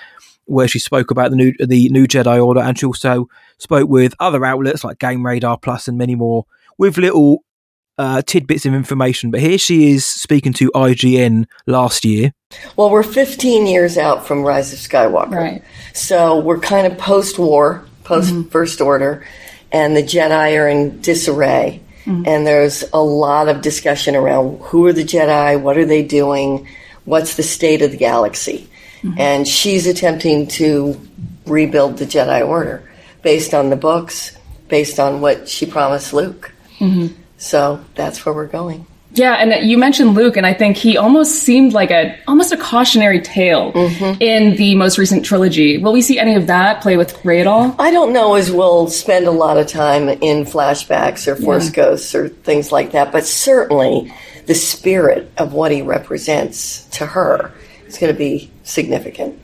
where 0.46 0.68
she 0.68 0.80
spoke 0.80 1.12
about 1.12 1.32
the 1.32 1.38
new 1.38 1.54
the 1.60 1.90
new 1.90 2.08
Jedi 2.08 2.44
Order, 2.44 2.62
and 2.62 2.78
she 2.78 2.86
also 2.86 3.28
spoke 3.58 3.90
with 3.90 4.14
other 4.20 4.46
outlets 4.46 4.84
like 4.84 5.00
Game 5.00 5.26
Radar 5.26 5.58
Plus 5.58 5.88
and 5.88 5.98
many 5.98 6.16
more 6.16 6.46
with 6.78 6.98
little 6.98 7.44
uh, 7.98 8.22
tidbits 8.24 8.66
of 8.66 8.74
information. 8.74 9.32
But 9.32 9.42
here 9.42 9.58
she 9.58 9.92
is 9.92 10.06
speaking 10.06 10.54
to 10.54 10.72
IGN 10.74 11.46
last 11.68 12.04
year. 12.04 12.34
Well, 12.76 12.90
we're 12.90 13.04
15 13.04 13.68
years 13.68 13.98
out 13.98 14.26
from 14.26 14.44
Rise 14.44 14.74
of 14.74 14.80
Skywalker. 14.80 15.32
Right. 15.36 15.64
So 15.94 16.40
we're 16.40 16.60
kind 16.60 16.88
of 16.88 16.98
post 16.98 17.38
war, 17.38 17.86
post 18.04 18.34
First 18.50 18.82
Order, 18.82 19.26
and 19.72 19.96
the 19.96 20.04
Jedi 20.04 20.58
are 20.60 20.68
in 20.68 21.02
disarray. 21.02 21.82
And 22.26 22.46
there's 22.46 22.84
a 22.92 23.02
lot 23.02 23.48
of 23.48 23.62
discussion 23.62 24.16
around 24.16 24.60
who 24.64 24.86
are 24.88 24.92
the 24.94 25.06
Jedi, 25.06 25.62
what 25.62 25.78
are 25.78 25.86
they 25.86 26.04
doing, 26.04 26.68
what's 27.06 27.36
the 27.36 27.44
state 27.44 27.82
of 27.82 27.92
the 27.92 27.98
galaxy. 27.98 28.68
And 29.18 29.48
she's 29.48 29.88
attempting 29.88 30.48
to 30.60 31.00
rebuild 31.46 31.98
the 31.98 32.06
Jedi 32.06 32.46
Order 32.46 32.84
based 33.22 33.54
on 33.54 33.70
the 33.70 33.76
books, 33.76 34.36
based 34.68 35.00
on 35.00 35.22
what 35.22 35.48
she 35.48 35.66
promised 35.66 36.12
Luke. 36.14 36.52
Mhm. 36.80 37.14
So 37.38 37.80
that's 37.96 38.26
where 38.26 38.36
we're 38.36 38.46
going. 38.46 38.86
Yeah, 39.14 39.34
and 39.34 39.70
you 39.70 39.78
mentioned 39.78 40.14
Luke, 40.14 40.38
and 40.38 40.46
I 40.46 40.54
think 40.54 40.78
he 40.78 40.96
almost 40.98 41.44
seemed 41.44 41.74
like 41.74 41.92
a 41.92 42.18
almost 42.28 42.54
a 42.54 42.58
cautionary 42.58 43.20
tale 43.20 43.74
mm-hmm. 43.74 44.22
in 44.22 44.56
the 44.56 44.76
most 44.76 44.98
recent 44.98 45.26
trilogy. 45.26 45.78
Will 45.78 45.92
we 45.92 46.02
see 46.02 46.18
any 46.18 46.36
of 46.36 46.48
that 46.48 46.82
play 46.82 46.96
with 46.96 47.24
Rey 47.26 47.42
at 47.42 47.48
all? 47.48 47.76
I 47.78 47.92
don't 47.92 48.14
know 48.14 48.36
as 48.36 48.52
we'll 48.52 48.88
spend 48.88 49.28
a 49.28 49.32
lot 49.32 49.58
of 49.58 49.68
time 49.68 50.08
in 50.08 50.46
flashbacks 50.46 51.28
or 51.28 51.36
force 51.36 51.66
Yeah. 51.66 51.76
ghosts 51.76 52.16
or 52.16 52.30
things 52.30 52.72
like 52.72 52.92
that, 52.92 53.12
but 53.12 53.26
certainly 53.26 54.14
the 54.46 54.56
spirit 54.56 55.30
of 55.38 55.54
what 55.54 55.72
he 55.72 55.82
represents 55.82 56.86
to 56.92 57.06
her 57.06 57.52
is 57.88 57.98
going 57.98 58.14
to 58.14 58.18
be 58.18 58.50
significant. 58.64 59.38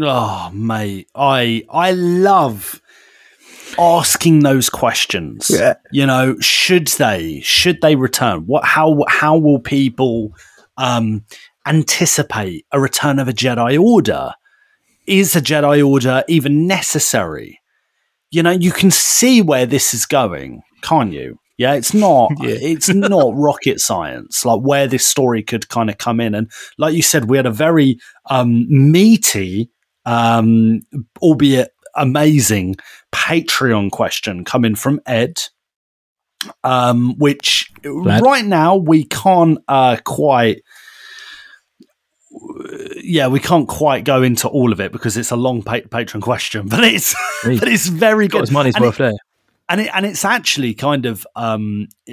Oh, 0.00 0.50
mate, 0.52 1.08
I 1.14 1.64
I 1.70 1.92
love 1.92 2.80
asking 3.78 4.40
those 4.40 4.68
questions. 4.68 5.50
Yeah. 5.50 5.74
You 5.92 6.06
know, 6.06 6.38
should 6.40 6.88
they? 6.88 7.40
Should 7.40 7.80
they 7.80 7.96
return? 7.96 8.46
What? 8.46 8.64
How? 8.64 9.04
How 9.08 9.36
will 9.36 9.60
people 9.60 10.34
um, 10.76 11.24
anticipate 11.66 12.66
a 12.72 12.80
return 12.80 13.18
of 13.18 13.28
a 13.28 13.32
Jedi 13.32 13.80
Order? 13.80 14.32
Is 15.06 15.36
a 15.36 15.40
Jedi 15.40 15.86
Order 15.86 16.24
even 16.28 16.66
necessary? 16.66 17.60
you 18.34 18.42
know, 18.42 18.50
you 18.50 18.72
can 18.72 18.90
see 18.90 19.40
where 19.40 19.64
this 19.64 19.94
is 19.94 20.06
going, 20.06 20.62
can't 20.82 21.12
you? 21.12 21.38
Yeah, 21.56 21.74
it's 21.74 21.94
not 21.94 22.32
it's 22.40 22.88
not 22.88 23.32
rocket 23.36 23.78
science, 23.78 24.44
like 24.44 24.60
where 24.60 24.88
this 24.88 25.06
story 25.06 25.42
could 25.42 25.68
kind 25.68 25.88
of 25.88 25.98
come 25.98 26.20
in. 26.20 26.34
And 26.34 26.50
like 26.76 26.94
you 26.94 27.02
said, 27.02 27.30
we 27.30 27.36
had 27.36 27.46
a 27.46 27.52
very 27.52 27.98
um 28.28 28.66
meaty, 28.68 29.70
um, 30.04 30.80
albeit 31.22 31.70
amazing 31.96 32.76
Patreon 33.12 33.90
question 33.90 34.44
coming 34.44 34.74
from 34.74 35.00
Ed. 35.06 35.40
Um, 36.62 37.14
which 37.16 37.72
Glad. 37.82 38.22
right 38.22 38.44
now 38.44 38.76
we 38.76 39.04
can't 39.04 39.58
uh 39.66 39.96
quite 40.04 40.60
yeah, 43.02 43.28
we 43.28 43.40
can't 43.40 43.66
quite 43.68 44.04
go 44.04 44.22
into 44.22 44.48
all 44.48 44.72
of 44.72 44.80
it 44.80 44.92
because 44.92 45.16
it's 45.16 45.30
a 45.30 45.36
long 45.36 45.62
pa- 45.62 45.76
Patreon 45.88 46.20
question, 46.20 46.68
but 46.68 46.84
it's 46.84 47.14
but 47.44 47.68
it's 47.68 47.86
very 47.86 48.28
good. 48.28 48.42
his 48.42 48.50
money's 48.50 48.74
And 48.74 48.84
worth 48.84 48.96
it- 48.96 49.04
there. 49.04 49.12
And 49.68 49.80
it, 49.80 49.90
and 49.94 50.04
it's 50.04 50.24
actually 50.24 50.74
kind 50.74 51.06
of 51.06 51.26
um, 51.36 51.88
uh, 52.08 52.12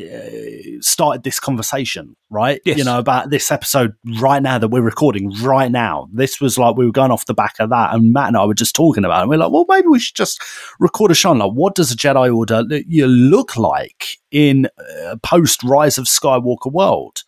started 0.79 1.23
this 1.23 1.39
conversation, 1.39 2.15
right? 2.29 2.61
Yes. 2.63 2.77
You 2.77 2.85
know 2.85 2.97
about 2.97 3.29
this 3.29 3.51
episode 3.51 3.93
right 4.21 4.41
now 4.41 4.57
that 4.57 4.69
we're 4.69 4.81
recording 4.81 5.31
right 5.41 5.69
now. 5.69 6.07
This 6.13 6.39
was 6.39 6.57
like 6.57 6.77
we 6.77 6.85
were 6.85 6.93
going 6.93 7.11
off 7.11 7.25
the 7.25 7.33
back 7.33 7.55
of 7.59 7.69
that, 7.69 7.93
and 7.93 8.13
Matt 8.13 8.29
and 8.29 8.37
I 8.37 8.45
were 8.45 8.53
just 8.53 8.75
talking 8.75 9.03
about 9.03 9.19
it. 9.19 9.21
And 9.23 9.29
we're 9.29 9.37
like, 9.37 9.51
well, 9.51 9.65
maybe 9.67 9.87
we 9.87 9.99
should 9.99 10.15
just 10.15 10.41
record 10.79 11.11
a 11.11 11.15
show. 11.15 11.33
Like, 11.33 11.51
what 11.51 11.75
does 11.75 11.91
a 11.91 11.95
Jedi 11.95 12.33
Order 12.33 12.63
you 12.87 13.07
look 13.07 13.57
like 13.57 14.17
in 14.31 14.67
uh, 15.05 15.17
post 15.21 15.61
Rise 15.63 15.97
of 15.97 16.05
Skywalker 16.05 16.71
world? 16.71 17.23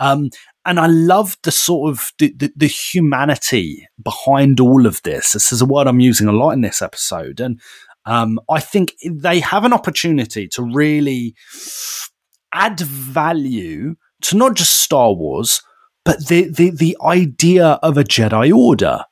Um, 0.00 0.30
and 0.64 0.78
I 0.78 0.86
love 0.86 1.38
the 1.44 1.50
sort 1.50 1.90
of 1.90 2.12
the, 2.18 2.32
the, 2.36 2.52
the 2.54 2.66
humanity 2.66 3.88
behind 4.02 4.60
all 4.60 4.86
of 4.86 5.02
this. 5.02 5.32
This 5.32 5.50
is 5.50 5.62
a 5.62 5.66
word 5.66 5.86
I'm 5.86 6.00
using 6.00 6.28
a 6.28 6.32
lot 6.32 6.50
in 6.50 6.60
this 6.60 6.82
episode, 6.82 7.40
and 7.40 7.60
um, 8.08 8.40
I 8.48 8.60
think 8.60 8.94
they 9.04 9.40
have 9.40 9.64
an 9.64 9.74
opportunity 9.74 10.48
to 10.48 10.62
really 10.62 11.34
add 12.54 12.80
value 12.80 13.96
to 14.22 14.36
not 14.36 14.54
just 14.54 14.80
Star 14.80 15.12
Wars, 15.12 15.60
but 16.06 16.26
the 16.28 16.48
the, 16.50 16.70
the 16.70 16.96
idea 17.04 17.78
of 17.82 17.98
a 17.98 18.04
Jedi 18.04 18.50
Order, 18.50 19.04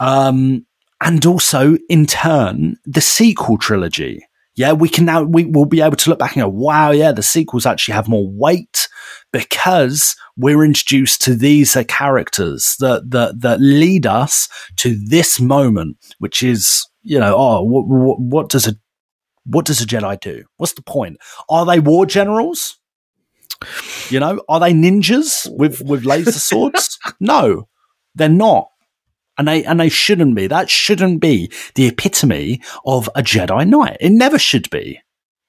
um, 0.00 0.64
and 1.02 1.26
also 1.26 1.76
in 1.90 2.06
turn 2.06 2.76
the 2.86 3.02
sequel 3.02 3.58
trilogy. 3.58 4.24
Yeah, 4.56 4.72
we 4.72 4.88
can 4.88 5.04
now 5.04 5.22
we 5.22 5.44
will 5.44 5.66
be 5.66 5.82
able 5.82 5.96
to 5.96 6.10
look 6.10 6.18
back 6.18 6.34
and 6.34 6.42
go, 6.42 6.48
wow, 6.48 6.92
yeah, 6.92 7.12
the 7.12 7.22
sequels 7.22 7.66
actually 7.66 7.94
have 7.94 8.08
more 8.08 8.26
weight 8.26 8.88
because 9.32 10.16
we're 10.36 10.64
introduced 10.64 11.20
to 11.22 11.34
these 11.34 11.76
uh, 11.76 11.84
characters 11.84 12.74
that 12.80 13.10
that 13.10 13.42
that 13.42 13.60
lead 13.60 14.06
us 14.06 14.48
to 14.76 14.98
this 15.08 15.40
moment, 15.40 15.98
which 16.18 16.42
is 16.42 16.86
you 17.02 17.18
know, 17.18 17.34
oh, 17.36 17.62
what, 17.62 17.86
what, 17.86 18.20
what 18.20 18.48
does 18.48 18.66
a 18.66 18.74
what 19.44 19.64
does 19.64 19.80
a 19.80 19.86
Jedi 19.86 20.20
do? 20.20 20.44
What's 20.56 20.74
the 20.74 20.82
point? 20.82 21.18
Are 21.48 21.64
they 21.64 21.80
war 21.80 22.06
generals? 22.06 22.78
You 24.08 24.20
know, 24.20 24.42
are 24.48 24.60
they 24.60 24.72
ninjas 24.72 25.50
with 25.56 25.82
with 25.82 26.04
laser 26.04 26.32
swords? 26.32 26.98
no, 27.20 27.68
they're 28.14 28.28
not. 28.28 28.68
And 29.38 29.48
they 29.48 29.64
and 29.64 29.80
they 29.80 29.88
shouldn't 29.88 30.34
be. 30.34 30.46
That 30.46 30.68
shouldn't 30.68 31.20
be 31.20 31.50
the 31.74 31.86
epitome 31.86 32.60
of 32.84 33.08
a 33.14 33.22
Jedi 33.22 33.66
Knight. 33.66 33.96
It 34.00 34.10
never 34.10 34.38
should 34.38 34.68
be. 34.70 35.00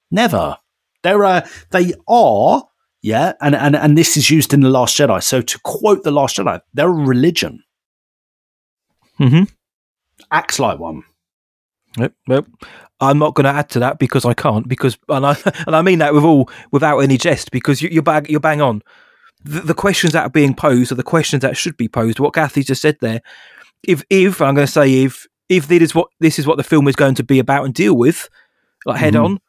Never. 0.09 0.57
There 1.03 1.25
are 1.25 1.43
they 1.71 1.93
are, 2.07 2.63
yeah, 3.01 3.33
and, 3.41 3.55
and 3.55 3.75
and 3.75 3.97
this 3.97 4.15
is 4.15 4.29
used 4.29 4.53
in 4.53 4.61
The 4.61 4.69
Last 4.69 4.97
Jedi. 4.97 5.21
So 5.23 5.41
to 5.41 5.59
quote 5.63 6.03
The 6.03 6.11
Last 6.11 6.37
Jedi, 6.37 6.61
they're 6.73 6.87
a 6.87 6.91
religion. 6.91 7.63
Mm-hmm. 9.19 9.43
Acts 10.31 10.59
like 10.59 10.79
one. 10.79 11.03
Nope, 11.97 12.13
nope. 12.27 12.47
I'm 12.99 13.17
not 13.17 13.33
going 13.35 13.45
to 13.45 13.49
add 13.51 13.69
to 13.71 13.79
that 13.79 13.99
because 13.99 14.25
I 14.25 14.33
can't. 14.33 14.67
Because 14.67 14.97
and 15.09 15.25
I 15.25 15.35
and 15.67 15.75
I 15.75 15.81
mean 15.81 15.99
that 15.99 16.13
with 16.13 16.23
all 16.23 16.49
without 16.71 16.99
any 16.99 17.17
jest. 17.17 17.51
Because 17.51 17.81
you, 17.81 17.89
you're 17.91 18.03
bang 18.03 18.25
you're 18.29 18.39
bang 18.39 18.61
on. 18.61 18.81
The, 19.43 19.61
the 19.61 19.73
questions 19.73 20.13
that 20.13 20.23
are 20.23 20.29
being 20.29 20.53
posed 20.53 20.91
are 20.91 20.95
the 20.95 21.03
questions 21.03 21.41
that 21.41 21.57
should 21.57 21.75
be 21.77 21.87
posed. 21.87 22.19
What 22.19 22.33
Kathy 22.33 22.63
just 22.63 22.81
said 22.81 22.97
there. 23.01 23.21
If 23.83 24.03
if 24.09 24.41
I'm 24.41 24.55
going 24.55 24.67
to 24.67 24.71
say 24.71 25.03
if 25.03 25.27
if 25.49 25.67
this 25.67 25.81
is 25.81 25.95
what 25.95 26.07
this 26.19 26.37
is 26.39 26.45
what 26.47 26.57
the 26.57 26.63
film 26.63 26.87
is 26.87 26.95
going 26.95 27.15
to 27.15 27.23
be 27.23 27.39
about 27.39 27.65
and 27.65 27.73
deal 27.73 27.97
with, 27.97 28.29
like 28.85 28.99
head 28.99 29.15
Mhm. 29.15 29.25
on. 29.25 29.39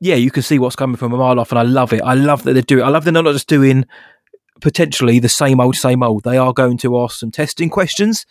Yeah, 0.00 0.16
you 0.16 0.30
can 0.30 0.42
see 0.42 0.58
what's 0.58 0.76
coming 0.76 0.96
from 0.96 1.12
a 1.14 1.16
mile 1.16 1.38
off, 1.40 1.50
and 1.52 1.58
I 1.58 1.62
love 1.62 1.92
it. 1.92 2.02
I 2.02 2.14
love 2.14 2.42
that 2.42 2.52
they 2.54 2.60
do 2.62 2.80
it. 2.80 2.82
I 2.82 2.88
love 2.88 3.04
that 3.04 3.12
they're 3.12 3.22
not 3.22 3.32
just 3.32 3.48
doing 3.48 3.86
potentially 4.60 5.18
the 5.18 5.28
same 5.28 5.60
old, 5.60 5.76
same 5.76 6.02
old. 6.02 6.24
They 6.24 6.36
are 6.36 6.52
going 6.52 6.76
to 6.78 7.00
ask 7.00 7.18
some 7.18 7.30
testing 7.30 7.70
questions. 7.70 8.26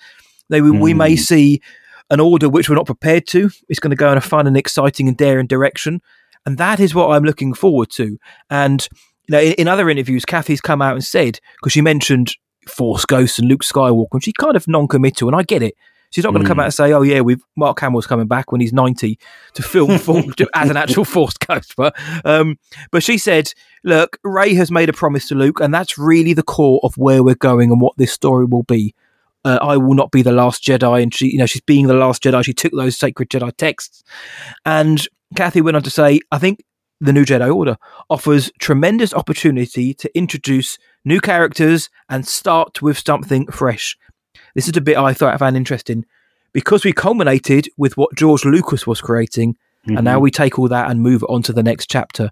They 0.49 0.61
we 0.61 0.93
may 0.93 1.13
Mm. 1.15 1.19
see 1.19 1.61
an 2.09 2.19
order 2.19 2.49
which 2.49 2.69
we're 2.69 2.75
not 2.75 2.85
prepared 2.85 3.27
to. 3.27 3.49
It's 3.69 3.79
going 3.79 3.91
to 3.91 3.95
go 3.95 4.11
in 4.11 4.17
a 4.17 4.21
fun 4.21 4.47
and 4.47 4.57
exciting 4.57 5.07
and 5.07 5.17
daring 5.17 5.47
direction, 5.47 6.01
and 6.45 6.57
that 6.57 6.79
is 6.79 6.93
what 6.95 7.11
I'm 7.11 7.23
looking 7.23 7.53
forward 7.53 7.89
to. 7.91 8.17
And 8.49 8.87
you 9.27 9.31
know, 9.33 9.39
in, 9.41 9.53
in 9.53 9.67
other 9.67 9.89
interviews, 9.89 10.25
Kathy's 10.25 10.61
come 10.61 10.81
out 10.81 10.93
and 10.93 11.03
said 11.03 11.39
because 11.55 11.71
she 11.73 11.81
mentioned 11.81 12.33
Force 12.67 13.05
Ghosts 13.05 13.39
and 13.39 13.47
Luke 13.47 13.63
Skywalker, 13.63 14.07
and 14.13 14.23
she's 14.23 14.33
kind 14.33 14.55
of 14.55 14.67
non-committal, 14.67 15.27
and 15.27 15.35
I 15.35 15.43
get 15.43 15.63
it. 15.63 15.75
She's 16.11 16.23
not 16.23 16.31
going 16.31 16.43
to 16.43 16.47
come 16.47 16.57
Mm. 16.57 16.61
out 16.61 16.65
and 16.65 16.73
say, 16.75 16.93
"Oh 16.93 17.01
yeah, 17.01 17.21
we've 17.21 17.41
Mark 17.55 17.79
Hamill's 17.79 18.05
coming 18.05 18.27
back 18.27 18.51
when 18.51 18.61
he's 18.61 18.71
90 18.71 19.17
to 19.55 19.61
film 19.63 19.97
for, 19.97 20.21
to- 20.21 20.49
as 20.53 20.69
an 20.69 20.77
actual 20.77 21.05
Force 21.05 21.33
Ghost." 21.37 21.73
But 21.75 21.95
um, 22.23 22.59
but 22.91 23.01
she 23.01 23.17
said, 23.17 23.51
"Look, 23.83 24.19
Rey 24.23 24.53
has 24.53 24.69
made 24.69 24.89
a 24.89 24.93
promise 24.93 25.27
to 25.29 25.35
Luke, 25.35 25.59
and 25.59 25.73
that's 25.73 25.97
really 25.97 26.33
the 26.33 26.43
core 26.43 26.79
of 26.83 26.95
where 26.97 27.23
we're 27.23 27.33
going 27.33 27.71
and 27.71 27.81
what 27.81 27.97
this 27.97 28.11
story 28.13 28.45
will 28.45 28.61
be." 28.63 28.93
Uh, 29.45 29.59
I 29.61 29.77
will 29.77 29.93
not 29.93 30.11
be 30.11 30.21
the 30.21 30.31
last 30.31 30.63
Jedi, 30.63 31.03
and 31.03 31.13
she, 31.13 31.27
you 31.27 31.37
know, 31.37 31.45
she's 31.45 31.61
being 31.61 31.87
the 31.87 31.93
last 31.93 32.23
Jedi. 32.23 32.43
She 32.45 32.53
took 32.53 32.71
those 32.73 32.97
sacred 32.97 33.29
Jedi 33.29 33.51
texts, 33.57 34.03
and 34.65 35.05
Kathy 35.35 35.61
went 35.61 35.75
on 35.77 35.83
to 35.83 35.89
say, 35.89 36.19
"I 36.31 36.37
think 36.37 36.63
the 37.01 37.11
new 37.11 37.25
Jedi 37.25 37.53
Order 37.53 37.77
offers 38.09 38.51
tremendous 38.59 39.13
opportunity 39.13 39.93
to 39.95 40.17
introduce 40.17 40.77
new 41.03 41.19
characters 41.19 41.89
and 42.09 42.25
start 42.25 42.81
with 42.81 42.99
something 43.05 43.47
fresh." 43.47 43.97
This 44.55 44.67
is 44.67 44.77
a 44.77 44.81
bit 44.81 44.97
I 44.97 45.13
thought 45.13 45.33
I 45.33 45.37
found 45.37 45.57
interesting 45.57 46.05
because 46.53 46.85
we 46.85 46.93
culminated 46.93 47.67
with 47.77 47.97
what 47.97 48.15
George 48.15 48.45
Lucas 48.45 48.87
was 48.87 49.01
creating, 49.01 49.57
and 49.85 50.03
now 50.03 50.19
Mhm. 50.19 50.21
we 50.21 50.31
take 50.31 50.57
all 50.57 50.69
that 50.69 50.89
and 50.89 51.01
move 51.01 51.25
on 51.27 51.41
to 51.43 51.51
the 51.51 51.63
next 51.63 51.89
chapter. 51.89 52.29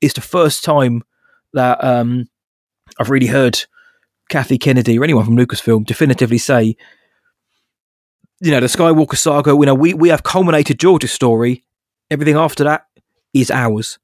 It's 0.00 0.14
the 0.14 0.20
first 0.20 0.62
time 0.62 1.02
that 1.54 1.82
um, 1.82 2.26
I've 3.00 3.10
really 3.10 3.26
heard 3.26 3.58
Kathy 4.28 4.58
Kennedy 4.58 4.98
or 4.98 5.04
anyone 5.04 5.24
from 5.24 5.36
Lucasfilm 5.36 5.84
definitively 5.84 6.38
say, 6.38 6.76
you 8.40 8.50
know, 8.50 8.60
the 8.60 8.66
Skywalker 8.66 9.16
saga. 9.16 9.50
You 9.50 9.66
know, 9.66 9.74
we 9.74 9.94
we 9.94 10.08
have 10.08 10.22
culminated 10.22 10.78
George's 10.78 11.12
story. 11.12 11.64
Everything 12.10 12.36
after 12.36 12.64
that 12.64 12.86
is 13.32 13.50
ours. 13.50 13.98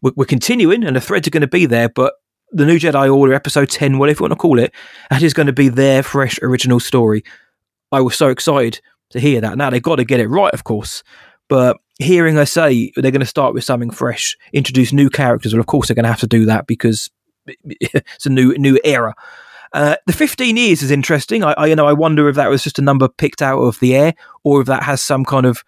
We're, 0.00 0.12
we're 0.16 0.24
continuing, 0.24 0.84
and 0.84 0.96
the 0.96 1.00
threads 1.00 1.26
are 1.26 1.30
going 1.30 1.40
to 1.42 1.46
be 1.48 1.66
there, 1.66 1.88
but 1.88 2.14
the 2.52 2.64
New 2.64 2.78
Jedi 2.78 3.14
Order, 3.14 3.34
Episode 3.34 3.68
Ten, 3.68 3.98
whatever 3.98 4.18
you 4.18 4.22
want 4.24 4.32
to 4.32 4.36
call 4.36 4.58
it, 4.58 4.72
that 5.10 5.22
is 5.22 5.34
going 5.34 5.46
to 5.46 5.52
be 5.52 5.68
their 5.68 6.02
fresh 6.02 6.38
original 6.42 6.80
story. 6.80 7.22
I 7.92 8.00
was 8.00 8.16
so 8.16 8.28
excited 8.28 8.80
to 9.10 9.20
hear 9.20 9.40
that. 9.40 9.58
Now 9.58 9.70
they've 9.70 9.82
got 9.82 9.96
to 9.96 10.04
get 10.04 10.20
it 10.20 10.28
right, 10.28 10.52
of 10.54 10.64
course, 10.64 11.02
but 11.48 11.76
hearing 11.98 12.36
her 12.36 12.46
say 12.46 12.92
they're 12.96 13.10
going 13.10 13.20
to 13.20 13.26
start 13.26 13.54
with 13.54 13.64
something 13.64 13.90
fresh, 13.90 14.36
introduce 14.52 14.92
new 14.92 15.10
characters, 15.10 15.52
well, 15.52 15.60
of 15.60 15.66
course 15.66 15.88
they're 15.88 15.94
going 15.94 16.04
to 16.04 16.10
have 16.10 16.20
to 16.20 16.26
do 16.26 16.46
that 16.46 16.66
because 16.66 17.10
it's 17.46 18.26
a 18.26 18.30
new 18.30 18.56
new 18.56 18.78
era. 18.84 19.14
Uh, 19.72 19.96
the 20.06 20.12
15 20.12 20.56
years 20.56 20.82
is 20.82 20.90
interesting. 20.90 21.44
I, 21.44 21.52
I, 21.52 21.66
you 21.66 21.76
know, 21.76 21.86
I 21.86 21.92
wonder 21.92 22.28
if 22.28 22.36
that 22.36 22.50
was 22.50 22.62
just 22.62 22.78
a 22.78 22.82
number 22.82 23.08
picked 23.08 23.42
out 23.42 23.60
of 23.60 23.78
the 23.80 23.94
air, 23.94 24.14
or 24.42 24.60
if 24.60 24.66
that 24.66 24.82
has 24.82 25.02
some 25.02 25.24
kind 25.24 25.46
of 25.46 25.64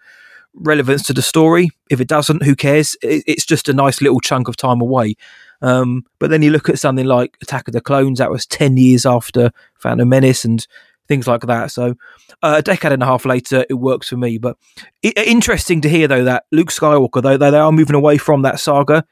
relevance 0.53 1.03
to 1.03 1.13
the 1.13 1.21
story. 1.21 1.71
If 1.89 2.01
it 2.01 2.07
doesn't, 2.07 2.43
who 2.43 2.55
cares? 2.55 2.95
It, 3.01 3.23
it's 3.25 3.45
just 3.45 3.69
a 3.69 3.73
nice 3.73 4.01
little 4.01 4.19
chunk 4.19 4.47
of 4.47 4.57
time 4.57 4.81
away. 4.81 5.15
Um, 5.61 6.05
but 6.19 6.29
then 6.29 6.41
you 6.41 6.51
look 6.51 6.67
at 6.67 6.79
something 6.79 7.05
like 7.05 7.37
Attack 7.41 7.69
of 7.69 7.73
the 7.73 7.81
Clones, 7.81 8.19
that 8.19 8.29
was 8.29 8.45
10 8.45 8.75
years 8.75 9.05
after 9.05 9.51
Phantom 9.79 10.07
Menace 10.07 10.43
and 10.43 10.67
things 11.07 11.27
like 11.27 11.41
that. 11.41 11.71
So 11.71 11.95
uh, 12.41 12.55
a 12.57 12.61
decade 12.61 12.91
and 12.91 13.03
a 13.03 13.05
half 13.05 13.25
later, 13.25 13.65
it 13.69 13.75
works 13.75 14.09
for 14.09 14.17
me. 14.17 14.37
But 14.37 14.57
i 15.05 15.13
interesting 15.25 15.79
to 15.81 15.89
hear, 15.89 16.07
though, 16.07 16.25
that 16.25 16.45
Luke 16.51 16.69
Skywalker, 16.69 17.21
though 17.21 17.37
they 17.37 17.57
are 17.57 17.71
moving 17.71 17.95
away 17.95 18.17
from 18.17 18.41
that 18.41 18.59
saga, 18.59 19.05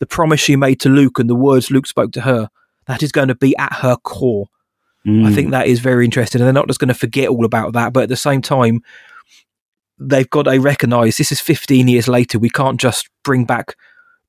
the 0.00 0.06
promise 0.06 0.40
she 0.40 0.56
made 0.56 0.80
to 0.80 0.88
Luke 0.88 1.20
and 1.20 1.30
the 1.30 1.34
words 1.36 1.70
Luke 1.70 1.86
spoke 1.86 2.10
to 2.12 2.22
her, 2.22 2.50
that 2.86 3.02
is 3.02 3.12
going 3.12 3.28
to 3.28 3.34
be 3.34 3.56
at 3.56 3.72
her 3.74 3.96
core. 3.96 4.46
I 5.06 5.08
Mm. 5.10 5.34
think 5.34 5.50
that 5.50 5.66
is 5.66 5.80
very 5.80 6.04
interesting. 6.06 6.40
And 6.40 6.46
they're 6.46 6.52
not 6.54 6.66
just 6.66 6.80
going 6.80 6.88
to 6.88 6.94
forget 6.94 7.28
all 7.28 7.44
about 7.44 7.74
that, 7.74 7.92
but 7.92 8.04
at 8.04 8.08
the 8.08 8.16
same 8.16 8.40
time, 8.40 8.80
they've 9.98 10.30
got 10.30 10.44
to 10.44 10.58
recognise 10.58 11.16
this 11.16 11.30
is 11.30 11.40
15 11.40 11.88
years 11.88 12.08
later. 12.08 12.38
We 12.38 12.48
can't 12.50 12.80
just 12.80 13.10
bring 13.22 13.44
back 13.44 13.76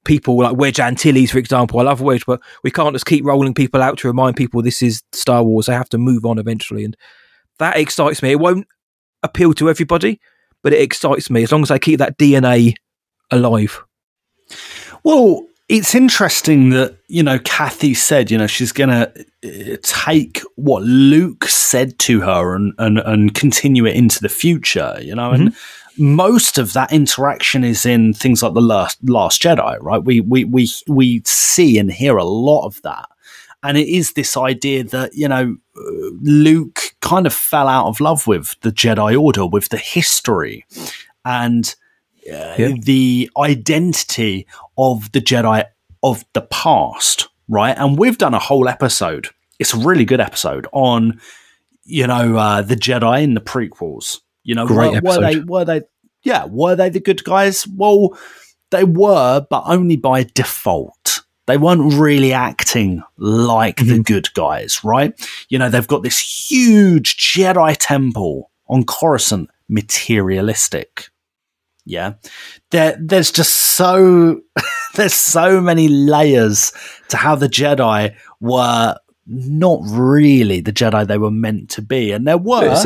people 0.03 0.38
like 0.38 0.58
Wedge 0.58 0.80
Antilles, 0.80 1.32
for 1.32 1.38
example. 1.39 1.80
I 1.80 1.84
love 1.84 2.01
Wedge, 2.01 2.26
but 2.26 2.41
we 2.64 2.72
can't 2.72 2.93
just 2.93 3.06
keep 3.06 3.26
rolling 3.26 3.53
people 3.53 3.82
out 3.82 3.97
to 3.99 4.08
remind 4.08 4.36
people 4.36 4.62
this 4.62 4.82
is 4.84 5.01
Star 5.14 5.43
Wars. 5.43 5.66
They 5.68 5.74
have 5.74 5.89
to 5.89 5.97
move 5.97 6.26
on 6.26 6.38
eventually. 6.39 6.84
And 6.84 6.95
that 7.60 7.78
excites 7.78 8.22
me. 8.22 8.32
It 8.32 8.39
won't 8.39 8.68
appeal 9.24 9.53
to 9.53 9.70
everybody, 9.70 10.20
but 10.62 10.74
it 10.74 10.82
excites 10.82 11.30
me 11.30 11.43
as 11.43 11.51
long 11.51 11.64
as 11.64 11.72
I 11.72 11.80
keep 11.80 11.99
that 11.99 12.18
DNA 12.18 12.76
alive. 13.32 13.82
Well, 15.03 15.47
it's 15.68 15.95
interesting 15.95 16.70
that 16.70 16.97
you 17.07 17.24
know 17.24 17.39
Kathy 17.39 17.93
said 17.93 18.30
you 18.30 18.38
know 18.38 18.47
she's 18.47 18.72
going 18.72 18.89
to 18.89 19.78
take 19.78 20.41
what 20.55 20.84
Luke 20.84 21.45
said 21.45 21.97
to 21.99 22.22
her 22.22 22.55
and, 22.55 22.74
and 22.78 22.99
and 22.99 23.34
continue 23.34 23.86
it 23.86 23.95
into 23.95 24.20
the 24.22 24.30
future. 24.30 24.97
You 25.01 25.16
know, 25.16 25.32
and 25.32 25.55
most 25.97 26.57
of 26.57 26.74
that 26.74 26.91
interaction 26.91 27.63
is 27.63 27.86
in 27.86 28.13
things 28.13 28.43
like 28.43 28.53
the 28.53 28.61
last, 28.61 28.97
last 29.03 29.41
Jedi, 29.41 29.78
right? 29.82 30.03
We 30.03 30.22
we 30.22 30.45
we 30.45 30.68
we 30.88 31.22
see 31.26 31.78
and 31.78 31.91
hear 31.91 32.18
a 32.18 32.24
lot 32.24 32.66
of 32.66 32.82
that, 32.84 33.07
and 33.63 33.78
it 33.78 33.88
is 33.88 34.13
this 34.13 34.38
idea 34.38 34.84
that 34.86 35.13
you 35.13 35.28
know 35.28 35.57
uh, 35.78 36.09
Luke 36.22 36.80
kind 37.01 37.26
of 37.26 37.34
fell 37.34 37.68
out 37.68 37.88
of 37.88 37.99
love 37.99 38.28
with 38.28 38.55
the 38.61 38.72
Jedi 38.72 39.20
Order, 39.20 39.45
with 39.45 39.70
the 39.70 39.78
history, 39.78 40.66
and 41.24 41.76
uh, 42.32 42.55
Yeah. 42.57 42.73
the 42.82 43.30
identity 43.38 44.47
of 44.78 45.11
the 45.11 45.21
Jedi 45.21 45.65
of 46.03 46.23
the 46.34 46.41
past, 46.41 47.28
right? 47.47 47.76
And 47.78 47.97
we've 47.97 48.17
done 48.17 48.34
a 48.34 48.39
whole 48.39 48.67
episode. 48.67 49.30
It's 49.59 49.73
a 49.73 49.78
really 49.78 50.05
good 50.05 50.19
episode 50.19 50.67
on, 50.73 51.19
you 51.84 52.07
know, 52.07 52.38
uh, 52.38 52.61
the 52.61 52.76
Jedi 52.76 53.23
in 53.23 53.34
the 53.34 53.41
prequels. 53.41 54.19
You 54.43 54.55
know, 54.55 54.67
Great 54.67 55.01
were, 55.03 55.11
were 55.15 55.21
they 55.21 55.39
were 55.39 55.65
they 55.65 55.82
yeah 56.23 56.45
were 56.45 56.76
they 56.76 56.89
the 56.89 56.99
good 56.99 57.23
guys? 57.23 57.65
Well, 57.67 58.17
they 58.71 58.84
were, 58.84 59.45
but 59.49 59.63
only 59.65 59.95
by 59.95 60.23
default. 60.23 61.21
They 61.47 61.57
weren't 61.57 61.93
really 61.93 62.34
acting 62.34 63.03
like 63.17 63.78
the 63.78 63.99
good 63.99 64.34
guys, 64.34 64.84
right? 64.84 65.13
You 65.49 65.59
know, 65.59 65.69
they've 65.69 65.88
got 65.88 66.01
this 66.03 66.19
huge 66.19 67.17
Jedi 67.17 67.76
temple 67.80 68.51
on 68.67 68.84
Coruscant, 68.84 69.49
materialistic. 69.69 71.09
Yeah. 71.86 72.13
There 72.71 72.97
there's 72.99 73.31
just 73.31 73.53
so 73.53 74.41
there's 74.95 75.13
so 75.13 75.61
many 75.61 75.88
layers 75.88 76.73
to 77.09 77.17
how 77.17 77.36
the 77.36 77.47
Jedi 77.47 78.15
were 78.41 78.95
not 79.27 79.79
really 79.86 80.61
the 80.61 80.73
Jedi 80.73 81.07
they 81.07 81.17
were 81.17 81.31
meant 81.31 81.69
to 81.71 81.81
be. 81.81 82.11
And 82.11 82.27
there 82.27 82.38
were 82.38 82.83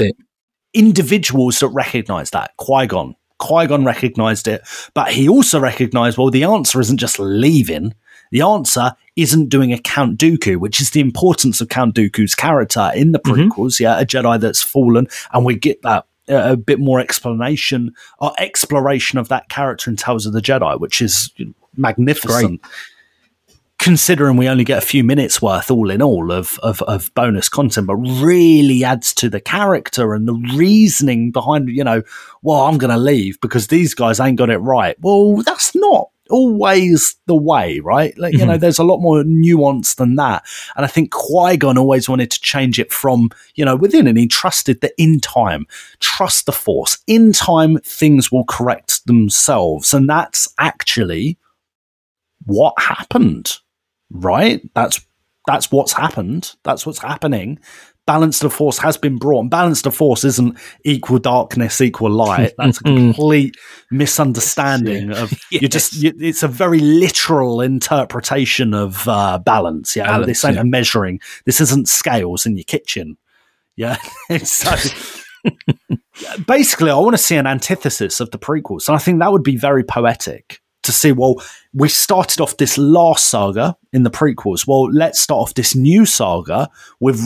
individuals 0.73 1.59
that 1.59 1.69
recognized 1.69 2.33
that. 2.33 2.51
Qui-Gon. 2.57 3.15
Qui-Gon 3.39 3.85
recognized 3.85 4.47
it, 4.47 4.61
but 4.93 5.11
he 5.11 5.29
also 5.29 5.59
recognized, 5.59 6.17
well, 6.17 6.29
the 6.29 6.43
answer 6.43 6.79
isn't 6.81 6.97
just 6.97 7.19
leaving. 7.19 7.93
The 8.31 8.41
answer 8.41 8.91
isn't 9.15 9.49
doing 9.49 9.73
a 9.73 9.79
Count 9.79 10.19
Dooku, 10.19 10.57
which 10.57 10.81
is 10.81 10.91
the 10.91 10.99
importance 10.99 11.61
of 11.61 11.69
Count 11.69 11.95
Dooku's 11.95 12.35
character 12.35 12.91
in 12.93 13.11
the 13.13 13.19
prequels. 13.19 13.79
Yeah, 13.79 13.99
a 13.99 14.05
Jedi 14.05 14.39
that's 14.39 14.61
fallen, 14.61 15.07
and 15.31 15.45
we 15.45 15.55
get 15.55 15.81
that 15.83 16.05
a 16.30 16.55
bit 16.55 16.80
more 16.80 16.99
explanation 16.99 17.93
or 18.19 18.32
exploration 18.38 19.19
of 19.19 19.27
that 19.30 19.49
character 19.49 19.89
in 19.89 19.95
Tales 19.95 20.25
of 20.25 20.34
the 20.34 20.41
Jedi, 20.41 20.80
which 20.80 21.01
is 21.01 21.34
magnificent. 21.75 22.61
Considering 23.80 24.36
we 24.36 24.49
only 24.49 24.65
get 24.65 24.77
a 24.77 24.86
few 24.86 25.05
minutes 25.05 25.41
worth, 25.41 25.71
all 25.71 25.89
in 25.89 26.01
all, 26.01 26.34
of, 26.34 26.59
of 26.61 26.82
of 26.82 27.13
bonus 27.13 27.47
content, 27.47 27.88
but 27.88 27.95
really 27.95 28.84
adds 28.84 29.13
to 29.13 29.30
the 29.30 29.39
character 29.39 30.13
and 30.13 30.27
the 30.27 30.34
reasoning 30.53 31.32
behind. 31.32 31.69
You 31.69 31.86
know, 31.86 32.01
well, 32.41 32.63
I'm 32.63 32.77
going 32.77 32.91
to 32.91 32.97
leave 32.97 33.39
because 33.39 33.67
these 33.67 33.93
guys 33.93 34.19
ain't 34.19 34.38
got 34.38 34.49
it 34.49 34.57
right. 34.57 34.97
Well, 34.99 35.38
that's 35.43 35.73
not 35.75 36.09
always 36.30 37.15
the 37.27 37.36
way, 37.36 37.80
right? 37.80 38.17
Like, 38.17 38.34
you 38.34 38.45
know, 38.45 38.57
Mhm. 38.57 38.59
there's 38.61 38.80
a 38.80 38.84
lot 38.84 38.99
more 38.99 39.23
nuance 39.23 39.95
than 39.95 40.15
that. 40.15 40.43
And 40.75 40.86
I 40.86 40.88
think 40.88 41.11
Qui 41.11 41.57
Gon 41.57 41.77
always 41.77 42.07
wanted 42.07 42.32
to 42.32 42.41
change 42.41 42.80
it 42.80 42.91
from, 42.91 43.30
you 43.55 43.65
know, 43.65 43.75
within, 43.75 44.07
and 44.07 44.17
he 44.17 44.27
trusted 44.27 44.82
that 44.82 44.93
in 44.97 45.19
time, 45.19 45.65
trust 45.99 46.45
the 46.45 46.51
Force. 46.51 46.97
In 47.07 47.32
time, 47.32 47.77
things 47.86 48.32
will 48.32 48.45
correct 48.45 49.05
themselves. 49.07 49.93
And 49.93 50.09
that's 50.09 50.47
actually 50.59 51.38
what 52.45 52.73
happened, 52.80 53.57
right? 54.11 54.61
That's 54.75 55.01
that's 55.47 55.71
what's 55.71 55.93
happened. 55.93 56.53
That's 56.63 56.86
what's 56.86 57.01
happening. 57.01 57.57
Balance 58.10 58.43
of 58.43 58.51
force 58.51 58.80
has 58.80 58.97
been 58.97 59.18
brought. 59.18 59.41
And 59.41 59.51
balance 59.51 59.86
of 59.86 59.93
force 59.93 60.24
isn't 60.24 60.57
equal 60.84 61.20
darkness, 61.20 61.80
equal 61.80 62.10
light. 62.10 62.55
That's 62.57 62.80
a 62.80 62.84
complete 62.84 63.55
misunderstanding 63.91 65.12
of 65.12 65.32
you're 65.51 65.70
just. 65.70 65.93
You, 65.93 66.12
it's 66.20 66.41
a 66.41 66.47
very 66.47 66.80
literal 66.80 67.62
interpretation 67.62 68.74
of 68.74 69.07
uh, 69.07 69.38
balance. 69.38 69.95
Yeah, 69.95 70.05
Balance, 70.05 70.26
this 70.26 70.43
ain't 70.43 70.55
yeah. 70.55 70.62
a 70.62 70.66
measuring. 70.66 71.20
This 71.45 71.62
isn't 71.62 71.88
scales 71.88 72.47
in 72.47 72.57
your 72.57 72.64
kitchen. 72.64 73.16
Yeah, 73.76 73.97
so 74.43 74.76
basically, 76.47 76.89
I 76.89 76.95
want 76.95 77.14
to 77.14 77.22
see 77.22 77.36
an 77.36 77.45
antithesis 77.45 78.20
of 78.20 78.32
the 78.32 78.39
prequels, 78.39 78.88
and 78.88 78.95
I 78.95 78.99
think 78.99 79.20
that 79.20 79.32
would 79.32 79.43
be 79.43 79.55
very 79.55 79.84
poetic 79.84 80.62
to 80.82 80.91
see. 80.91 81.12
Well, 81.12 81.36
we 81.76 81.89
started 81.89 82.41
off 82.41 82.57
this 82.57 82.76
last 82.76 83.30
saga 83.30 83.78
in 83.93 84.01
the 84.01 84.10
prequels. 84.10 84.66
Well, 84.66 84.91
let's 84.91 85.20
start 85.20 85.41
off 85.41 85.53
this 85.53 85.76
new 85.76 86.07
saga 86.07 86.70
with 86.99 87.22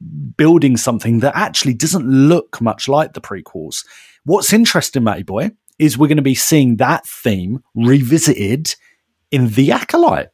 rebuilding 0.00 0.76
something 0.76 1.20
that 1.20 1.36
actually 1.36 1.74
doesn't 1.74 2.06
look 2.06 2.60
much 2.60 2.88
like 2.88 3.12
the 3.12 3.20
prequels. 3.20 3.84
What's 4.24 4.52
interesting, 4.52 5.04
Matty 5.04 5.22
Boy, 5.22 5.50
is 5.78 5.96
we're 5.96 6.08
going 6.08 6.16
to 6.16 6.22
be 6.22 6.34
seeing 6.34 6.76
that 6.76 7.06
theme 7.06 7.62
revisited 7.74 8.74
in 9.30 9.48
The 9.48 9.72
Acolyte, 9.72 10.28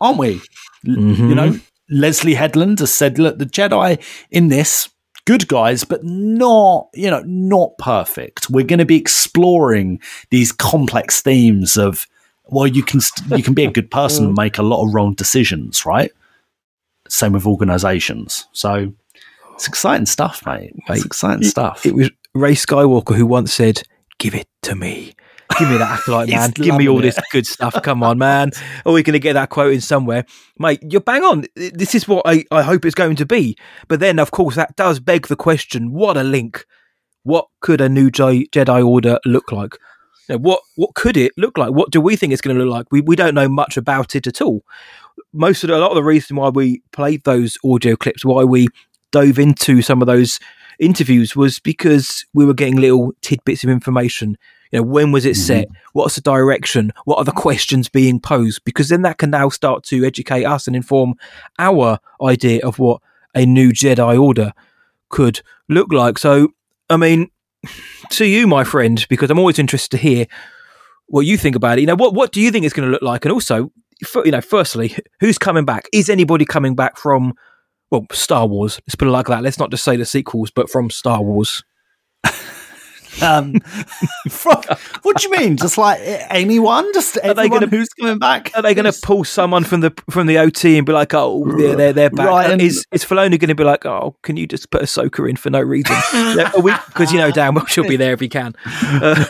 aren't 0.00 0.18
we? 0.18 0.40
L- 0.86 0.96
You 0.96 1.34
know, 1.34 1.48
mm-hmm. 1.50 1.64
Leslie 1.90 2.34
Headland 2.34 2.80
has 2.80 2.92
said, 2.92 3.18
look, 3.18 3.38
the 3.38 3.46
Jedi 3.46 4.02
in 4.30 4.48
this, 4.48 4.88
good 5.24 5.48
guys, 5.48 5.84
but 5.84 6.04
not, 6.04 6.88
you 6.94 7.10
know, 7.10 7.22
not 7.26 7.76
perfect. 7.78 8.50
We're 8.50 8.64
going 8.64 8.78
to 8.78 8.86
be 8.86 8.96
exploring 8.96 10.00
these 10.30 10.52
complex 10.52 11.20
themes 11.20 11.76
of, 11.76 12.06
well, 12.46 12.66
you 12.66 12.82
can 12.82 13.00
st- 13.00 13.36
you 13.36 13.42
can 13.42 13.54
be 13.54 13.64
a 13.64 13.70
good 13.70 13.90
person 13.90 14.24
mm. 14.24 14.28
and 14.28 14.36
make 14.36 14.58
a 14.58 14.62
lot 14.62 14.86
of 14.86 14.94
wrong 14.94 15.14
decisions, 15.14 15.84
right? 15.84 16.12
Same 17.08 17.32
with 17.32 17.46
organizations. 17.46 18.46
So 18.52 18.92
it's 19.54 19.68
exciting 19.68 20.06
stuff, 20.06 20.44
mate. 20.46 20.74
It's 20.88 21.04
exciting 21.04 21.44
stuff. 21.44 21.84
It 21.84 21.94
was 21.94 22.10
Rey 22.34 22.52
Skywalker 22.52 23.16
who 23.16 23.26
once 23.26 23.52
said, 23.52 23.82
"Give 24.18 24.34
it 24.34 24.48
to 24.62 24.74
me." 24.74 25.14
Give 25.58 25.70
me 25.70 25.78
that 25.78 26.00
acolyte, 26.00 26.28
man. 26.30 26.50
Give 26.50 26.76
me 26.76 26.88
all 26.88 26.96
loving 26.96 27.10
this 27.10 27.18
good 27.32 27.46
stuff. 27.46 27.74
Come 27.82 28.02
on, 28.02 28.18
man. 28.18 28.50
Are 28.84 28.92
we 28.92 29.02
going 29.02 29.14
to 29.14 29.18
get 29.18 29.32
that 29.32 29.48
quote 29.48 29.72
in 29.72 29.80
somewhere? 29.80 30.26
Mate, 30.58 30.80
you're 30.82 31.00
bang 31.00 31.22
on. 31.22 31.46
This 31.54 31.94
is 31.94 32.06
what 32.06 32.22
I, 32.26 32.44
I 32.50 32.62
hope 32.62 32.84
it's 32.84 32.94
going 32.94 33.16
to 33.16 33.26
be. 33.26 33.56
But 33.88 34.00
then, 34.00 34.18
of 34.18 34.30
course, 34.30 34.56
that 34.56 34.76
does 34.76 35.00
beg 35.00 35.28
the 35.28 35.36
question 35.36 35.92
what 35.92 36.16
a 36.16 36.22
link. 36.22 36.66
What 37.22 37.46
could 37.60 37.80
a 37.80 37.88
new 37.88 38.10
Jedi 38.10 38.86
Order 38.86 39.18
look 39.24 39.50
like? 39.50 39.76
Know, 40.28 40.38
what 40.38 40.60
what 40.76 40.94
could 40.94 41.16
it 41.16 41.32
look 41.36 41.56
like? 41.56 41.72
What 41.72 41.90
do 41.90 42.00
we 42.00 42.16
think 42.16 42.32
it's 42.32 42.42
going 42.42 42.56
to 42.56 42.62
look 42.62 42.72
like? 42.72 42.86
We, 42.92 43.00
we 43.00 43.16
don't 43.16 43.34
know 43.34 43.48
much 43.48 43.76
about 43.76 44.14
it 44.14 44.26
at 44.26 44.42
all. 44.42 44.62
Most 45.32 45.64
of 45.64 45.68
the, 45.68 45.76
a 45.76 45.78
lot 45.78 45.90
of 45.90 45.96
the 45.96 46.04
reason 46.04 46.36
why 46.36 46.48
we 46.48 46.82
played 46.92 47.24
those 47.24 47.56
audio 47.64 47.96
clips, 47.96 48.24
why 48.24 48.44
we 48.44 48.68
dove 49.10 49.38
into 49.38 49.82
some 49.82 50.02
of 50.02 50.06
those 50.06 50.38
interviews 50.78 51.34
was 51.34 51.58
because 51.58 52.24
we 52.34 52.44
were 52.44 52.54
getting 52.54 52.76
little 52.76 53.12
tidbits 53.20 53.64
of 53.64 53.70
information. 53.70 54.36
You 54.70 54.78
know, 54.78 54.82
when 54.84 55.12
was 55.12 55.24
it 55.24 55.30
mm-hmm. 55.30 55.42
set? 55.42 55.68
What's 55.92 56.14
the 56.14 56.20
direction? 56.20 56.92
What 57.04 57.18
are 57.18 57.24
the 57.24 57.32
questions 57.32 57.88
being 57.88 58.20
posed? 58.20 58.64
Because 58.64 58.88
then 58.88 59.02
that 59.02 59.18
can 59.18 59.30
now 59.30 59.48
start 59.48 59.82
to 59.84 60.04
educate 60.04 60.44
us 60.44 60.66
and 60.66 60.76
inform 60.76 61.14
our 61.58 61.98
idea 62.22 62.64
of 62.64 62.78
what 62.78 63.00
a 63.34 63.46
new 63.46 63.72
Jedi 63.72 64.20
Order 64.20 64.52
could 65.08 65.40
look 65.68 65.92
like. 65.92 66.18
So, 66.18 66.52
I 66.90 66.96
mean, 66.96 67.30
to 68.10 68.26
you, 68.26 68.46
my 68.46 68.64
friend, 68.64 69.04
because 69.08 69.30
I'm 69.30 69.38
always 69.38 69.58
interested 69.58 69.96
to 69.96 70.02
hear 70.02 70.26
what 71.06 71.22
you 71.22 71.38
think 71.38 71.56
about 71.56 71.78
it. 71.78 71.82
You 71.82 71.86
know, 71.86 71.96
what 71.96 72.14
what 72.14 72.32
do 72.32 72.40
you 72.40 72.50
think 72.50 72.64
it's 72.64 72.74
going 72.74 72.86
to 72.86 72.92
look 72.92 73.02
like? 73.02 73.24
And 73.24 73.32
also, 73.32 73.72
you 74.24 74.30
know, 74.30 74.40
firstly, 74.40 74.96
who's 75.20 75.38
coming 75.38 75.64
back? 75.64 75.88
Is 75.92 76.08
anybody 76.08 76.44
coming 76.44 76.74
back 76.74 76.96
from 76.96 77.34
well, 77.90 78.06
Star 78.12 78.46
Wars? 78.46 78.80
Let's 78.86 78.94
put 78.94 79.08
it 79.08 79.12
like 79.12 79.26
that. 79.26 79.42
Let's 79.42 79.58
not 79.58 79.70
just 79.70 79.84
say 79.84 79.96
the 79.96 80.04
sequels, 80.04 80.50
but 80.50 80.70
from 80.70 80.90
Star 80.90 81.22
Wars. 81.22 81.64
Um, 83.22 83.54
from, 84.28 84.62
what 85.02 85.16
do 85.16 85.28
you 85.28 85.36
mean? 85.36 85.56
Just 85.56 85.78
like 85.78 85.98
anyone? 86.30 86.92
Just 86.94 87.18
Are 87.24 87.34
they 87.34 87.48
gonna- 87.48 87.66
who's 87.66 87.88
coming 87.88 88.18
back? 88.18 88.52
Are 88.54 88.62
they 88.62 88.74
going 88.74 88.90
to 88.90 89.00
pull 89.02 89.24
someone 89.24 89.64
from 89.64 89.80
the 89.80 89.92
from 90.10 90.26
the 90.26 90.38
OT 90.38 90.76
and 90.76 90.86
be 90.86 90.92
like, 90.92 91.12
"Oh, 91.14 91.44
they're 91.56 91.74
they're, 91.74 91.92
they're 91.92 92.10
back"? 92.10 92.26
Ryan- 92.26 92.60
Is 92.60 92.84
is 92.92 93.04
Filoni 93.04 93.38
going 93.38 93.48
to 93.48 93.54
be 93.54 93.64
like, 93.64 93.84
"Oh, 93.86 94.16
can 94.22 94.36
you 94.36 94.46
just 94.46 94.70
put 94.70 94.82
Ahsoka 94.82 95.28
in 95.28 95.36
for 95.36 95.50
no 95.50 95.60
reason?" 95.60 95.96
Because 96.88 97.12
you 97.12 97.18
know 97.18 97.30
damn 97.30 97.54
well 97.54 97.66
she'll 97.66 97.88
be 97.88 97.96
there 97.96 98.12
if 98.12 98.20
he 98.20 98.28
can. 98.28 98.54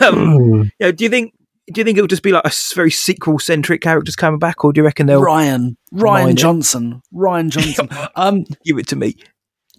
Um, 0.01 0.71
you 0.79 0.85
know, 0.85 0.91
do 0.91 1.03
you 1.03 1.09
think? 1.09 1.33
Do 1.71 1.81
you 1.81 1.85
think 1.85 1.97
it'll 1.97 2.07
just 2.07 2.23
be 2.23 2.31
like 2.31 2.45
a 2.45 2.51
very 2.73 2.91
sequel 2.91 3.39
centric 3.39 3.81
characters 3.81 4.15
coming 4.15 4.39
back, 4.39 4.63
or 4.63 4.73
do 4.73 4.79
you 4.79 4.85
reckon 4.85 5.07
they'll 5.07 5.21
Rian, 5.21 5.75
Rian 5.93 6.03
mine 6.03 6.29
it? 6.29 6.35
Johnson, 6.35 7.01
Rian 7.13 7.49
Johnson. 7.49 7.89
um, 8.15 8.45
give 8.65 8.77
it 8.77 8.87
to 8.87 8.95
me? 8.95 9.15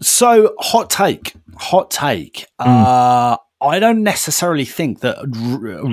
So, 0.03 0.55
hot 0.59 0.88
take, 0.88 1.34
hot 1.57 1.91
take. 1.91 2.47
Uh, 2.59 3.36
I 3.61 3.78
don't 3.78 4.03
necessarily 4.03 4.64
think 4.64 5.01
that 5.01 5.18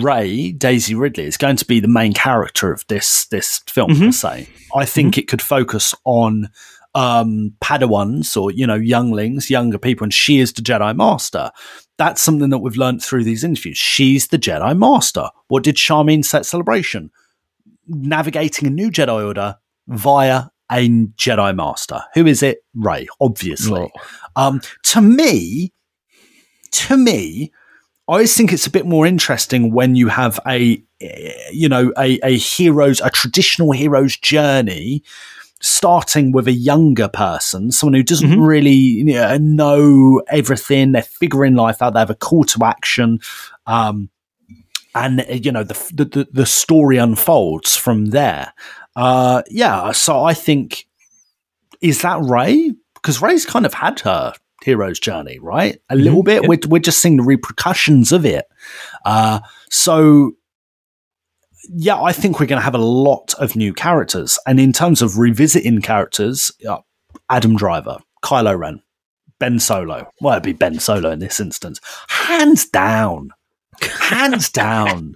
Rey 0.02 0.54
Daisy 0.54 0.96
Ridley 0.96 1.26
is 1.26 1.36
going 1.36 1.58
to 1.58 1.66
be 1.66 1.82
the 1.82 1.90
main 1.90 2.14
character 2.14 2.72
of 2.72 2.86
this 2.88 3.26
this 3.28 3.62
film 3.68 3.98
per 3.98 4.12
se. 4.12 4.48
I 4.74 4.86
think 4.86 5.18
it 5.18 5.28
could 5.28 5.42
focus 5.42 5.94
on 6.06 6.50
um, 6.96 7.54
Padawans 7.62 8.42
or 8.42 8.52
you 8.52 8.66
know 8.66 8.76
younglings, 8.76 9.50
younger 9.50 9.78
people, 9.78 10.06
and 10.06 10.14
she 10.14 10.40
is 10.40 10.54
the 10.54 10.62
Jedi 10.62 10.96
Master. 10.96 11.52
That's 11.98 12.22
something 12.22 12.50
that 12.52 12.60
we've 12.60 12.78
learned 12.78 13.04
through 13.04 13.26
these 13.26 13.44
interviews. 13.44 13.78
She's 13.78 14.28
the 14.28 14.40
Jedi 14.40 14.78
Master. 14.78 15.30
What 15.48 15.64
did 15.64 15.76
Sharmeen 15.76 16.24
set 16.26 16.46
celebration? 16.46 17.12
Navigating 17.88 18.68
a 18.68 18.72
new 18.72 18.92
Jedi 18.92 19.26
Order 19.26 19.58
via 19.88 20.46
a 20.72 20.90
Jedi 20.90 21.56
Master. 21.56 22.02
Who 22.14 22.26
is 22.26 22.44
it? 22.44 22.60
Rey, 22.76 23.08
obviously. 23.22 23.92
Um, 24.36 24.62
to 24.84 25.02
me, 25.02 25.72
to 26.72 26.98
me, 26.98 27.52
I 28.10 28.12
always 28.14 28.36
think 28.36 28.52
it's 28.52 28.68
a 28.68 28.72
bit 28.72 28.86
more 28.86 29.06
interesting 29.06 29.74
when 29.74 29.96
you 29.96 30.10
have 30.10 30.40
a, 30.48 30.82
you 31.52 31.70
know, 31.70 31.94
a, 31.98 32.20
a 32.24 32.38
hero's, 32.38 33.00
a 33.02 33.10
traditional 33.10 33.72
hero's 33.72 34.18
journey 34.18 35.04
starting 35.60 36.32
with 36.32 36.48
a 36.48 36.54
younger 36.54 37.08
person, 37.08 37.72
someone 37.72 37.94
who 37.96 38.04
doesn't 38.04 38.30
Mm-hmm. 38.30 38.42
really 38.42 38.72
you 38.72 39.04
know, 39.06 39.38
know 39.38 40.22
everything. 40.28 40.92
They're 40.92 41.02
figuring 41.02 41.56
life 41.56 41.82
out. 41.82 41.94
They 41.94 42.00
have 42.00 42.10
a 42.10 42.16
call 42.16 42.44
to 42.44 42.64
action. 42.66 43.20
Um, 43.66 44.10
and 45.06 45.26
you 45.46 45.52
know 45.52 45.64
the, 45.64 45.74
the 45.94 46.28
the- 46.32 46.46
story 46.46 46.98
unfolds 46.98 47.76
from 47.76 48.08
there. 48.08 48.54
Uh, 48.96 49.44
yeah, 49.50 49.92
so 49.92 50.24
I 50.24 50.34
think 50.34 50.86
is 51.82 52.02
that 52.02 52.20
Rey 52.22 52.74
because 52.96 53.22
Rey's 53.22 53.46
kind 53.46 53.66
of 53.66 53.74
had 53.74 54.00
her 54.02 54.34
hero's 54.64 55.00
journey, 55.00 55.38
right? 55.40 55.80
A 55.90 55.96
little 55.96 56.22
Mhm, 56.24 56.26
bit. 56.26 56.42
yeah. 56.44 56.50
We're 56.50 56.60
we're 56.68 56.80
just 56.80 57.02
seeing 57.02 57.18
the 57.18 57.24
repercussions 57.24 58.12
of 58.12 58.26
it. 58.26 58.46
Uh, 59.06 59.40
so 59.70 60.32
yeah, 61.70 62.02
I 62.02 62.12
think 62.14 62.40
we're 62.40 62.46
going 62.48 62.60
to 62.60 62.66
have 62.66 62.76
a 62.76 62.80
lot 62.80 63.34
of 63.40 63.56
new 63.56 63.74
characters, 63.74 64.40
and 64.48 64.60
in 64.60 64.74
terms 64.74 65.02
of 65.02 65.18
revisiting 65.18 65.82
characters, 65.82 66.52
uh, 66.68 66.78
Adam 67.30 67.56
Driver, 67.58 67.98
Kylo 68.24 68.58
Ren, 68.58 68.82
Ben 69.40 69.60
Solo. 69.60 70.10
Well, 70.22 70.34
it'd 70.34 70.44
be 70.44 70.54
Ben 70.54 70.80
Solo 70.80 71.12
in 71.12 71.20
this 71.20 71.40
instance, 71.40 71.80
hands 72.08 72.66
down, 72.68 73.32
hands 73.82 74.50
down. 74.50 75.16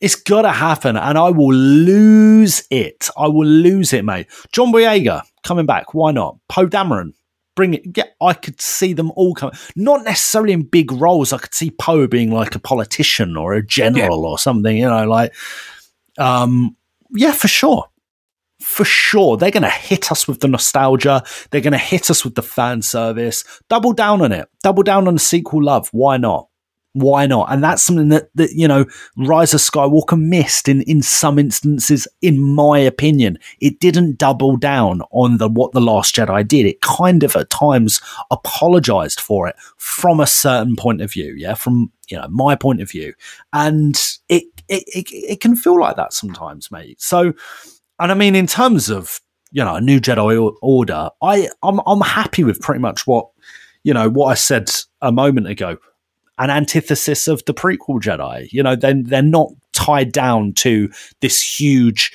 It's 0.00 0.14
got 0.14 0.42
to 0.42 0.52
happen, 0.52 0.96
and 0.96 1.18
I 1.18 1.28
will 1.28 1.52
lose 1.54 2.66
it. 2.70 3.10
I 3.18 3.28
will 3.28 3.46
lose 3.46 3.92
it, 3.92 4.04
mate. 4.04 4.28
John 4.50 4.72
Boyega 4.72 5.22
coming 5.44 5.66
back. 5.66 5.92
Why 5.92 6.10
not? 6.10 6.38
Poe 6.48 6.66
Dameron, 6.66 7.12
bring 7.54 7.74
it. 7.74 7.82
Yeah, 7.94 8.04
I 8.20 8.32
could 8.32 8.62
see 8.62 8.94
them 8.94 9.12
all 9.14 9.34
come. 9.34 9.50
Not 9.76 10.04
necessarily 10.04 10.54
in 10.54 10.62
big 10.62 10.90
roles. 10.90 11.34
I 11.34 11.38
could 11.38 11.52
see 11.52 11.70
Poe 11.70 12.06
being 12.06 12.32
like 12.32 12.54
a 12.54 12.58
politician 12.58 13.36
or 13.36 13.52
a 13.52 13.66
general 13.66 14.24
or 14.24 14.38
something. 14.38 14.74
You 14.74 14.88
know, 14.88 15.06
like, 15.06 15.34
um, 16.18 16.76
yeah, 17.10 17.32
for 17.32 17.48
sure. 17.48 17.86
For 18.62 18.84
sure, 18.84 19.38
they're 19.38 19.50
going 19.50 19.62
to 19.62 19.70
hit 19.70 20.12
us 20.12 20.28
with 20.28 20.40
the 20.40 20.48
nostalgia. 20.48 21.22
They're 21.50 21.62
going 21.62 21.72
to 21.72 21.78
hit 21.78 22.10
us 22.10 22.24
with 22.24 22.34
the 22.34 22.42
fan 22.42 22.82
service. 22.82 23.42
Double 23.70 23.94
down 23.94 24.20
on 24.20 24.32
it. 24.32 24.48
Double 24.62 24.82
down 24.82 25.08
on 25.08 25.14
the 25.14 25.20
sequel 25.20 25.64
love. 25.64 25.88
Why 25.92 26.18
not? 26.18 26.49
Why 26.92 27.26
not? 27.26 27.52
And 27.52 27.62
that's 27.62 27.84
something 27.84 28.08
that, 28.08 28.30
that 28.34 28.50
you 28.52 28.66
know, 28.66 28.84
Rise 29.16 29.54
of 29.54 29.60
Skywalker 29.60 30.20
missed 30.20 30.68
in, 30.68 30.82
in 30.82 31.02
some 31.02 31.38
instances, 31.38 32.08
in 32.20 32.40
my 32.40 32.80
opinion. 32.80 33.38
It 33.60 33.78
didn't 33.78 34.18
double 34.18 34.56
down 34.56 35.02
on 35.12 35.38
the 35.38 35.48
what 35.48 35.70
the 35.70 35.80
Last 35.80 36.16
Jedi 36.16 36.46
did. 36.46 36.66
It 36.66 36.80
kind 36.80 37.22
of 37.22 37.36
at 37.36 37.50
times 37.50 38.00
apologized 38.32 39.20
for 39.20 39.46
it 39.46 39.54
from 39.76 40.18
a 40.18 40.26
certain 40.26 40.74
point 40.74 41.00
of 41.00 41.12
view, 41.12 41.32
yeah, 41.36 41.54
from 41.54 41.92
you 42.08 42.16
know 42.16 42.26
my 42.28 42.56
point 42.56 42.80
of 42.82 42.90
view, 42.90 43.14
and 43.52 43.94
it 44.28 44.44
it 44.68 44.82
it, 44.88 45.12
it 45.12 45.40
can 45.40 45.54
feel 45.54 45.78
like 45.78 45.94
that 45.94 46.12
sometimes, 46.12 46.72
mate. 46.72 47.00
So, 47.00 47.32
and 48.00 48.10
I 48.10 48.14
mean, 48.14 48.34
in 48.34 48.48
terms 48.48 48.90
of 48.90 49.20
you 49.52 49.62
know 49.62 49.76
a 49.76 49.80
new 49.80 50.00
Jedi 50.00 50.56
Order, 50.60 51.10
I 51.22 51.48
I'm 51.62 51.80
I'm 51.86 52.00
happy 52.00 52.42
with 52.42 52.60
pretty 52.60 52.80
much 52.80 53.06
what 53.06 53.28
you 53.84 53.94
know 53.94 54.08
what 54.08 54.26
I 54.26 54.34
said 54.34 54.72
a 55.00 55.12
moment 55.12 55.46
ago 55.46 55.78
an 56.40 56.50
antithesis 56.50 57.28
of 57.28 57.44
the 57.44 57.54
prequel 57.54 58.00
Jedi. 58.00 58.50
You 58.50 58.62
know, 58.62 58.74
then 58.74 59.04
they're, 59.04 59.22
not 59.22 59.50
tied 59.72 60.10
down 60.10 60.52
to 60.54 60.90
this 61.20 61.60
huge 61.60 62.12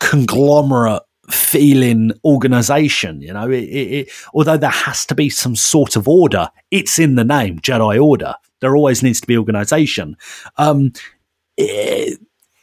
conglomerate 0.00 1.02
feeling 1.30 2.12
organization. 2.24 3.22
You 3.22 3.32
know, 3.32 3.48
it, 3.48 3.62
it, 3.62 3.92
it, 3.92 4.10
although 4.34 4.56
there 4.56 4.68
has 4.68 5.06
to 5.06 5.14
be 5.14 5.30
some 5.30 5.56
sort 5.56 5.96
of 5.96 6.08
order, 6.08 6.48
it's 6.70 6.98
in 6.98 7.14
the 7.14 7.24
name 7.24 7.60
Jedi 7.60 8.02
Order. 8.02 8.34
There 8.60 8.76
always 8.76 9.02
needs 9.02 9.20
to 9.20 9.26
be 9.26 9.38
organization. 9.38 10.16
Um, 10.56 10.92
it, 11.56 12.18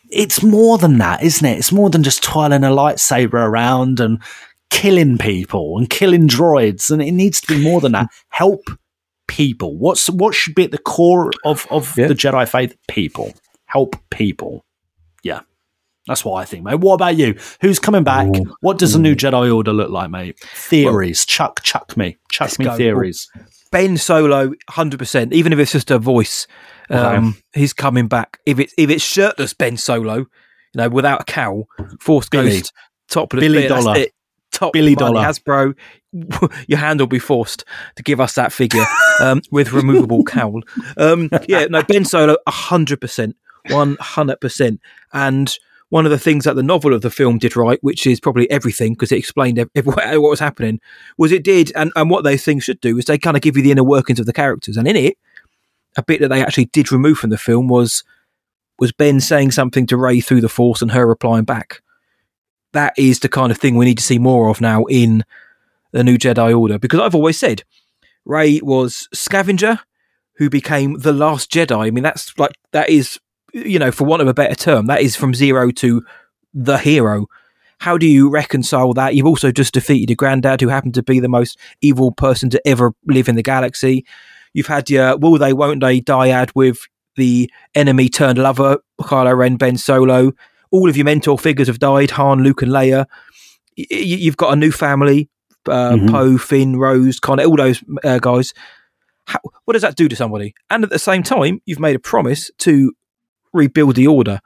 it's 0.10 0.44
more 0.44 0.78
than 0.78 0.98
that, 1.00 1.24
isn't 1.24 1.46
it? 1.46 1.58
It's 1.58 1.72
more 1.72 1.90
than 1.90 2.04
just 2.04 2.24
twirling 2.24 2.64
a 2.64 2.70
lightsaber 2.70 3.34
around 3.34 4.00
and 4.00 4.22
killing 4.70 5.18
people 5.18 5.78
and 5.78 5.90
killing 5.90 6.28
droids, 6.28 6.92
and 6.92 7.02
it 7.02 7.12
needs 7.12 7.42
to 7.42 7.48
be 7.48 7.64
more 7.64 7.82
than 7.82 7.94
that. 7.94 8.10
Help 8.30 8.62
people. 9.28 9.78
What's 9.78 10.10
what 10.10 10.34
should 10.34 10.56
be 10.56 10.64
at 10.66 10.72
the 10.72 10.78
core 10.78 11.32
of 11.44 11.68
of 11.70 11.94
the 11.96 12.10
Jedi 12.10 12.48
faith? 12.48 12.76
People. 12.88 13.34
Help 13.66 13.96
people. 14.10 14.64
Yeah. 15.24 15.42
That's 16.08 16.24
what 16.24 16.36
I 16.36 16.46
think, 16.46 16.64
mate. 16.64 16.76
What 16.76 16.94
about 16.94 17.16
you? 17.16 17.36
Who's 17.62 17.80
coming 17.80 18.04
back? 18.04 18.30
What 18.62 18.78
does 18.78 18.94
a 18.94 19.00
new 19.00 19.16
Jedi 19.16 19.54
Order 19.54 19.74
look 19.74 19.90
like, 19.90 20.12
mate? 20.12 20.40
Theories. 20.40 21.26
chuck, 21.26 21.64
chuck 21.64 21.98
me. 21.98 22.18
Chuck 22.30 22.60
me 22.60 22.66
go. 22.66 22.78
theories. 22.78 23.28
Ben 23.72 23.98
Solo, 23.98 24.54
hundred 24.70 25.00
percent. 25.00 25.34
Even 25.34 25.52
if 25.52 25.58
it's 25.58 25.72
just 25.72 25.90
a 25.90 25.98
voice, 25.98 26.46
um, 26.92 27.38
he's 27.54 27.74
coming 27.74 28.08
back. 28.08 28.40
If 28.46 28.60
it's 28.60 28.74
if 28.78 28.90
it's 28.90 29.04
shirtless 29.04 29.54
Ben 29.54 29.78
Solo, 29.78 30.18
you 30.18 30.28
know, 30.76 30.90
without 30.90 31.22
a 31.22 31.24
cowl, 31.26 31.68
Force 32.00 32.30
Billy. 32.30 32.52
Ghost, 32.52 32.72
topless 33.10 33.42
Billy 33.42 33.68
that's 33.68 33.84
Dollar. 33.84 34.06
Top 34.52 34.74
Billy 34.74 34.96
Dollar. 34.96 35.22
Hasbro, 35.22 35.76
your 36.68 36.80
hand 36.80 37.00
will 37.00 37.08
be 37.08 37.20
forced 37.20 37.66
to 37.96 38.04
give 38.04 38.22
us 38.22 38.34
that 38.34 38.54
figure 38.54 38.86
um, 39.22 39.42
with 39.52 39.74
removable 39.74 40.24
cowl. 40.24 40.62
Um, 40.98 41.30
yeah, 41.48 41.66
no, 41.66 41.84
Ben 41.84 42.06
Solo, 42.06 42.38
hundred 42.48 43.02
percent, 43.02 43.36
one 43.70 43.98
hundred 44.00 44.40
percent, 44.40 44.80
and 45.14 45.56
one 45.90 46.06
of 46.06 46.12
the 46.12 46.20
things 46.20 46.46
that 46.46 46.56
the 46.56 46.64
novel 46.64 46.94
of 46.94 47.02
the 47.02 47.10
film 47.10 47.38
did 47.38 47.56
right, 47.56 47.80
which 47.82 48.08
is 48.08 48.20
probably 48.20 48.50
everything 48.50 48.94
because 48.94 49.12
it 49.12 49.18
explained 49.18 49.60
ev- 49.60 49.70
ev- 49.76 49.86
what 49.86 50.30
was 50.30 50.40
happening, 50.40 50.80
was 51.18 51.32
it 51.32 51.44
did, 51.44 51.72
and, 51.76 51.92
and 51.96 52.10
what 52.10 52.24
those 52.24 52.44
things 52.44 52.64
should 52.64 52.82
do 52.82 52.98
is 52.98 53.06
they 53.06 53.18
kind 53.18 53.38
of 53.38 53.42
give 53.42 53.56
you 53.56 53.64
the 53.64 53.72
inner 53.72 53.84
workings 53.84 54.20
of 54.20 54.26
the 54.26 54.34
characters. 54.34 54.78
And 54.78 54.88
in 54.88 54.96
it, 54.96 55.18
a 55.96 56.04
bit 56.04 56.22
that 56.22 56.30
they 56.30 56.42
actually 56.42 56.66
did 56.66 56.92
remove 56.92 57.18
from 57.18 57.30
the 57.30 57.38
film 57.38 57.68
was 57.68 58.04
was 58.78 58.92
Ben 58.92 59.22
saying 59.22 59.52
something 59.52 59.86
to 59.88 59.96
Rey 59.96 60.20
through 60.20 60.42
the 60.42 60.50
Force 60.50 60.82
and 60.82 60.92
her 60.92 61.08
replying 61.08 61.46
back. 61.46 61.82
That 62.74 62.94
is 62.98 63.20
the 63.20 63.30
kind 63.30 63.52
of 63.52 63.58
thing 63.58 63.78
we 63.78 63.86
need 63.86 64.00
to 64.00 64.04
see 64.04 64.20
more 64.20 64.50
of 64.50 64.60
now 64.60 64.84
in 64.86 65.24
the 65.96 66.04
new 66.04 66.18
Jedi 66.18 66.58
Order 66.58 66.78
because 66.78 67.00
I've 67.00 67.16
always 67.16 67.40
said 67.40 67.64
Rey 68.26 68.60
was 68.62 69.08
scavenger 69.14 69.80
who 70.38 70.50
became 70.50 71.00
the 71.00 71.14
last 71.14 71.50
Jedi. 71.50 71.88
I 71.88 71.90
mean, 71.90 72.04
that's 72.04 72.38
like 72.38 72.52
that 72.74 72.90
is 72.90 73.18
you 73.54 73.80
know, 73.80 73.92
for 73.92 74.04
want 74.04 74.22
of 74.22 74.28
a 74.28 74.34
better 74.34 74.54
term, 74.56 74.88
that 74.88 75.02
is 75.02 75.16
from 75.16 75.34
zero 75.34 75.72
to 75.72 76.04
the 76.54 76.78
hero. 76.78 77.28
How 77.80 77.98
do 77.98 78.06
you 78.06 78.30
reconcile 78.30 78.94
that? 78.94 79.16
You've 79.16 79.26
also 79.26 79.52
just 79.52 79.74
defeated 79.74 80.10
your 80.10 80.18
granddad, 80.18 80.60
who 80.60 80.68
happened 80.68 80.96
to 80.96 81.04
be 81.04 81.22
the 81.22 81.30
most 81.30 81.58
evil 81.82 82.12
person 82.12 82.50
to 82.50 82.68
ever 82.68 82.94
live 83.06 83.30
in 83.30 83.36
the 83.36 83.44
galaxy. 83.44 84.06
You've 84.54 84.68
had 84.68 84.90
your 84.90 85.18
will 85.18 85.38
they, 85.38 85.54
won't 85.54 85.80
they 85.80 86.02
dyad 86.02 86.52
with 86.54 86.80
the 87.16 87.50
enemy 87.74 88.10
turned 88.10 88.38
lover, 88.38 88.80
Kylo 89.00 89.38
Ren, 89.38 89.56
Ben 89.56 89.78
Solo. 89.78 90.34
All 90.72 90.90
of 90.90 90.98
your 90.98 91.06
mentor 91.06 91.40
figures 91.40 91.68
have 91.68 91.80
died 91.80 92.12
Han, 92.12 92.44
Luke, 92.44 92.62
and 92.62 92.72
Leia. 92.72 93.06
You've 93.78 94.38
got 94.38 94.52
a 94.52 94.58
new 94.58 94.72
family 94.72 95.30
uh, 95.68 95.94
Mhm. 95.96 96.10
Poe, 96.12 96.38
Finn, 96.38 96.78
Rose, 96.78 97.20
Connor, 97.20 97.44
all 97.44 97.58
those 97.58 97.84
uh, 98.04 98.20
guys. 98.20 98.54
How, 99.28 99.40
what 99.66 99.74
does 99.74 99.82
that 99.82 99.96
do 99.96 100.08
to 100.08 100.16
somebody? 100.16 100.54
And 100.70 100.84
at 100.84 100.90
the 100.90 101.00
same 101.00 101.24
time, 101.24 101.60
you've 101.66 101.80
made 101.80 101.96
a 101.96 102.00
promise 102.00 102.52
to 102.60 102.94
rebuild 103.54 103.96
the 103.96 104.08
order. 104.08 104.40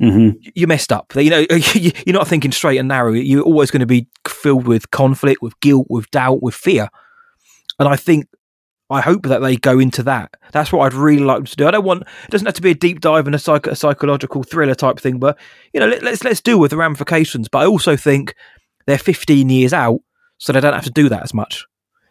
Mm-hmm. 0.00 0.38
You 0.54 0.66
messed 0.66 0.92
up. 0.92 1.14
You 1.16 1.30
know, 1.30 1.38
you're 1.74 1.92
not 2.14 2.28
thinking 2.28 2.52
straight 2.52 2.78
and 2.78 2.88
narrow. 2.88 3.12
You're 3.12 3.42
always 3.42 3.70
going 3.70 3.80
to 3.80 3.86
be 3.86 4.06
filled 4.28 4.66
with 4.66 4.90
conflict, 4.90 5.42
with 5.42 5.58
guilt, 5.60 5.86
with 5.88 6.10
doubt, 6.10 6.42
with 6.42 6.54
fear. 6.54 6.88
And 7.78 7.88
I 7.88 7.96
think, 7.96 8.26
I 8.88 9.00
hope 9.00 9.24
that 9.24 9.40
they 9.40 9.56
go 9.56 9.80
into 9.80 10.02
that. 10.04 10.34
That's 10.52 10.70
what 10.72 10.86
I'd 10.86 10.94
really 10.94 11.24
like 11.24 11.38
them 11.38 11.46
to 11.46 11.56
do. 11.56 11.66
I 11.66 11.72
don't 11.72 11.84
want. 11.84 12.02
It 12.02 12.30
doesn't 12.30 12.46
have 12.46 12.54
to 12.54 12.62
be 12.62 12.70
a 12.70 12.74
deep 12.74 13.00
dive 13.00 13.26
and 13.26 13.34
a, 13.34 13.38
psych, 13.38 13.66
a 13.66 13.74
psychological 13.74 14.44
thriller 14.44 14.76
type 14.76 15.00
thing, 15.00 15.18
but 15.18 15.36
you 15.72 15.80
know, 15.80 15.88
let, 15.88 16.04
let's 16.04 16.22
let's 16.22 16.40
deal 16.40 16.60
with 16.60 16.70
the 16.70 16.76
ramifications. 16.76 17.48
But 17.48 17.62
I 17.62 17.66
also 17.66 17.96
think 17.96 18.34
they're 18.86 18.96
15 18.96 19.50
years 19.50 19.72
out, 19.72 20.00
so 20.38 20.52
they 20.52 20.60
don't 20.60 20.74
have 20.74 20.84
to 20.84 20.90
do 20.90 21.08
that 21.08 21.22
as 21.22 21.34
much. 21.34 21.66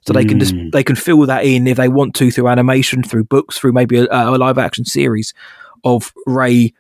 So 0.06 0.14
they 0.14 0.26
can 0.26 0.40
just 0.40 0.54
Mm. 0.54 0.72
they 0.72 0.84
can 0.84 0.96
fill 0.96 1.26
that 1.26 1.46
in 1.46 1.66
if 1.68 1.78
they 1.78 1.88
want 1.88 2.14
to 2.16 2.30
through 2.30 2.48
animation, 2.48 3.02
through 3.02 3.24
books, 3.24 3.58
through 3.58 3.74
maybe 3.74 3.98
a, 3.98 4.08
a 4.12 4.38
live 4.38 4.60
action 4.60 4.86
series 4.86 5.34
of 5.84 6.14
Rey 6.28 6.74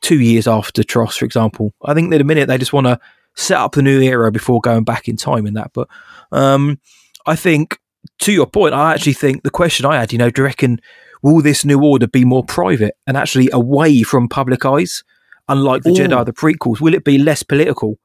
two 0.00 0.20
years 0.20 0.46
after 0.46 0.84
TROS, 0.84 1.16
for 1.16 1.24
example. 1.24 1.74
I 1.84 1.94
think 1.94 2.10
that 2.10 2.20
a 2.20 2.24
minute 2.24 2.46
they 2.46 2.56
just 2.58 2.72
want 2.72 2.86
to 2.86 3.00
set 3.34 3.58
up 3.58 3.72
the 3.72 3.82
new 3.82 4.00
era 4.00 4.30
before 4.30 4.60
going 4.60 4.84
back 4.84 5.08
in 5.08 5.16
time 5.16 5.44
in 5.46 5.54
that. 5.54 5.72
But 5.72 5.88
um, 6.30 6.78
I 7.26 7.34
think 7.34 7.78
to 8.20 8.32
your 8.32 8.46
point, 8.46 8.74
I 8.74 8.94
actually 8.94 9.12
think 9.12 9.42
the 9.42 9.50
question 9.50 9.84
I 9.84 9.96
had, 9.96 10.12
you 10.12 10.18
know, 10.18 10.30
do 10.30 10.42
you 10.42 10.46
reckon 10.46 10.80
will 11.22 11.42
this 11.42 11.64
new 11.64 11.82
order 11.82 12.06
be 12.06 12.24
more 12.24 12.44
private 12.44 12.94
and 13.08 13.16
actually 13.16 13.50
away 13.52 14.04
from 14.04 14.28
public 14.28 14.64
eyes, 14.64 15.02
unlike 15.48 15.82
the 15.82 15.90
Ooh. 15.90 15.94
Jedi, 15.94 16.24
the 16.24 16.32
prequels? 16.32 16.80
Will 16.80 16.94
it 16.94 17.04
be 17.04 17.18
less 17.18 17.42
political? 17.42 17.98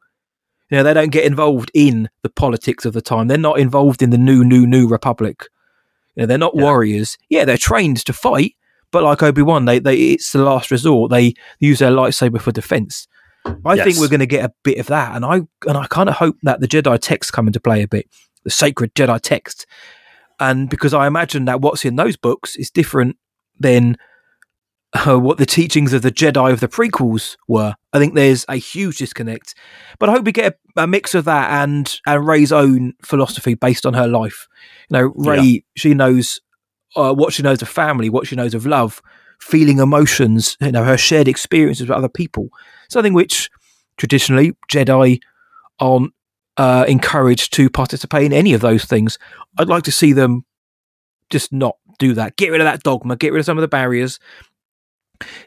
You 0.69 0.77
know, 0.77 0.83
they 0.83 0.93
don't 0.93 1.11
get 1.11 1.25
involved 1.25 1.71
in 1.73 2.09
the 2.23 2.29
politics 2.29 2.85
of 2.85 2.93
the 2.93 3.01
time. 3.01 3.27
They're 3.27 3.37
not 3.37 3.59
involved 3.59 4.01
in 4.01 4.09
the 4.09 4.17
new, 4.17 4.43
new, 4.43 4.65
new 4.65 4.87
republic. 4.87 5.47
You 6.15 6.21
know, 6.21 6.27
they're 6.27 6.37
not 6.37 6.55
warriors. 6.55 7.17
Yeah, 7.29 7.45
they're 7.45 7.57
trained 7.57 7.97
to 8.05 8.13
fight, 8.13 8.53
but 8.91 9.03
like 9.03 9.23
Obi 9.23 9.41
Wan, 9.41 9.65
they, 9.65 9.79
they 9.79 9.97
it's 9.97 10.31
the 10.31 10.43
last 10.43 10.71
resort. 10.71 11.11
They 11.11 11.33
use 11.59 11.79
their 11.79 11.91
lightsaber 11.91 12.39
for 12.39 12.51
defense. 12.51 13.07
I 13.65 13.83
think 13.83 13.97
we're 13.97 14.07
going 14.07 14.19
to 14.19 14.25
get 14.25 14.45
a 14.45 14.53
bit 14.63 14.77
of 14.77 14.87
that, 14.87 15.15
and 15.15 15.25
I 15.25 15.41
and 15.67 15.77
I 15.77 15.87
kind 15.87 16.07
of 16.07 16.15
hope 16.15 16.37
that 16.43 16.61
the 16.61 16.67
Jedi 16.67 16.97
texts 16.99 17.31
come 17.31 17.47
into 17.47 17.59
play 17.59 17.81
a 17.81 17.87
bit, 17.87 18.07
the 18.43 18.49
sacred 18.49 18.95
Jedi 18.95 19.19
text, 19.19 19.65
and 20.39 20.69
because 20.69 20.93
I 20.93 21.07
imagine 21.07 21.45
that 21.45 21.59
what's 21.59 21.83
in 21.83 21.97
those 21.97 22.15
books 22.15 22.55
is 22.55 22.69
different 22.69 23.17
than 23.59 23.97
uh, 25.07 25.17
what 25.19 25.37
the 25.37 25.45
teachings 25.45 25.91
of 25.93 26.01
the 26.03 26.11
Jedi 26.11 26.51
of 26.51 26.59
the 26.59 26.67
prequels 26.67 27.35
were. 27.47 27.75
I 27.93 27.99
think 27.99 28.13
there's 28.13 28.45
a 28.47 28.55
huge 28.57 28.97
disconnect. 28.99 29.55
But 29.99 30.09
I 30.09 30.13
hope 30.13 30.25
we 30.25 30.31
get 30.31 30.59
a, 30.77 30.83
a 30.83 30.87
mix 30.87 31.15
of 31.15 31.25
that 31.25 31.49
and 31.63 31.99
and 32.05 32.27
Rey's 32.27 32.51
own 32.51 32.93
philosophy 33.03 33.55
based 33.55 33.85
on 33.85 33.93
her 33.95 34.07
life. 34.07 34.47
You 34.89 34.97
know, 34.97 35.13
Rey, 35.15 35.41
Yeah. 35.41 35.59
she 35.75 35.93
knows 35.93 36.39
uh, 36.95 37.13
what 37.13 37.33
she 37.33 37.41
knows 37.43 37.61
of 37.61 37.69
family, 37.69 38.09
what 38.09 38.27
she 38.27 38.35
knows 38.35 38.53
of 38.53 38.65
love, 38.67 39.01
feeling 39.39 39.79
emotions, 39.79 40.57
you 40.61 40.71
know, 40.71 40.83
her 40.83 40.97
shared 40.97 41.27
experiences 41.27 41.87
with 41.89 41.97
other 41.97 42.09
people. 42.09 42.49
Something 42.89 43.13
which 43.13 43.49
traditionally 43.97 44.53
Jedi 44.71 45.19
aren't 45.79 46.13
uh, 46.57 46.85
encouraged 46.87 47.51
to 47.53 47.67
participate 47.69 48.25
in 48.25 48.33
any 48.33 48.53
of 48.53 48.61
those 48.61 48.85
things. 48.85 49.17
I'd 49.57 49.67
like 49.69 49.83
to 49.85 49.91
see 49.91 50.13
them 50.13 50.45
just 51.31 51.51
not 51.51 51.77
do 51.97 52.13
that. 52.13 52.35
Get 52.35 52.51
rid 52.51 52.61
of 52.61 52.65
that 52.65 52.83
dogma. 52.83 53.15
Get 53.15 53.33
rid 53.33 53.39
of 53.39 53.45
some 53.45 53.57
of 53.57 53.63
the 53.63 53.67
barriers. 53.67 54.19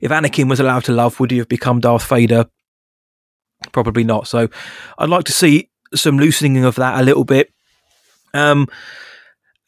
If 0.00 0.10
Anakin 0.10 0.48
was 0.48 0.60
allowed 0.60 0.84
to 0.84 0.92
love, 0.92 1.20
would 1.20 1.30
he 1.30 1.38
have 1.38 1.48
become 1.48 1.80
Darth 1.80 2.08
Vader? 2.08 2.46
Probably 3.72 4.04
not. 4.04 4.28
So, 4.28 4.48
I'd 4.98 5.08
like 5.08 5.24
to 5.24 5.32
see 5.32 5.70
some 5.94 6.18
loosening 6.18 6.64
of 6.64 6.76
that 6.76 7.00
a 7.00 7.04
little 7.04 7.24
bit. 7.24 7.52
Um, 8.34 8.68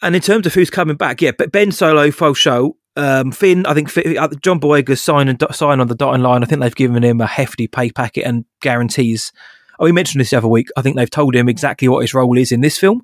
and 0.02 0.14
in 0.14 0.22
terms 0.22 0.46
of 0.46 0.54
who's 0.54 0.70
coming 0.70 0.96
back, 0.96 1.20
yeah, 1.20 1.32
but 1.36 1.52
Ben 1.52 1.72
Solo, 1.72 2.10
full 2.10 2.34
show. 2.34 2.76
Um, 2.96 3.30
Finn, 3.30 3.64
I 3.66 3.74
think 3.74 3.96
uh, 3.96 4.28
John 4.40 4.58
Boyega's 4.58 5.00
sign 5.00 5.28
and 5.28 5.42
sign 5.52 5.80
on 5.80 5.86
the 5.86 5.94
dotting 5.94 6.22
line. 6.22 6.42
I 6.42 6.46
think 6.46 6.60
they've 6.60 6.74
given 6.74 7.04
him 7.04 7.20
a 7.20 7.26
hefty 7.26 7.68
pay 7.68 7.90
packet 7.90 8.24
and 8.24 8.44
guarantees. 8.60 9.32
Oh, 9.78 9.84
we 9.84 9.92
mentioned 9.92 10.20
this 10.20 10.30
the 10.30 10.38
other 10.38 10.48
week. 10.48 10.68
I 10.76 10.82
think 10.82 10.96
they've 10.96 11.08
told 11.08 11.36
him 11.36 11.48
exactly 11.48 11.86
what 11.86 12.00
his 12.00 12.12
role 12.12 12.36
is 12.36 12.50
in 12.50 12.60
this 12.60 12.76
film. 12.76 13.02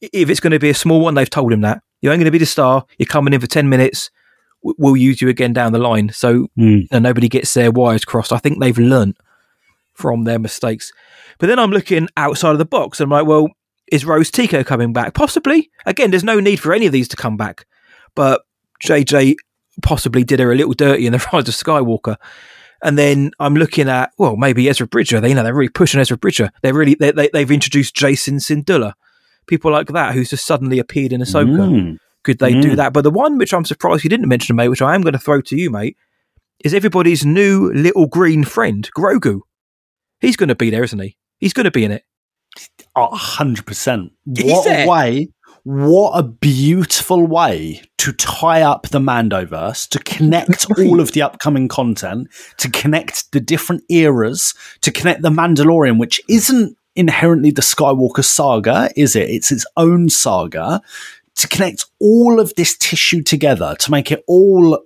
If 0.00 0.28
it's 0.28 0.40
going 0.40 0.52
to 0.52 0.58
be 0.58 0.70
a 0.70 0.74
small 0.74 1.00
one, 1.00 1.14
they've 1.14 1.28
told 1.28 1.52
him 1.52 1.62
that 1.62 1.82
you're 2.00 2.12
only 2.12 2.24
going 2.24 2.32
to 2.32 2.38
be 2.38 2.38
the 2.38 2.46
star. 2.46 2.84
You're 2.98 3.06
coming 3.06 3.32
in 3.32 3.40
for 3.40 3.46
ten 3.46 3.68
minutes. 3.68 4.10
W- 4.62 4.76
We'll 4.78 4.96
use 4.96 5.20
you 5.22 5.28
again 5.28 5.52
down 5.52 5.72
the 5.72 5.78
line, 5.78 6.10
so 6.12 6.48
you 6.56 6.86
know, 6.92 6.98
nobody 6.98 7.28
gets 7.28 7.52
their 7.54 7.70
wires 7.70 8.04
crossed. 8.04 8.32
I 8.32 8.38
think 8.38 8.60
they've 8.60 8.78
learnt 8.78 9.16
from 9.94 10.24
their 10.24 10.38
mistakes. 10.38 10.92
But 11.38 11.46
then 11.48 11.58
I'm 11.58 11.70
looking 11.70 12.08
outside 12.16 12.52
of 12.52 12.58
the 12.58 12.64
box. 12.64 13.00
I'm 13.00 13.10
like, 13.10 13.26
well, 13.26 13.48
is 13.90 14.04
Rose 14.04 14.30
Tico 14.30 14.62
coming 14.62 14.92
back? 14.92 15.14
Possibly. 15.14 15.70
Again, 15.86 16.10
there's 16.10 16.24
no 16.24 16.40
need 16.40 16.60
for 16.60 16.72
any 16.72 16.86
of 16.86 16.92
these 16.92 17.08
to 17.08 17.16
come 17.16 17.36
back. 17.36 17.66
But 18.14 18.42
JJ 18.84 19.34
possibly 19.82 20.24
did 20.24 20.40
her 20.40 20.52
a 20.52 20.54
little 20.54 20.74
dirty 20.74 21.06
in 21.06 21.12
the 21.12 21.18
Rise 21.32 21.48
of 21.48 21.54
Skywalker. 21.54 22.16
And 22.82 22.96
then 22.98 23.30
I'm 23.38 23.54
looking 23.54 23.88
at 23.88 24.12
well, 24.18 24.36
maybe 24.36 24.68
Ezra 24.68 24.86
Bridger. 24.86 25.20
They 25.20 25.28
you 25.30 25.34
know 25.34 25.42
they're 25.42 25.54
really 25.54 25.68
pushing 25.68 26.00
Ezra 26.00 26.16
Bridger. 26.16 26.50
They're 26.62 26.72
really 26.74 26.94
they, 26.94 27.10
they, 27.12 27.28
they've 27.32 27.50
introduced 27.50 27.94
Jacen 27.94 28.36
Syndulla, 28.40 28.94
people 29.46 29.70
like 29.70 29.88
that 29.88 30.14
who's 30.14 30.30
just 30.30 30.46
suddenly 30.46 30.78
appeared 30.78 31.12
in 31.12 31.20
Ahsoka. 31.20 31.46
Mm. 31.70 31.98
Could 32.24 32.38
they 32.38 32.52
do 32.52 32.72
Mm. 32.72 32.76
that? 32.76 32.92
But 32.92 33.02
the 33.02 33.10
one 33.10 33.38
which 33.38 33.54
I'm 33.54 33.64
surprised 33.64 34.04
you 34.04 34.10
didn't 34.10 34.28
mention, 34.28 34.56
mate, 34.56 34.68
which 34.68 34.82
I 34.82 34.94
am 34.94 35.02
going 35.02 35.14
to 35.14 35.18
throw 35.18 35.40
to 35.40 35.56
you, 35.56 35.70
mate, 35.70 35.96
is 36.64 36.74
everybody's 36.74 37.24
new 37.24 37.72
little 37.72 38.06
green 38.06 38.44
friend, 38.44 38.88
Grogu. 38.96 39.40
He's 40.20 40.36
going 40.36 40.48
to 40.50 40.54
be 40.54 40.68
there, 40.70 40.84
isn't 40.84 40.98
he? 40.98 41.16
He's 41.38 41.54
going 41.54 41.64
to 41.64 41.70
be 41.70 41.84
in 41.84 41.92
it. 41.92 42.04
A 42.96 43.06
hundred 43.06 43.64
percent. 43.66 44.12
What 44.26 44.66
a 44.66 44.86
way! 44.86 45.28
What 45.62 46.12
a 46.18 46.22
beautiful 46.22 47.26
way 47.26 47.82
to 47.98 48.12
tie 48.12 48.62
up 48.62 48.88
the 48.88 48.98
Mandoverse, 48.98 49.88
to 49.90 49.98
connect 50.00 50.66
all 50.78 51.00
of 51.00 51.12
the 51.12 51.22
upcoming 51.22 51.68
content, 51.68 52.28
to 52.58 52.70
connect 52.70 53.30
the 53.32 53.40
different 53.40 53.84
eras, 53.90 54.54
to 54.80 54.90
connect 54.90 55.22
the 55.22 55.28
Mandalorian, 55.30 55.98
which 55.98 56.20
isn't 56.28 56.76
inherently 56.96 57.50
the 57.50 57.62
Skywalker 57.62 58.24
saga, 58.24 58.90
is 58.96 59.14
it? 59.14 59.28
It's 59.30 59.52
its 59.52 59.64
own 59.76 60.08
saga. 60.08 60.80
To 61.40 61.48
connect 61.48 61.84
all 62.00 62.40
of 62.40 62.54
this 62.56 62.76
tissue 62.76 63.22
together, 63.22 63.74
to 63.80 63.90
make 63.90 64.10
it 64.12 64.22
all 64.26 64.78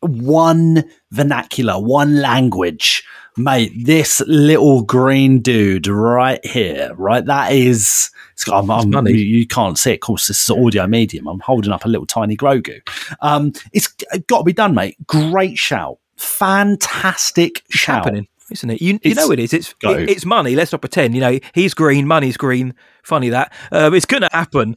one 0.00 0.84
vernacular, 1.10 1.74
one 1.80 2.20
language. 2.20 3.04
Mate, 3.36 3.72
this 3.86 4.20
little 4.26 4.82
green 4.82 5.40
dude 5.40 5.86
right 5.86 6.44
here, 6.44 6.92
right? 6.96 7.24
That 7.24 7.52
is, 7.52 8.10
it's, 8.32 8.46
I'm, 8.48 8.70
I'm, 8.70 9.06
you, 9.06 9.14
you 9.14 9.46
can't 9.46 9.78
see 9.78 9.92
it. 9.92 9.94
Of 9.94 10.00
course, 10.00 10.26
this 10.28 10.42
is 10.42 10.50
audio 10.50 10.86
medium. 10.86 11.26
I'm 11.26 11.40
holding 11.40 11.72
up 11.72 11.84
a 11.86 11.88
little 11.88 12.06
tiny 12.06 12.36
Grogu. 12.36 12.80
Um, 13.22 13.52
it's 13.72 13.88
got 14.26 14.38
to 14.38 14.44
be 14.44 14.52
done, 14.52 14.74
mate. 14.74 14.96
Great 15.06 15.56
shout. 15.56 15.98
Fantastic 16.16 17.62
shout. 17.70 18.04
happening, 18.04 18.28
isn't 18.50 18.68
it? 18.70 18.82
You, 18.82 18.98
you 19.02 19.14
know 19.14 19.30
it 19.30 19.38
is. 19.38 19.52
It's 19.54 19.74
it- 20.02 20.10
it's 20.10 20.24
money. 20.26 20.54
Let's 20.54 20.72
not 20.72 20.80
pretend. 20.82 21.14
You 21.14 21.20
know, 21.20 21.38
he's 21.54 21.74
green, 21.74 22.06
money's 22.06 22.36
green. 22.36 22.74
Funny 23.02 23.30
that. 23.30 23.52
Um, 23.72 23.94
it's 23.94 24.04
going 24.06 24.22
to 24.22 24.28
happen. 24.32 24.76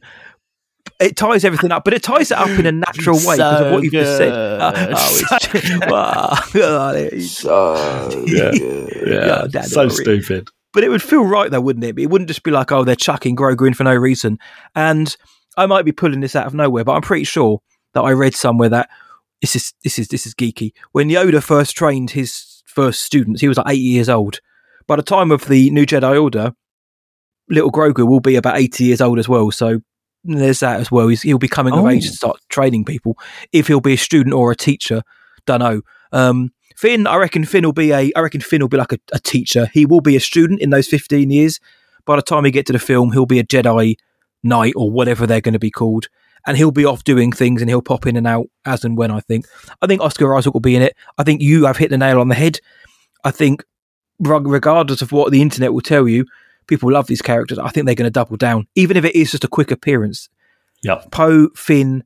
It 0.98 1.16
ties 1.16 1.44
everything 1.44 1.72
up, 1.72 1.84
but 1.84 1.92
it 1.92 2.02
ties 2.02 2.30
it 2.30 2.38
up 2.38 2.48
in 2.48 2.64
a 2.64 2.72
natural 2.72 3.16
way 3.18 3.36
because 3.36 3.60
of 3.60 3.72
what 3.72 3.82
you've 3.84 3.92
just 3.92 4.16
said. 4.16 4.30
good. 4.30 4.56
Uh, 4.62 4.94
oh, 4.96 5.48
it's, 5.54 5.86
wow. 5.90 6.38
God, 6.54 6.96
it's 6.96 7.30
so 7.38 8.24
Yeah. 8.26 8.50
good. 8.52 9.02
Yeah. 9.06 9.26
God, 9.26 9.52
Daddy, 9.52 9.68
so 9.68 9.82
I 9.82 9.88
stupid. 9.88 10.48
But 10.72 10.84
it 10.84 10.88
would 10.88 11.02
feel 11.02 11.24
right 11.24 11.50
though, 11.50 11.60
wouldn't 11.60 11.84
it? 11.84 11.98
It 11.98 12.06
wouldn't 12.10 12.28
just 12.28 12.42
be 12.42 12.50
like, 12.50 12.72
oh, 12.72 12.84
they're 12.84 12.96
chucking 12.96 13.36
Grogu 13.36 13.66
in 13.66 13.74
for 13.74 13.84
no 13.84 13.94
reason. 13.94 14.38
And 14.74 15.14
I 15.58 15.66
might 15.66 15.84
be 15.84 15.92
pulling 15.92 16.20
this 16.20 16.34
out 16.36 16.46
of 16.46 16.54
nowhere, 16.54 16.84
but 16.84 16.92
I'm 16.92 17.02
pretty 17.02 17.24
sure 17.24 17.60
that 17.94 18.00
I 18.02 18.12
read 18.12 18.34
somewhere 18.34 18.68
that 18.70 18.88
this 19.42 19.54
is 19.56 19.74
this 19.84 19.98
is 19.98 20.08
this 20.08 20.26
is 20.26 20.34
geeky. 20.34 20.72
When 20.92 21.08
Yoda 21.10 21.42
first 21.42 21.76
trained 21.76 22.10
his 22.10 22.62
first 22.66 23.02
students, 23.02 23.40
he 23.42 23.48
was 23.48 23.58
like 23.58 23.68
eight 23.68 23.80
years 23.82 24.08
old. 24.08 24.40
By 24.86 24.96
the 24.96 25.02
time 25.02 25.30
of 25.30 25.46
the 25.46 25.70
New 25.70 25.84
Jedi 25.86 26.20
Order, 26.22 26.52
little 27.48 27.70
Grogu 27.72 28.06
will 28.06 28.20
be 28.20 28.36
about 28.36 28.56
eighty 28.58 28.84
years 28.84 29.00
old 29.00 29.18
as 29.18 29.28
well. 29.28 29.50
So 29.50 29.80
there's 30.26 30.60
that 30.60 30.80
as 30.80 30.90
well. 30.90 31.08
He's, 31.08 31.22
he'll 31.22 31.38
be 31.38 31.48
coming 31.48 31.72
of 31.74 31.84
Oh. 31.84 31.88
age 31.88 32.06
to 32.06 32.12
start 32.12 32.38
training 32.48 32.84
people. 32.84 33.18
If 33.52 33.66
he'll 33.68 33.80
be 33.80 33.94
a 33.94 33.98
student 33.98 34.34
or 34.34 34.50
a 34.50 34.56
teacher, 34.56 35.02
don't 35.46 35.60
know. 35.60 35.82
Um, 36.12 36.52
Finn, 36.76 37.06
I 37.06 37.16
reckon 37.16 37.44
Finn 37.44 37.64
will 37.64 37.72
be 37.72 37.90
a. 37.92 38.12
I 38.14 38.20
reckon 38.20 38.40
Finn 38.40 38.60
will 38.60 38.68
be 38.68 38.76
like 38.76 38.92
a, 38.92 38.98
a 39.12 39.18
teacher. 39.18 39.70
He 39.72 39.86
will 39.86 40.00
be 40.02 40.16
a 40.16 40.20
student 40.20 40.60
in 40.60 40.70
those 40.70 40.88
fifteen 40.88 41.30
years. 41.30 41.58
By 42.04 42.16
the 42.16 42.22
time 42.22 42.42
we 42.42 42.50
get 42.50 42.66
to 42.66 42.72
the 42.72 42.78
film, 42.78 43.12
he'll 43.12 43.26
be 43.26 43.38
a 43.38 43.44
Jedi 43.44 43.96
Knight 44.42 44.74
or 44.76 44.90
whatever 44.90 45.26
they're 45.26 45.40
going 45.40 45.54
to 45.54 45.58
be 45.58 45.70
called, 45.70 46.08
and 46.46 46.56
he'll 46.56 46.70
be 46.70 46.84
off 46.84 47.02
doing 47.02 47.32
things, 47.32 47.62
and 47.62 47.70
he'll 47.70 47.80
pop 47.82 48.06
in 48.06 48.16
and 48.16 48.26
out 48.26 48.46
as 48.66 48.84
and 48.84 48.96
when. 48.96 49.10
I 49.10 49.20
think. 49.20 49.46
I 49.82 49.86
think 49.86 50.02
Oscar 50.02 50.34
Isaac 50.36 50.52
will 50.52 50.60
be 50.60 50.76
in 50.76 50.82
it. 50.82 50.94
I 51.18 51.22
think 51.24 51.40
you 51.40 51.64
have 51.64 51.78
hit 51.78 51.90
the 51.90 51.98
nail 51.98 52.20
on 52.20 52.28
the 52.28 52.34
head. 52.34 52.60
I 53.24 53.30
think, 53.30 53.64
regardless 54.20 55.02
of 55.02 55.12
what 55.12 55.32
the 55.32 55.42
internet 55.42 55.72
will 55.72 55.80
tell 55.80 56.06
you, 56.06 56.26
people 56.66 56.90
love 56.90 57.06
these 57.06 57.22
characters. 57.22 57.58
I 57.58 57.70
think 57.70 57.86
they're 57.86 57.94
going 57.94 58.06
to 58.06 58.10
double 58.10 58.36
down, 58.36 58.66
even 58.74 58.96
if 58.96 59.04
it 59.04 59.14
is 59.14 59.30
just 59.30 59.44
a 59.44 59.48
quick 59.48 59.70
appearance. 59.70 60.28
Yeah. 60.82 61.02
Poe, 61.10 61.48
Finn, 61.54 62.04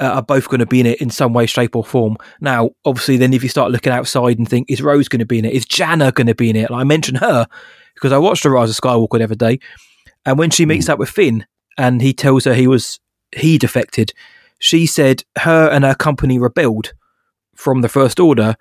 uh, 0.00 0.14
are 0.14 0.22
both 0.22 0.48
going 0.48 0.60
to 0.60 0.66
be 0.66 0.80
in 0.80 0.86
it 0.86 1.00
in 1.00 1.10
some 1.10 1.32
way, 1.32 1.46
shape, 1.46 1.76
or 1.76 1.84
form. 1.84 2.16
Now, 2.40 2.70
obviously, 2.84 3.16
then 3.16 3.32
if 3.32 3.42
you 3.42 3.48
start 3.48 3.70
looking 3.70 3.92
outside 3.92 4.38
and 4.38 4.48
think, 4.48 4.70
is 4.70 4.82
Rose 4.82 5.08
going 5.08 5.20
to 5.20 5.26
be 5.26 5.38
in 5.38 5.44
it? 5.44 5.52
Is 5.52 5.64
Jannah 5.64 6.12
going 6.12 6.26
to 6.26 6.34
be 6.34 6.50
in 6.50 6.56
it? 6.56 6.68
And 6.68 6.74
I 6.74 6.84
mentioned 6.84 7.18
her 7.18 7.46
because 7.94 8.12
I 8.12 8.18
watched 8.18 8.42
The 8.42 8.50
Rise 8.50 8.70
of 8.70 8.76
Skywalker 8.76 9.18
the 9.18 9.24
other 9.24 9.34
day, 9.34 9.60
and 10.24 10.38
when 10.38 10.50
she 10.50 10.66
meets 10.66 10.88
up 10.88 10.98
with 10.98 11.10
Finn 11.10 11.46
and 11.78 12.02
he 12.02 12.12
tells 12.12 12.44
her 12.44 12.54
he 12.54 12.66
was 12.66 12.98
he 13.36 13.58
defected, 13.58 14.12
she 14.58 14.86
said 14.86 15.24
her 15.38 15.68
and 15.68 15.84
her 15.84 15.94
company 15.94 16.38
rebelled 16.38 16.92
from 17.54 17.80
the 17.80 17.88
First 17.88 18.18
Order 18.18 18.56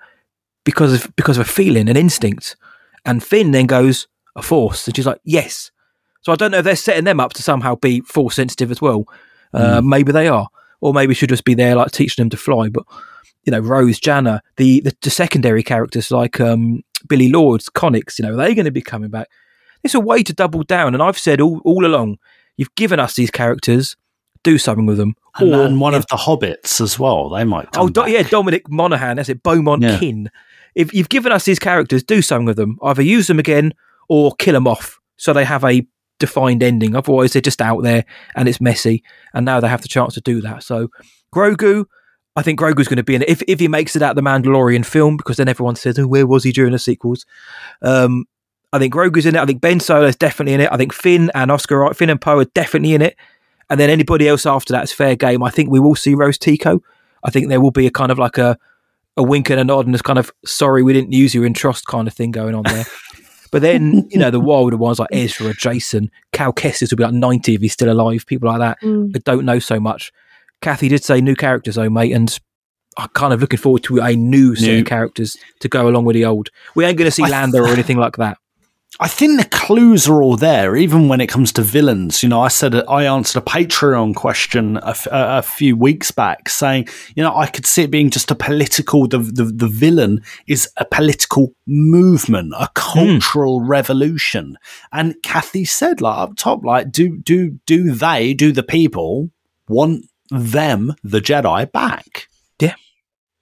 because 0.63 0.93
of 0.93 1.15
because 1.15 1.37
of 1.37 1.47
a 1.47 1.49
feeling, 1.49 1.89
an 1.89 1.97
instinct. 1.97 2.55
And 3.05 3.23
Finn 3.23 3.51
then 3.51 3.65
goes 3.65 4.07
a 4.35 4.41
force, 4.41 4.87
and 4.87 4.95
she's 4.95 5.05
like, 5.05 5.19
yes. 5.23 5.71
So 6.21 6.31
I 6.31 6.35
don't 6.35 6.51
know 6.51 6.59
if 6.59 6.65
they're 6.65 6.75
setting 6.75 7.03
them 7.05 7.19
up 7.19 7.33
to 7.33 7.43
somehow 7.43 7.75
be 7.75 8.01
force 8.01 8.35
sensitive 8.35 8.69
as 8.71 8.81
well. 8.81 9.05
Uh, 9.53 9.81
Maybe 9.83 10.11
they 10.11 10.27
are, 10.27 10.47
or 10.79 10.93
maybe 10.93 11.13
she'll 11.13 11.27
just 11.27 11.43
be 11.43 11.53
there 11.55 11.75
like 11.75 11.91
teaching 11.91 12.21
them 12.23 12.29
to 12.29 12.37
fly. 12.37 12.69
But 12.69 12.83
you 13.43 13.51
know, 13.51 13.59
Rose, 13.59 13.99
Jannah, 13.99 14.41
the 14.57 14.81
the, 14.81 14.95
the 15.01 15.09
secondary 15.09 15.63
characters 15.63 16.11
like 16.11 16.39
um, 16.39 16.83
Billie 17.09 17.29
Lourd's, 17.29 17.69
Connix, 17.69 18.17
you 18.19 18.23
know, 18.25 18.35
they're 18.35 18.53
going 18.55 18.65
to 18.65 18.71
be 18.71 18.81
coming 18.81 19.09
back. 19.09 19.27
It's 19.83 19.95
a 19.95 19.99
way 19.99 20.21
to 20.23 20.31
double 20.33 20.63
down, 20.63 20.93
and 20.93 21.01
I've 21.03 21.17
said 21.17 21.41
all 21.41 21.59
all 21.65 21.85
along, 21.85 22.17
you've 22.55 22.73
given 22.75 22.99
us 22.99 23.15
these 23.15 23.31
characters, 23.31 23.97
do 24.43 24.57
something 24.59 24.85
with 24.85 24.97
them. 24.97 25.15
And, 25.39 25.53
Or- 25.55 25.63
and 25.65 25.81
one 25.81 25.95
of 25.95 26.05
the 26.09 26.17
hobbits 26.17 26.79
as 26.79 26.99
well. 26.99 27.29
They 27.29 27.43
might. 27.43 27.67
Oh, 27.77 27.89
Do- 27.89 28.09
yeah, 28.09 28.21
Dominic 28.23 28.69
Monaghan. 28.69 29.17
That's 29.17 29.29
it. 29.29 29.41
Beaumont 29.43 29.81
Yeah. 29.81 29.97
Kin. 29.97 30.29
If 30.75 30.93
you've 30.93 31.09
given 31.09 31.31
us 31.31 31.43
these 31.45 31.59
characters, 31.59 32.03
do 32.03 32.21
something 32.21 32.45
with 32.45 32.57
them. 32.57 32.77
Either 32.83 33.01
use 33.01 33.27
them 33.27 33.39
again 33.39 33.73
or 34.11 34.35
kill 34.35 34.51
them 34.51 34.67
off 34.67 34.99
so 35.15 35.31
they 35.31 35.45
have 35.45 35.63
a 35.63 35.87
defined 36.19 36.61
ending. 36.61 36.97
Otherwise, 36.97 37.31
they're 37.31 37.41
just 37.41 37.61
out 37.61 37.81
there 37.83 38.03
and 38.35 38.49
it's 38.49 38.59
messy. 38.59 39.05
And 39.33 39.45
now 39.45 39.61
they 39.61 39.69
have 39.69 39.81
the 39.81 39.87
chance 39.87 40.15
to 40.15 40.21
do 40.21 40.41
that. 40.41 40.63
So, 40.63 40.89
Grogu, 41.33 41.85
I 42.35 42.41
think 42.41 42.59
Grogu's 42.59 42.89
going 42.89 42.97
to 42.97 43.03
be 43.03 43.15
in 43.15 43.21
it. 43.21 43.29
If, 43.29 43.41
if 43.47 43.61
he 43.61 43.69
makes 43.69 43.95
it 43.95 44.01
out 44.01 44.17
the 44.17 44.21
Mandalorian 44.21 44.85
film, 44.85 45.15
because 45.15 45.37
then 45.37 45.47
everyone 45.47 45.77
says, 45.77 45.97
oh, 45.97 46.07
where 46.07 46.27
was 46.27 46.43
he 46.43 46.51
during 46.51 46.73
the 46.73 46.79
sequels? 46.79 47.25
Um, 47.81 48.25
I 48.73 48.79
think 48.79 48.93
Grogu's 48.93 49.25
in 49.25 49.35
it. 49.35 49.39
I 49.39 49.45
think 49.45 49.61
Ben 49.61 49.79
Solo's 49.79 50.17
definitely 50.17 50.55
in 50.55 50.59
it. 50.59 50.69
I 50.73 50.75
think 50.75 50.91
Finn 50.91 51.31
and 51.33 51.49
Oscar, 51.49 51.93
Finn 51.93 52.09
and 52.09 52.19
Poe 52.19 52.39
are 52.39 52.45
definitely 52.45 52.93
in 52.93 53.01
it. 53.01 53.15
And 53.69 53.79
then 53.79 53.89
anybody 53.89 54.27
else 54.27 54.45
after 54.45 54.73
that 54.73 54.83
is 54.83 54.91
fair 54.91 55.15
game. 55.15 55.41
I 55.41 55.51
think 55.51 55.69
we 55.69 55.79
will 55.79 55.95
see 55.95 56.15
Rose 56.15 56.37
Tico. 56.37 56.83
I 57.23 57.29
think 57.29 57.47
there 57.47 57.61
will 57.61 57.71
be 57.71 57.87
a 57.87 57.91
kind 57.91 58.11
of 58.11 58.19
like 58.19 58.37
a 58.37 58.57
a 59.17 59.23
wink 59.23 59.49
and 59.49 59.59
a 59.59 59.63
nod 59.63 59.85
and 59.85 59.93
this 59.93 60.01
kind 60.01 60.17
of 60.17 60.31
sorry 60.45 60.83
we 60.83 60.93
didn't 60.93 61.11
use 61.11 61.33
you 61.33 61.43
in 61.43 61.53
TROS 61.53 61.81
kind 61.81 62.07
of 62.07 62.13
thing 62.13 62.31
going 62.31 62.55
on 62.55 62.63
there. 62.63 62.85
but 63.51 63.61
then 63.61 64.07
you 64.09 64.17
know 64.17 64.31
the 64.31 64.39
wilder 64.39 64.77
ones 64.77 64.99
like 64.99 65.09
Ezra, 65.11 65.53
Jacen, 65.53 66.09
Cal 66.31 66.51
Kestis 66.53 66.91
will 66.91 66.97
be 66.97 67.03
like 67.03 67.13
ninety 67.13 67.55
if 67.55 67.61
he's 67.61 67.73
still 67.73 67.91
alive. 67.91 68.25
People 68.25 68.49
like 68.49 68.59
that 68.59 68.79
Mm. 68.81 69.11
that 69.13 69.23
don't 69.23 69.45
know 69.45 69.59
so 69.59 69.79
much. 69.79 70.11
Kathy 70.61 70.87
did 70.89 71.03
say 71.03 71.21
new 71.21 71.35
characters 71.35 71.75
though, 71.75 71.89
mate, 71.89 72.11
and 72.13 72.37
I'm 72.97 73.07
kind 73.09 73.33
of 73.33 73.39
looking 73.41 73.57
forward 73.59 73.83
to 73.83 73.99
a 74.01 74.15
new 74.15 74.55
set 74.55 74.79
of 74.79 74.85
characters 74.85 75.35
to 75.61 75.69
go 75.69 75.87
along 75.87 76.05
with 76.05 76.15
the 76.15 76.25
old. 76.25 76.49
We 76.75 76.83
ain't 76.85 76.97
going 76.97 77.07
to 77.07 77.11
see 77.11 77.23
I- 77.23 77.29
Lando 77.29 77.59
or 77.61 77.67
anything 77.69 77.97
like 77.97 78.17
that. 78.17 78.37
I 78.99 79.07
think 79.07 79.39
the 79.39 79.47
clues 79.47 80.07
are 80.07 80.21
all 80.21 80.35
there, 80.35 80.75
even 80.75 81.07
when 81.07 81.21
it 81.21 81.27
comes 81.27 81.53
to 81.53 81.61
villains. 81.61 82.21
You 82.21 82.29
know, 82.29 82.41
I 82.41 82.49
said 82.49 82.75
I 82.75 83.05
answered 83.05 83.41
a 83.41 83.45
Patreon 83.45 84.15
question 84.15 84.77
a, 84.77 84.89
f- 84.89 85.07
a- 85.09 85.41
few 85.41 85.77
weeks 85.77 86.11
back, 86.11 86.49
saying, 86.49 86.87
you 87.15 87.23
know, 87.23 87.35
I 87.35 87.47
could 87.47 87.65
see 87.65 87.83
it 87.83 87.91
being 87.91 88.09
just 88.09 88.31
a 88.31 88.35
political. 88.35 89.07
The 89.07 89.19
the, 89.19 89.45
the 89.45 89.69
villain 89.69 90.21
is 90.45 90.69
a 90.75 90.83
political 90.83 91.55
movement, 91.65 92.53
a 92.57 92.65
hmm. 92.65 92.71
cultural 92.75 93.61
revolution. 93.61 94.57
And 94.91 95.15
Kathy 95.23 95.63
said, 95.63 96.01
like 96.01 96.17
up 96.17 96.35
top, 96.35 96.65
like, 96.65 96.91
do 96.91 97.17
do 97.17 97.59
do 97.65 97.91
they, 97.91 98.33
do 98.33 98.51
the 98.51 98.63
people 98.63 99.31
want 99.69 100.05
them, 100.29 100.95
the 101.01 101.21
Jedi, 101.21 101.71
back? 101.71 102.27
Yeah. 102.59 102.75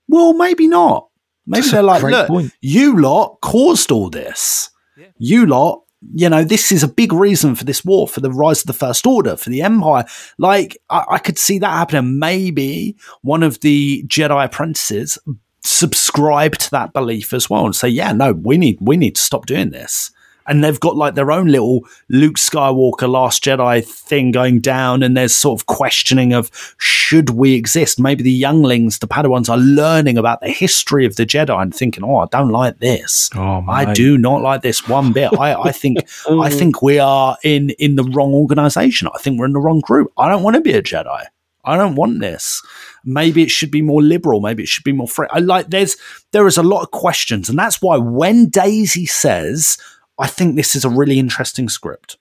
Well, 0.07 0.33
maybe 0.33 0.67
not. 0.67 1.09
Maybe 1.47 1.61
That's 1.61 1.71
they're 1.71 1.81
like, 1.81 2.03
look, 2.03 2.27
point. 2.27 2.53
you 2.61 2.99
lot 3.01 3.39
caused 3.41 3.91
all 3.91 4.11
this. 4.11 4.69
You 5.17 5.45
lot, 5.45 5.83
you 6.13 6.29
know, 6.29 6.43
this 6.43 6.71
is 6.71 6.83
a 6.83 6.87
big 6.87 7.11
reason 7.11 7.55
for 7.55 7.65
this 7.65 7.83
war, 7.83 8.07
for 8.07 8.21
the 8.21 8.31
rise 8.31 8.61
of 8.61 8.67
the 8.67 8.73
First 8.73 9.05
Order, 9.05 9.35
for 9.35 9.49
the 9.49 9.61
Empire. 9.61 10.05
Like, 10.37 10.77
I, 10.89 11.05
I 11.11 11.19
could 11.19 11.37
see 11.37 11.59
that 11.59 11.71
happening. 11.71 12.19
Maybe 12.19 12.95
one 13.21 13.43
of 13.43 13.59
the 13.61 14.03
Jedi 14.07 14.45
apprentices 14.45 15.17
subscribe 15.63 16.57
to 16.57 16.71
that 16.71 16.93
belief 16.93 17.33
as 17.33 17.49
well 17.49 17.65
and 17.65 17.75
say, 17.75 17.89
yeah, 17.89 18.13
no, 18.13 18.33
we 18.33 18.57
need 18.57 18.77
we 18.81 18.97
need 18.97 19.15
to 19.15 19.21
stop 19.21 19.45
doing 19.45 19.71
this. 19.71 20.11
And 20.49 20.63
they've 20.63 20.79
got 20.79 20.97
like 20.97 21.15
their 21.15 21.31
own 21.31 21.47
little 21.47 21.85
Luke 22.09 22.35
Skywalker 22.35 23.07
Last 23.07 23.43
Jedi 23.43 23.85
thing 23.85 24.31
going 24.31 24.59
down, 24.59 25.03
and 25.03 25.15
there's 25.15 25.33
sort 25.33 25.61
of 25.61 25.67
questioning 25.67 26.33
of 26.33 26.51
should 26.77 27.29
we 27.29 27.53
exist? 27.53 27.99
Maybe 27.99 28.23
the 28.23 28.31
younglings, 28.31 28.99
the 28.99 29.07
Padawans, 29.07 29.49
are 29.49 29.57
learning 29.57 30.17
about 30.17 30.41
the 30.41 30.49
history 30.49 31.05
of 31.05 31.15
the 31.15 31.25
Jedi 31.25 31.61
and 31.61 31.73
thinking, 31.73 32.03
"Oh, 32.03 32.17
I 32.17 32.25
don't 32.31 32.49
like 32.49 32.79
this. 32.79 33.29
Oh, 33.35 33.63
I 33.69 33.93
do 33.93 34.17
not 34.17 34.41
like 34.41 34.61
this 34.61 34.87
one 34.87 35.13
bit. 35.13 35.31
I, 35.39 35.53
I 35.53 35.71
think 35.71 35.99
I 36.29 36.49
think 36.59 36.81
we 36.81 36.99
are 36.99 37.37
in 37.43 37.69
in 37.71 37.95
the 37.95 38.03
wrong 38.03 38.33
organization. 38.33 39.07
I 39.13 39.19
think 39.19 39.39
we're 39.39 39.45
in 39.45 39.53
the 39.53 39.59
wrong 39.59 39.81
group. 39.81 40.11
I 40.17 40.29
don't 40.29 40.43
want 40.43 40.55
to 40.55 40.61
be 40.61 40.73
a 40.73 40.81
Jedi. 40.81 41.25
I 41.65 41.77
don't 41.77 41.95
want 41.95 42.19
this. 42.19 42.61
Maybe 43.03 43.43
it 43.43 43.51
should 43.51 43.71
be 43.71 43.81
more 43.81 44.01
liberal. 44.01 44.41
Maybe 44.41 44.63
it 44.63 44.69
should 44.69 44.83
be 44.83 44.91
more 44.91 45.07
free. 45.07 45.27
I 45.29 45.39
like 45.39 45.69
there's 45.69 45.97
there 46.31 46.47
is 46.47 46.57
a 46.57 46.63
lot 46.63 46.81
of 46.81 46.91
questions, 46.91 47.49
and 47.49 47.57
that's 47.57 47.81
why 47.81 47.97
when 47.97 48.49
Daisy 48.49 49.05
says, 49.05 49.77
"I 50.19 50.27
think 50.27 50.55
this 50.55 50.75
is 50.75 50.85
a 50.85 50.89
really 50.89 51.19
interesting 51.19 51.69
script." 51.69 52.17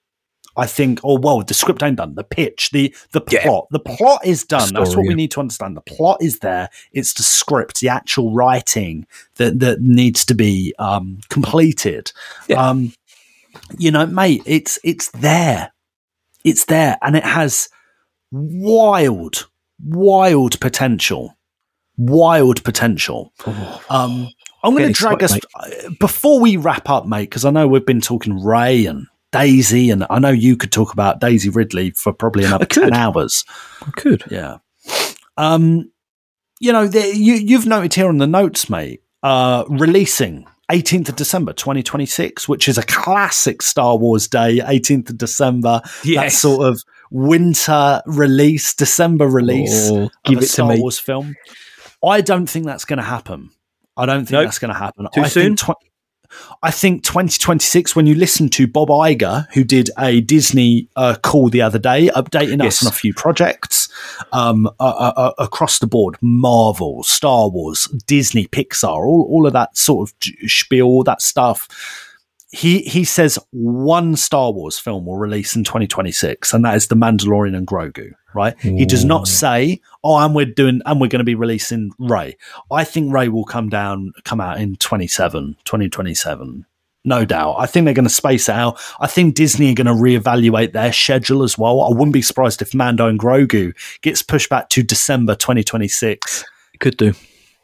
I 0.58 0.66
think, 0.66 1.00
oh 1.04 1.18
well, 1.18 1.40
the 1.42 1.54
script 1.54 1.84
ain't 1.84 1.96
done. 1.96 2.16
The 2.16 2.24
pitch, 2.24 2.70
the 2.70 2.92
the 3.12 3.20
plot, 3.20 3.68
the 3.70 3.78
plot 3.78 4.20
is 4.24 4.42
done. 4.42 4.74
That's 4.74 4.90
Story, 4.90 5.04
what 5.04 5.08
we 5.08 5.14
need 5.14 5.30
to 5.32 5.40
understand. 5.40 5.76
The 5.76 5.82
plot 5.82 6.18
is 6.20 6.40
there. 6.40 6.68
It's 6.92 7.14
the 7.14 7.22
script, 7.22 7.80
the 7.80 7.88
actual 7.88 8.34
writing 8.34 9.06
that 9.36 9.60
that 9.60 9.80
needs 9.80 10.24
to 10.26 10.34
be 10.34 10.74
um, 10.80 11.20
completed. 11.28 12.12
Um, 12.56 12.92
you 13.78 13.92
know, 13.92 14.04
mate, 14.06 14.42
it's 14.46 14.80
it's 14.82 15.10
there. 15.10 15.72
It's 16.44 16.64
there, 16.64 16.98
and 17.02 17.16
it 17.16 17.24
has 17.24 17.68
wild, 18.32 19.48
wild 19.84 20.58
potential. 20.60 21.36
Wild 21.96 22.62
potential. 22.64 23.32
Um, 23.90 24.28
I'm 24.68 24.76
going 24.76 24.92
to 24.92 24.92
drag 24.92 25.22
us 25.22 25.36
excited, 25.36 25.98
before 25.98 26.40
we 26.40 26.56
wrap 26.56 26.88
up, 26.88 27.06
mate, 27.06 27.30
because 27.30 27.44
I 27.44 27.50
know 27.50 27.66
we've 27.66 27.86
been 27.86 28.00
talking 28.00 28.42
Rey 28.42 28.86
and 28.86 29.06
Daisy, 29.32 29.90
and 29.90 30.06
I 30.10 30.18
know 30.18 30.30
you 30.30 30.56
could 30.56 30.72
talk 30.72 30.92
about 30.92 31.20
Daisy 31.20 31.50
Ridley 31.50 31.90
for 31.90 32.12
probably 32.12 32.44
another 32.44 32.66
ten 32.66 32.92
hours. 32.94 33.44
I 33.82 33.90
could, 33.92 34.24
yeah. 34.30 34.58
Um, 35.36 35.90
you 36.60 36.72
know, 36.72 36.86
the, 36.86 37.16
you 37.16 37.34
you've 37.34 37.66
noted 37.66 37.94
here 37.94 38.08
on 38.08 38.18
the 38.18 38.26
notes, 38.26 38.68
mate. 38.68 39.02
Uh, 39.22 39.64
releasing 39.68 40.46
18th 40.70 41.08
of 41.08 41.16
December 41.16 41.52
2026, 41.52 42.48
which 42.48 42.68
is 42.68 42.78
a 42.78 42.82
classic 42.82 43.62
Star 43.62 43.96
Wars 43.96 44.28
day. 44.28 44.58
18th 44.58 45.10
of 45.10 45.18
December, 45.18 45.80
that 46.14 46.32
sort 46.32 46.66
of 46.66 46.82
winter 47.10 48.02
release, 48.06 48.74
December 48.74 49.26
release 49.26 49.88
Oh, 49.90 50.10
give 50.24 50.42
it 50.42 50.48
to 50.50 50.66
me. 50.66 50.80
Wars 50.80 50.98
film. 50.98 51.34
I 52.04 52.20
don't 52.20 52.46
think 52.46 52.66
that's 52.66 52.84
going 52.84 52.98
to 52.98 53.02
happen. 53.02 53.50
I 53.98 54.06
don't 54.06 54.20
think 54.20 54.30
Nope. 54.32 54.44
that's 54.46 54.58
going 54.58 54.72
to 54.72 54.78
happen. 54.78 55.06
Too 55.12 55.20
I 55.22 55.28
soon? 55.28 55.56
Think 55.56 55.76
tw- 55.76 55.84
I 56.62 56.70
think 56.70 57.04
2026, 57.04 57.96
when 57.96 58.06
you 58.06 58.14
listen 58.14 58.48
to 58.50 58.66
Bob 58.66 58.88
Iger, 58.88 59.46
who 59.54 59.64
did 59.64 59.90
a 59.98 60.20
Disney 60.20 60.88
uh, 60.94 61.16
call 61.22 61.48
the 61.48 61.62
other 61.62 61.78
day, 61.78 62.08
updating 62.08 62.62
Yes. 62.62 62.82
us 62.82 62.86
on 62.86 62.92
a 62.92 62.94
few 62.94 63.14
projects 63.14 63.88
um, 64.32 64.66
uh, 64.78 65.12
uh, 65.16 65.32
across 65.38 65.78
the 65.78 65.86
board 65.86 66.16
Marvel, 66.20 67.02
Star 67.02 67.48
Wars, 67.48 67.86
Disney, 68.06 68.46
Pixar, 68.46 68.84
all, 69.06 69.26
all 69.30 69.46
of 69.46 69.52
that 69.54 69.74
sort 69.76 70.10
of 70.10 70.14
spiel, 70.50 70.84
all 70.86 71.02
that 71.04 71.22
stuff. 71.22 71.66
He, 72.50 72.80
he 72.82 73.04
says 73.04 73.38
one 73.50 74.14
Star 74.14 74.52
Wars 74.52 74.78
film 74.78 75.06
will 75.06 75.16
release 75.18 75.56
in 75.56 75.64
2026, 75.64 76.52
and 76.52 76.64
that 76.64 76.76
is 76.76 76.86
The 76.88 76.94
Mandalorian 76.94 77.56
and 77.56 77.66
Grogu, 77.66 78.12
right? 78.38 78.58
He 78.60 78.86
does 78.86 79.04
not 79.04 79.26
say, 79.28 79.80
oh, 80.04 80.16
and 80.18 80.34
we're 80.34 80.46
doing, 80.46 80.80
and 80.86 81.00
we're 81.00 81.08
going 81.08 81.18
to 81.20 81.24
be 81.24 81.34
releasing 81.34 81.90
Rey. 81.98 82.36
I 82.70 82.84
think 82.84 83.12
Rey 83.12 83.28
will 83.28 83.44
come 83.44 83.68
down, 83.68 84.12
come 84.24 84.40
out 84.40 84.60
in 84.60 84.76
27, 84.76 85.56
2027. 85.64 86.64
No 87.04 87.24
doubt. 87.24 87.56
I 87.58 87.66
think 87.66 87.84
they're 87.84 87.94
going 87.94 88.08
to 88.08 88.14
space 88.14 88.48
it 88.48 88.54
out. 88.54 88.78
I 89.00 89.06
think 89.06 89.34
Disney 89.34 89.70
are 89.70 89.74
going 89.74 89.86
to 89.86 89.92
reevaluate 89.92 90.72
their 90.72 90.92
schedule 90.92 91.42
as 91.42 91.56
well. 91.56 91.80
I 91.82 91.88
wouldn't 91.90 92.12
be 92.12 92.22
surprised 92.22 92.60
if 92.60 92.74
Mando 92.74 93.06
and 93.08 93.18
Grogu 93.18 93.72
gets 94.02 94.22
pushed 94.22 94.50
back 94.50 94.68
to 94.70 94.82
December 94.82 95.34
2026. 95.34 96.44
Could 96.80 96.96
do. 96.96 97.14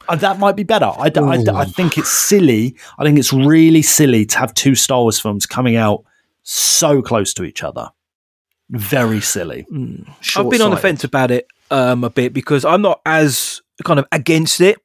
Uh, 0.08 0.16
that 0.16 0.38
might 0.38 0.56
be 0.56 0.62
better. 0.62 0.90
I, 0.98 1.08
d- 1.08 1.20
I 1.20 1.36
d- 1.38 1.50
I 1.50 1.64
think 1.64 1.98
it's 1.98 2.10
silly. 2.12 2.76
I 2.98 3.04
think 3.04 3.18
it's 3.18 3.32
really 3.32 3.82
silly 3.82 4.24
to 4.26 4.38
have 4.38 4.52
two 4.54 4.74
Star 4.74 5.00
Wars 5.00 5.20
films 5.20 5.46
coming 5.46 5.76
out 5.76 6.04
so 6.42 7.00
close 7.02 7.32
to 7.34 7.44
each 7.44 7.62
other. 7.62 7.90
Very 8.74 9.20
silly. 9.20 9.66
Mm. 9.70 10.08
I've 10.36 10.50
been 10.50 10.60
on 10.60 10.70
the 10.70 10.76
fence 10.76 11.04
about 11.04 11.30
it 11.30 11.46
um, 11.70 12.04
a 12.04 12.10
bit 12.10 12.32
because 12.32 12.64
I'm 12.64 12.82
not 12.82 13.00
as 13.06 13.62
kind 13.84 14.00
of 14.00 14.06
against 14.10 14.60
it, 14.60 14.78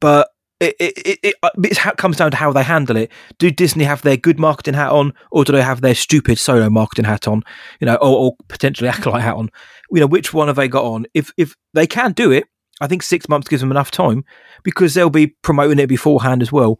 but 0.00 0.28
it 0.60 0.76
it, 0.78 0.98
it, 0.98 1.18
it, 1.22 1.34
it 1.64 1.76
ha- 1.78 1.94
comes 1.96 2.16
down 2.16 2.30
to 2.30 2.36
how 2.36 2.52
they 2.52 2.62
handle 2.62 2.96
it. 2.96 3.10
Do 3.38 3.50
Disney 3.50 3.84
have 3.84 4.02
their 4.02 4.16
good 4.16 4.38
marketing 4.38 4.74
hat 4.74 4.92
on, 4.92 5.12
or 5.32 5.44
do 5.44 5.52
they 5.52 5.62
have 5.62 5.80
their 5.80 5.94
stupid 5.94 6.38
solo 6.38 6.70
marketing 6.70 7.04
hat 7.04 7.26
on? 7.26 7.42
You 7.80 7.86
know, 7.86 7.96
or, 7.96 8.16
or 8.18 8.36
potentially 8.48 8.88
acolyte 8.90 9.22
hat 9.22 9.34
on? 9.34 9.50
You 9.90 10.00
know, 10.00 10.06
which 10.06 10.32
one 10.32 10.46
have 10.46 10.56
they 10.56 10.68
got 10.68 10.84
on? 10.84 11.06
If 11.14 11.32
if 11.36 11.56
they 11.74 11.86
can 11.86 12.12
do 12.12 12.30
it, 12.30 12.44
I 12.80 12.86
think 12.86 13.02
six 13.02 13.28
months 13.28 13.48
gives 13.48 13.60
them 13.60 13.72
enough 13.72 13.90
time 13.90 14.24
because 14.62 14.94
they'll 14.94 15.10
be 15.10 15.28
promoting 15.42 15.80
it 15.80 15.88
beforehand 15.88 16.42
as 16.42 16.52
well. 16.52 16.78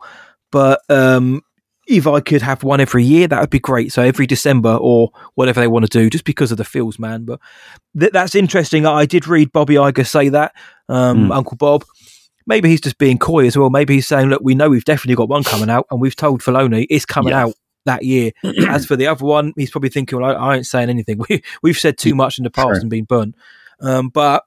But 0.52 0.82
um, 0.88 1.42
if 1.86 2.06
I 2.06 2.20
could 2.20 2.42
have 2.42 2.62
one 2.62 2.80
every 2.80 3.02
year, 3.04 3.26
that 3.28 3.40
would 3.40 3.50
be 3.50 3.58
great. 3.58 3.92
So 3.92 4.02
every 4.02 4.26
December 4.26 4.76
or 4.80 5.10
whatever 5.34 5.60
they 5.60 5.66
want 5.68 5.84
to 5.84 5.98
do, 5.98 6.08
just 6.10 6.24
because 6.24 6.52
of 6.52 6.58
the 6.58 6.64
feels, 6.64 6.98
man. 6.98 7.24
But 7.24 7.40
th- 7.98 8.12
that's 8.12 8.34
interesting. 8.34 8.86
I 8.86 9.04
did 9.06 9.26
read 9.26 9.52
Bobby 9.52 9.74
Iger 9.74 10.06
say 10.06 10.28
that, 10.28 10.52
um, 10.88 11.28
Mm. 11.28 11.36
Uncle 11.36 11.56
Bob. 11.56 11.84
Maybe 12.46 12.68
he's 12.68 12.80
just 12.80 12.98
being 12.98 13.18
coy 13.18 13.46
as 13.46 13.56
well. 13.56 13.70
Maybe 13.70 13.94
he's 13.94 14.06
saying, 14.08 14.28
"Look, 14.28 14.42
we 14.42 14.54
know 14.54 14.68
we've 14.68 14.84
definitely 14.84 15.14
got 15.16 15.28
one 15.28 15.44
coming 15.44 15.70
out, 15.70 15.86
and 15.90 16.00
we've 16.00 16.16
told 16.16 16.40
Filoni 16.42 16.86
it's 16.90 17.04
coming 17.06 17.30
Yeah. 17.32 17.44
out 17.46 17.54
that 17.86 18.04
year." 18.04 18.32
as 18.68 18.84
for 18.86 18.96
the 18.96 19.06
other 19.06 19.24
one, 19.24 19.52
he's 19.56 19.70
probably 19.70 19.90
thinking, 19.90 20.20
"Well, 20.20 20.30
I, 20.30 20.34
I 20.34 20.56
ain't 20.56 20.66
saying 20.66 20.88
anything. 20.90 21.18
We, 21.28 21.42
we've 21.62 21.78
said 21.78 21.98
too 21.98 22.14
much 22.14 22.38
in 22.38 22.44
the 22.44 22.50
past 22.50 22.66
Sure. 22.66 22.80
and 22.80 22.90
been 22.90 23.04
burnt." 23.04 23.34
Um, 23.80 24.08
but 24.08 24.44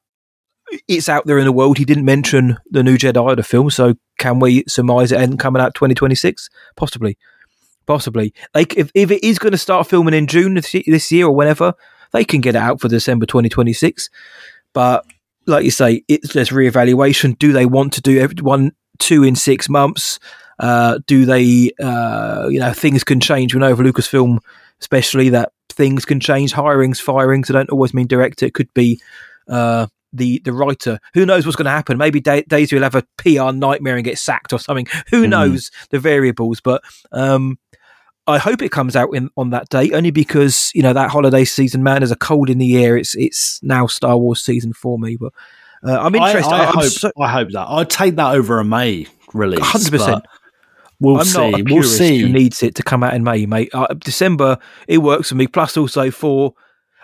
it's 0.88 1.10
out 1.10 1.26
there 1.26 1.38
in 1.38 1.46
the 1.46 1.52
world. 1.52 1.78
He 1.78 1.86
didn't 1.86 2.06
mention 2.06 2.58
the 2.70 2.84
new 2.84 2.98
Jedi 2.98 3.22
or 3.22 3.36
the 3.36 3.44
film, 3.44 3.70
so 3.70 3.96
can 4.18 4.40
we 4.40 4.64
surmise 4.68 5.12
it 5.12 5.20
ain't 5.20 5.40
coming 5.40 5.62
out 5.62 5.76
2026? 5.76 6.50
Possibly, 6.76 7.18
possibly. 7.86 8.34
Like 8.54 8.76
if, 8.78 8.92
if 8.94 9.12
it 9.12 9.24
is 9.24 9.40
going 9.40 9.52
to 9.52 9.58
start 9.58 9.88
filming 9.88 10.14
in 10.14 10.28
June 10.28 10.56
this, 10.56 11.12
year 11.12 11.28
or 11.28 11.36
whenever, 11.36 11.74
they 12.12 12.26
can 12.26 12.42
get 12.42 12.56
it 12.56 12.60
out 12.60 12.82
for 12.82 12.88
December 12.88 13.26
2026. 13.26 14.10
But 14.74 15.06
like 15.46 15.66
you 15.66 15.72
say, 15.72 16.04
it's 16.08 16.30
just 16.30 16.52
reevaluation. 16.52 17.38
Do 17.38 17.54
they 17.54 17.66
want 17.66 17.94
to 17.94 18.02
do 18.02 18.28
one, 18.42 18.72
two 19.00 19.24
in 19.24 19.36
six 19.36 19.70
months? 19.70 20.20
Uh, 20.58 21.00
do 21.06 21.26
they, 21.26 21.72
uh, 21.82 22.48
you 22.50 22.60
know, 22.60 22.74
things 22.74 23.04
can 23.04 23.20
change. 23.20 23.54
We 23.54 23.60
know 23.60 23.68
over 23.68 23.84
Lucasfilm, 23.84 24.40
especially 24.80 25.30
that 25.30 25.52
things 25.70 26.06
can 26.06 26.20
change. 26.20 26.54
Hirings, 26.54 27.02
firings. 27.02 27.48
They 27.48 27.54
don't 27.54 27.70
always 27.70 27.94
mean 27.94 28.08
director. 28.08 28.46
It 28.46 28.54
could 28.54 28.74
be 28.74 29.02
uh, 29.48 29.88
the 30.18 30.42
the 30.46 30.54
writer. 30.54 31.00
Who 31.14 31.26
knows 31.26 31.46
what's 31.46 31.56
going 31.56 31.66
to 31.66 31.72
happen? 31.72 31.98
Maybe 31.98 32.20
da- 32.20 32.44
Daisy 32.48 32.76
will 32.76 32.84
have 32.84 32.96
a 32.96 33.06
PR 33.18 33.52
nightmare 33.52 33.96
and 33.96 34.04
get 34.06 34.18
sacked 34.18 34.54
or 34.54 34.60
something. 34.60 34.88
Who 35.12 35.26
Mm. 35.26 35.30
knows 35.30 35.72
the 35.90 36.00
variables? 36.00 36.62
But 36.62 36.84
um, 37.12 37.58
I 38.28 38.38
hope 38.40 38.62
it 38.62 38.72
comes 38.72 38.96
out 38.96 39.10
in 39.16 39.30
on 39.38 39.52
that 39.52 39.70
date, 39.70 39.94
only 39.94 40.12
because 40.12 40.72
you 40.74 40.82
know 40.82 40.94
that 40.94 41.12
holiday 41.12 41.46
season, 41.46 41.84
man, 41.84 42.00
there's 42.02 42.12
a 42.12 42.16
cold 42.16 42.50
in 42.50 42.58
the 42.58 42.84
air. 42.84 42.98
It's 42.98 43.16
it's 43.16 43.60
now 43.64 43.86
Star 43.88 44.18
Wars 44.18 44.42
season 44.42 44.74
for 44.74 44.98
me, 44.98 45.16
but 45.16 45.32
uh, 45.86 46.00
I'm 46.00 46.16
interested. 46.16 46.52
I, 46.52 46.66
I'm 46.66 46.74
hope, 46.74 46.84
so- 46.86 47.12
I 47.20 47.28
hope 47.32 47.50
that. 47.52 47.68
I'd 47.68 47.90
take 47.90 48.16
that 48.16 48.34
over 48.34 48.60
a 48.60 48.66
May 48.66 49.06
release. 49.34 49.60
100%. 49.60 50.22
We'll 51.00 51.18
I'm 51.20 51.26
see. 51.26 51.52
not 51.52 51.60
a 51.60 51.64
we'll 51.74 51.84
see. 51.84 52.22
who 52.22 52.30
needs 52.30 52.64
it 52.64 52.74
to 52.76 52.84
come 52.84 53.04
out 53.04 53.14
in 53.14 53.24
May, 53.24 53.46
mate. 53.46 53.70
Uh, 53.74 53.88
December 53.96 54.58
it 54.88 55.00
works 55.00 55.28
for 55.30 55.36
me. 55.36 55.46
Plus, 55.46 55.76
also 55.78 56.10
for 56.10 56.54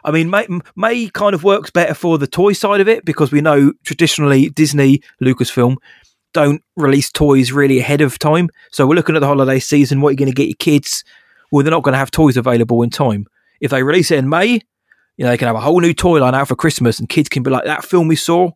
I 0.04 0.12
mean, 0.12 0.30
May, 0.30 0.48
May 0.76 1.10
kind 1.10 1.34
of 1.36 1.44
works 1.44 1.70
better 1.72 1.94
for 1.94 2.18
the 2.18 2.28
toy 2.28 2.54
side 2.54 2.82
of 2.82 2.88
it 2.88 3.06
because 3.06 3.32
we 3.32 3.42
know 3.42 3.74
traditionally 3.84 4.50
Disney, 4.50 5.02
Lucasfilm, 5.22 5.76
don't 6.34 6.62
release 6.76 7.12
toys 7.12 7.52
really 7.52 7.80
ahead 7.80 8.02
of 8.02 8.18
time. 8.18 8.50
So 8.72 8.88
we're 8.88 8.96
looking 8.96 9.16
at 9.16 9.20
the 9.20 9.28
holiday 9.28 9.60
season. 9.60 10.02
What 10.02 10.10
are 10.10 10.12
you 10.12 10.18
going 10.18 10.32
to 10.32 10.36
get 10.36 10.48
your 10.48 10.56
kids? 10.60 11.04
Well, 11.52 11.64
they're 11.64 11.72
not 11.72 11.84
going 11.84 11.94
to 11.94 11.98
have 12.00 12.12
toys 12.12 12.38
available 12.38 12.82
in 12.84 12.90
time. 12.90 13.28
If 13.60 13.72
they 13.72 13.84
release 13.84 14.12
it 14.12 14.18
in 14.20 14.30
May, 14.30 14.62
you 15.18 15.26
know, 15.26 15.30
they 15.30 15.38
can 15.38 15.48
have 15.48 15.58
a 15.58 15.62
whole 15.62 15.80
new 15.82 15.94
toy 15.94 16.20
line 16.22 16.34
out 16.34 16.48
for 16.48 16.56
Christmas 16.56 17.00
and 17.00 17.10
kids 17.10 17.28
can 17.30 17.44
be 17.44 17.52
like, 17.52 17.66
that 17.66 17.84
film 17.84 18.08
we 18.08 18.16
saw, 18.16 18.50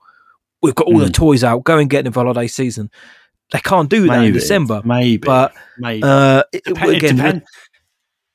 we've 0.62 0.74
got 0.74 0.88
all 0.88 0.98
the 1.00 1.06
Mm. 1.08 1.14
toys 1.14 1.44
out, 1.44 1.64
go 1.66 1.78
and 1.78 1.90
get 1.90 2.06
them 2.06 2.14
for 2.14 2.22
holiday 2.22 2.48
season. 2.48 2.90
They 3.52 3.60
can't 3.60 3.90
do 3.90 4.08
that 4.08 4.24
in 4.24 4.34
December. 4.34 4.82
maybe, 4.86 5.18
But 5.18 5.54
maybe. 5.78 6.02
Uh, 6.02 6.44
it- 6.54 6.64
Dep- 6.64 6.78
it 6.86 6.96
again, 6.96 7.16
depend- 7.18 7.44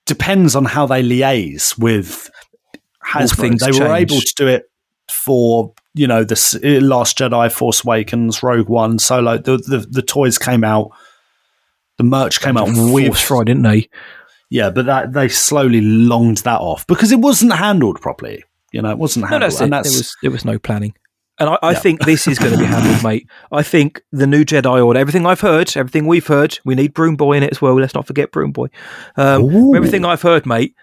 depends 0.06 0.54
on 0.54 0.64
how 0.64 0.86
they 0.86 1.02
liaise 1.02 1.78
with 1.78 2.30
Hasbro. 3.10 3.36
things 3.40 3.60
They 3.62 3.72
were 3.72 3.92
able 3.94 4.20
to 4.20 4.34
do 4.36 4.46
it 4.46 4.64
for 5.10 5.72
you 5.94 6.06
know 6.06 6.22
the 6.24 6.34
uh, 6.62 6.84
Last 6.84 7.18
Jedi, 7.18 7.50
Force 7.50 7.84
Awakens, 7.84 8.42
Rogue 8.42 8.68
One, 8.68 8.98
Solo. 8.98 9.38
The 9.38 9.56
the, 9.58 9.86
the 9.90 10.02
toys 10.02 10.38
came 10.38 10.62
out, 10.64 10.90
the 11.98 12.04
merch 12.04 12.40
came 12.40 12.56
out 12.56 12.66
with 12.68 12.76
Force 13.06 13.20
Fry, 13.20 13.44
didn't 13.44 13.62
they? 13.62 13.88
Yeah, 14.50 14.70
but 14.70 14.86
that 14.86 15.12
they 15.12 15.28
slowly 15.28 15.80
longed 15.80 16.38
that 16.38 16.60
off 16.60 16.86
because 16.86 17.12
it 17.12 17.20
wasn't 17.20 17.52
handled 17.52 18.00
properly. 18.00 18.42
You 18.72 18.82
know, 18.82 18.90
it 18.90 18.98
wasn't 18.98 19.24
No, 19.24 19.28
handled. 19.28 19.50
that's 19.52 19.60
it. 19.60 19.64
and 19.64 19.72
There 19.72 19.82
that's 19.82 19.96
was 19.96 20.16
there 20.22 20.30
was 20.30 20.44
no 20.44 20.58
planning, 20.58 20.94
and 21.38 21.50
I, 21.50 21.58
I 21.62 21.72
Yeah. 21.72 21.78
think 21.78 22.04
this 22.04 22.26
is 22.28 22.38
going 22.38 22.52
to 22.52 22.58
be 22.58 22.64
handled, 22.76 23.02
mate. 23.02 23.28
I 23.52 23.62
think 23.62 24.00
the 24.12 24.26
new 24.26 24.44
Jedi 24.44 24.84
Order, 24.84 24.98
everything 24.98 25.26
I've 25.26 25.40
heard, 25.40 25.76
everything 25.76 26.06
we've 26.06 26.26
heard, 26.26 26.58
we 26.64 26.74
need 26.76 26.94
Broom 26.94 27.16
Boy 27.16 27.36
in 27.36 27.42
it 27.42 27.50
as 27.52 27.60
well. 27.60 27.74
Let's 27.74 27.94
not 27.94 28.06
forget 28.06 28.30
Broom 28.32 28.52
Boy. 28.52 28.68
Um, 29.16 29.74
everything 29.74 30.04
I've 30.04 30.22
heard, 30.22 30.46
mate, 30.46 30.74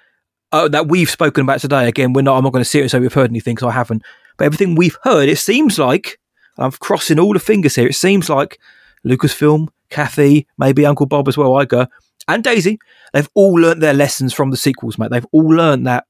uh, 0.51 0.67
that 0.69 0.87
we've 0.87 1.09
spoken 1.09 1.43
about 1.43 1.59
today. 1.59 1.87
Again, 1.87 2.13
we're 2.13 2.21
not. 2.21 2.37
I'm 2.37 2.43
not 2.43 2.53
going 2.53 2.63
to 2.63 2.69
sit 2.69 2.81
and 2.81 2.91
say 2.91 2.99
we've 2.99 3.13
heard 3.13 3.29
anything 3.29 3.55
because 3.55 3.69
I 3.69 3.73
haven't. 3.73 4.03
But 4.37 4.45
everything 4.45 4.75
we've 4.75 4.97
heard, 5.03 5.29
it 5.29 5.37
seems 5.37 5.79
like 5.79 6.19
I'm 6.57 6.71
crossing 6.71 7.19
all 7.19 7.33
the 7.33 7.39
fingers 7.39 7.75
here. 7.75 7.87
It 7.87 7.95
seems 7.95 8.29
like 8.29 8.59
Lucasfilm, 9.05 9.69
Kathy, 9.89 10.47
maybe 10.57 10.85
Uncle 10.85 11.05
Bob 11.05 11.27
as 11.27 11.37
well, 11.37 11.51
Iger, 11.51 11.87
and 12.27 12.43
Daisy. 12.43 12.79
They've 13.13 13.29
all 13.33 13.53
learnt 13.53 13.79
their 13.79 13.93
lessons 13.93 14.33
from 14.33 14.51
the 14.51 14.57
sequels, 14.57 14.97
mate. 14.97 15.11
They've 15.11 15.25
all 15.31 15.49
learnt 15.49 15.85
that. 15.85 16.05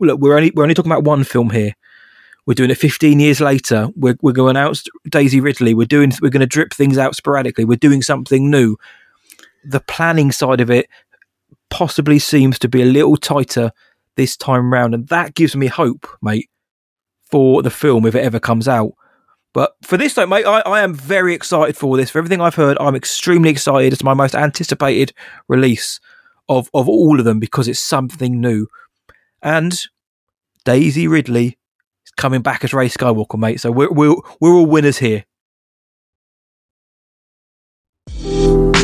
Look, 0.00 0.20
we're 0.20 0.36
only 0.36 0.52
we're 0.54 0.62
only 0.62 0.74
talking 0.74 0.92
about 0.92 1.04
one 1.04 1.24
film 1.24 1.50
here. 1.50 1.74
We're 2.46 2.54
doing 2.54 2.70
it 2.70 2.78
15 2.78 3.20
years 3.20 3.42
later. 3.42 3.88
We're, 3.94 4.16
we're 4.22 4.32
going 4.32 4.56
announce 4.56 4.84
Daisy 5.10 5.38
Ridley. 5.38 5.74
We're 5.74 5.86
doing. 5.86 6.12
We're 6.22 6.30
going 6.30 6.40
to 6.40 6.46
drip 6.46 6.72
things 6.72 6.96
out 6.96 7.14
sporadically. 7.14 7.64
We're 7.64 7.76
doing 7.76 8.00
something 8.00 8.50
new. 8.50 8.76
The 9.64 9.80
planning 9.80 10.32
side 10.32 10.60
of 10.60 10.70
it 10.70 10.88
possibly 11.70 12.18
seems 12.18 12.58
to 12.60 12.68
be 12.68 12.82
a 12.82 12.86
little 12.86 13.16
tighter 13.16 13.72
this 14.16 14.36
time 14.36 14.72
round, 14.72 14.94
and 14.94 15.08
that 15.08 15.34
gives 15.34 15.54
me 15.56 15.66
hope, 15.66 16.06
mate, 16.20 16.50
for 17.30 17.62
the 17.62 17.70
film 17.70 18.06
if 18.06 18.14
it 18.14 18.24
ever 18.24 18.40
comes 18.40 18.68
out. 18.68 18.92
But 19.54 19.74
for 19.82 19.96
this, 19.96 20.14
though, 20.14 20.26
mate, 20.26 20.44
I, 20.44 20.60
I 20.60 20.80
am 20.82 20.94
very 20.94 21.34
excited 21.34 21.76
for 21.76 21.96
this. 21.96 22.10
For 22.10 22.18
everything 22.18 22.40
I've 22.40 22.54
heard, 22.54 22.76
I'm 22.80 22.94
extremely 22.94 23.50
excited. 23.50 23.92
It's 23.92 24.02
my 24.02 24.14
most 24.14 24.34
anticipated 24.34 25.12
release 25.48 26.00
of 26.48 26.70
of 26.74 26.88
all 26.88 27.18
of 27.18 27.24
them 27.24 27.40
because 27.40 27.68
it's 27.68 27.80
something 27.80 28.40
new. 28.40 28.66
And 29.42 29.80
Daisy 30.64 31.08
Ridley 31.08 31.58
is 32.04 32.12
coming 32.16 32.42
back 32.42 32.64
as 32.64 32.74
Rey 32.74 32.88
Skywalker, 32.88 33.38
mate. 33.38 33.60
So 33.60 33.70
we're 33.70 33.92
we're 33.92 34.16
we're 34.40 34.52
all 34.52 34.66
winners 34.66 34.98
here. 34.98 35.24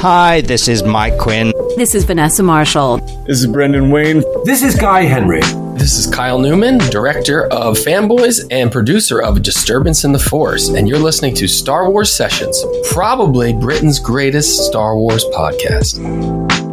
Hi, 0.05 0.43
this 0.43 0.69
is 0.69 0.83
Mike 0.83 1.17
Quinn. 1.17 1.55
This 1.79 1.95
is 1.95 2.05
Vanessa 2.05 2.43
Marshall. 2.43 2.99
This 3.27 3.41
is 3.41 3.47
Brendan 3.47 3.91
Wayne. 3.91 4.23
This 4.45 4.63
is 4.63 4.77
Guy 4.77 5.05
Henry. 5.05 5.41
This 5.79 5.97
is 5.97 6.07
Kyle 6.15 6.39
Newman, 6.39 6.77
director 6.91 7.47
of 7.47 7.79
Fanboys 7.79 8.47
and 8.51 8.71
producer 8.71 9.23
of 9.23 9.43
Disturbance 9.43 10.05
in 10.05 10.13
the 10.13 10.19
Force, 10.19 10.69
and 10.69 10.87
you're 10.87 10.99
listening 10.99 11.35
to 11.37 11.49
Star 11.49 11.91
Wars 11.91 12.13
Sessions, 12.13 12.63
probably 12.91 13.55
Britain's 13.55 13.99
greatest 13.99 14.67
Star 14.67 14.95
Wars 14.95 15.25
podcast. 15.35 16.64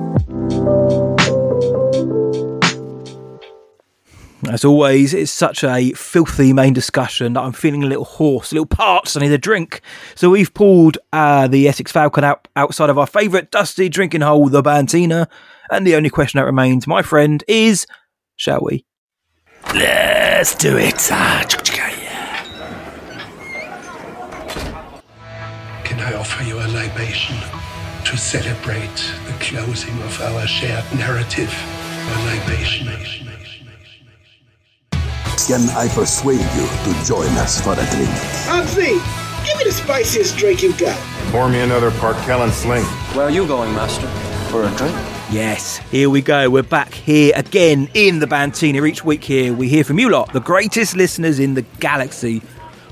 As 4.61 4.65
always, 4.65 5.15
it's 5.15 5.31
such 5.31 5.63
a 5.63 5.91
filthy 5.93 6.53
main 6.53 6.71
discussion 6.71 7.33
that 7.33 7.41
I'm 7.41 7.51
feeling 7.51 7.81
a 7.81 7.87
little 7.87 8.05
hoarse, 8.05 8.51
a 8.51 8.53
little 8.53 8.67
parched. 8.67 9.17
I 9.17 9.21
need 9.21 9.31
a 9.31 9.37
drink. 9.39 9.81
So 10.13 10.29
we've 10.29 10.53
pulled 10.53 10.99
uh, 11.11 11.47
the 11.47 11.67
Essex 11.67 11.91
Falcon 11.91 12.23
out 12.23 12.47
outside 12.55 12.91
of 12.91 12.99
our 12.99 13.07
favourite 13.07 13.49
dusty 13.49 13.89
drinking 13.89 14.21
hole, 14.21 14.49
the 14.49 14.61
Bantina. 14.61 15.27
And 15.71 15.87
the 15.87 15.95
only 15.95 16.11
question 16.11 16.37
that 16.37 16.45
remains, 16.45 16.85
my 16.85 17.01
friend, 17.01 17.43
is 17.47 17.87
shall 18.35 18.59
we? 18.61 18.85
Let's 19.73 20.53
do 20.53 20.77
it. 20.77 21.09
Can 25.83 25.99
I 25.99 26.13
offer 26.13 26.43
you 26.43 26.59
a 26.59 26.67
libation 26.67 27.35
to 28.05 28.15
celebrate 28.15 29.11
the 29.25 29.33
closing 29.39 29.99
of 30.03 30.21
our 30.21 30.45
shared 30.45 30.85
narrative? 30.93 31.51
A 31.51 32.25
libation. 32.27 33.20
Can 35.51 35.69
I 35.71 35.89
persuade 35.89 36.39
you 36.39 36.65
to 36.93 37.05
join 37.05 37.27
us 37.31 37.59
for 37.59 37.73
a 37.73 37.85
drink? 37.91 38.09
Hansi, 38.47 38.85
give 39.45 39.57
me 39.57 39.65
the 39.65 39.73
spiciest 39.73 40.37
drink 40.37 40.63
you've 40.63 40.77
got. 40.77 40.97
Pour 41.29 41.49
me 41.49 41.59
another 41.59 41.91
Parkellen 41.91 42.51
Sling. 42.51 42.85
Where 43.17 43.25
are 43.25 43.31
you 43.31 43.45
going, 43.45 43.75
Master? 43.75 44.07
For 44.49 44.63
a 44.63 44.69
drink? 44.77 44.95
Yes, 45.29 45.79
here 45.91 46.09
we 46.09 46.21
go. 46.21 46.49
We're 46.49 46.63
back 46.63 46.93
here 46.93 47.33
again 47.35 47.89
in 47.93 48.19
the 48.19 48.27
Bantina. 48.27 48.81
Each 48.85 49.03
week 49.03 49.25
here, 49.25 49.53
we 49.53 49.67
hear 49.67 49.83
from 49.83 49.99
you 49.99 50.09
lot, 50.09 50.31
the 50.31 50.39
greatest 50.39 50.95
listeners 50.95 51.37
in 51.37 51.55
the 51.55 51.63
galaxy. 51.81 52.41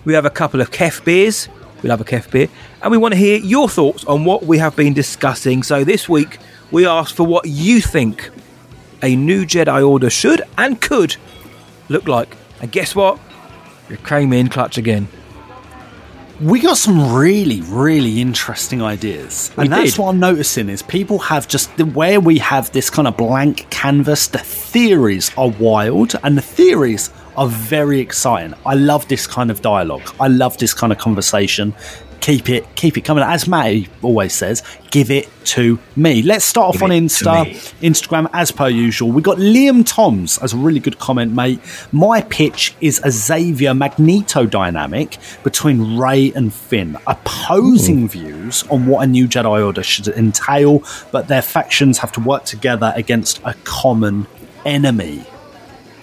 We 0.03 0.14
have 0.14 0.26
a 0.26 0.30
couple 0.30 0.60
of 0.60 0.69
Kef 0.69 1.06
beers. 1.06 1.48
We 1.81 1.88
love 1.88 2.02
a 2.02 2.03
Kef 2.03 2.30
beer. 2.30 2.49
And 2.81 2.91
we 2.91 2.98
want 2.98 3.14
to 3.14 3.18
hear 3.18 3.38
your 3.38 3.69
thoughts 3.69 4.03
on 4.03 4.26
what 4.26 4.44
we 4.44 4.57
have 4.57 4.76
been 4.76 4.94
discussing. 4.94 5.64
So 5.64 5.86
this 5.86 6.10
week, 6.10 6.40
we 6.72 6.86
asked 6.86 7.15
for 7.15 7.26
what 7.26 7.45
you 7.45 7.80
think 7.80 8.31
a 9.02 9.15
new 9.15 9.45
Jedi 9.45 9.88
Order 9.88 10.10
should 10.10 10.41
and 10.57 10.81
could 10.81 11.15
look 11.88 12.06
like. 12.06 12.36
And 12.61 12.72
guess 12.72 12.95
what? 12.95 13.19
You're 13.88 13.98
came 13.99 14.34
in 14.34 14.49
clutch 14.49 14.77
again. 14.77 15.07
We 16.41 16.61
got 16.61 16.77
some 16.77 17.14
really, 17.14 17.61
really 17.61 18.22
interesting 18.22 18.81
ideas. 18.81 19.52
We 19.57 19.64
and 19.64 19.73
that's 19.73 19.91
did. 19.91 19.99
what 19.99 20.10
I'm 20.10 20.19
noticing 20.19 20.69
is 20.69 20.81
people 20.81 21.19
have 21.19 21.49
just 21.49 21.76
the 21.76 21.86
where 21.86 22.22
we 22.22 22.38
have 22.38 22.72
this 22.72 22.90
kind 22.90 23.07
of 23.10 23.18
blank 23.18 23.69
canvas, 23.72 24.27
the 24.27 24.38
theories 24.38 25.31
are 25.38 25.49
wild 25.49 26.15
and 26.23 26.38
the 26.38 26.41
theories 26.41 27.10
are 27.36 27.48
very 27.48 27.99
exciting. 27.99 28.53
I 28.65 28.76
love 28.76 29.07
this 29.10 29.27
kind 29.27 29.52
of 29.52 29.61
dialogue. 29.61 30.14
I 30.19 30.27
love 30.27 30.57
this 30.57 30.73
kind 30.73 30.94
of 30.94 30.99
conversation. 30.99 31.73
Keep 32.30 32.50
it 32.50 32.76
keep 32.76 32.96
it 32.96 33.02
coming. 33.02 33.24
As 33.24 33.48
Matty 33.48 33.90
always 34.04 34.36
says, 34.36 34.62
give 34.92 35.10
it 35.10 35.28
to 35.46 35.80
me. 35.96 36.22
Let's 36.22 36.46
start 36.46 36.76
off 36.76 36.84
on 36.84 36.92
Insta, 36.92 37.46
Instagram 37.82 38.30
as 38.34 38.52
per 38.52 38.68
usual. 38.68 39.12
We 39.12 39.24
got 39.24 39.40
Liam 39.40 39.84
Toms 39.84 40.38
as 40.38 40.54
a 40.54 40.58
really 40.58 40.80
good 40.80 41.00
comment, 41.00 41.34
mate. 41.34 41.60
My 41.92 42.22
pitch 42.22 42.76
is 42.82 43.02
a 43.04 43.10
Xavier 43.10 43.74
Magneto 43.74 44.46
dynamic 44.46 45.18
between 45.42 45.98
Rey 45.98 46.32
and 46.36 46.54
Finn, 46.54 46.98
opposing 47.08 48.08
views 48.08 48.64
on 48.70 48.86
what 48.86 49.04
a 49.04 49.08
new 49.08 49.28
Jedi 49.28 49.66
Order 49.66 49.82
should 49.82 50.10
entail, 50.10 50.84
but 51.12 51.30
their 51.30 51.42
factions 51.42 51.98
have 51.98 52.12
to 52.12 52.20
work 52.20 52.46
together 52.46 52.94
against 52.96 53.42
a 53.44 53.56
common 53.64 54.28
enemy. 54.68 55.26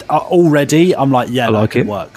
Uh, 0.09 0.17
already, 0.17 0.93
I'm 0.93 1.09
like, 1.09 1.29
yeah, 1.29 1.49
that 1.49 1.73
it. 1.73 1.87
work. 1.87 2.11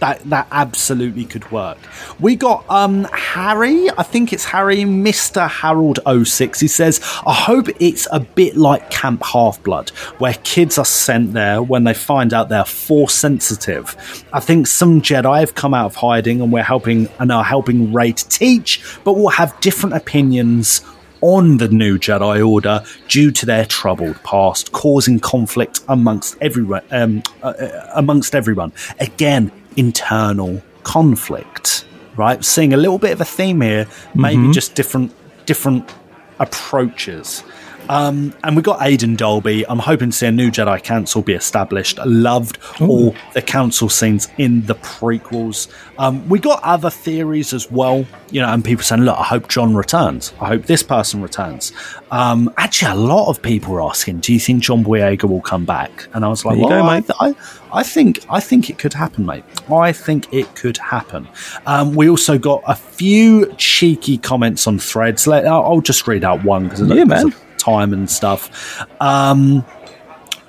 That 0.00 0.22
that 0.30 0.48
absolutely 0.50 1.24
could 1.24 1.50
work. 1.50 1.78
We 2.20 2.36
got 2.36 2.64
um 2.68 3.04
Harry, 3.12 3.90
I 3.90 4.02
think 4.02 4.32
it's 4.32 4.44
Harry, 4.44 4.78
Mr. 4.78 5.48
Harold 5.48 5.98
06. 6.26 6.60
He 6.60 6.68
says, 6.68 7.00
I 7.26 7.34
hope 7.34 7.68
it's 7.80 8.06
a 8.12 8.20
bit 8.20 8.56
like 8.56 8.90
Camp 8.90 9.22
Half 9.24 9.62
Blood, 9.62 9.90
where 10.18 10.34
kids 10.44 10.78
are 10.78 10.84
sent 10.84 11.32
there 11.32 11.62
when 11.62 11.84
they 11.84 11.94
find 11.94 12.32
out 12.32 12.48
they're 12.48 12.64
force 12.64 13.14
sensitive. 13.14 13.96
I 14.32 14.40
think 14.40 14.66
some 14.66 15.00
Jedi 15.00 15.40
have 15.40 15.54
come 15.54 15.74
out 15.74 15.86
of 15.86 15.96
hiding 15.96 16.40
and 16.40 16.52
we're 16.52 16.62
helping 16.62 17.08
and 17.18 17.32
are 17.32 17.44
helping 17.44 17.92
Rey 17.92 18.12
to 18.12 18.28
teach, 18.28 18.82
but 19.04 19.14
we'll 19.14 19.28
have 19.28 19.58
different 19.60 19.96
opinions 19.96 20.82
on 21.24 21.56
the 21.56 21.68
new 21.68 21.98
Jedi 21.98 22.46
Order 22.46 22.84
due 23.08 23.30
to 23.30 23.46
their 23.46 23.64
troubled 23.64 24.22
past, 24.24 24.72
causing 24.72 25.18
conflict 25.18 25.80
amongst 25.88 26.36
everyone. 26.42 26.82
Um, 26.90 27.22
uh, 27.42 27.46
uh, 27.46 27.90
amongst 27.94 28.34
everyone, 28.34 28.72
again, 29.00 29.50
internal 29.76 30.62
conflict. 30.82 31.84
Right, 32.16 32.44
seeing 32.44 32.72
a 32.72 32.76
little 32.76 32.98
bit 32.98 33.10
of 33.12 33.20
a 33.20 33.24
theme 33.24 33.60
here, 33.60 33.88
maybe 34.14 34.42
Mhm. 34.42 34.52
just 34.54 34.74
different 34.76 35.12
different 35.46 35.90
approaches. 36.38 37.42
Um, 37.88 38.34
and 38.42 38.56
we 38.56 38.62
got 38.62 38.80
Aiden 38.80 39.16
Dolby. 39.16 39.66
I'm 39.68 39.78
hoping 39.78 40.10
to 40.10 40.16
see 40.16 40.26
a 40.26 40.32
new 40.32 40.50
Jedi 40.50 40.82
Council 40.82 41.22
be 41.22 41.34
established. 41.34 41.98
I 41.98 42.04
Loved 42.04 42.58
all 42.80 43.14
the 43.34 43.42
council 43.42 43.88
scenes 43.88 44.28
in 44.38 44.64
the 44.66 44.74
prequels. 44.76 45.68
Um, 45.98 46.26
we 46.28 46.38
got 46.38 46.62
other 46.62 46.90
theories 46.90 47.52
as 47.52 47.70
well, 47.70 48.06
you 48.30 48.40
know, 48.40 48.48
and 48.48 48.64
people 48.64 48.82
saying, 48.82 49.02
"Look, 49.02 49.18
I 49.18 49.22
hope 49.22 49.48
John 49.48 49.74
returns. 49.74 50.32
I 50.40 50.46
hope 50.46 50.64
this 50.64 50.82
person 50.82 51.20
returns." 51.22 51.72
Um, 52.10 52.52
actually, 52.56 52.92
a 52.92 52.96
lot 52.96 53.28
of 53.28 53.42
people 53.42 53.74
were 53.74 53.82
asking, 53.82 54.20
"Do 54.20 54.32
you 54.32 54.40
think 54.40 54.62
John 54.62 54.84
Boyega 54.84 55.24
will 55.24 55.42
come 55.42 55.64
back?" 55.64 56.08
And 56.14 56.24
I 56.24 56.28
was 56.28 56.44
like, 56.44 56.58
"Well, 56.58 56.68
go, 56.68 56.82
I, 56.82 57.00
mate. 57.00 57.10
I, 57.20 57.34
I 57.72 57.82
think 57.82 58.20
I 58.30 58.40
think 58.40 58.70
it 58.70 58.78
could 58.78 58.94
happen, 58.94 59.26
mate. 59.26 59.44
I 59.70 59.92
think 59.92 60.32
it 60.32 60.54
could 60.56 60.78
happen." 60.78 61.28
Um, 61.66 61.94
we 61.94 62.08
also 62.08 62.38
got 62.38 62.62
a 62.66 62.74
few 62.74 63.52
cheeky 63.56 64.18
comments 64.18 64.66
on 64.66 64.78
threads. 64.78 65.26
Let, 65.26 65.46
I'll, 65.46 65.64
I'll 65.64 65.80
just 65.80 66.06
read 66.08 66.24
out 66.24 66.42
one 66.44 66.64
because 66.64 66.80
Yeah, 66.80 67.04
man. 67.04 67.34
Time 67.64 67.92
and 67.92 68.10
stuff. 68.10 68.84
Um, 69.00 69.64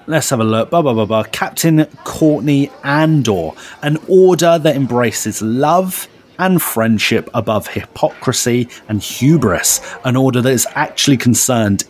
let's 0.08 0.30
have 0.30 0.40
a 0.40 0.44
look. 0.44 0.70
Blah, 0.70 0.82
blah, 0.82 0.94
blah, 0.94 1.06
blah. 1.06 1.24
Captain 1.24 1.86
Courtney 2.04 2.72
Andor, 2.84 3.52
an 3.82 3.98
order 4.08 4.60
that 4.60 4.76
embraces 4.76 5.42
love 5.42 6.08
and 6.38 6.62
friendship 6.62 7.30
above 7.34 7.68
hypocrisy 7.68 8.68
and 8.90 9.02
hubris, 9.02 9.80
an 10.04 10.16
order 10.16 10.42
that 10.42 10.52
is 10.52 10.68
actually 10.76 11.18
concerned 11.18 11.86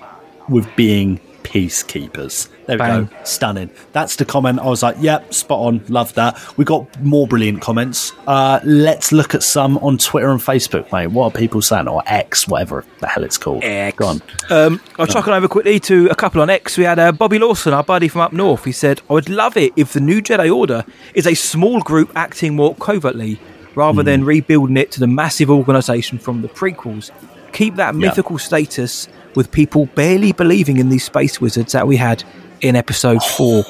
with 0.47 0.67
being 0.75 1.19
peacekeepers. 1.45 2.49
There 2.65 2.75
we 2.75 2.79
Bang. 2.79 3.05
go. 3.05 3.15
Stunning. 3.23 3.69
That's 3.93 4.15
the 4.15 4.25
comment. 4.25 4.59
I 4.59 4.65
was 4.65 4.81
like, 4.81 4.95
yep, 4.99 5.31
spot 5.33 5.59
on. 5.59 5.83
Love 5.87 6.13
that. 6.15 6.39
We 6.57 6.65
got 6.65 6.99
more 7.01 7.27
brilliant 7.27 7.61
comments. 7.61 8.11
Uh, 8.25 8.59
let's 8.63 9.11
look 9.11 9.35
at 9.35 9.43
some 9.43 9.77
on 9.79 9.97
Twitter 9.99 10.31
and 10.31 10.39
Facebook, 10.39 10.91
mate. 10.91 11.07
What 11.07 11.25
are 11.35 11.37
people 11.39 11.61
saying? 11.61 11.87
Or 11.87 12.01
X, 12.07 12.47
whatever 12.47 12.83
the 12.99 13.07
hell 13.07 13.23
it's 13.23 13.37
called. 13.37 13.63
X. 13.63 13.95
Go 13.97 14.07
on. 14.07 14.21
Um, 14.49 14.81
I'll 14.97 15.05
chuck 15.07 15.27
on 15.27 15.33
over 15.35 15.47
quickly 15.47 15.79
to 15.81 16.07
a 16.09 16.15
couple 16.15 16.41
on 16.41 16.49
X. 16.49 16.77
We 16.77 16.85
had 16.85 16.97
uh, 16.97 17.11
Bobby 17.11 17.37
Lawson, 17.39 17.73
our 17.73 17.83
buddy 17.83 18.07
from 18.07 18.21
up 18.21 18.33
north. 18.33 18.65
He 18.65 18.71
said, 18.71 19.01
I 19.09 19.13
would 19.13 19.29
love 19.29 19.55
it 19.57 19.73
if 19.75 19.93
the 19.93 19.99
new 20.01 20.21
Jedi 20.21 20.53
Order 20.53 20.83
is 21.13 21.27
a 21.27 21.35
small 21.35 21.81
group 21.81 22.11
acting 22.15 22.55
more 22.55 22.73
covertly 22.75 23.39
rather 23.75 24.01
than 24.01 24.23
rebuilding 24.23 24.77
it 24.77 24.89
to 24.93 24.99
the 24.99 25.07
massive 25.07 25.51
organisation 25.51 26.17
from 26.17 26.41
the 26.41 26.47
prequels. 26.47 27.11
Keep 27.51 27.75
that 27.75 27.93
Yeah. 27.93 27.99
mythical 28.07 28.37
status 28.37 29.07
with 29.35 29.51
people 29.51 29.87
barely 29.87 30.31
believing 30.31 30.77
in 30.77 30.89
these 30.89 31.03
space 31.03 31.39
wizards 31.41 31.73
that 31.73 31.87
we 31.87 31.97
had 31.97 32.23
in 32.61 32.75
episode 32.75 33.21
four. 33.23 33.63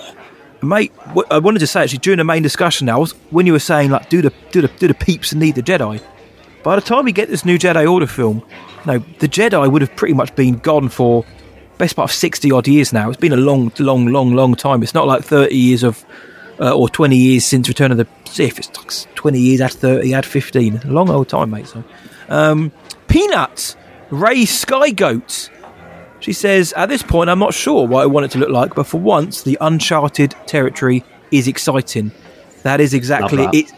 Mate, 0.61 0.91
I 1.29 1.39
wanted 1.39 1.59
to 1.59 1.67
say 1.67 1.83
actually 1.83 1.99
during 1.99 2.17
the 2.17 2.23
main 2.23 2.41
discussion 2.41 2.85
now 2.85 3.05
when 3.29 3.45
you 3.45 3.53
were 3.53 3.59
saying 3.59 3.91
like, 3.91 4.09
do 4.09 4.21
the 4.21 4.33
do 4.51 4.61
the 4.61 4.67
do 4.67 4.87
the 4.87 4.93
peeps 4.93 5.33
need 5.33 5.55
the 5.55 5.61
Jedi? 5.61 6.01
By 6.63 6.75
the 6.75 6.81
time 6.81 7.05
we 7.05 7.11
get 7.11 7.29
this 7.29 7.45
new 7.45 7.59
Jedi 7.59 7.91
Order 7.91 8.07
film, 8.07 8.41
no, 8.87 8.99
the 9.19 9.27
Jedi 9.27 9.71
would 9.71 9.81
have 9.81 9.95
pretty 9.95 10.15
much 10.15 10.35
been 10.35 10.57
gone 10.57 10.89
for 10.89 11.23
best 11.77 11.95
part 11.95 12.09
of 12.09 12.15
sixty 12.15 12.51
odd 12.51 12.67
years 12.67 12.93
now. 12.93 13.09
It's 13.09 13.19
been 13.19 13.33
a 13.33 13.37
long, 13.37 13.71
long, 13.77 14.07
long, 14.07 14.33
long 14.33 14.55
time. 14.55 14.81
It's 14.81 14.93
not 14.93 15.05
like 15.05 15.23
thirty 15.23 15.55
years 15.55 15.83
of 15.83 16.03
uh, 16.59 16.75
or 16.75 16.89
twenty 16.89 17.17
years 17.17 17.45
since 17.45 17.67
Return 17.67 17.91
of 17.91 17.97
the 17.97 18.07
Sith. 18.23 18.57
It's 18.57 18.75
like 18.75 19.15
twenty 19.15 19.39
years, 19.39 19.61
add 19.61 19.73
thirty, 19.73 20.13
add 20.15 20.25
fifteen. 20.25 20.77
A 20.77 20.87
long 20.87 21.09
old 21.09 21.29
time, 21.29 21.51
mate. 21.51 21.67
So, 21.67 21.83
um, 22.29 22.71
Peanuts, 23.07 23.75
Ray 24.09 24.45
Sky 24.45 24.89
Goat. 24.89 25.51
She 26.19 26.33
says, 26.33 26.73
At 26.73 26.89
this 26.89 27.03
point, 27.03 27.29
I'm 27.29 27.39
not 27.39 27.53
sure 27.53 27.87
what 27.87 28.03
I 28.03 28.05
want 28.05 28.25
it 28.25 28.31
to 28.31 28.39
look 28.39 28.49
like, 28.49 28.75
but 28.75 28.87
for 28.87 28.99
once, 28.99 29.43
the 29.43 29.57
uncharted 29.61 30.35
territory 30.45 31.03
is 31.31 31.47
exciting. 31.47 32.11
That 32.63 32.81
is 32.81 32.93
exactly 32.93 33.45
that. 33.45 33.53
it. 33.53 33.71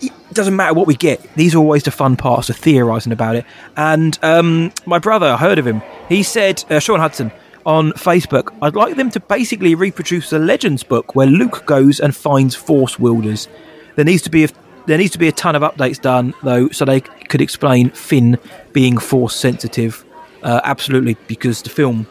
It 0.00 0.12
doesn't 0.34 0.56
matter 0.56 0.74
what 0.74 0.86
we 0.86 0.96
get. 0.96 1.22
These 1.36 1.54
are 1.54 1.58
always 1.58 1.84
the 1.84 1.90
fun 1.90 2.16
parts 2.16 2.50
of 2.50 2.56
theorising 2.56 3.12
about 3.12 3.36
it. 3.36 3.46
And 3.76 4.18
um, 4.22 4.72
my 4.84 4.98
brother, 4.98 5.26
I 5.26 5.36
heard 5.36 5.58
of 5.58 5.66
him. 5.66 5.82
He 6.08 6.22
said, 6.22 6.64
uh, 6.68 6.80
Sean 6.80 7.00
Hudson 7.00 7.30
on 7.64 7.92
Facebook, 7.92 8.56
I'd 8.62 8.76
like 8.76 8.96
them 8.96 9.10
to 9.10 9.20
basically 9.20 9.74
reproduce 9.74 10.30
the 10.30 10.38
Legends 10.38 10.82
book 10.82 11.14
where 11.14 11.26
Luke 11.26 11.64
goes 11.66 12.00
and 12.00 12.14
finds 12.14 12.54
Force 12.54 12.98
wielders. 12.98 13.48
There 13.96 14.04
needs 14.04 14.22
to 14.22 14.30
be 14.30 14.44
a 14.44 14.48
there 14.86 14.98
needs 14.98 15.12
to 15.12 15.18
be 15.18 15.26
a 15.26 15.32
ton 15.32 15.56
of 15.56 15.62
updates 15.62 16.00
done 16.00 16.32
though, 16.44 16.68
so 16.68 16.84
they 16.84 17.00
could 17.00 17.40
explain 17.40 17.90
Finn 17.90 18.38
being 18.72 18.98
Force 18.98 19.34
sensitive. 19.34 20.04
Uh, 20.42 20.60
absolutely, 20.64 21.16
because 21.26 21.62
the 21.62 21.70
film, 21.70 22.06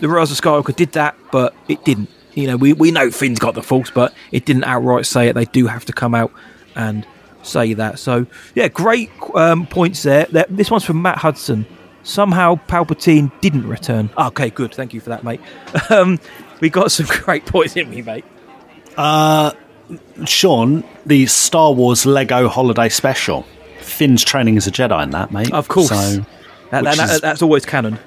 The 0.00 0.08
Rise 0.08 0.30
of 0.30 0.38
Skywalker, 0.38 0.74
did 0.74 0.92
that, 0.92 1.16
but 1.32 1.54
it 1.68 1.84
didn't. 1.84 2.10
You 2.34 2.46
know, 2.48 2.56
we, 2.56 2.74
we 2.74 2.90
know 2.90 3.10
Finn's 3.10 3.38
got 3.38 3.54
the 3.54 3.62
Force, 3.62 3.90
but 3.90 4.14
it 4.30 4.44
didn't 4.44 4.64
outright 4.64 5.06
say 5.06 5.28
it. 5.28 5.32
They 5.32 5.46
do 5.46 5.66
have 5.66 5.86
to 5.86 5.92
come 5.92 6.14
out 6.14 6.30
and 6.74 7.06
say 7.42 7.72
that. 7.74 7.98
So, 7.98 8.26
yeah, 8.54 8.68
great 8.68 9.10
um, 9.34 9.66
points 9.66 10.02
there. 10.02 10.26
This 10.50 10.70
one's 10.70 10.84
from 10.84 11.00
Matt 11.00 11.18
Hudson. 11.18 11.66
Somehow 12.02 12.60
Palpatine 12.68 13.32
didn't 13.40 13.66
return. 13.66 14.10
Okay, 14.16 14.50
good. 14.50 14.74
Thank 14.74 14.94
you 14.94 15.00
for 15.00 15.10
that, 15.10 15.24
mate. 15.24 15.40
Um, 15.90 16.18
we 16.60 16.70
got 16.70 16.90
some 16.90 17.06
great 17.24 17.46
points, 17.46 17.74
didn't 17.74 17.94
we, 17.94 18.02
mate? 18.02 18.24
Uh, 18.96 19.52
Sean, 20.24 20.84
the 21.04 21.26
Star 21.26 21.72
Wars 21.72 22.06
Lego 22.06 22.48
Holiday 22.48 22.88
Special. 22.88 23.46
Finn's 23.80 24.24
training 24.24 24.56
as 24.56 24.66
a 24.66 24.70
Jedi 24.70 25.02
in 25.02 25.10
that, 25.10 25.30
mate. 25.32 25.52
Of 25.52 25.68
course. 25.68 25.88
So, 25.88 26.24
That, 26.70 26.84
which 26.84 26.96
that- 26.96 27.10
is- 27.10 27.20
that's 27.20 27.42
always 27.42 27.64
canon. 27.66 27.98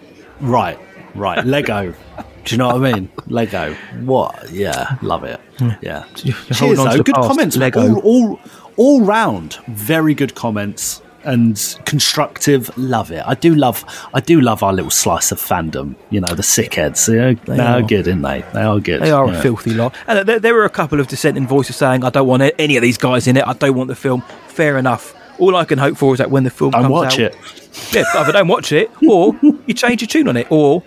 right, 0.41 0.79
right. 1.15 1.45
Lego. 1.45 1.93
Do 2.45 2.55
you 2.55 2.57
know 2.57 2.67
what 2.67 2.75
I 2.77 2.93
mean? 2.93 3.09
Lego. 3.27 3.73
What? 4.01 4.49
Yeah, 4.51 4.97
love 5.01 5.23
it. 5.23 5.39
Hmm. 5.59 5.69
Yeah. 5.81 6.05
You're 6.23 6.35
Cheers, 6.35 6.59
holding 6.59 6.79
on 6.79 6.91
to 6.91 6.97
though. 6.97 7.03
Good 7.03 7.15
past, 7.15 7.27
comments. 7.27 7.57
Lego. 7.57 7.95
All, 7.95 7.99
all, 8.01 8.39
all 8.77 9.01
round, 9.01 9.55
very 9.67 10.13
good 10.15 10.33
comments 10.35 11.01
and 11.25 11.77
constructive. 11.85 12.75
Love 12.77 13.11
it. 13.11 13.21
I 13.27 13.35
do 13.35 13.53
love. 13.53 13.83
I 14.13 14.21
do 14.21 14.39
love 14.41 14.63
our 14.63 14.71
little 14.73 14.89
slice 14.89 15.31
of 15.33 15.39
fandom. 15.39 15.95
You 16.09 16.21
know, 16.21 16.33
the 16.33 16.41
sickheads. 16.41 17.05
They, 17.05 17.35
they, 17.35 17.57
They 17.57 17.63
are. 17.63 17.79
are. 17.79 17.81
good, 17.83 18.07
aren't 18.07 18.21
they? 18.23 18.43
They 18.53 18.61
are 18.63 18.79
good. 18.79 19.01
They 19.01 19.11
are 19.11 19.27
Yeah. 19.27 19.37
a 19.37 19.41
filthy 19.41 19.73
lot. 19.73 19.93
And 20.07 20.27
there, 20.27 20.39
there 20.39 20.53
were 20.55 20.65
a 20.65 20.69
couple 20.69 20.99
of 21.01 21.07
dissenting 21.07 21.45
voices 21.45 21.75
saying, 21.75 22.03
I 22.05 22.09
don't 22.09 22.25
want 22.27 22.41
any 22.57 22.77
of 22.77 22.81
these 22.81 22.97
guys 22.97 23.27
in 23.27 23.35
it. 23.37 23.45
I 23.45 23.53
don't 23.53 23.75
want 23.75 23.89
the 23.89 23.95
film. 23.95 24.21
Fair 24.47 24.77
enough. 24.77 25.13
All 25.39 25.55
I 25.55 25.65
can 25.65 25.77
hope 25.77 25.97
for 25.97 26.13
is 26.13 26.17
that 26.17 26.31
when 26.31 26.45
the 26.45 26.49
film 26.49 26.71
Don't 26.71 26.83
comes 26.83 26.91
watch 26.91 27.13
out, 27.13 27.19
it. 27.19 27.58
Yeah, 27.91 28.03
either 28.15 28.31
don't 28.31 28.47
watch 28.47 28.71
it 28.71 28.91
or 29.07 29.37
you 29.65 29.73
change 29.73 30.01
your 30.01 30.07
tune 30.07 30.27
on 30.27 30.37
it, 30.37 30.51
or 30.51 30.83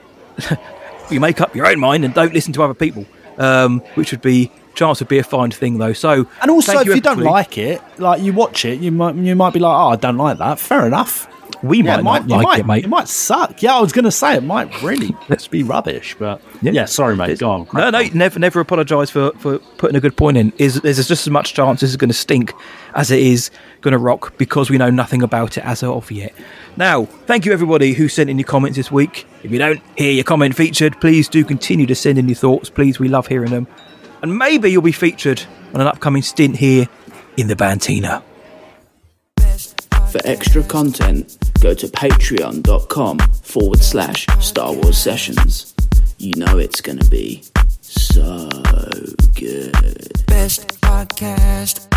you 1.11 1.21
make 1.21 1.41
up 1.41 1.55
your 1.55 1.67
own 1.67 1.79
mind 1.79 2.05
and 2.05 2.15
don't 2.15 2.33
listen 2.33 2.53
to 2.55 2.63
other 2.63 2.75
people, 2.75 3.07
um, 3.39 3.81
which 3.95 4.11
would 4.11 4.23
be 4.23 4.51
chance 4.75 5.01
would 5.01 5.09
be 5.09 5.19
a 5.19 5.25
fine 5.25 5.51
thing 5.51 5.79
though. 5.79 5.93
So 5.93 6.27
And 6.41 6.51
also, 6.51 6.79
if 6.81 6.87
you 6.87 7.01
don't 7.01 7.21
like 7.21 7.59
it, 7.59 7.81
like 7.99 8.23
you 8.23 8.33
watch 8.33 8.65
it, 8.65 8.81
you 8.81 8.91
might 8.91 9.15
you 9.17 9.37
might 9.37 9.53
be 9.53 9.61
like, 9.61 9.75
"Oh, 9.75 9.89
I 9.91 9.97
don't 9.97 10.17
like 10.17 10.39
that." 10.39 10.59
Fair 10.59 10.87
enough. 10.87 11.29
We 11.63 11.81
Yeah, 11.83 12.01
might 12.01 12.27
like 12.27 12.59
it, 12.59 12.67
mate. 12.67 12.85
It 12.85 12.89
might 12.89 13.07
suck. 13.07 13.63
Yeah, 13.63 13.77
I 13.77 13.81
was 13.81 13.93
going 13.93 14.05
to 14.05 14.11
say 14.11 14.35
it 14.37 14.43
might 14.43 14.83
really 14.83 15.15
let's 15.29 15.47
be 15.47 15.63
rubbish, 15.63 16.17
but 16.19 16.41
yeah, 16.61 16.87
sorry, 16.87 17.15
mate. 17.15 17.39
Go 17.39 17.51
on. 17.51 17.69
No, 17.73 17.91
no, 17.91 18.03
never, 18.15 18.41
never 18.41 18.59
apologise 18.59 19.11
for, 19.11 19.31
for 19.39 19.61
putting 19.79 19.95
a 19.95 20.01
good 20.01 20.17
point 20.17 20.37
in. 20.37 20.53
Is 20.59 20.81
there's 20.81 20.97
just 21.07 21.27
as 21.27 21.31
much 21.31 21.55
chance 21.55 21.81
this 21.81 21.91
is 21.91 21.97
going 21.97 22.11
to 22.11 22.15
stink 22.15 22.53
as 22.95 23.13
it 23.13 23.21
is 23.21 23.51
going 23.81 23.93
to 23.93 23.99
rock 23.99 24.37
because 24.39 24.71
we 24.71 24.79
know 24.79 24.91
nothing 24.91 25.23
about 25.23 25.57
it 25.57 25.65
as 25.65 25.85
of 25.85 26.11
yet. 26.11 26.35
Now, 26.77 27.05
thank 27.05 27.44
you 27.44 27.53
everybody 27.53 27.93
who 27.93 28.09
sent 28.09 28.31
in 28.31 28.39
your 28.39 28.47
comments 28.47 28.77
this 28.77 28.90
week. 28.90 29.27
If 29.43 29.51
you 29.51 29.59
don't 29.59 29.81
hear 29.97 30.12
your 30.12 30.24
comment 30.24 30.57
featured, 30.57 31.01
please 31.01 31.28
do 31.28 31.44
continue 31.44 31.86
to 31.86 31.94
send 31.94 32.19
in 32.19 32.28
your 32.28 32.36
thoughts. 32.36 32.70
Please, 32.70 32.99
we 32.99 33.09
love 33.09 33.27
hearing 33.27 33.51
them, 33.51 33.66
and 34.23 34.36
maybe 34.36 34.70
you'll 34.70 34.82
be 34.82 34.93
featured 34.93 35.43
on 35.74 35.81
an 35.81 35.86
upcoming 35.86 36.23
stint 36.23 36.57
here 36.57 36.89
in 37.36 37.49
the 37.49 37.57
Bantina. 37.57 38.23
For 40.11 40.20
extra 40.24 40.62
content, 40.62 41.39
go 41.61 41.73
to 41.74 41.86
patreon.com 41.89 43.19
forward 43.19 43.78
slash 43.81 44.27
Star 44.40 44.73
Wars 44.73 44.99
Sessions. 44.99 45.74
You 46.19 46.35
know 46.36 46.59
it's 46.59 46.81
gonna 46.81 47.05
be 47.07 47.43
so 47.81 48.49
good. 49.35 50.12
Best 50.27 50.81
podcast. 50.81 51.89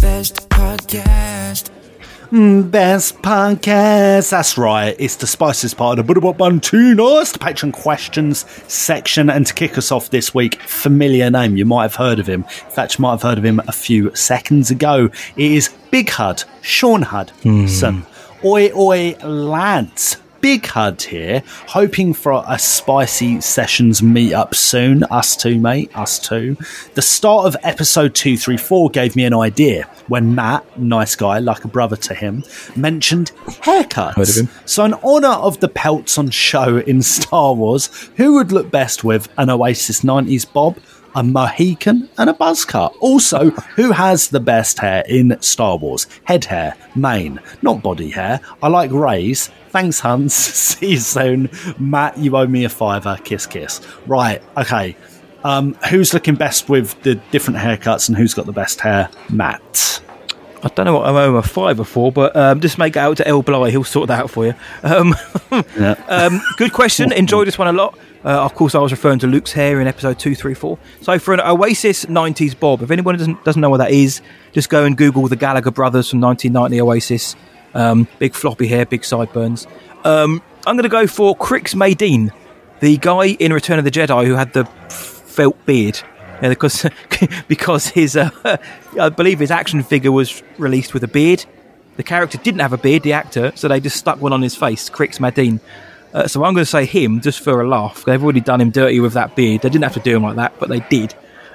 Best 0.00 0.48
podcast. 0.48 1.83
Mm, 2.30 2.70
best 2.70 3.20
podcast. 3.22 4.30
That's 4.30 4.56
right. 4.58 4.96
It's 4.98 5.16
the 5.16 5.26
spiciest 5.26 5.76
part 5.76 5.98
of 5.98 6.06
the 6.06 6.14
Buddha 6.14 6.32
Buntina. 6.32 7.20
It's 7.20 7.32
the 7.32 7.38
Patreon 7.38 7.72
questions 7.72 8.44
section. 8.66 9.30
And 9.30 9.46
to 9.46 9.54
kick 9.54 9.78
us 9.78 9.92
off 9.92 10.10
this 10.10 10.34
week, 10.34 10.60
familiar 10.62 11.30
name. 11.30 11.56
You 11.56 11.64
might 11.64 11.82
have 11.82 11.94
heard 11.94 12.18
of 12.18 12.26
him. 12.26 12.40
In 12.42 12.70
fact, 12.70 12.98
you 12.98 13.02
might 13.02 13.12
have 13.12 13.22
heard 13.22 13.38
of 13.38 13.44
him 13.44 13.60
a 13.68 13.72
few 13.72 14.14
seconds 14.16 14.70
ago. 14.70 15.10
It 15.36 15.52
is 15.52 15.68
Big 15.90 16.10
Hud, 16.10 16.42
Sean 16.62 17.02
Hudson. 17.02 18.06
Oi, 18.44 18.70
oi, 18.74 19.16
lads. 19.22 20.16
Big 20.44 20.66
Hud 20.66 21.00
here, 21.00 21.42
hoping 21.68 22.12
for 22.12 22.44
a 22.46 22.58
spicy 22.58 23.40
sessions 23.40 24.02
meetup 24.02 24.54
soon. 24.54 25.02
Us 25.04 25.36
too, 25.38 25.58
mate. 25.58 25.90
Us 25.96 26.18
too. 26.18 26.58
The 26.92 27.00
start 27.00 27.46
of 27.46 27.56
episode 27.62 28.14
234 28.14 28.90
gave 28.90 29.16
me 29.16 29.24
an 29.24 29.32
idea 29.32 29.88
when 30.08 30.34
Matt, 30.34 30.78
nice 30.78 31.16
guy, 31.16 31.38
like 31.38 31.64
a 31.64 31.68
brother 31.68 31.96
to 31.96 32.12
him, 32.12 32.44
mentioned 32.76 33.32
haircuts. 33.46 34.16
Heard 34.16 34.28
of 34.28 34.36
him. 34.36 34.48
So, 34.66 34.84
in 34.84 34.92
honour 34.92 35.28
of 35.28 35.60
the 35.60 35.68
pelts 35.68 36.18
on 36.18 36.28
show 36.28 36.76
in 36.76 37.00
Star 37.00 37.54
Wars, 37.54 38.10
who 38.16 38.34
would 38.34 38.52
look 38.52 38.70
best 38.70 39.02
with 39.02 39.30
an 39.38 39.48
Oasis 39.48 40.02
90s 40.02 40.52
bob 40.52 40.76
a 41.14 41.22
Mohican, 41.22 42.08
and 42.18 42.30
a 42.30 42.34
buzz 42.34 42.64
cut. 42.64 42.94
Also, 43.00 43.50
who 43.50 43.92
has 43.92 44.28
the 44.28 44.40
best 44.40 44.78
hair 44.78 45.04
in 45.08 45.36
Star 45.40 45.76
Wars? 45.76 46.06
Head 46.24 46.44
hair, 46.44 46.76
mane, 46.94 47.40
not 47.62 47.82
body 47.82 48.10
hair. 48.10 48.40
I 48.62 48.68
like 48.68 48.90
Rey's. 48.90 49.48
Thanks, 49.70 50.00
Hans. 50.00 50.34
See 50.34 50.92
you 50.92 50.98
soon. 50.98 51.50
Matt, 51.78 52.18
you 52.18 52.36
owe 52.36 52.46
me 52.46 52.64
a 52.64 52.68
fiver. 52.68 53.18
Kiss, 53.24 53.46
kiss. 53.46 53.80
Right, 54.06 54.42
okay. 54.56 54.96
Um, 55.44 55.74
who's 55.90 56.14
looking 56.14 56.36
best 56.36 56.68
with 56.68 57.00
the 57.02 57.16
different 57.30 57.58
haircuts 57.58 58.08
and 58.08 58.16
who's 58.16 58.34
got 58.34 58.46
the 58.46 58.52
best 58.52 58.80
hair? 58.80 59.10
Matt. 59.30 60.00
I 60.64 60.68
don't 60.68 60.86
know 60.86 60.94
what 60.94 61.06
I'm 61.06 61.16
over 61.16 61.42
fiver 61.42 61.84
for, 61.84 62.10
but 62.10 62.34
um, 62.34 62.60
just 62.60 62.78
make 62.78 62.96
it 62.96 62.98
out 62.98 63.18
to 63.18 63.28
El 63.28 63.42
Bly. 63.42 63.70
He'll 63.70 63.84
sort 63.84 64.08
that 64.08 64.20
out 64.20 64.30
for 64.30 64.46
you. 64.46 64.54
Um, 64.82 65.14
um, 66.08 66.40
good 66.56 66.72
question. 66.72 67.12
Enjoyed 67.16 67.46
this 67.46 67.58
one 67.58 67.68
a 67.68 67.72
lot. 67.72 67.98
Uh, 68.24 68.42
of 68.42 68.54
course, 68.54 68.74
I 68.74 68.78
was 68.78 68.90
referring 68.90 69.18
to 69.18 69.26
Luke's 69.26 69.52
hair 69.52 69.80
in 69.80 69.86
episode 69.86 70.18
two, 70.18 70.34
three, 70.34 70.54
four. 70.54 70.78
So 71.02 71.18
for 71.18 71.34
an 71.34 71.40
Oasis 71.40 72.06
'90s 72.06 72.58
bob, 72.58 72.82
if 72.82 72.90
anyone 72.90 73.18
doesn't 73.18 73.44
doesn't 73.44 73.60
know 73.60 73.70
what 73.70 73.78
that 73.78 73.90
is, 73.90 74.22
just 74.52 74.70
go 74.70 74.84
and 74.84 74.96
Google 74.96 75.28
the 75.28 75.36
Gallagher 75.36 75.70
brothers 75.70 76.08
from 76.08 76.20
1990 76.20 76.80
Oasis. 76.80 77.36
Um, 77.74 78.08
big 78.18 78.34
floppy 78.34 78.68
hair, 78.68 78.86
big 78.86 79.04
sideburns. 79.04 79.66
Um, 80.04 80.40
I'm 80.66 80.76
going 80.76 80.84
to 80.84 80.88
go 80.88 81.06
for 81.06 81.36
Crix 81.36 81.74
Madine, 81.74 82.32
the 82.80 82.96
guy 82.96 83.26
in 83.26 83.52
Return 83.52 83.78
of 83.78 83.84
the 83.84 83.90
Jedi 83.90 84.26
who 84.26 84.34
had 84.34 84.52
the 84.52 84.64
felt 84.64 85.64
beard. 85.66 86.00
Yeah, 86.40 86.48
because 86.48 86.86
because 87.48 87.88
his 87.88 88.16
uh, 88.16 88.30
I 88.98 89.08
believe 89.10 89.40
his 89.40 89.50
action 89.50 89.82
figure 89.82 90.12
was 90.12 90.42
released 90.56 90.94
with 90.94 91.04
a 91.04 91.08
beard. 91.08 91.44
The 91.96 92.02
character 92.02 92.38
didn't 92.38 92.60
have 92.60 92.72
a 92.72 92.78
beard, 92.78 93.02
the 93.02 93.12
actor, 93.12 93.52
so 93.54 93.68
they 93.68 93.80
just 93.80 93.96
stuck 93.96 94.20
one 94.20 94.32
on 94.32 94.42
his 94.42 94.56
face, 94.56 94.90
Crix 94.90 95.18
Madine. 95.20 95.60
Uh, 96.14 96.26
so 96.28 96.44
I'm 96.44 96.54
going 96.54 96.62
to 96.64 96.70
say 96.70 96.86
him 96.86 97.20
just 97.20 97.40
for 97.40 97.60
a 97.60 97.68
laugh. 97.68 98.04
They've 98.04 98.22
already 98.22 98.40
done 98.40 98.60
him 98.60 98.70
dirty 98.70 99.00
with 99.00 99.12
that 99.14 99.34
beard. 99.36 99.62
They 99.62 99.68
didn't 99.68 99.82
have 99.84 99.94
to 99.94 100.00
do 100.00 100.16
him 100.16 100.22
like 100.22 100.36
that, 100.36 100.58
but 100.60 100.68
they 100.68 100.80
did. 100.80 101.12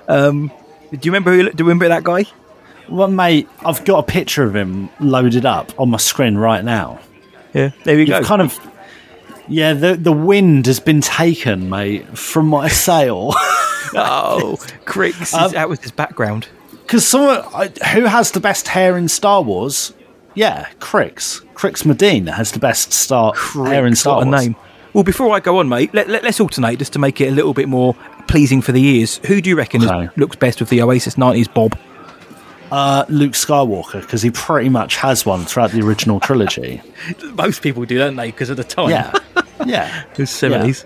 Um, 0.07 0.51
do 0.91 0.97
you 1.01 1.11
remember? 1.11 1.31
Who, 1.33 1.43
do 1.43 1.63
you 1.63 1.65
remember 1.65 1.87
that 1.87 2.03
guy? 2.03 2.25
Well, 2.89 3.07
mate, 3.07 3.47
I've 3.65 3.85
got 3.85 3.99
a 3.99 4.03
picture 4.03 4.43
of 4.43 4.55
him 4.55 4.89
loaded 4.99 5.45
up 5.45 5.71
on 5.79 5.89
my 5.91 5.97
screen 5.97 6.35
right 6.35 6.63
now. 6.65 6.99
Yeah, 7.53 7.71
there 7.85 7.95
you 7.95 8.01
You've 8.01 8.09
go. 8.09 8.23
Kind 8.23 8.41
of. 8.41 8.59
Yeah, 9.47 9.73
the 9.73 9.95
the 9.95 10.11
wind 10.11 10.65
has 10.67 10.79
been 10.79 11.01
taken, 11.01 11.69
mate, 11.69 12.17
from 12.17 12.47
my 12.47 12.67
sail. 12.87 13.31
oh, 13.95 14.57
Crix, 14.85 15.21
is- 15.21 15.33
Um, 15.33 15.51
that 15.53 15.69
was 15.69 15.79
his 15.79 15.91
background. 15.91 16.47
Because 16.71 17.07
someone 17.07 17.43
who 17.93 18.05
has 18.05 18.31
the 18.31 18.39
best 18.39 18.67
hair 18.67 18.97
in 18.97 19.07
Star 19.07 19.41
Wars? 19.43 19.93
Yeah, 20.39 20.69
Crix. 20.79 21.43
Crix 21.53 21.85
Medina 21.85 22.31
has 22.31 22.53
the 22.53 22.59
best 22.59 22.93
star 22.93 23.33
hair 23.33 23.85
in 23.85 23.93
Star 23.93 24.21
a 24.21 24.25
Wars. 24.25 24.41
name. 24.41 24.55
Well, 24.93 25.03
before 25.03 25.35
I 25.35 25.41
go 25.41 25.57
on, 25.57 25.67
mate, 25.67 25.93
let, 25.93 26.07
let, 26.07 26.23
us 26.23 26.39
alternate 26.39 26.79
just 26.79 26.93
to 26.93 26.99
make 26.99 27.19
it 27.19 27.27
a 27.27 27.31
little 27.31 27.53
bit 27.53 27.67
more 27.67 27.93
pleasing 28.29 28.61
for 28.61 28.71
the 28.71 28.81
ears. 28.81 29.19
Who 29.25 29.41
do 29.41 29.49
you 29.49 29.57
reckon 29.57 29.83
is- 29.83 30.09
looks 30.15 30.37
best 30.37 30.61
with 30.61 30.69
the 30.69 30.81
Oasis 30.81 31.15
90s 31.15 31.53
bob? 31.53 31.77
Uh, 32.71 33.03
Luke 33.09 33.33
Skywalker, 33.33 33.99
because 33.99 34.21
he 34.21 34.31
pretty 34.31 34.69
much 34.69 34.95
has 34.95 35.25
one 35.25 35.43
throughout 35.43 35.71
the 35.71 35.81
original 35.81 36.21
trilogy. 36.21 36.81
Most 37.33 37.61
people 37.61 37.83
do, 37.83 37.97
don't 37.97 38.15
they? 38.15 38.27
Because 38.27 38.49
of 38.49 38.55
the 38.55 38.63
time. 38.63 38.91
Yeah, 38.91 39.11
yeah. 39.65 40.05
the 40.15 40.23
70s. 40.23 40.85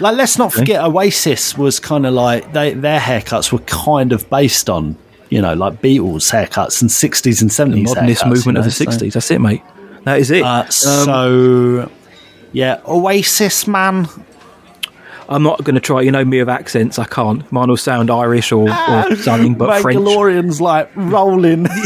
Like, 0.00 0.16
let's 0.16 0.38
not 0.38 0.52
forget, 0.52 0.82
Oasis 0.82 1.56
was 1.56 1.78
kind 1.78 2.04
of 2.04 2.14
like 2.14 2.52
they 2.52 2.74
their 2.74 2.98
haircuts 2.98 3.52
were 3.52 3.60
kind 3.60 4.12
of 4.12 4.28
based 4.28 4.68
on 4.68 4.96
you 5.30 5.40
know 5.42 5.54
like 5.54 5.80
Beatles 5.82 6.30
haircuts 6.32 6.80
and 6.80 6.90
sixties 6.90 7.40
and 7.42 7.50
The 7.50 7.54
seventies. 7.54 7.88
modernist 7.94 8.26
movement 8.26 8.58
of 8.58 8.64
the 8.64 8.70
60s. 8.70 9.12
That's 9.12 9.30
it, 9.30 9.40
mate. 9.40 9.62
That 10.04 10.18
is 10.20 10.30
it. 10.30 10.42
Uh, 10.42 10.62
Um, 10.64 10.70
so 10.70 11.90
yeah, 12.52 12.80
Oasis 12.86 13.66
man. 13.66 14.08
I'm 15.30 15.42
not 15.42 15.62
going 15.62 15.74
to 15.74 15.80
try. 15.80 16.00
You 16.00 16.10
know 16.10 16.24
me 16.24 16.38
with 16.38 16.48
accents. 16.48 16.98
I 16.98 17.04
can't. 17.04 17.50
Mine 17.52 17.68
will 17.68 17.76
sound 17.76 18.10
Irish 18.10 18.50
or, 18.50 18.66
or 18.70 19.16
something, 19.16 19.54
but 19.56 19.80
French. 19.82 19.98
Mandalorian's 19.98 20.58
like 20.58 20.90
rolling. 20.96 21.66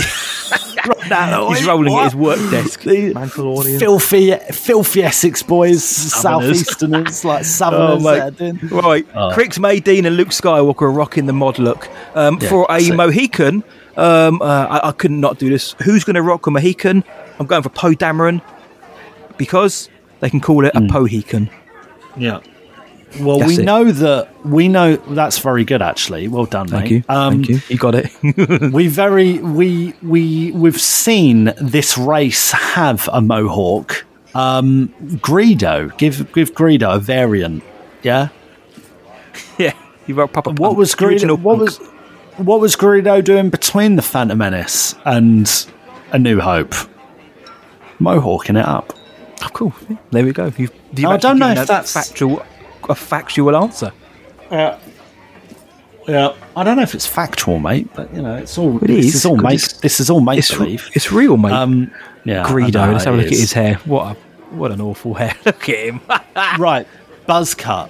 He's 1.55 1.67
rolling 1.67 1.95
at 1.95 2.05
his 2.05 2.17
work 2.17 2.39
desk. 2.51 2.81
Mandalorian. 2.81 3.79
Filthy, 3.79 4.33
filthy 4.53 5.03
Essex 5.03 5.43
boys, 5.43 5.83
southeasterners, 5.83 7.25
like 7.25 7.41
Oh, 7.41 7.43
southerners. 7.43 8.03
mate. 8.05 8.19
that 8.19 8.27
are 8.27 8.31
doing- 8.31 8.59
Right, 8.83 9.07
Oh. 9.15 9.31
Crix 9.33 9.59
Madine 9.59 10.07
and 10.07 10.17
Luke 10.17 10.29
Skywalker 10.29 10.83
are 10.83 10.91
rocking 10.91 11.27
the 11.27 11.33
mod 11.33 11.59
look. 11.59 11.89
Um, 12.15 12.39
Yeah, 12.41 12.49
for 12.49 12.67
a 12.71 12.81
sick. 12.81 12.95
Mohican, 12.95 13.63
um, 13.97 14.41
uh, 14.43 14.45
I, 14.45 14.89
I 14.89 14.93
couldn't 14.93 15.21
not 15.21 15.39
do 15.39 15.49
this. 15.51 15.75
Who's 15.85 16.05
going 16.05 16.15
to 16.17 16.23
rock 16.23 16.47
a 16.47 16.51
Mohican? 16.51 17.05
I'm 17.39 17.47
going 17.47 17.63
for 17.63 17.69
Poe 17.71 17.93
Dameron 17.93 18.41
because 19.37 19.89
they 20.21 20.31
can 20.31 20.41
call 20.41 20.65
it 20.65 20.73
a 20.75 20.81
Pohican. 20.81 21.51
Yeah. 22.17 22.41
Well, 23.20 23.39
That's 23.40 23.48
we 23.56 23.59
it. 23.62 23.64
know 23.64 23.84
that 23.93 24.47
we 24.47 24.68
know 24.68 24.97
that's 24.97 25.39
very 25.39 25.64
good. 25.64 25.82
Actually, 25.82 26.28
well 26.28 26.47
done, 26.47 26.68
Thank 26.68 26.84
mate. 26.84 26.90
you. 26.93 27.05
Um, 27.09 27.44
Thank 27.44 27.48
you. 27.48 27.60
You 27.68 27.76
got 27.78 27.94
it. 27.94 28.72
we 28.72 28.89
very 28.89 29.39
we 29.39 29.94
we 30.02 30.51
we've 30.52 30.80
seen 30.80 31.52
this 31.60 31.98
race 31.98 32.52
have 32.52 33.09
a 33.12 33.20
mohawk. 33.20 34.05
Um, 34.34 34.89
Greedo, 35.18 35.97
give 35.98 36.32
give 36.32 36.55
Greedo 36.55 36.94
a 36.97 36.98
variant. 36.98 37.62
Yeah. 38.02 38.28
yeah. 39.59 39.74
You 40.06 40.14
wrote 40.14 40.32
proper. 40.32 40.51
What 40.52 40.76
was 40.76 40.94
Greedo? 40.94 41.39
What 41.39 41.59
punk. 41.59 41.68
was 41.70 41.78
what 42.39 42.60
was 42.60 42.76
Greedo 42.76 43.22
doing 43.22 43.51
between 43.51 43.97
the 43.97 44.02
Phantom 44.02 44.39
Menace 44.39 44.94
and 45.05 45.66
A 46.12 46.18
New 46.18 46.40
Hope? 46.40 46.74
Mohawking 47.98 48.56
it 48.56 48.64
up. 48.66 48.94
Oh, 49.44 49.48
cool. 49.52 49.74
There 50.10 50.24
we 50.24 50.32
go. 50.32 50.47
You've, 50.56 50.72
you've 50.97 51.05
I 51.06 51.16
don't 51.16 51.39
know 51.39 51.51
if 51.51 51.66
that's- 51.66 51.93
factual, 51.93 52.44
a 52.89 52.95
factual 52.95 53.57
answer. 53.57 53.93
Yeah. 54.51 54.79
Yeah, 56.09 56.35
I 56.57 56.65
don't 56.65 56.77
know 56.77 56.83
if 56.83 56.97
it's 56.97 57.07
factual, 57.07 57.61
mate, 57.61 57.89
but 57.95 58.13
you 58.13 58.23
know, 58.23 58.35
it's 58.35 58.59
all. 58.59 58.77
It 58.79 58.89
this 58.89 59.07
is, 59.07 59.15
is 59.17 59.25
all 59.27 59.37
'cause 59.37 59.45
make. 59.45 59.61
This 59.83 60.01
is 60.01 60.11
all 60.11 60.21
make 60.21 60.39
it's, 60.41 60.53
believe. 60.53 60.91
it's 60.95 61.13
real, 61.13 61.37
mate. 61.37 61.53
Um, 61.53 61.93
yeah, 62.25 62.43
Greedo. 62.45 62.93
Let's 62.93 63.05
have 63.05 63.15
a 63.15 63.19
it 63.19 63.23
look 63.23 63.33
at 63.33 63.39
his 63.39 63.53
hair. 63.53 63.75
What 63.85 64.17
a 64.17 64.21
what 64.55 64.73
an 64.73 64.81
awful 64.81 65.15
hair. 65.21 65.33
look 65.47 65.69
at 65.69 65.77
him. 65.77 66.01
right, 66.59 66.89
buzz 67.27 67.55
cut. 67.55 67.89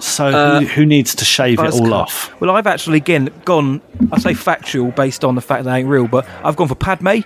So 0.00 0.26
Uh, 0.26 0.60
who, 0.60 0.66
who 0.66 0.86
needs 0.86 1.14
to 1.14 1.24
shave 1.24 1.60
it 1.60 1.72
all 1.72 1.80
cut. 1.82 1.92
off? 1.92 2.40
Well, 2.40 2.50
I've 2.50 2.66
actually 2.66 2.96
again 2.96 3.30
gone. 3.44 3.82
I 4.10 4.18
say 4.18 4.34
factual 4.34 4.90
based 4.90 5.24
on 5.24 5.36
the 5.36 5.40
fact 5.40 5.62
that 5.62 5.70
they 5.70 5.78
ain't 5.78 5.88
real, 5.88 6.08
but 6.08 6.26
I've 6.42 6.56
gone 6.56 6.66
for 6.68 6.74
Padme 6.74 7.20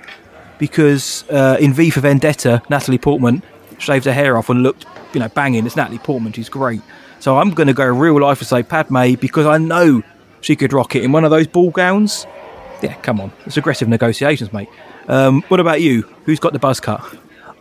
because 0.59 1.25
uh, 1.31 1.57
in 1.59 1.73
V 1.73 1.89
for 1.89 2.01
Vendetta, 2.01 2.61
Natalie 2.69 2.99
Portman 2.99 3.43
shaved 3.83 4.05
her 4.07 4.13
hair 4.13 4.37
off 4.39 4.49
and 4.49 4.63
looked, 4.63 4.87
you 5.13 5.21
know, 5.21 5.29
banging. 5.29 5.67
It's 5.67 5.77
Natalie 5.77 5.99
Portman. 5.99 6.33
She's 6.33 6.49
great. 6.49 6.81
So 7.21 7.39
I'm 7.39 7.51
going 7.51 7.67
to 7.69 7.75
go 7.75 7.85
real 7.87 8.21
life 8.21 8.41
and 8.41 8.49
say 8.49 8.63
Padme 8.63 9.15
because 9.15 9.47
I 9.47 9.59
know 9.59 10.03
she 10.41 10.57
could 10.57 10.73
rock 10.73 10.97
it 10.97 11.05
in 11.05 11.13
one 11.13 11.25
of 11.25 11.31
those 11.31 11.47
ball 11.47 11.71
gowns. 11.71 12.27
Yeah, 12.83 12.95
come 12.95 13.21
on, 13.21 13.31
it's 13.47 13.57
aggressive 13.57 13.87
negotiations, 13.89 14.53
mate. 14.53 14.69
Um, 15.07 15.43
what 15.49 15.61
about 15.61 15.81
you? 15.81 16.03
Who's 16.25 16.41
got 16.41 16.53
the 16.53 16.59
buzz 16.59 16.81
cut? 16.81 17.01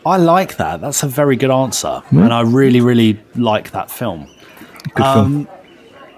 I 0.03 0.18
like 0.18 0.57
that. 0.57 0.81
That's 0.81 1.03
a 1.03 1.07
very 1.07 1.35
good 1.35 1.52
answer, 1.52 1.99
Hmm? 2.10 2.23
and 2.23 2.34
I 2.34 2.41
really, 2.41 2.81
really 2.81 3.19
like 3.35 3.69
that 3.72 3.91
film. 3.91 4.27
Good 4.95 5.03
film. 5.14 5.48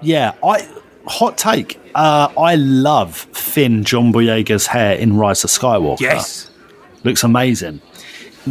Yeah, 0.00 0.32
I 0.42 0.66
hot 1.06 1.36
take. 1.36 1.78
Uh, 1.94 2.28
I 2.38 2.54
love 2.56 3.14
Finn 3.14 3.84
John 3.84 4.10
Boyega's 4.10 4.66
hair 4.68 4.96
in 4.96 5.18
Rise 5.18 5.44
of 5.44 5.50
Skywalker. 5.50 6.00
Yes. 6.00 6.50
looks 7.04 7.22
amazing. 7.22 7.82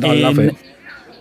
I 0.04 0.14
love 0.16 0.38
it. 0.38 0.56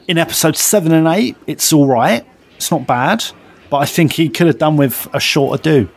In 0.09 0.19
episode 0.19 0.57
seven 0.57 0.93
and 0.93 1.07
eight, 1.07 1.37
it's 1.47 1.73
all 1.73 1.87
right. 1.87 2.27
It's 2.57 2.71
not 2.71 2.87
bad, 2.87 3.25
but 3.71 3.79
I 3.79 3.87
think 3.87 4.13
he 4.13 4.29
could 4.29 4.47
have 4.49 4.59
done 4.59 4.77
with 4.77 5.09
a 5.13 5.21
shorter 5.21 5.63
do. 5.63 5.89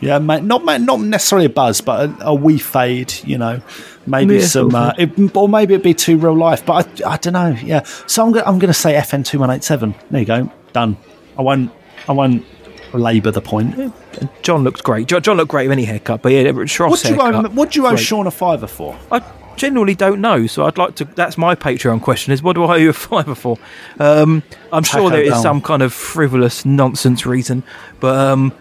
Yeah, 0.00 0.18
ma- 0.18 0.38
not 0.40 0.64
not 0.64 1.00
necessarily 1.00 1.46
a 1.46 1.50
buzz, 1.50 1.80
but 1.80 2.10
a, 2.10 2.26
a 2.28 2.34
wee 2.34 2.58
fade. 2.58 3.14
You 3.24 3.38
know, 3.38 3.62
maybe 4.06 4.36
Yeah, 4.38 4.46
some, 4.46 4.74
uh, 4.74 4.92
it, 4.98 5.36
or 5.36 5.48
maybe 5.48 5.74
it'd 5.74 5.84
be 5.84 5.94
too 5.94 6.18
real 6.18 6.36
life. 6.36 6.66
But 6.66 7.02
I, 7.04 7.12
I 7.12 7.16
don't 7.18 7.34
know. 7.34 7.56
Yeah, 7.62 7.84
so 7.84 8.24
I'm 8.26 8.32
gonna, 8.32 8.44
I'm 8.46 8.58
going 8.58 8.72
to 8.72 8.78
say 8.78 8.94
FN 8.94 9.24
two 9.24 9.38
one 9.38 9.50
eight 9.50 9.62
seven. 9.62 9.94
There 10.10 10.20
you 10.20 10.26
go, 10.26 10.50
done. 10.72 10.96
I 11.38 11.42
won't 11.42 11.70
I 12.08 12.12
won't 12.12 12.44
labour 12.92 13.30
the 13.30 13.40
point. 13.40 13.94
John 14.42 14.64
looked 14.64 14.82
great. 14.82 15.06
John, 15.06 15.22
John 15.22 15.36
looked 15.36 15.50
great 15.52 15.68
with 15.68 15.72
any 15.78 15.84
haircut, 15.84 16.20
but 16.22 16.32
yeah, 16.32 16.42
Shroff's 16.50 16.90
What 16.90 17.02
do 17.02 17.08
you 17.14 17.20
haircut, 17.20 17.46
owe, 17.46 17.48
what 17.50 17.70
do 17.70 17.80
you 17.80 17.86
owe 17.86 17.90
great. 17.90 18.04
Sean 18.04 18.26
a 18.26 18.30
fiver 18.32 18.66
for? 18.66 18.98
I 19.12 19.20
genuinely 19.56 19.94
don't 19.94 20.20
know, 20.20 20.46
so 20.46 20.64
I'd 20.66 20.78
like 20.78 20.94
to. 20.96 21.04
That's 21.04 21.36
my 21.38 21.54
Patreon 21.54 22.00
question: 22.02 22.32
is 22.32 22.42
what 22.42 22.54
do 22.54 22.64
I 22.64 22.74
owe 22.74 22.78
you 22.78 22.90
a 22.90 22.92
fiver 22.92 23.34
for? 23.34 23.58
Um, 23.98 24.42
I'm 24.72 24.82
sure 24.84 25.10
there 25.10 25.22
is 25.22 25.40
some 25.40 25.60
kind 25.60 25.82
of 25.82 25.92
frivolous 25.92 26.64
nonsense 26.64 27.26
reason, 27.26 27.62
but 28.00 28.16
um, 28.18 28.52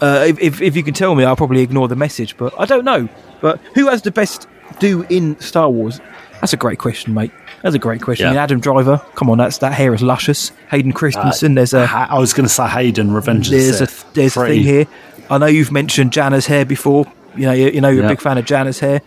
uh, 0.00 0.24
if, 0.26 0.38
if 0.40 0.60
if 0.60 0.76
you 0.76 0.82
can 0.82 0.94
tell 0.94 1.14
me, 1.14 1.24
I'll 1.24 1.36
probably 1.36 1.62
ignore 1.62 1.88
the 1.88 1.96
message. 1.96 2.36
But 2.36 2.54
I 2.58 2.64
don't 2.64 2.84
know. 2.84 3.08
But 3.40 3.60
who 3.74 3.88
has 3.88 4.02
the 4.02 4.10
best 4.10 4.48
do 4.78 5.02
in 5.08 5.38
Star 5.40 5.70
Wars? 5.70 6.00
That's 6.40 6.52
a 6.52 6.56
great 6.56 6.78
question, 6.78 7.14
mate. 7.14 7.32
That's 7.62 7.74
a 7.74 7.78
great 7.80 8.00
question. 8.00 8.32
Yeah. 8.32 8.42
Adam 8.44 8.60
Driver, 8.60 8.98
come 9.16 9.28
on, 9.28 9.38
that's 9.38 9.58
that 9.58 9.72
hair 9.72 9.92
is 9.92 10.02
luscious. 10.02 10.52
Hayden 10.70 10.92
Christensen, 10.92 11.54
there's 11.54 11.72
a 11.74 11.84
Ha- 11.86 12.06
I 12.10 12.18
was 12.20 12.32
going 12.32 12.46
to 12.46 12.52
say 12.52 12.68
Hayden 12.68 13.12
Revenge. 13.12 13.46
of 13.48 13.50
the 13.52 13.58
there's 13.58 13.80
a 13.80 13.86
Sith. 13.86 14.12
there's 14.14 14.36
a 14.36 14.46
thing 14.46 14.62
here. 14.62 14.86
I 15.28 15.38
know 15.38 15.46
you've 15.46 15.72
mentioned 15.72 16.12
Jannah's 16.12 16.46
hair 16.46 16.64
before. 16.64 17.10
You 17.36 17.46
know, 17.46 17.52
you, 17.52 17.70
you 17.70 17.80
know 17.80 17.88
you're 17.88 18.02
Yeah. 18.02 18.06
a 18.06 18.10
big 18.12 18.20
fan 18.20 18.38
of 18.38 18.44
Jannah's 18.44 18.78
hair. 18.78 19.02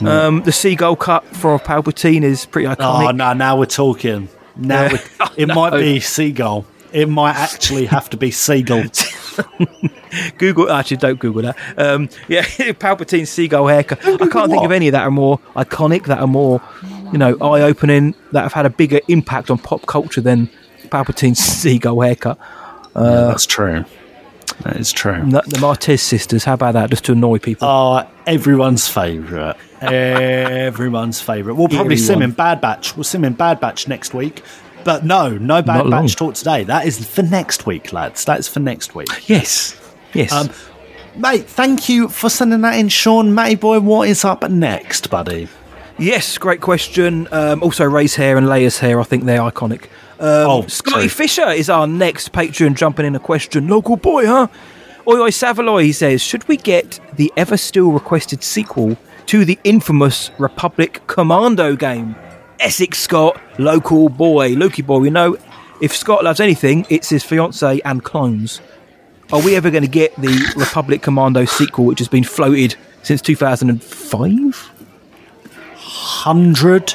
Yeah. 0.00 0.26
Um, 0.26 0.42
the 0.42 0.52
seagull 0.52 0.96
cut 0.96 1.24
for 1.36 1.58
Palpatine 1.58 2.22
is 2.22 2.46
pretty 2.46 2.66
Oh 2.66 2.74
iconic. 2.74 3.16
no! 3.16 3.32
Now 3.32 3.56
we're 3.58 3.66
talking. 3.66 4.28
Now 4.56 4.82
Yeah. 4.84 4.92
we 4.92 5.26
it 5.44 5.46
might 5.46 5.70
be 5.70 6.00
seagull. 6.00 6.66
It 6.92 7.08
might 7.08 7.34
actually 7.36 7.86
have 7.86 8.08
to 8.10 8.16
be 8.16 8.30
seagull. 8.30 8.84
Google 10.38 10.70
actually 10.70 10.98
don't 10.98 11.18
Google 11.18 11.42
that. 11.42 11.56
Um, 11.76 12.08
yeah, 12.28 12.42
Palpatine's 12.74 13.30
seagull 13.30 13.66
haircut. 13.66 13.98
I 14.04 14.16
can't 14.16 14.30
think 14.50 14.60
what? 14.60 14.66
of 14.66 14.72
any 14.72 14.90
that 14.90 15.02
are 15.02 15.10
more 15.10 15.38
iconic, 15.56 16.04
that 16.04 16.20
are 16.20 16.26
more, 16.28 16.60
you 17.12 17.18
know, 17.18 17.36
eye 17.40 17.62
opening, 17.62 18.14
that 18.32 18.42
have 18.42 18.52
had 18.52 18.64
a 18.66 18.70
bigger 18.70 19.00
impact 19.08 19.50
on 19.50 19.58
pop 19.58 19.86
culture 19.86 20.20
than 20.20 20.48
Palpatine's 20.88 21.38
seagull 21.40 22.00
haircut. 22.00 22.38
Uh, 22.94 23.26
that's 23.28 23.46
true. 23.46 23.84
That 24.62 24.76
is 24.76 24.92
true. 24.92 25.20
The, 25.24 25.42
the 25.46 25.58
Martez 25.58 26.00
sisters. 26.00 26.44
How 26.44 26.54
about 26.54 26.72
that? 26.72 26.90
Just 26.90 27.04
to 27.06 27.12
annoy 27.12 27.38
people. 27.38 27.68
Oh, 27.68 28.08
everyone's 28.26 28.88
favourite. 28.88 29.56
everyone's 29.80 31.20
favourite. 31.20 31.56
We'll 31.56 31.68
probably 31.68 31.96
sim 31.96 32.22
in 32.22 32.30
Bad 32.32 32.60
Batch. 32.60 32.96
We'll 32.96 33.04
sim 33.04 33.24
in 33.24 33.34
Bad 33.34 33.60
Batch 33.60 33.88
next 33.88 34.14
week. 34.14 34.42
But 34.84 35.04
no, 35.04 35.30
no 35.30 35.62
Bad 35.62 35.78
Not 35.78 35.86
long. 35.88 36.02
Batch 36.02 36.16
talk 36.16 36.34
today. 36.34 36.64
That 36.64 36.86
is 36.86 37.04
for 37.06 37.22
next 37.22 37.66
week, 37.66 37.92
lads. 37.92 38.24
That's 38.24 38.48
for 38.48 38.60
next 38.60 38.94
week. 38.94 39.08
Yes. 39.28 39.80
Yes. 40.12 40.32
Um, 40.32 40.50
mate, 41.16 41.46
thank 41.46 41.88
you 41.88 42.08
for 42.08 42.30
sending 42.30 42.60
that 42.60 42.78
in, 42.78 42.88
Sean. 42.88 43.34
Matty 43.34 43.56
boy, 43.56 43.80
what 43.80 44.08
is 44.08 44.24
up 44.24 44.48
next, 44.50 45.10
buddy? 45.10 45.48
Yes, 45.98 46.38
great 46.38 46.60
question. 46.60 47.28
Um, 47.30 47.62
also, 47.62 47.84
Rey's 47.84 48.16
hair 48.16 48.36
and 48.36 48.46
Leia's 48.46 48.78
hair, 48.78 49.00
I 49.00 49.04
think 49.04 49.24
they're 49.24 49.40
iconic. 49.40 49.86
Um, 50.20 50.50
Oh, 50.50 50.66
Scotty 50.66 51.00
true. 51.02 51.08
Fisher 51.08 51.48
is 51.48 51.68
our 51.68 51.86
next 51.86 52.32
Patreon 52.32 52.74
jumping 52.76 53.06
in 53.06 53.14
a 53.16 53.20
question. 53.20 53.68
Local 53.68 53.96
boy, 53.96 54.26
huh? 54.26 54.46
Oi, 55.06 55.20
oi, 55.20 55.30
Savaloy, 55.30 55.84
he 55.84 55.92
says, 55.92 56.22
should 56.22 56.46
we 56.48 56.56
get 56.56 56.98
the 57.14 57.32
ever 57.36 57.56
still 57.56 57.90
requested 57.92 58.42
sequel 58.42 58.96
to 59.26 59.44
the 59.44 59.58
infamous 59.64 60.30
Republic 60.38 61.02
Commando 61.06 61.76
game? 61.76 62.16
Essex 62.60 62.98
Scott, 63.00 63.38
local 63.58 64.08
boy. 64.08 64.54
Lukey 64.54 64.86
boy, 64.86 64.98
we 64.98 65.10
know 65.10 65.36
if 65.82 65.94
Scott 65.94 66.24
loves 66.24 66.40
anything, 66.40 66.86
it's 66.88 67.10
his 67.10 67.22
fiance 67.24 67.80
and 67.84 68.02
clones. 68.02 68.60
Are 69.32 69.42
we 69.42 69.56
ever 69.56 69.70
going 69.70 69.82
to 69.82 69.88
get 69.90 70.14
the 70.16 70.52
Republic 70.56 71.02
Commando 71.02 71.44
sequel, 71.44 71.84
which 71.86 71.98
has 71.98 72.08
been 72.08 72.24
floated 72.24 72.76
since 73.02 73.20
2005? 73.20 74.70
Hundred 75.74 76.94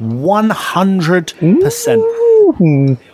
percent. 0.00 0.20
One 0.20 0.50
hundred 0.50 1.32
percent. 1.60 2.02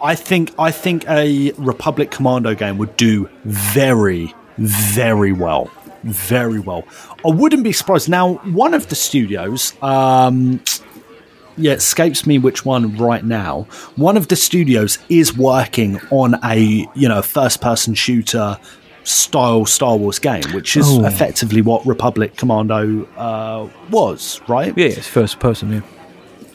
I 0.02 0.14
think 0.14 0.52
I 0.58 0.70
think 0.70 1.08
a 1.08 1.52
Republic 1.58 2.10
Commando 2.10 2.54
game 2.54 2.78
would 2.78 2.96
do 2.96 3.28
very, 3.44 4.34
very 4.58 5.32
well. 5.32 5.70
Very 6.04 6.58
well. 6.60 6.84
I 7.24 7.30
wouldn't 7.30 7.64
be 7.64 7.72
surprised. 7.72 8.08
Now, 8.08 8.34
one 8.52 8.74
of 8.74 8.88
the 8.88 8.94
studios, 8.94 9.74
um, 9.82 10.62
yeah, 11.56 11.72
it 11.72 11.78
escapes 11.78 12.26
me 12.26 12.38
which 12.38 12.64
one 12.64 12.96
right 12.96 13.24
now. 13.24 13.66
One 13.96 14.16
of 14.16 14.28
the 14.28 14.36
studios 14.36 14.98
is 15.08 15.36
working 15.36 16.00
on 16.10 16.36
a 16.44 16.86
you 16.94 17.08
know 17.08 17.22
first 17.22 17.60
person 17.60 17.94
shooter 17.94 18.58
style 19.04 19.66
Star 19.66 19.96
Wars 19.96 20.18
game, 20.18 20.44
which 20.52 20.76
is 20.76 20.86
Oh. 20.88 21.04
effectively 21.04 21.60
what 21.62 21.84
Republic 21.86 22.36
Commando 22.36 23.04
uh, 23.16 23.68
was, 23.90 24.40
right? 24.48 24.72
Yeah, 24.76 24.86
it's 24.86 25.06
first 25.08 25.38
person, 25.40 25.72
yeah. 25.72 25.80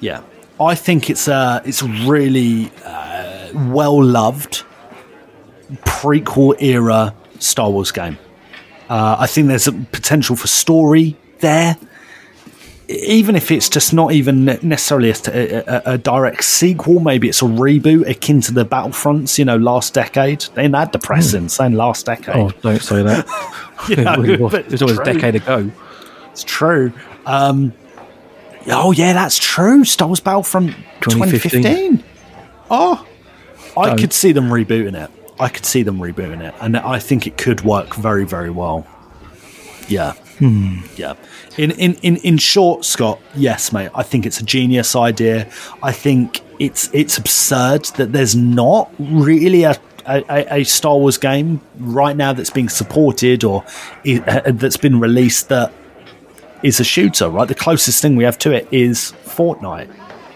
Yeah, 0.01 0.23
I 0.59 0.75
think 0.75 1.09
it's 1.09 1.27
a 1.29 1.61
it's 1.63 1.81
really 1.81 2.69
uh, 2.83 3.49
well 3.53 4.03
loved 4.03 4.63
prequel 5.85 6.61
era 6.61 7.15
Star 7.39 7.69
Wars 7.71 7.91
game. 7.91 8.17
Uh, 8.89 9.15
I 9.19 9.27
think 9.27 9.47
there's 9.47 9.67
a 9.67 9.71
potential 9.71 10.35
for 10.35 10.47
story 10.47 11.15
there, 11.39 11.77
even 12.89 13.35
if 13.37 13.49
it's 13.49 13.69
just 13.69 13.93
not 13.93 14.11
even 14.11 14.43
necessarily 14.43 15.11
a, 15.11 15.63
a, 15.65 15.93
a 15.93 15.97
direct 15.97 16.43
sequel. 16.43 16.99
Maybe 16.99 17.29
it's 17.29 17.41
a 17.41 17.45
reboot 17.45 18.09
akin 18.09 18.41
to 18.41 18.51
the 18.53 18.65
Battlefronts, 18.65 19.39
you 19.39 19.45
know, 19.45 19.55
last 19.55 19.93
decade. 19.93 20.41
They 20.55 20.67
had 20.67 20.91
depressing 20.91 21.47
saying 21.47 21.73
last 21.73 22.05
decade. 22.05 22.35
Oh, 22.35 22.49
don't 22.61 22.81
say 22.81 23.01
that. 23.03 23.27
You 23.89 23.95
it 23.97 24.03
know, 24.03 24.15
really 24.17 24.37
was. 24.37 24.51
but 24.51 24.65
It 24.65 24.71
was 24.73 24.81
always 24.83 24.99
a 24.99 25.03
decade 25.03 25.33
ago. 25.33 25.71
It's 26.31 26.43
true. 26.43 26.93
Um, 27.25 27.73
oh 28.67 28.91
yeah, 28.91 29.13
that's 29.13 29.38
true. 29.38 29.83
Star 29.85 30.07
Wars 30.07 30.19
Battlefront 30.19 30.71
2015. 31.01 31.61
2015. 31.63 32.03
Oh, 32.69 33.05
I 33.77 33.88
Don't. 33.89 33.99
could 33.99 34.13
see 34.13 34.31
them 34.31 34.49
rebooting 34.49 35.01
it. 35.01 35.09
I 35.39 35.49
could 35.49 35.65
see 35.65 35.83
them 35.83 35.97
rebooting 35.99 36.41
it, 36.41 36.53
and 36.61 36.77
I 36.77 36.99
think 36.99 37.25
it 37.27 37.38
could 37.38 37.61
work 37.61 37.95
very, 37.95 38.25
very 38.25 38.49
well. 38.51 38.85
Yeah, 39.88 40.13
Hmm. 40.39 40.79
yeah. 40.95 41.13
In 41.57 41.71
in 41.71 41.95
in 42.01 42.17
in 42.17 42.38
short, 42.38 42.85
Scott, 42.85 43.19
yes, 43.35 43.73
mate. 43.73 43.89
I 43.95 44.03
think 44.03 44.25
it's 44.25 44.39
a 44.39 44.43
genius 44.45 44.95
idea. 44.95 45.47
I 45.83 45.91
think 45.91 46.41
it's 46.59 46.89
it's 46.93 47.17
absurd 47.17 47.85
that 47.97 48.11
there's 48.13 48.35
not 48.35 48.91
really 48.99 49.63
a. 49.63 49.75
A, 50.03 50.55
a- 50.61 50.63
Star 50.63 50.97
Wars 50.97 51.19
game 51.19 51.61
right 51.77 52.17
now 52.17 52.33
that's 52.33 52.49
being 52.49 52.69
supported 52.69 53.43
or 53.43 53.63
uh, 54.03 54.41
that's 54.51 54.75
been 54.75 54.99
released 54.99 55.49
that 55.49 55.71
is 56.63 56.79
a 56.79 56.83
shooter, 56.83 57.29
right? 57.29 57.47
The 57.47 57.55
closest 57.55 58.01
thing 58.01 58.15
we 58.15 58.23
have 58.23 58.38
to 58.39 58.51
it 58.51 58.67
is 58.71 59.13
Fortnite, 59.25 59.89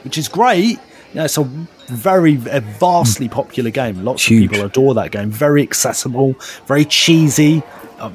which 0.04 0.18
is 0.18 0.28
great. 0.28 0.80
You 1.14 1.22
know, 1.22 1.26
it's 1.26 1.38
a 1.38 1.44
very 1.88 2.36
a 2.50 2.62
vastly 2.62 3.30
popular 3.30 3.70
game. 3.70 4.04
Lots 4.04 4.24
Huge. 4.24 4.46
of 4.46 4.52
people 4.52 4.66
adore 4.66 4.94
that 4.96 5.12
game. 5.12 5.30
Very 5.30 5.62
accessible, 5.62 6.34
very 6.66 6.86
cheesy. 6.86 7.62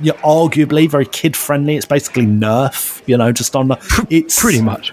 You 0.02 0.12
know, 0.12 0.18
arguably 0.22 0.88
very 0.88 1.06
kid 1.06 1.34
friendly. 1.36 1.76
It's 1.76 1.86
basically 1.86 2.26
Nerf, 2.26 3.02
you 3.06 3.16
know, 3.16 3.32
just 3.32 3.56
on 3.56 3.68
the. 3.68 4.06
It's 4.10 4.38
Pretty 4.38 4.60
much. 4.60 4.92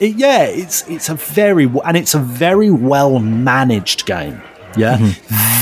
it, 0.00 0.16
yeah, 0.16 0.44
it's 0.44 0.88
it's 0.88 1.08
a 1.10 1.14
very 1.14 1.64
and 1.84 1.96
it's 1.96 2.14
a 2.14 2.18
very 2.18 2.70
well 2.70 3.18
managed 3.18 4.06
game. 4.06 4.40
Yeah, 4.74 4.96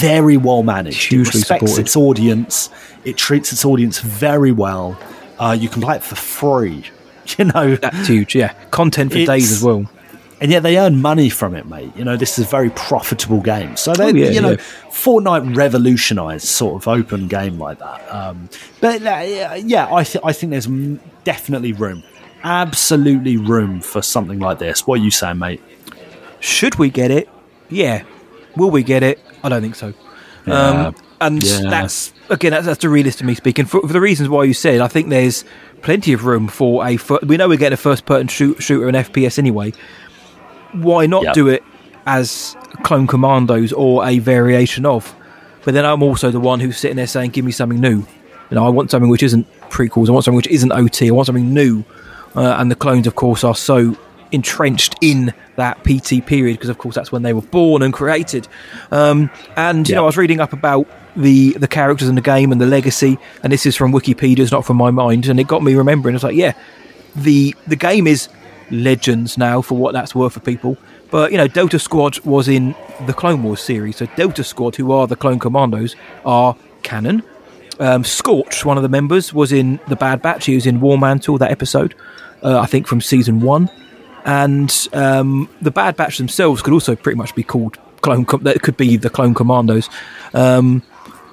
very 0.01 0.37
well 0.37 0.63
managed. 0.63 1.07
Mm-hmm. 1.11 1.17
Hugely 1.17 1.31
it 1.31 1.35
respects 1.35 1.61
supported. 1.63 1.81
its 1.81 1.97
audience. 1.97 2.71
It 3.05 3.17
treats 3.17 3.53
its 3.53 3.65
audience 3.65 3.99
very 3.99 4.53
well. 4.53 4.97
Uh, 5.41 5.57
you 5.59 5.69
can 5.69 5.83
play 5.83 5.97
it 5.97 6.03
for 6.05 6.15
free. 6.17 6.85
You 7.39 7.45
know, 7.45 7.77
That's 7.77 8.09
huge, 8.09 8.35
yeah. 8.35 8.55
Content 8.73 9.13
for 9.13 9.25
days 9.25 9.53
as 9.53 9.63
well. 9.63 9.89
and 10.41 10.51
yet 10.51 10.65
they 10.65 10.77
earn 10.79 11.01
money 11.01 11.29
from 11.31 11.55
it, 11.55 11.65
mate. 11.67 11.93
You 11.95 12.03
know, 12.05 12.17
this 12.17 12.39
is 12.41 12.47
a 12.47 12.49
very 12.49 12.71
profitable 12.71 13.41
game. 13.41 13.77
So 13.77 13.93
they, 13.93 14.05
Oh, 14.07 14.09
yeah, 14.09 14.31
you 14.31 14.41
know, 14.41 14.51
yeah. 14.53 14.57
Fortnite 14.91 15.55
revolutionized 15.55 16.45
sort 16.49 16.83
of 16.83 16.89
open 16.89 17.29
game 17.29 17.57
like 17.59 17.79
that. 17.79 18.01
Um, 18.13 18.49
but 18.81 19.01
uh, 19.03 19.23
yeah, 19.25 19.55
yeah, 19.55 19.95
I 19.95 20.03
th- 20.03 20.25
I 20.25 20.33
think 20.33 20.51
there's 20.51 20.67
m- 20.67 20.99
definitely 21.23 21.73
room, 21.73 22.03
absolutely 22.43 23.37
room 23.37 23.81
for 23.81 24.03
something 24.03 24.41
like 24.41 24.59
this. 24.59 24.87
What 24.87 24.99
are 24.99 25.03
you 25.05 25.11
saying, 25.13 25.39
mate? 25.39 25.63
Should 26.41 26.77
we 26.81 26.91
get 26.91 27.13
it? 27.13 27.29
Yeah. 27.69 28.03
Will 28.57 28.71
we 28.73 28.83
get 28.83 29.05
it? 29.05 29.21
I 29.45 29.49
don't 29.49 29.63
think 29.63 29.77
so. 29.77 29.95
Yeah. 30.47 30.87
Um, 30.89 30.95
and 31.21 31.43
Yeah. 31.43 31.69
that's 31.69 32.13
again 32.31 32.53
that's, 32.53 32.67
that's 32.67 32.81
the 32.81 32.89
realist 32.89 33.21
of 33.21 33.27
me 33.27 33.35
speaking. 33.35 33.67
For, 33.67 33.81
for 33.83 33.93
the 33.93 34.01
reasons 34.01 34.29
why 34.29 34.45
you 34.45 34.55
said, 34.55 34.81
I 34.81 34.89
think 34.89 35.09
there's 35.11 35.45
plenty 35.83 36.13
of 36.13 36.25
room 36.25 36.49
for 36.49 36.87
a. 36.87 36.97
fir- 36.97 37.19
We 37.23 37.37
know 37.37 37.49
we're 37.49 37.57
getting 37.59 37.75
a 37.75 37.77
first-person 37.77 38.29
shoot, 38.29 38.63
shooter 38.63 38.89
and 38.89 38.97
FPS 38.97 39.39
anyway. 39.39 39.73
Why 40.73 41.07
not 41.07 41.25
Yep. 41.25 41.35
do 41.35 41.49
it 41.49 41.63
as 42.07 42.57
Clone 42.83 43.07
Commandos 43.07 43.73
or 43.73 44.07
a 44.07 44.19
variation 44.19 44.87
of? 44.87 45.15
But 45.65 45.75
then 45.75 45.85
I'm 45.85 46.03
also 46.03 46.31
the 46.31 46.41
one 46.41 46.61
who's 46.61 46.79
sitting 46.79 46.97
there 46.97 47.07
saying, 47.07 47.31
"Give 47.33 47.45
me 47.45 47.53
something 47.53 47.81
new." 47.81 48.07
You 48.51 48.55
know, 48.57 48.65
I 48.67 48.69
want 48.71 48.91
something 48.91 49.11
which 49.11 49.23
isn't 49.23 49.47
prequels. 49.69 50.09
I 50.09 50.13
want 50.13 50.25
something 50.25 50.37
which 50.37 50.47
isn't 50.49 50.73
OT. 50.73 51.09
I 51.09 51.11
want 51.13 51.27
something 51.27 51.53
new. 51.53 51.85
Uh, 52.35 52.57
and 52.59 52.71
the 52.71 52.75
clones, 52.77 53.07
of 53.07 53.15
course, 53.17 53.45
are 53.45 53.55
so 53.55 53.97
entrenched 54.33 54.97
in 55.01 55.33
that 55.57 55.83
PT 55.85 56.25
period 56.25 56.55
because, 56.55 56.69
of 56.69 56.79
course, 56.79 56.95
that's 56.95 57.13
when 57.13 57.23
they 57.23 57.33
were 57.33 57.43
born 57.43 57.83
and 57.83 57.93
created. 57.93 58.49
Um, 58.91 59.31
and 59.57 59.89
you 59.89 59.95
know, 59.95 60.05
I 60.05 60.07
was 60.07 60.17
reading 60.17 60.41
up 60.41 60.53
about 60.53 60.89
the 61.17 61.53
the 61.55 61.69
characters 61.69 62.09
in 62.09 62.15
the 62.15 62.21
game 62.21 62.53
and 62.53 62.61
the 62.61 62.67
legacy, 62.67 63.19
and 63.43 63.53
this 63.53 63.67
is 63.67 63.77
from 63.77 63.93
Wikipedia, 63.93 64.41
it's 64.41 64.53
not 64.53 64.65
from 64.65 64.77
my 64.77 64.91
mind, 64.91 65.29
and 65.29 65.41
it 65.41 65.47
got 65.47 65.63
me 65.63 65.75
remembering. 65.75 66.15
It's 66.15 66.25
like, 66.25 66.37
yeah, 66.37 66.53
the 67.17 67.55
the 67.67 67.77
game 67.77 68.07
is 68.07 68.29
legends 68.71 69.37
now 69.37 69.61
for 69.61 69.77
what 69.77 69.93
that's 69.93 70.15
worth 70.15 70.35
for 70.35 70.41
people. 70.41 70.77
But 71.11 71.33
you 71.33 71.39
know, 71.39 71.49
Delta 71.49 71.79
Squad 71.79 72.21
was 72.21 72.49
in 72.49 72.75
the 73.07 73.13
Clone 73.13 73.43
Wars 73.43 73.61
series, 73.61 73.97
so 73.97 74.07
Delta 74.17 74.45
Squad, 74.45 74.77
who 74.77 74.93
are 74.93 75.07
the 75.07 75.17
Clone 75.17 75.39
Commandos, 75.39 75.97
are 76.25 76.57
canon. 76.83 77.23
Um, 77.81 78.05
Scorch, 78.05 78.65
one 78.65 78.77
of 78.77 78.83
the 78.83 78.89
members, 78.89 79.33
was 79.33 79.53
in 79.53 79.81
the 79.89 79.97
Bad 79.97 80.21
Batch. 80.21 80.45
He 80.45 80.55
was 80.55 80.67
in 80.67 80.81
War 80.81 80.99
Mantle 80.99 81.39
that 81.39 81.51
episode, 81.51 81.95
uh, 82.43 82.61
I 82.61 82.67
think 82.67 82.87
from 82.87 83.01
season 83.01 83.41
one. 83.41 83.71
And 84.25 84.89
um, 84.93 85.49
the 85.63 85.71
Bad 85.71 85.97
Batch 85.97 86.19
themselves 86.19 86.63
could 86.63 86.73
also 86.73 86.95
pretty 86.97 87.17
much 87.17 87.35
be 87.35 87.43
called 87.43 87.79
clone. 88.03 88.25
Com- 88.25 88.43
that 88.45 88.63
could 88.63 88.77
be 88.77 88.97
the 88.97 89.11
Clone 89.11 89.35
Commandos. 89.35 89.89
Um, 90.35 90.83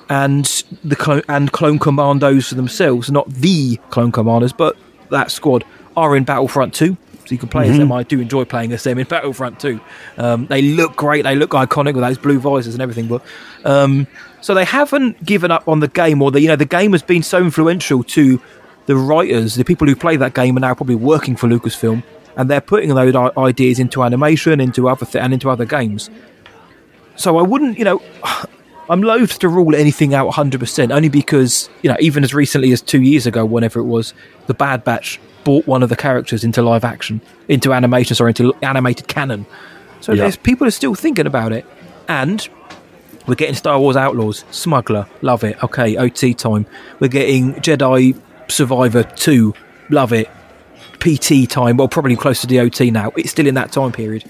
and 0.10 0.46
the 0.86 0.96
clone 0.96 1.22
and 1.28 1.52
clone 1.52 1.80
commandos 1.80 2.52
themselves, 2.52 3.12
not 3.12 3.30
the 3.30 3.76
clone 3.90 4.12
commanders, 4.14 4.54
but 4.54 4.78
that 5.12 5.32
squad 5.32 5.66
are 5.98 6.16
in 6.16 6.24
Battlefront 6.24 6.74
2. 6.74 6.96
So 7.26 7.32
you 7.34 7.38
can 7.38 7.50
play 7.50 7.68
as 7.68 7.76
Mhm. 7.76 7.80
them. 7.80 7.92
I 7.92 8.04
do 8.04 8.22
enjoy 8.22 8.46
playing 8.46 8.72
as 8.72 8.84
them 8.84 8.98
in 9.00 9.06
Battlefront 9.06 9.60
2. 9.60 9.82
Um, 10.18 10.46
they 10.48 10.62
look 10.62 10.96
great. 10.96 11.24
They 11.24 11.36
look 11.36 11.50
iconic 11.50 11.94
with 11.94 12.04
those 12.06 12.18
blue 12.18 12.40
visors 12.40 12.74
and 12.74 12.82
everything. 12.82 13.08
But 13.08 13.22
um, 13.66 14.08
so 14.40 14.54
they 14.54 14.64
haven't 14.64 15.26
given 15.26 15.52
up 15.52 15.68
on 15.68 15.82
the 15.82 15.90
game, 15.90 16.22
or 16.22 16.32
the 16.32 16.40
you 16.40 16.48
know 16.48 16.56
the 16.56 16.64
game 16.64 16.94
has 16.94 17.02
been 17.02 17.22
so 17.24 17.40
influential 17.40 18.02
to 18.04 18.40
the 18.86 18.96
writers, 18.96 19.56
the 19.56 19.66
people 19.66 19.86
who 19.88 19.96
play 19.98 20.16
that 20.16 20.34
game 20.34 20.56
are 20.56 20.62
now 20.62 20.74
probably 20.74 20.96
working 20.96 21.36
for 21.36 21.48
Lucasfilm, 21.50 22.02
and 22.38 22.50
they're 22.50 22.62
putting 22.62 22.96
those 22.96 23.14
ideas 23.38 23.80
into 23.80 24.04
animation, 24.04 24.62
into 24.62 24.88
other 24.88 25.06
th- 25.06 25.22
and 25.22 25.34
into 25.34 25.50
other 25.50 25.66
games. 25.66 26.10
So 27.18 27.38
I 27.38 27.42
wouldn't, 27.42 27.78
you 27.78 27.84
know, 27.84 28.02
I'm 28.90 29.02
loath 29.02 29.40
to 29.40 29.50
rule 29.50 29.76
anything 29.76 30.14
out 30.14 30.32
100%, 30.32 30.92
only 30.96 31.10
because, 31.10 31.70
you 31.82 31.90
know, 31.90 31.98
even 32.00 32.24
as 32.24 32.34
recently 32.34 32.72
as 32.72 32.80
two 32.82 33.02
years 33.02 33.26
ago, 33.28 33.44
whenever 33.44 33.80
it 33.82 33.84
was, 33.84 34.14
the 34.46 34.54
Bad 34.54 34.86
Batch 34.86 35.20
bought 35.44 35.68
one 35.68 35.84
of 35.84 35.90
the 35.90 35.96
characters 35.98 36.46
into 36.46 36.62
live 36.62 36.86
action, 36.86 37.20
into 37.50 37.74
animation, 37.74 38.16
sorry, 38.16 38.30
into 38.30 38.54
animated 38.62 39.10
canon. 39.10 39.46
So 40.00 40.14
Yeah. 40.14 40.22
there's 40.24 40.38
people 40.38 40.66
are 40.68 40.72
still 40.72 40.96
thinking 40.96 41.28
about 41.28 41.52
it. 41.52 41.66
And 42.08 42.48
we're 43.26 43.36
getting 43.36 43.56
Star 43.56 43.78
Wars 43.78 43.98
Outlaws, 43.98 44.46
Smuggler, 44.52 45.06
love 45.22 45.44
it. 45.44 45.62
Okay, 45.64 45.98
OT 45.98 46.34
time. 46.34 46.66
We're 47.02 47.10
getting 47.10 47.56
Jedi 47.56 48.18
Survivor 48.48 49.04
2, 49.04 49.54
love 49.90 50.14
it. 50.14 50.30
PT 51.00 51.50
time, 51.50 51.78
well, 51.78 51.88
probably 51.88 52.16
close 52.16 52.42
to 52.42 52.48
the 52.48 52.60
OT 52.60 52.92
now. 52.92 53.12
It's 53.16 53.32
still 53.32 53.48
in 53.48 53.56
that 53.56 53.72
time 53.72 53.92
period. 53.92 54.30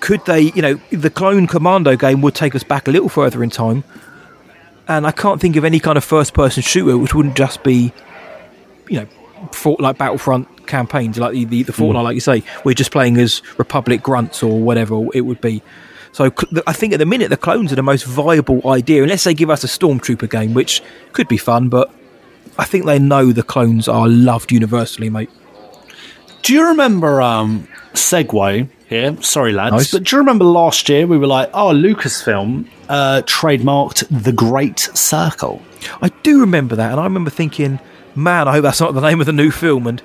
Could 0.00 0.24
they, 0.26 0.52
you 0.52 0.62
know, 0.62 0.74
the 0.90 1.10
Clone 1.10 1.46
Commando 1.46 1.96
game 1.96 2.20
would 2.20 2.34
take 2.34 2.54
us 2.54 2.62
back 2.62 2.88
a 2.88 2.90
little 2.90 3.08
further 3.08 3.42
in 3.42 3.50
time. 3.50 3.84
And 4.86 5.06
I 5.06 5.12
can't 5.12 5.40
think 5.40 5.56
of 5.56 5.64
any 5.64 5.80
kind 5.80 5.96
of 5.96 6.04
first 6.04 6.34
person 6.34 6.62
shooter 6.62 6.98
which 6.98 7.14
wouldn't 7.14 7.36
just 7.36 7.62
be, 7.62 7.90
you 8.88 9.00
know, 9.00 9.06
fort, 9.52 9.80
like 9.80 9.96
Battlefront 9.96 10.66
campaigns, 10.66 11.18
like 11.18 11.32
the, 11.32 11.44
the, 11.44 11.62
the 11.62 11.72
Fortnite, 11.72 11.94
mm. 11.94 12.04
like 12.04 12.14
you 12.14 12.20
say. 12.20 12.42
We're 12.64 12.74
just 12.74 12.92
playing 12.92 13.16
as 13.16 13.40
Republic 13.58 14.02
grunts 14.02 14.42
or 14.42 14.60
whatever 14.60 15.06
it 15.14 15.22
would 15.22 15.40
be. 15.40 15.62
So 16.12 16.30
I 16.66 16.72
think 16.72 16.92
at 16.92 16.98
the 16.98 17.06
minute 17.06 17.30
the 17.30 17.36
clones 17.36 17.72
are 17.72 17.76
the 17.76 17.82
most 17.82 18.04
viable 18.04 18.68
idea, 18.70 19.02
unless 19.02 19.24
they 19.24 19.34
give 19.34 19.50
us 19.50 19.64
a 19.64 19.66
Stormtrooper 19.66 20.30
game, 20.30 20.54
which 20.54 20.82
could 21.12 21.26
be 21.26 21.36
fun, 21.36 21.68
but 21.68 21.90
I 22.56 22.64
think 22.64 22.86
they 22.86 23.00
know 23.00 23.32
the 23.32 23.42
clones 23.42 23.88
are 23.88 24.08
loved 24.08 24.52
universally, 24.52 25.10
mate. 25.10 25.30
Do 26.44 26.52
you 26.52 26.68
remember 26.68 27.20
um 27.22 27.66
segue 27.94 28.68
here? 28.88 29.16
Sorry, 29.22 29.52
lads, 29.52 29.72
Nice. 29.72 29.90
but 29.92 30.04
do 30.04 30.14
you 30.16 30.20
remember 30.20 30.44
last 30.44 30.88
year 30.90 31.06
we 31.06 31.16
were 31.16 31.26
like, 31.26 31.48
oh, 31.54 31.72
Lucasfilm 31.72 32.68
uh, 32.90 33.22
trademarked 33.24 34.04
the 34.10 34.30
Great 34.30 34.78
Circle. 34.78 35.62
I 36.02 36.10
do 36.22 36.40
remember 36.40 36.76
that, 36.76 36.90
and 36.92 37.00
I 37.00 37.04
remember 37.04 37.30
thinking, 37.30 37.78
man, 38.14 38.46
I 38.46 38.52
hope 38.52 38.62
that's 38.62 38.80
not 38.80 38.92
the 38.92 39.00
name 39.00 39.20
of 39.20 39.26
the 39.26 39.32
new 39.32 39.50
film. 39.50 39.86
And 39.86 40.02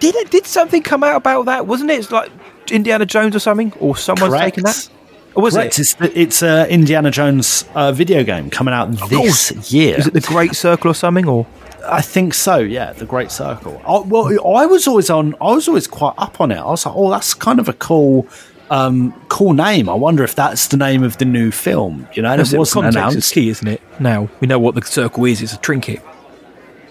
did 0.00 0.16
it? 0.16 0.32
Did 0.32 0.46
something 0.46 0.82
come 0.82 1.04
out 1.04 1.14
about 1.16 1.46
that? 1.46 1.66
Wasn't 1.68 1.90
it 1.90 2.00
It's 2.00 2.10
like 2.10 2.30
Indiana 2.72 3.06
Jones 3.06 3.36
or 3.36 3.40
something, 3.40 3.72
or 3.78 3.96
someone's 3.96 4.32
Correct. 4.32 4.56
taken 4.56 4.64
that? 4.64 4.88
Or 5.36 5.44
was 5.44 5.54
Correct. 5.54 5.78
it? 5.78 5.82
It's 5.82 5.94
the, 5.94 6.20
it's 6.20 6.42
uh, 6.42 6.66
Indiana 6.68 7.12
Jones 7.12 7.64
uh, 7.76 7.92
video 7.92 8.24
game 8.24 8.50
coming 8.50 8.74
out 8.74 8.90
this 9.08 9.72
year. 9.72 9.96
Is 9.96 10.08
it 10.08 10.12
the 10.12 10.20
Great 10.20 10.56
Circle 10.56 10.90
or 10.90 10.94
something? 10.94 11.28
Or 11.28 11.46
I 11.86 12.00
think 12.00 12.34
so. 12.34 12.58
Yeah, 12.58 12.92
the 12.92 13.06
Great 13.06 13.30
Circle. 13.30 13.80
I, 13.86 13.98
well, 14.00 14.26
I 14.56 14.66
was 14.66 14.86
always 14.86 15.10
on. 15.10 15.34
I 15.40 15.52
was 15.52 15.68
always 15.68 15.86
quite 15.86 16.14
up 16.18 16.40
on 16.40 16.50
it. 16.50 16.58
I 16.58 16.66
was 16.66 16.86
like, 16.86 16.94
oh, 16.96 17.10
that's 17.10 17.34
kind 17.34 17.58
of 17.58 17.68
a 17.68 17.72
cool, 17.74 18.26
um, 18.70 19.12
cool 19.28 19.52
name. 19.52 19.88
I 19.88 19.94
wonder 19.94 20.22
if 20.24 20.34
that's 20.34 20.68
the 20.68 20.76
name 20.76 21.02
of 21.02 21.18
the 21.18 21.24
new 21.24 21.50
film. 21.50 22.08
You 22.14 22.22
know, 22.22 22.32
and 22.32 22.40
it 22.40 22.56
wasn't 22.56 22.86
announced. 22.86 23.16
is 23.18 23.30
key, 23.30 23.48
isn't 23.48 23.66
it? 23.66 23.82
Now 24.00 24.28
we 24.40 24.46
know 24.46 24.58
what 24.58 24.74
the 24.74 24.82
circle 24.82 25.24
is. 25.24 25.42
It's 25.42 25.54
a 25.54 25.58
trinket. 25.58 26.02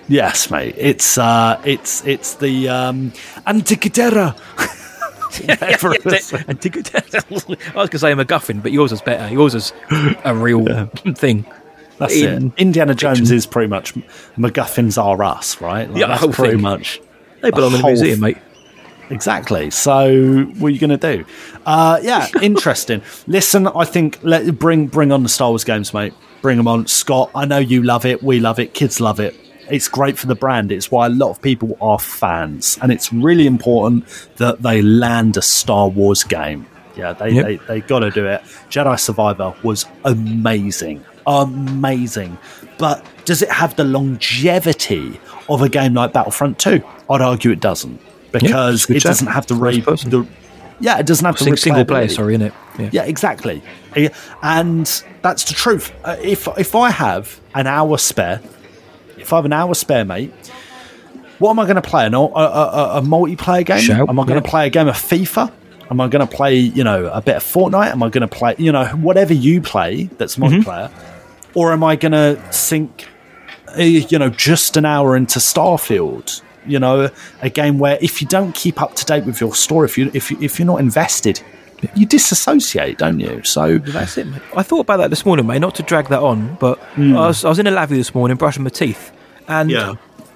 Yes, 0.07 0.51
mate. 0.51 0.76
It's 0.77 1.18
uh, 1.18 1.61
it's 1.63 2.05
it's 2.05 2.35
the 2.35 2.69
um, 2.69 3.11
Antiquitera. 3.47 4.38
Whatever 5.47 5.93
it 5.93 6.03
was. 6.03 6.34
I 6.34 6.43
was 6.47 6.55
going 6.65 7.89
to 7.89 7.99
say 7.99 8.11
a 8.11 8.15
MacGuffin, 8.18 8.61
but 8.61 8.73
yours 8.73 8.91
is 8.91 9.01
better. 9.01 9.34
Yours 9.34 9.55
is 9.55 9.72
a 10.26 10.35
real 10.35 10.65
thing. 11.15 11.45
That's 12.01 12.15
In- 12.15 12.47
it. 12.47 12.53
Indiana 12.57 12.93
Jones 12.95 13.31
is 13.31 13.45
pretty 13.45 13.69
much 13.69 13.93
MacGuffins 14.37 15.01
are 15.01 15.23
us, 15.23 15.61
right? 15.61 15.89
Like, 15.89 15.99
Yeah, 15.99 16.07
that's 16.07 16.35
pretty 16.35 16.53
thing. 16.55 16.61
much. 16.61 16.99
They 17.41 17.51
belong 17.51 17.73
in 17.73 17.81
the 17.81 17.87
museum, 17.87 18.19
mate. 18.19 18.37
Exactly. 19.09 19.69
So, 19.71 20.43
what 20.57 20.67
are 20.67 20.69
you 20.71 20.79
going 20.79 20.97
to 20.97 21.17
do? 21.17 21.25
Uh, 21.65 21.99
yeah, 22.01 22.27
interesting. 22.41 23.01
Listen, 23.27 23.67
I 23.67 23.83
think 23.85 24.19
let 24.23 24.57
bring 24.57 24.87
bring 24.87 25.11
on 25.11 25.23
the 25.23 25.29
Star 25.29 25.49
Wars 25.49 25.63
games, 25.63 25.93
mate. 25.93 26.13
Bring 26.41 26.57
them 26.57 26.67
on, 26.67 26.87
Scott. 26.87 27.29
I 27.35 27.45
know 27.45 27.57
you 27.59 27.83
love 27.83 28.05
it. 28.05 28.23
We 28.23 28.39
love 28.39 28.57
it. 28.59 28.73
Kids 28.73 28.99
love 29.01 29.19
it. 29.19 29.35
It's 29.69 29.87
great 29.87 30.17
for 30.17 30.27
the 30.27 30.35
brand. 30.35 30.71
It's 30.71 30.89
why 30.91 31.05
a 31.07 31.09
lot 31.09 31.29
of 31.29 31.41
people 31.41 31.77
are 31.81 31.99
fans, 31.99 32.77
and 32.81 32.91
it's 32.91 33.11
really 33.13 33.47
important 33.47 34.05
that 34.37 34.61
they 34.61 34.81
land 34.81 35.35
a 35.37 35.41
Star 35.41 35.87
Wars 35.89 36.23
game. 36.23 36.65
Yeah, 36.95 37.13
they 37.13 37.31
Yep. 37.31 37.45
they, 37.45 37.55
they 37.67 37.81
got 37.81 37.99
to 37.99 38.11
do 38.11 38.25
it. 38.27 38.41
Jedi 38.69 38.99
Survivor 38.99 39.53
was 39.63 39.85
amazing, 40.05 41.03
amazing. 41.27 42.38
But 42.77 43.06
does 43.26 43.41
it 43.41 43.49
have 43.49 43.76
the 43.76 43.84
longevity 43.84 45.19
of 45.49 45.61
a 45.61 45.69
game 45.69 45.93
like 45.93 46.14
Battlefront 46.14 46.60
Two? 46.60 46.84
I'd 47.10 47.22
argue 47.22 47.52
it 47.52 47.60
doesn't 47.60 47.99
because 48.31 48.85
good 48.85 48.98
it 48.98 49.03
doesn't 49.03 49.27
have 49.27 49.48
the, 49.48 49.56
re- 49.56 49.80
the 49.81 50.27
yeah, 50.80 50.98
it 50.98 51.06
doesn't 51.06 51.26
have 51.26 51.38
the 51.38 51.43
Sing- 51.43 51.57
single 51.57 51.85
player, 51.85 52.07
sorry, 52.10 52.38
innit? 52.38 52.53
Yeah. 52.80 52.89
Yeah, 52.91 53.03
exactly. 53.03 53.61
And 54.41 55.03
that's 55.22 55.43
the 55.43 55.53
truth. 55.53 55.93
Uh, 56.03 56.18
if 56.22 56.48
if 56.57 56.76
I 56.76 56.89
have 56.89 57.39
an 57.53 57.68
hour 57.68 57.98
spare, 57.98 58.41
if 59.18 59.31
I 59.31 59.38
have 59.38 59.45
an 59.45 59.53
hour 59.53 59.76
spare, 59.76 60.06
mate, 60.06 60.34
what 61.38 61.52
am 61.52 61.60
I 61.60 61.64
going 61.64 61.76
to 61.76 61.81
play? 61.81 62.06
An, 62.06 62.14
a, 62.14 62.19
a, 62.19 62.98
a, 62.98 63.02
multiplayer 63.02 63.65
game? 63.65 63.80
Shout, 63.80 64.10
am 64.10 64.19
I 64.19 64.26
going 64.26 64.41
to 64.41 64.48
yeah. 64.48 64.52
play 64.52 64.68
a 64.68 64.69
game 64.69 64.88
of 64.88 64.95
FIFA? 64.95 65.52
Am 65.89 65.99
I 65.99 66.07
going 66.07 66.26
to 66.26 66.35
play, 66.35 66.56
you 66.56 66.84
know, 66.84 67.07
a 67.07 67.22
bit 67.22 67.35
of 67.35 67.43
Fortnite? 67.43 67.91
Am 67.91 68.02
I 68.02 68.10
going 68.10 68.22
to 68.22 68.27
play, 68.27 68.56
you 68.57 68.72
know, 68.72 68.85
whatever 68.85 69.34
you 69.34 69.61
play 69.61 70.06
that's 70.18 70.38
Mm-hmm. 70.38 71.10
Multiplayer? 71.53 71.55
Or 71.55 71.71
am 71.73 71.83
I 71.83 71.95
going 71.95 72.11
to 72.13 72.41
sink, 72.53 73.07
uh, 73.77 73.81
you 73.81 74.17
know, 74.19 74.29
just 74.29 74.77
an 74.77 74.85
hour 74.85 75.15
into 75.15 75.39
Starfield? 75.39 76.41
You 76.65 76.77
know, 76.79 77.09
a 77.41 77.49
game 77.49 77.79
where 77.79 77.97
if 78.01 78.21
you 78.21 78.27
don't 78.27 78.53
keep 78.53 78.81
up 78.81 78.95
to 78.95 79.05
date 79.05 79.25
with 79.25 79.41
your 79.41 79.55
story, 79.55 79.85
if 79.85 79.97
you 79.97 80.11
if 80.13 80.29
you, 80.29 80.37
if 80.41 80.59
you're 80.59 80.65
not 80.67 80.79
invested, 80.79 81.41
you 81.95 82.05
disassociate, 82.05 82.99
don't 82.99 83.19
you? 83.19 83.41
So 83.43 83.79
That's 83.79 84.15
it, 84.19 84.27
mate. 84.27 84.41
I 84.55 84.61
thought 84.61 84.81
about 84.81 84.97
that 84.97 85.09
this 85.09 85.25
morning, 85.25 85.47
mate. 85.47 85.57
Not 85.59 85.73
to 85.75 85.83
drag 85.83 86.09
that 86.09 86.21
on, 86.21 86.55
but 86.59 86.77
Mm. 86.93 87.17
I, 87.17 87.27
was, 87.27 87.43
I 87.45 87.49
was 87.49 87.57
in 87.57 87.65
a 87.65 87.71
lavvy 87.71 87.89
this 87.97 88.13
morning 88.13 88.37
brushing 88.37 88.61
my 88.63 88.69
teeth, 88.69 89.11
and 89.47 89.71
Yeah. 89.71 89.95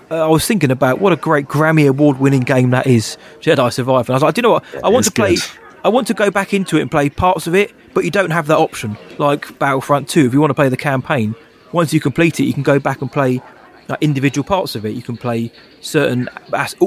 uh, 0.10 0.26
I 0.26 0.28
was 0.28 0.48
thinking 0.48 0.72
about 0.72 1.00
what 1.00 1.14
a 1.14 1.16
great 1.16 1.48
Grammy 1.48 1.88
award-winning 1.88 2.42
game 2.42 2.72
that 2.72 2.88
is, 2.88 3.18
Jedi 3.42 3.72
Survivor. 3.72 4.00
And 4.00 4.10
I 4.10 4.14
was 4.16 4.24
like, 4.24 4.34
do 4.34 4.40
you 4.40 4.44
know 4.44 4.52
what? 4.54 4.64
I 4.84 4.90
want 4.90 5.06
is 5.06 5.12
to 5.12 5.22
play. 5.22 5.36
good. 5.36 5.44
I 5.86 5.90
want 5.90 6.08
to 6.08 6.16
go 6.16 6.32
back 6.32 6.52
into 6.52 6.78
it 6.78 6.82
and 6.82 6.90
play 6.90 7.12
parts 7.12 7.46
of 7.46 7.54
it, 7.54 7.72
but 7.94 8.04
you 8.04 8.10
don't 8.10 8.32
have 8.32 8.48
that 8.48 8.58
option. 8.58 8.98
Like 9.20 9.60
Battlefront 9.60 10.10
2, 10.10 10.26
if 10.26 10.34
you 10.34 10.42
want 10.42 10.50
to 10.50 10.56
play 10.56 10.68
the 10.68 10.76
campaign, 10.76 11.36
once 11.74 11.94
you 11.94 12.00
complete 12.00 12.40
it, 12.40 12.46
you 12.46 12.54
can 12.54 12.64
go 12.64 12.80
back 12.80 13.04
and 13.04 13.12
play 13.12 13.40
like, 13.88 14.02
individual 14.02 14.44
parts 14.44 14.74
of 14.74 14.84
it. 14.84 14.96
You 14.96 15.04
can 15.04 15.16
play 15.16 15.52
certain, 15.82 16.28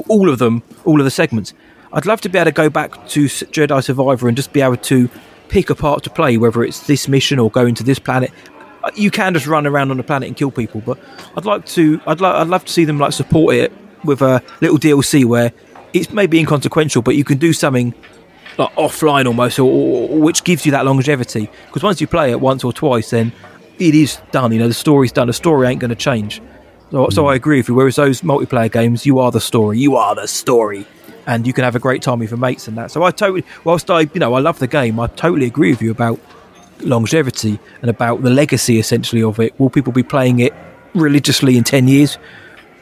all 0.09 0.29
of 0.29 0.39
them, 0.39 0.63
all 0.83 0.99
of 0.99 1.05
the 1.05 1.11
segments. 1.11 1.53
I'd 1.93 2.05
love 2.05 2.19
to 2.21 2.29
be 2.29 2.37
able 2.39 2.51
to 2.51 2.51
go 2.51 2.69
back 2.69 2.91
to 3.09 3.23
Jedi 3.23 3.81
Survivor 3.81 4.27
and 4.27 4.35
just 4.35 4.51
be 4.51 4.59
able 4.59 4.75
to 4.75 5.09
pick 5.47 5.69
a 5.69 5.75
part 5.75 6.03
to 6.03 6.09
play, 6.09 6.35
whether 6.35 6.61
it's 6.61 6.85
this 6.85 7.07
mission 7.07 7.39
or 7.39 7.49
going 7.49 7.75
to 7.75 7.83
this 7.83 7.99
planet. 7.99 8.31
Uh, 8.83 8.91
You 8.95 9.11
can 9.11 9.33
just 9.33 9.47
run 9.47 9.65
around 9.65 9.91
on 9.91 9.97
the 9.97 10.03
planet 10.03 10.27
and 10.27 10.35
kill 10.35 10.51
people, 10.51 10.81
but 10.85 10.99
I'd 11.37 11.45
like 11.45 11.65
to. 11.67 12.01
I'd 12.05 12.19
like. 12.19 12.35
I'd 12.35 12.47
love 12.49 12.65
to 12.65 12.73
see 12.73 12.83
them 12.83 12.99
like 12.99 13.13
support 13.13 13.55
it 13.55 13.71
with 14.03 14.21
a 14.21 14.43
little 14.59 14.77
DLC 14.77 15.23
where 15.23 15.53
it's 15.93 16.11
maybe 16.11 16.37
inconsequential, 16.37 17.01
but 17.01 17.15
you 17.15 17.23
can 17.23 17.37
do 17.37 17.53
something 17.53 17.93
like 18.59 18.75
offline 18.75 19.25
almost, 19.25 19.57
or, 19.57 19.63
or, 19.71 20.19
which 20.19 20.43
gives 20.43 20.65
you 20.65 20.73
that 20.73 20.85
longevity. 20.85 21.49
Because 21.65 21.81
once 21.81 21.99
you 22.01 22.07
play 22.07 22.29
it 22.29 22.39
once 22.39 22.63
or 22.63 22.71
twice, 22.71 23.09
then 23.09 23.31
it 23.79 23.95
is 23.95 24.19
done. 24.31 24.51
You 24.51 24.59
know, 24.59 24.67
the 24.67 24.73
story's 24.73 25.11
done. 25.11 25.27
The 25.27 25.33
story 25.33 25.67
ain't 25.67 25.79
going 25.79 25.89
to 25.89 25.95
change. 25.95 26.41
So, 26.91 27.09
so 27.09 27.23
mm. 27.23 27.31
I 27.31 27.35
agree 27.35 27.57
with 27.57 27.69
you. 27.69 27.75
Whereas 27.75 27.95
those 27.95 28.21
multiplayer 28.21 28.71
games, 28.71 29.05
you 29.05 29.19
are 29.19 29.31
the 29.31 29.41
story. 29.41 29.79
You 29.79 29.95
are 29.95 30.13
the 30.13 30.27
story, 30.27 30.85
and 31.25 31.47
you 31.47 31.53
can 31.53 31.63
have 31.63 31.75
a 31.75 31.79
great 31.79 32.01
time 32.01 32.19
with 32.19 32.31
your 32.31 32.39
mates 32.39 32.67
and 32.67 32.77
that. 32.77 32.91
So 32.91 33.01
I 33.03 33.11
totally, 33.11 33.45
whilst 33.63 33.89
I, 33.89 34.01
you 34.01 34.19
know, 34.19 34.33
I 34.33 34.39
love 34.39 34.59
the 34.59 34.67
game, 34.67 34.99
I 34.99 35.07
totally 35.07 35.45
agree 35.45 35.71
with 35.71 35.81
you 35.81 35.91
about 35.91 36.19
longevity 36.81 37.59
and 37.81 37.89
about 37.89 38.21
the 38.21 38.29
legacy 38.29 38.79
essentially 38.79 39.23
of 39.23 39.39
it. 39.39 39.57
Will 39.59 39.69
people 39.69 39.93
be 39.93 40.03
playing 40.03 40.39
it 40.39 40.53
religiously 40.93 41.57
in 41.57 41.63
ten 41.63 41.87
years? 41.87 42.17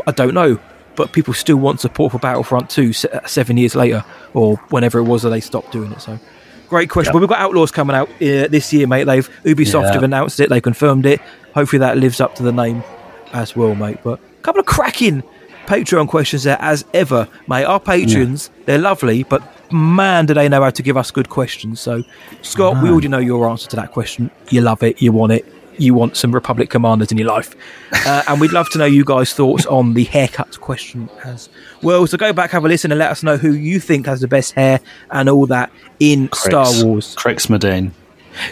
I 0.07 0.11
don't 0.11 0.33
know, 0.33 0.59
but 0.97 1.13
people 1.13 1.33
still 1.33 1.55
want 1.55 1.79
support 1.79 2.11
for 2.11 2.19
Battlefront 2.19 2.69
2 2.69 2.91
seven 2.91 3.55
years 3.55 3.75
later, 3.75 4.03
or 4.33 4.57
whenever 4.69 4.99
it 4.99 5.03
was 5.03 5.21
that 5.21 5.29
they 5.29 5.39
stopped 5.39 5.71
doing 5.71 5.93
it. 5.93 6.01
So, 6.01 6.19
great 6.67 6.89
question. 6.89 7.13
Well, 7.13 7.21
we've 7.21 7.29
got 7.29 7.39
Outlaws 7.39 7.71
coming 7.71 7.95
out 7.95 8.09
uh, 8.09 8.47
this 8.49 8.73
year, 8.73 8.85
mate. 8.87 9.05
They've 9.05 9.29
Ubisoft 9.45 9.83
Yeah. 9.83 9.93
have 9.93 10.03
announced 10.03 10.41
it. 10.41 10.49
They 10.49 10.59
confirmed 10.59 11.05
it. 11.05 11.21
Hopefully, 11.53 11.79
that 11.79 11.97
lives 11.97 12.19
up 12.19 12.35
to 12.35 12.43
the 12.43 12.51
name 12.51 12.83
as 13.31 13.55
well, 13.55 13.75
mate. 13.75 13.99
But 14.03 14.19
a 14.19 14.41
couple 14.41 14.59
of 14.59 14.65
cracking 14.65 15.23
Patreon 15.67 16.07
questions 16.07 16.43
there, 16.43 16.57
as 16.61 16.83
ever, 16.93 17.27
mate. 17.47 17.63
Our 17.65 17.79
patrons, 17.79 18.49
they're 18.65 18.77
lovely, 18.77 19.23
but 19.23 19.41
man, 19.71 20.25
do 20.25 20.33
they 20.33 20.47
know 20.49 20.61
how 20.63 20.69
to 20.69 20.81
give 20.81 20.95
us 20.97 21.11
good 21.11 21.29
questions. 21.29 21.79
So, 21.81 22.03
Scott, 22.41 22.81
we 22.81 22.89
already 22.89 23.09
know 23.09 23.17
your 23.17 23.49
answer 23.49 23.67
to 23.69 23.75
that 23.75 23.91
question. 23.91 24.31
You 24.49 24.61
love 24.61 24.81
it. 24.83 25.01
You 25.01 25.11
want 25.11 25.33
it. 25.33 25.45
You 25.77 25.93
want 25.93 26.17
some 26.17 26.31
Republic 26.31 26.69
commanders 26.69 27.11
in 27.11 27.17
your 27.17 27.27
life. 27.27 27.55
Uh, 28.05 28.23
and 28.27 28.41
we'd 28.41 28.51
love 28.51 28.69
to 28.71 28.77
know 28.77 28.85
you 28.85 29.05
guys' 29.05 29.33
thoughts 29.33 29.65
on 29.65 29.93
the 29.93 30.03
haircut 30.05 30.59
question 30.59 31.09
as 31.23 31.49
well. 31.81 32.07
So 32.07 32.17
go 32.17 32.33
back, 32.33 32.51
have 32.51 32.65
a 32.65 32.67
listen, 32.67 32.91
and 32.91 32.99
let 32.99 33.11
us 33.11 33.23
know 33.23 33.37
who 33.37 33.53
you 33.53 33.79
think 33.79 34.05
has 34.05 34.21
the 34.21 34.27
best 34.27 34.53
hair 34.53 34.79
and 35.11 35.29
all 35.29 35.45
that 35.47 35.71
in 35.99 36.29
Star 36.33 36.67
Wars. 36.83 37.15
Crix 37.15 37.47
Madine. 37.47 37.91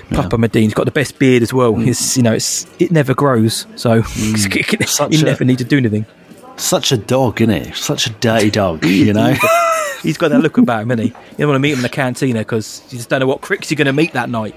Papa 0.10 0.38
Madine's 0.38 0.74
got 0.74 0.86
the 0.86 0.92
best 0.92 1.20
beard 1.20 1.44
as 1.44 1.54
well. 1.54 1.80
It's 1.80 2.18
you 2.18 2.24
know, 2.24 2.34
it's 2.34 2.66
it 2.80 2.92
never 2.92 3.14
grows, 3.14 3.68
so 3.76 4.02
Such 4.02 5.14
you 5.14 5.22
a- 5.22 5.26
never 5.26 5.46
need 5.46 5.60
to 5.60 5.64
do 5.64 5.78
anything. 5.78 6.06
Such 6.58 6.92
a 6.92 6.98
dog, 6.98 7.42
isn't 7.42 7.66
he? 7.66 7.72
Such 7.74 8.08
a 8.08 8.10
dirty 8.12 8.50
dog, 8.50 8.86
you 8.86 9.14
know? 9.14 9.36
He's 10.02 10.18
got 10.18 10.30
that 10.30 10.40
look 10.40 10.58
about 10.58 10.84
him, 10.84 10.92
isn't 10.92 11.04
he? 11.04 11.10
You 11.10 11.38
don't 11.40 11.50
want 11.50 11.56
to 11.58 11.60
meet 11.60 11.72
him 11.72 11.80
in 11.80 11.84
the 11.84 11.90
cantina 11.90 12.40
because 12.40 12.82
you 12.90 12.98
just 12.98 13.10
don't 13.10 13.20
know 13.20 13.28
what 13.28 13.42
cricks 13.42 13.70
you're 13.70 13.76
going 13.76 13.88
to 13.88 13.94
meet 13.94 14.14
that 14.14 14.30
night. 14.30 14.56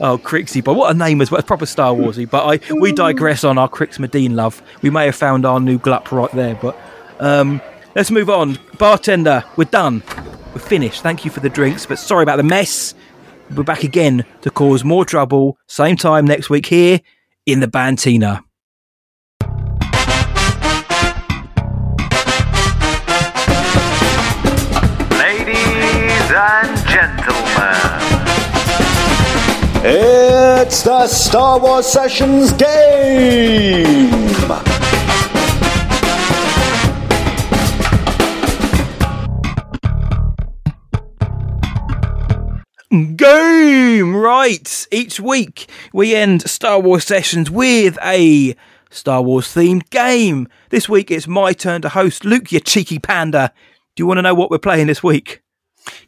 Oh, 0.00 0.18
Crixie, 0.18 0.62
but 0.62 0.74
what 0.74 0.94
a 0.94 0.98
name 0.98 1.20
as 1.20 1.30
well. 1.30 1.38
It's 1.38 1.46
proper 1.46 1.66
Star 1.66 1.94
Warsy. 1.94 2.28
But 2.28 2.46
I 2.70 2.74
we 2.74 2.92
digress 2.92 3.44
on 3.44 3.58
our 3.58 3.68
Crix 3.68 3.98
Madine 3.98 4.34
love. 4.34 4.62
We 4.82 4.90
may 4.90 5.06
have 5.06 5.16
found 5.16 5.44
our 5.46 5.60
new 5.60 5.78
glup 5.78 6.10
right 6.12 6.30
there, 6.32 6.54
but 6.54 6.76
um, 7.18 7.60
let's 7.94 8.10
move 8.10 8.30
on. 8.30 8.58
Bartender, 8.78 9.44
we're 9.56 9.64
done. 9.64 10.02
We're 10.54 10.60
finished. 10.60 11.02
Thank 11.02 11.24
you 11.24 11.30
for 11.30 11.40
the 11.40 11.48
drinks, 11.48 11.86
but 11.86 11.98
sorry 11.98 12.22
about 12.22 12.36
the 12.36 12.42
mess. 12.42 12.94
We're 13.54 13.64
back 13.64 13.82
again 13.84 14.24
to 14.42 14.50
cause 14.50 14.84
more 14.84 15.04
trouble. 15.04 15.58
Same 15.66 15.96
time 15.96 16.24
next 16.24 16.50
week 16.50 16.66
here 16.66 17.00
in 17.46 17.60
the 17.60 17.68
Bantina. 17.68 18.44
Ladies 25.10 26.30
and 26.32 26.88
gentlemen, 26.88 28.19
it's 29.82 30.82
the 30.82 31.06
Star 31.06 31.58
Wars 31.58 31.86
Sessions 31.86 32.52
game! 32.52 34.10
Game! 43.16 44.16
Right. 44.16 44.86
Each 44.90 45.20
week 45.20 45.70
we 45.92 46.14
end 46.14 46.42
Star 46.42 46.80
Wars 46.80 47.04
sessions 47.04 47.50
with 47.50 47.96
a 48.02 48.56
Star 48.90 49.22
Wars 49.22 49.46
themed 49.46 49.88
game. 49.90 50.48
This 50.70 50.88
week 50.88 51.10
it's 51.10 51.28
my 51.28 51.52
turn 51.52 51.82
to 51.82 51.88
host. 51.88 52.24
Luke, 52.24 52.50
you 52.50 52.60
cheeky 52.60 52.98
panda. 52.98 53.52
Do 53.94 54.02
you 54.02 54.06
want 54.06 54.18
to 54.18 54.22
know 54.22 54.34
what 54.34 54.50
we're 54.50 54.58
playing 54.58 54.88
this 54.88 55.02
week? 55.02 55.40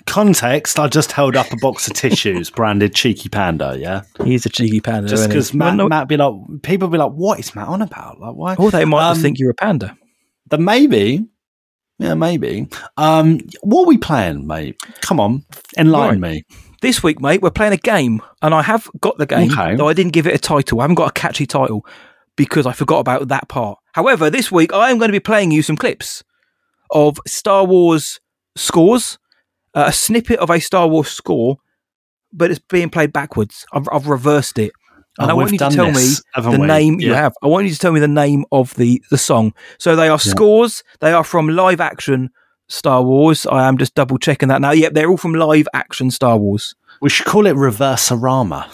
Context: 0.06 0.78
I 0.78 0.88
just 0.88 1.12
held 1.12 1.36
up 1.36 1.50
a 1.52 1.56
box 1.56 1.86
of 1.86 1.94
tissues 1.94 2.50
branded 2.54 2.94
"Cheeky 2.94 3.28
Panda." 3.28 3.76
Yeah, 3.78 4.02
he's 4.24 4.44
a 4.46 4.48
cheeky 4.48 4.80
panda. 4.80 5.08
Just 5.08 5.20
isn't 5.20 5.30
he? 5.30 5.34
because 5.34 5.54
Matt, 5.54 5.66
Well, 5.68 5.76
no- 5.76 5.88
Matt 5.88 6.08
be 6.08 6.16
like, 6.16 6.34
people 6.62 6.88
be 6.88 6.98
like, 6.98 7.12
"What 7.12 7.38
is 7.38 7.54
Matt 7.54 7.68
on 7.68 7.82
about?" 7.82 8.20
Like, 8.20 8.34
why? 8.34 8.54
Or 8.56 8.70
they 8.70 8.84
might 8.84 9.08
just 9.10 9.18
Um, 9.18 9.22
think 9.22 9.38
you're 9.38 9.50
a 9.50 9.54
panda. 9.54 9.96
Then 10.50 10.64
maybe, 10.64 11.24
yeah, 11.98 12.14
maybe. 12.14 12.68
Um, 12.96 13.40
what 13.62 13.82
are 13.84 13.86
we 13.86 13.96
playing, 13.98 14.46
mate? 14.46 14.76
Come 15.00 15.20
on, 15.20 15.44
enlighten 15.78 16.20
me. 16.20 16.42
This 16.82 17.02
week, 17.02 17.20
mate, 17.20 17.40
we're 17.42 17.50
playing 17.50 17.72
a 17.72 17.76
game, 17.76 18.20
and 18.42 18.52
I 18.52 18.62
have 18.62 18.90
got 19.00 19.16
the 19.18 19.26
game, 19.26 19.52
Okay. 19.52 19.76
though 19.76 19.88
I 19.88 19.92
didn't 19.92 20.12
give 20.12 20.26
it 20.26 20.34
a 20.34 20.38
title. 20.38 20.80
I 20.80 20.82
haven't 20.84 20.96
got 20.96 21.10
a 21.10 21.12
catchy 21.12 21.46
title 21.46 21.86
because 22.36 22.66
I 22.66 22.72
forgot 22.72 22.98
about 22.98 23.28
that 23.28 23.48
part. 23.48 23.78
However, 23.92 24.28
this 24.30 24.50
week 24.50 24.72
I 24.72 24.90
am 24.90 24.98
going 24.98 25.08
to 25.08 25.12
be 25.12 25.20
playing 25.20 25.52
you 25.52 25.62
some 25.62 25.76
clips 25.76 26.24
of 26.90 27.18
Star 27.26 27.64
Wars 27.64 28.18
scores, 28.56 29.18
uh, 29.74 29.84
a 29.88 29.92
snippet 29.92 30.38
of 30.38 30.50
a 30.50 30.60
Star 30.60 30.86
Wars 30.88 31.08
score, 31.08 31.58
but 32.32 32.50
it's 32.50 32.60
being 32.60 32.90
played 32.90 33.12
backwards. 33.12 33.66
I've, 33.72 33.88
I've 33.92 34.06
reversed 34.06 34.58
it. 34.58 34.72
And 35.18 35.30
Oh, 35.30 35.34
I 35.34 35.34
want 35.34 35.52
you 35.52 35.58
to 35.58 35.68
tell 35.70 35.92
this, 35.92 36.22
me 36.36 36.42
the 36.42 36.50
we? 36.52 36.66
name 36.66 36.98
you 37.00 37.12
have. 37.12 37.34
I 37.42 37.46
want 37.46 37.66
you 37.66 37.72
to 37.72 37.78
tell 37.78 37.92
me 37.92 38.00
the 38.00 38.08
name 38.08 38.46
of 38.50 38.72
the, 38.74 39.02
the 39.10 39.18
song. 39.18 39.52
So 39.78 39.94
they 39.94 40.08
are 40.08 40.18
scores. 40.18 40.82
They 41.00 41.12
are 41.12 41.22
from 41.24 41.48
live 41.48 41.80
action 41.82 42.30
Star 42.68 43.02
Wars. 43.02 43.44
I 43.44 43.68
am 43.68 43.76
just 43.76 43.94
double 43.94 44.16
checking 44.16 44.48
that 44.48 44.62
now. 44.62 44.70
Yep, 44.70 44.94
they're 44.94 45.10
all 45.10 45.18
from 45.18 45.34
live 45.34 45.68
action 45.74 46.10
Star 46.10 46.38
Wars. 46.38 46.74
We 47.02 47.10
should 47.10 47.26
call 47.26 47.46
it 47.46 47.56
Reverse-orama. 47.56 48.70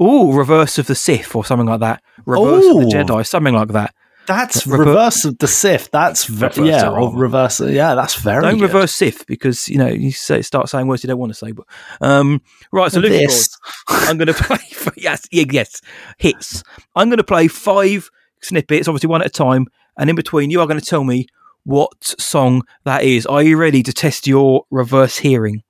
Oh, 0.00 0.32
Reverse 0.32 0.78
of 0.78 0.88
the 0.88 0.94
Sith 0.96 1.36
or 1.36 1.44
something 1.44 1.68
like 1.68 1.80
that. 1.80 2.02
Reverse 2.26 2.64
of 2.66 2.76
the 2.80 2.86
Jedi, 2.86 3.24
something 3.26 3.54
like 3.54 3.68
that. 3.68 3.94
That's 4.30 4.64
Rever- 4.66 4.84
reverse 4.84 5.24
of 5.24 5.38
the 5.38 5.48
Sith. 5.48 5.90
That's 5.90 6.24
ve- 6.24 6.46
Reverse 6.46 6.58
yeah, 6.58 6.86
of 6.88 6.94
or 7.14 7.18
reverse. 7.18 7.60
Yeah, 7.60 7.96
that's 7.96 8.14
very. 8.14 8.42
Don't 8.42 8.58
good. 8.58 8.62
reverse 8.72 8.92
Sith 8.92 9.26
because 9.26 9.68
you 9.68 9.76
know 9.76 9.88
you 9.88 10.12
say 10.12 10.40
start 10.42 10.68
saying 10.68 10.86
words 10.86 11.02
you 11.02 11.08
don't 11.08 11.18
want 11.18 11.30
to 11.32 11.38
say. 11.38 11.50
But 11.50 11.66
um, 12.00 12.40
right, 12.70 12.92
so 12.92 13.00
Luke, 13.00 13.10
This. 13.10 13.58
I'm 13.88 14.18
going 14.18 14.26
to 14.32 14.34
play. 14.34 14.58
For, 14.72 14.92
yes, 14.96 15.26
yeah, 15.32 15.44
yes, 15.50 15.80
hits. 16.18 16.62
I'm 16.94 17.08
going 17.08 17.18
to 17.18 17.24
play 17.24 17.48
five 17.48 18.08
snippets, 18.40 18.86
obviously 18.86 19.08
one 19.08 19.20
at 19.20 19.26
a 19.26 19.30
time, 19.30 19.66
and 19.96 20.08
in 20.08 20.14
between, 20.16 20.50
you 20.50 20.60
are 20.60 20.66
going 20.68 20.78
to 20.80 20.86
tell 20.86 21.02
me 21.02 21.26
what 21.64 22.14
song 22.20 22.62
that 22.84 23.02
is. 23.02 23.26
Are 23.26 23.42
you 23.42 23.56
ready 23.56 23.82
to 23.82 23.92
test 23.92 24.26
your 24.28 24.64
reverse 24.70 25.18
hearing? 25.18 25.62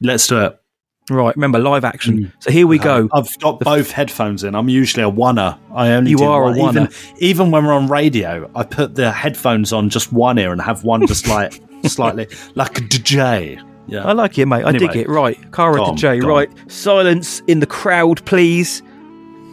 Let's 0.00 0.26
do 0.26 0.40
it. 0.44 0.58
Right, 1.08 1.36
remember 1.36 1.58
live 1.60 1.84
action. 1.84 2.18
Mm. 2.24 2.32
So 2.40 2.50
here 2.50 2.66
we 2.66 2.78
go. 2.78 3.08
I've 3.12 3.38
got 3.38 3.60
both 3.60 3.92
headphones 3.92 4.42
in. 4.42 4.54
I'm 4.56 4.68
usually 4.68 5.04
a 5.04 5.10
oneer. 5.10 5.56
I 5.72 5.90
only 5.92 6.10
You 6.10 6.18
do 6.18 6.24
are 6.24 6.42
a 6.42 6.56
one. 6.56 6.76
Even, 6.76 6.86
oneer. 6.88 7.16
even 7.18 7.50
when 7.52 7.64
we're 7.64 7.72
on 7.74 7.86
radio, 7.86 8.50
I 8.56 8.64
put 8.64 8.96
the 8.96 9.12
headphones 9.12 9.72
on 9.72 9.88
just 9.88 10.12
one 10.12 10.38
ear 10.38 10.50
and 10.52 10.60
have 10.60 10.82
one 10.82 11.06
just 11.06 11.28
like 11.28 11.62
slightly 11.84 12.26
like 12.56 12.78
a 12.78 12.80
DJ. 12.82 13.62
Yeah, 13.86 14.04
I 14.04 14.12
like 14.12 14.36
it, 14.36 14.46
mate. 14.46 14.64
I 14.64 14.72
dig 14.72 14.96
it. 14.96 15.08
Right, 15.08 15.38
Cara 15.52 15.80
on, 15.80 15.96
J. 15.96 16.18
go 16.18 16.26
on. 16.26 16.32
Right, 16.32 16.70
silence 16.70 17.40
in 17.46 17.60
the 17.60 17.66
crowd, 17.66 18.24
please. 18.26 18.82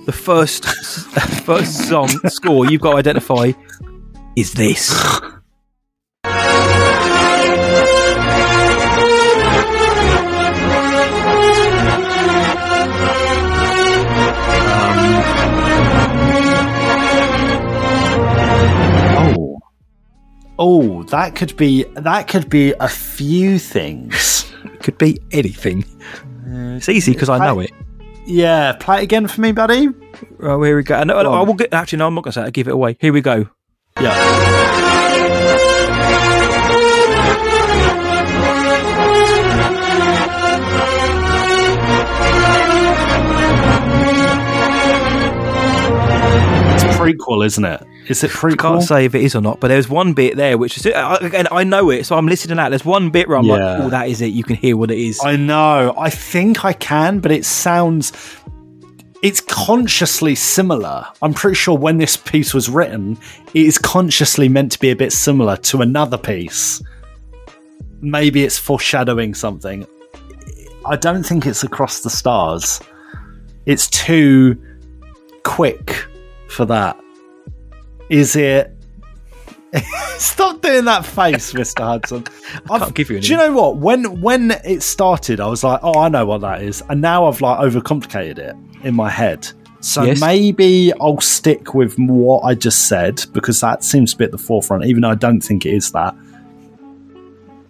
The 0.07 0.11
first 0.11 0.65
first 1.45 1.88
song 1.88 2.07
score 2.27 2.65
you've 2.65 2.81
got 2.81 2.93
to 2.93 2.97
identify 2.97 3.51
is 4.35 4.53
this. 4.53 4.91
oh, 20.59 21.03
that 21.03 21.35
could 21.35 21.55
be 21.57 21.84
that 21.95 22.27
could 22.27 22.49
be 22.49 22.73
a 22.80 22.88
few 22.88 23.59
things. 23.59 24.51
It 24.65 24.80
could 24.84 24.97
be 24.97 25.19
anything. 25.31 25.84
Uh, 26.47 26.75
it's 26.77 26.89
easy 26.89 27.13
because 27.13 27.30
I 27.30 27.38
know 27.39 27.59
it. 27.59 27.71
Yeah, 28.25 28.73
play 28.73 28.99
it 28.99 29.03
again 29.03 29.27
for 29.27 29.41
me, 29.41 29.51
buddy. 29.51 29.88
Right, 30.38 30.65
here 30.65 30.77
we 30.77 30.84
go. 30.84 31.03
No, 31.03 31.17
uh, 31.17 31.23
Go 31.23 31.34
I 31.34 31.41
will 31.41 31.55
get. 31.55 31.73
Actually, 31.73 31.99
no, 31.99 32.07
I'm 32.07 32.15
not 32.15 32.23
going 32.23 32.31
to 32.31 32.35
say. 32.35 32.41
it. 32.41 32.45
I'll 32.45 32.51
give 32.51 32.67
it 32.67 32.73
away. 32.73 32.97
Here 32.99 33.11
we 33.11 33.21
go. 33.21 33.49
Yeah. 33.99 34.93
Prequel, 47.03 47.45
isn't 47.45 47.63
it? 47.65 47.84
Is 48.07 48.23
it 48.23 48.31
prequel? 48.31 48.57
Can't 48.57 48.84
say 48.84 49.05
if 49.05 49.15
it 49.15 49.21
is 49.23 49.35
or 49.35 49.41
not, 49.41 49.59
but 49.59 49.67
there's 49.69 49.89
one 49.89 50.13
bit 50.13 50.35
there 50.35 50.57
which 50.57 50.77
is 50.77 50.85
I- 50.88 51.15
again 51.17 51.47
I 51.51 51.63
know 51.63 51.89
it, 51.89 52.05
so 52.05 52.15
I'm 52.17 52.27
listening 52.27 52.59
out. 52.59 52.69
There's 52.69 52.85
one 52.85 53.09
bit 53.09 53.27
where 53.27 53.38
I'm 53.38 53.45
Yeah. 53.45 53.53
like, 53.53 53.80
"Oh, 53.84 53.89
that 53.89 54.09
is 54.09 54.21
it." 54.21 54.27
You 54.27 54.43
can 54.43 54.55
hear 54.55 54.75
what 54.77 54.91
it 54.91 54.97
is. 54.97 55.19
I 55.23 55.35
know. 55.35 55.93
I 55.97 56.09
think 56.09 56.65
I 56.65 56.73
can, 56.73 57.19
but 57.19 57.31
it 57.31 57.45
sounds. 57.45 58.11
It's 59.21 59.39
consciously 59.39 60.35
similar. 60.35 61.05
I'm 61.21 61.34
pretty 61.34 61.55
sure 61.55 61.77
when 61.77 61.97
this 61.97 62.17
piece 62.17 62.53
was 62.53 62.67
written, 62.69 63.17
it 63.53 63.65
is 63.65 63.77
consciously 63.77 64.49
meant 64.49 64.73
to 64.73 64.80
be 64.80 64.89
a 64.91 64.95
bit 64.97 65.13
similar 65.13 65.55
to 65.57 65.81
another 65.81 66.17
piece. 66.17 66.81
Maybe 68.01 68.43
it's 68.43 68.57
foreshadowing 68.57 69.34
something. 69.34 69.85
I 70.85 70.97
don't 70.97 71.23
think 71.23 71.45
it's 71.45 71.63
across 71.63 72.01
the 72.01 72.09
stars. 72.09 72.81
It's 73.65 73.88
too 73.89 74.57
quick 75.43 76.05
for 76.53 76.65
that. 76.65 76.99
Is 78.09 78.35
it? 78.35 78.71
Stop 80.17 80.61
doing 80.61 80.85
that 80.85 81.03
face, 81.05 81.53
Mister 81.53 81.84
Hudson. 81.84 82.23
I 82.69 82.77
can't 82.80 82.93
give 82.93 83.09
you 83.09 83.19
Do 83.19 83.27
you 83.27 83.38
know 83.38 83.53
what? 83.53 83.77
When 83.77 84.21
when 84.21 84.51
it 84.63 84.84
started, 84.84 85.39
I 85.39 85.47
was 85.47 85.63
like, 85.63 85.80
"Oh, 85.81 85.99
I 85.99 86.09
know 86.09 86.25
what 86.27 86.41
that 86.41 86.61
is," 86.61 86.84
and 86.89 87.01
now 87.01 87.25
I've 87.25 87.41
like 87.41 87.59
overcomplicated 87.59 88.38
it 88.38 88.55
in 88.84 88.93
my 88.93 89.09
head. 89.09 89.47
So 89.80 90.03
Yes. 90.03 90.21
maybe 90.21 90.93
I'll 91.01 91.19
stick 91.19 91.73
with 91.73 91.95
what 91.97 92.41
I 92.41 92.53
just 92.55 92.88
said 92.88 93.21
because 93.34 93.59
that 93.61 93.84
seems 93.84 94.11
to 94.13 94.17
be 94.19 94.23
at 94.25 94.31
the 94.31 94.38
forefront, 94.38 94.85
even 94.85 95.01
though 95.01 95.09
I 95.09 95.15
don't 95.15 95.41
think 95.41 95.65
it 95.65 95.73
is 95.73 95.91
that. 95.91 96.15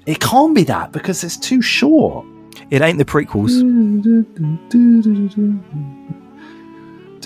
It 0.06 0.20
can't 0.20 0.54
be 0.54 0.64
that 0.66 0.92
because 0.92 1.24
it's 1.24 1.38
too 1.38 1.62
short. 1.62 2.26
It 2.70 2.82
ain't 2.82 2.98
the 2.98 3.06
prequels. 3.06 3.62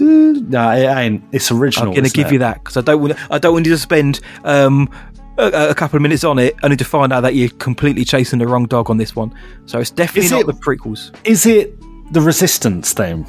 No, 0.01 0.71
it 0.71 0.85
ain't. 0.85 1.23
It's 1.31 1.51
original. 1.51 1.89
I'm 1.89 1.93
going 1.95 2.05
to 2.05 2.11
give 2.11 2.27
it? 2.27 2.33
you 2.33 2.39
that 2.39 2.55
because 2.63 2.77
I 2.77 2.81
don't 2.81 3.01
want. 3.01 3.31
I 3.31 3.37
don't 3.39 3.53
want 3.53 3.65
you 3.65 3.71
to 3.73 3.77
spend 3.77 4.19
um, 4.43 4.89
a, 5.37 5.69
a 5.69 5.75
couple 5.75 5.97
of 5.97 6.01
minutes 6.01 6.23
on 6.23 6.39
it 6.39 6.55
only 6.63 6.77
to 6.77 6.85
find 6.85 7.11
out 7.13 7.21
that 7.21 7.35
you're 7.35 7.49
completely 7.49 8.05
chasing 8.05 8.39
the 8.39 8.47
wrong 8.47 8.65
dog 8.65 8.89
on 8.89 8.97
this 8.97 9.15
one. 9.15 9.33
So 9.65 9.79
it's 9.79 9.91
definitely 9.91 10.25
Is 10.25 10.31
not 10.31 10.41
it- 10.41 10.47
the 10.47 10.53
prequels. 10.53 11.15
Is 11.25 11.45
it 11.45 11.73
the 12.13 12.21
Resistance 12.21 12.93
theme? 12.93 13.25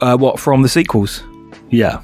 Uh, 0.00 0.16
what 0.16 0.38
from 0.40 0.62
the 0.62 0.68
sequels? 0.68 1.22
Yeah. 1.70 2.02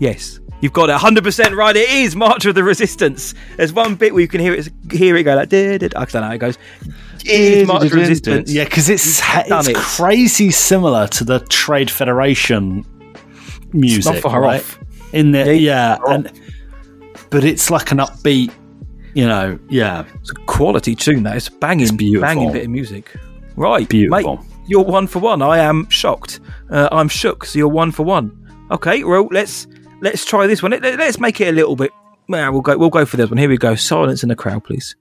Yes, 0.00 0.40
you've 0.60 0.72
got 0.72 0.88
it 0.88 0.92
100 0.92 1.22
percent 1.24 1.54
right. 1.54 1.74
It 1.76 1.88
is 1.90 2.14
March 2.16 2.44
of 2.46 2.54
the 2.54 2.62
Resistance. 2.64 3.34
There's 3.56 3.72
one 3.72 3.94
bit 3.96 4.12
where 4.14 4.20
you 4.22 4.28
can 4.28 4.40
hear 4.40 4.54
it. 4.54 4.68
Hear 4.92 5.16
it 5.16 5.24
go 5.24 5.34
like. 5.34 5.48
"Did, 5.48 5.80
did." 5.80 5.94
I 5.94 6.04
don't 6.04 6.14
know 6.22 6.28
how 6.28 6.34
it 6.34 6.38
goes. 6.38 6.58
It 7.24 7.28
is 7.28 7.66
March 7.68 7.84
of 7.84 7.92
Resistance. 7.92 8.50
Yeah, 8.52 8.64
because 8.64 8.88
it's 8.88 9.20
done 9.20 9.60
it's 9.60 9.68
it. 9.68 9.76
crazy 9.76 10.50
similar 10.50 11.06
to 11.08 11.24
the 11.24 11.40
Trade 11.40 11.90
Federation 11.90 12.84
music. 13.72 14.14
not 14.14 14.22
far 14.22 14.40
right? 14.40 14.60
off. 14.60 14.78
In 15.12 15.32
the 15.32 15.56
yeah, 15.56 15.98
and 16.08 16.30
but 17.30 17.44
it's 17.44 17.70
like 17.70 17.90
an 17.92 17.98
upbeat. 17.98 18.52
You 19.14 19.26
know, 19.26 19.58
yeah, 19.68 20.04
It's 20.20 20.30
a 20.30 20.34
quality 20.34 20.94
tune. 20.94 21.22
That 21.24 21.36
it's 21.36 21.48
banging, 21.48 21.96
beautiful. 21.96 22.22
banging 22.28 22.52
bit 22.52 22.64
of 22.64 22.70
music. 22.70 23.10
Right, 23.56 23.88
Beautiful. 23.88 24.36
mate. 24.36 24.46
You're 24.68 24.84
one 24.84 25.06
for 25.08 25.18
one. 25.18 25.42
I 25.42 25.58
am 25.58 25.88
shocked. 25.88 26.40
Uh, 26.70 26.88
I'm 26.92 27.08
shook. 27.08 27.44
So 27.46 27.58
you're 27.58 27.68
one 27.68 27.90
for 27.90 28.04
one. 28.04 28.30
Okay, 28.70 29.02
well 29.02 29.26
let's 29.32 29.66
let's 30.02 30.24
try 30.24 30.46
this 30.46 30.62
one. 30.62 30.70
Let, 30.72 30.84
us 31.00 31.18
make 31.18 31.40
it 31.40 31.48
a 31.48 31.52
little 31.52 31.74
bit. 31.74 31.90
Well, 32.28 32.52
we'll 32.52 32.60
go. 32.60 32.76
We'll 32.76 32.90
go 32.90 33.04
for 33.06 33.16
this 33.16 33.30
one. 33.30 33.38
Here 33.38 33.48
we 33.48 33.56
go. 33.56 33.74
Silence 33.74 34.22
in 34.22 34.28
the 34.28 34.36
crowd, 34.36 34.62
please. 34.62 34.94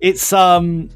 It's 0.00 0.32
um 0.32 0.88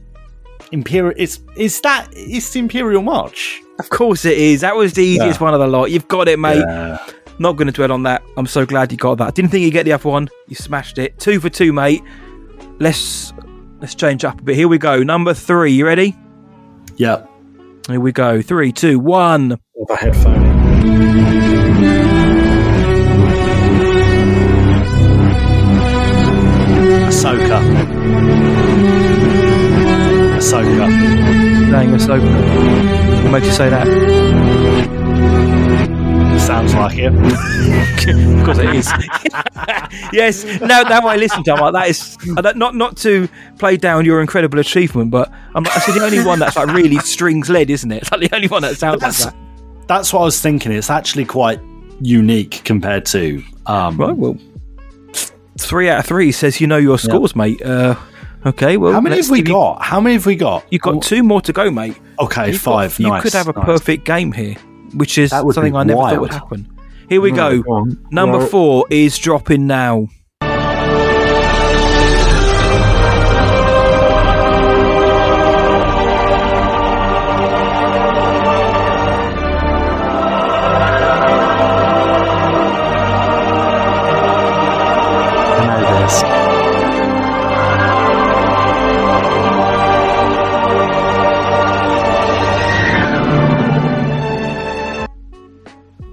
imperial. 0.72 1.14
It's 1.16 1.40
is 1.56 1.80
that 1.82 2.08
it's 2.12 2.50
the 2.50 2.58
Imperial 2.58 3.02
March. 3.02 3.62
Of 3.78 3.88
course 3.90 4.24
it 4.24 4.36
is. 4.36 4.62
That 4.62 4.74
was 4.76 4.94
the 4.94 5.04
easiest 5.04 5.40
Yeah. 5.40 5.44
one 5.44 5.54
of 5.54 5.60
the 5.60 5.66
lot. 5.68 5.90
You've 5.90 6.08
got 6.08 6.28
it, 6.28 6.38
mate. 6.38 6.56
Yeah. 6.58 6.98
Not 7.38 7.56
going 7.56 7.66
to 7.66 7.72
dwell 7.72 7.92
on 7.92 8.02
that. 8.04 8.22
I'm 8.36 8.46
so 8.46 8.64
glad 8.64 8.90
you 8.92 8.98
got 8.98 9.18
that. 9.18 9.34
Didn't 9.34 9.50
think 9.50 9.64
you'd 9.64 9.72
get 9.72 9.84
the 9.84 9.92
other 9.92 10.08
one. 10.08 10.28
You 10.48 10.56
smashed 10.56 10.98
it. 10.98 11.18
Two 11.18 11.38
for 11.40 11.50
two, 11.50 11.72
mate. 11.72 12.02
Let's 12.78 13.32
let's 13.80 13.94
change 13.94 14.24
up 14.24 14.40
a 14.40 14.42
bit. 14.42 14.56
Here 14.56 14.68
we 14.68 14.78
go. 14.78 15.02
Number 15.02 15.34
three. 15.34 15.72
You 15.72 15.86
ready? 15.86 16.16
Yep. 16.96 17.30
Here 17.88 18.00
we 18.00 18.12
go. 18.12 18.40
Three, 18.42 18.72
two, 18.72 18.98
one. 18.98 19.58
With 19.74 19.90
a 19.90 19.96
headphone. 19.96 20.46
Ahsoka. 27.06 27.58
Ahsoka. 30.38 30.86
Saying 31.70 31.90
Ahsoka. 31.90 33.22
What 33.24 33.32
made 33.32 33.44
you 33.44 33.52
say 33.52 33.68
that? 33.70 34.55
Sounds 36.56 36.74
like 36.74 36.96
it. 36.98 37.12
of 38.38 38.44
course 38.46 38.56
it 38.58 38.74
is. 38.74 38.90
yes. 40.12 40.42
Now, 40.62 40.82
now 40.84 41.06
I 41.06 41.16
listen 41.16 41.44
to, 41.44 41.50
it, 41.50 41.54
I'm 41.54 41.60
like, 41.60 41.72
that 41.74 41.88
is 41.90 42.16
uh, 42.34 42.40
that- 42.40 42.56
not 42.56 42.74
not 42.74 42.96
to 42.98 43.28
play 43.58 43.76
down 43.76 44.06
your 44.06 44.22
incredible 44.22 44.58
achievement, 44.58 45.10
but 45.10 45.30
I'm 45.54 45.64
like, 45.64 45.74
that's 45.74 45.86
the 45.94 46.02
only 46.02 46.24
one 46.24 46.38
that's 46.38 46.56
like 46.56 46.68
really 46.68 46.96
strings 47.00 47.50
led, 47.50 47.68
isn't 47.68 47.92
it? 47.92 48.02
It's 48.02 48.10
like 48.12 48.22
the 48.22 48.34
only 48.34 48.48
one 48.48 48.62
that 48.62 48.76
sounds 48.78 49.02
like 49.02 49.12
That's, 49.12 49.26
that. 49.26 49.34
that's 49.86 50.12
what 50.14 50.22
I 50.22 50.24
was 50.24 50.40
thinking. 50.40 50.72
It's 50.72 50.88
actually 50.88 51.26
quite 51.26 51.60
unique 52.00 52.62
compared 52.64 53.04
to. 53.06 53.42
Um, 53.66 53.98
Right. 53.98 54.16
Well, 54.16 54.38
three 55.58 55.90
out 55.90 55.98
of 56.00 56.06
three 56.06 56.32
says 56.32 56.58
you 56.58 56.66
know 56.66 56.78
your 56.78 56.98
scores, 56.98 57.36
mate. 57.36 57.60
Uh, 57.60 57.96
okay. 58.46 58.78
Well, 58.78 58.92
How 58.94 59.02
many 59.02 59.16
have 59.16 59.28
we 59.28 59.38
give 59.40 59.48
you- 59.48 59.54
got? 59.54 59.82
How 59.82 60.00
many 60.00 60.14
have 60.14 60.24
we 60.24 60.36
got? 60.36 60.64
You've 60.70 60.80
got 60.80 61.02
two 61.02 61.22
more 61.22 61.42
to 61.42 61.52
go, 61.52 61.70
mate. 61.70 61.98
Okay, 62.18 62.52
You've 62.52 62.64
got- 62.64 62.90
five. 62.92 62.98
you 62.98 63.12
could 63.20 63.34
have 63.34 63.48
a 63.48 63.52
nice. 63.52 63.64
perfect 63.66 64.06
game 64.06 64.32
here, 64.32 64.56
which 64.96 65.18
is 65.18 65.30
something 65.30 65.74
I 65.76 65.84
never 65.84 66.00
thought 66.00 66.20
would 66.20 66.32
happen. 66.32 66.66
Here 67.08 67.20
we 67.20 67.30
Right, 67.30 67.62
go. 67.62 67.84
go. 67.84 67.96
Number 68.10 68.38
Well- 68.38 68.46
four 68.48 68.84
is 68.90 69.16
dropping 69.18 69.66
now. 69.66 70.08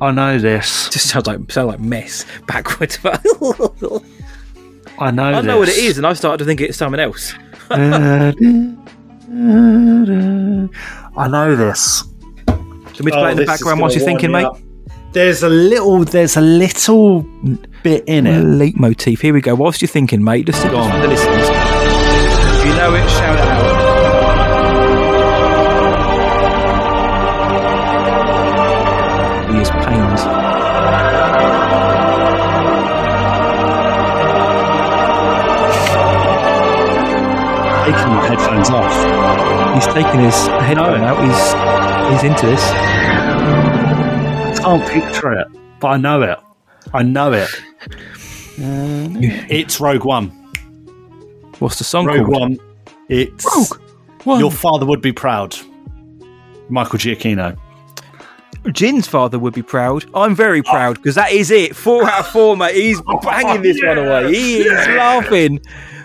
I 0.04 0.12
know 0.12 0.38
this. 0.38 0.90
Just 0.90 1.08
sounds 1.10 1.28
like 1.28 1.50
sound 1.52 1.68
like 1.70 1.80
mess 1.80 2.26
backwards. 2.48 2.98
But 3.02 3.22
I 5.00 5.12
know. 5.12 5.24
I 5.24 5.42
know 5.42 5.60
what 5.60 5.70
it 5.70 5.78
is, 5.78 5.98
and 5.98 6.06
I 6.06 6.12
started 6.14 6.40
to 6.40 6.46
think 6.46 6.60
it's 6.62 6.78
someone 6.78 7.00
else. 7.00 7.34
I 7.72 8.34
know 11.30 11.56
this. 11.56 12.04
Do 12.94 13.04
me 13.04 13.12
to 13.12 13.18
play 13.18 13.32
in 13.32 13.38
the 13.38 13.46
background 13.46 13.80
whilst 13.80 13.96
you're 13.96 14.06
thinking, 14.06 14.32
mate? 14.32 14.48
There's 15.14 15.42
a 15.44 15.50
little. 15.50 16.04
There's 16.04 16.36
a 16.38 16.42
little 16.42 17.22
bit 17.84 18.04
in 18.08 18.28
A 18.28 18.64
it. 18.64 18.76
motif. 18.78 19.22
Here 19.22 19.34
we 19.34 19.42
go. 19.42 19.56
Whilst 19.56 19.82
you're 19.82 19.88
thinking, 19.90 20.24
mate, 20.24 20.46
just 20.48 20.62
sing 20.62 20.72
this 20.72 20.92
for 20.92 21.00
the 21.00 21.08
listeners. 21.08 21.48
If 21.50 22.66
you 22.66 22.76
know 22.76 22.94
it, 22.96 23.10
shout 23.10 23.40
it 23.40 23.46
out. 23.46 23.53
Taking 39.94 40.22
his 40.22 40.36
headphone 40.48 41.02
out. 41.02 41.24
He's 41.24 42.22
he's 42.22 42.32
into 42.32 42.48
this. 42.48 42.62
I 44.52 44.56
can't 44.60 44.90
picture 44.90 45.34
it, 45.34 45.48
but 45.80 45.88
I 45.90 45.98
know 45.98 46.22
it. 46.24 46.40
I 46.94 47.04
know 47.04 47.32
it. 47.32 47.50
Uh, 48.60 49.08
it's 49.50 49.80
Rogue 49.80 50.04
One. 50.04 50.30
What's 51.60 51.78
the 51.78 51.84
song 51.84 52.08
Rogue 52.08 52.26
called? 52.26 52.40
One. 52.40 52.58
It's 53.08 53.46
Rogue 53.46 53.82
One. 54.24 54.40
Your 54.40 54.52
father 54.52 54.86
would 54.88 55.02
be 55.02 55.12
proud. 55.12 55.56
Michael 56.70 56.98
Giacchino. 56.98 57.58
Jyn's 58.72 59.08
father 59.08 59.38
would 59.38 59.54
be 59.54 59.62
proud. 59.62 60.06
I'm 60.16 60.36
very 60.36 60.64
proud 60.64 60.96
because 60.96 61.16
that 61.16 61.32
is 61.34 61.52
it. 61.52 61.76
Four 61.76 62.10
out 62.10 62.22
of 62.22 62.28
four, 62.28 62.58
mate. 62.58 62.76
He's 62.76 63.02
banging 63.22 63.62
this 63.62 63.80
one 63.84 63.98
away. 64.00 64.34
He 64.34 64.62
is 64.62 64.88
laughing. 64.96 65.60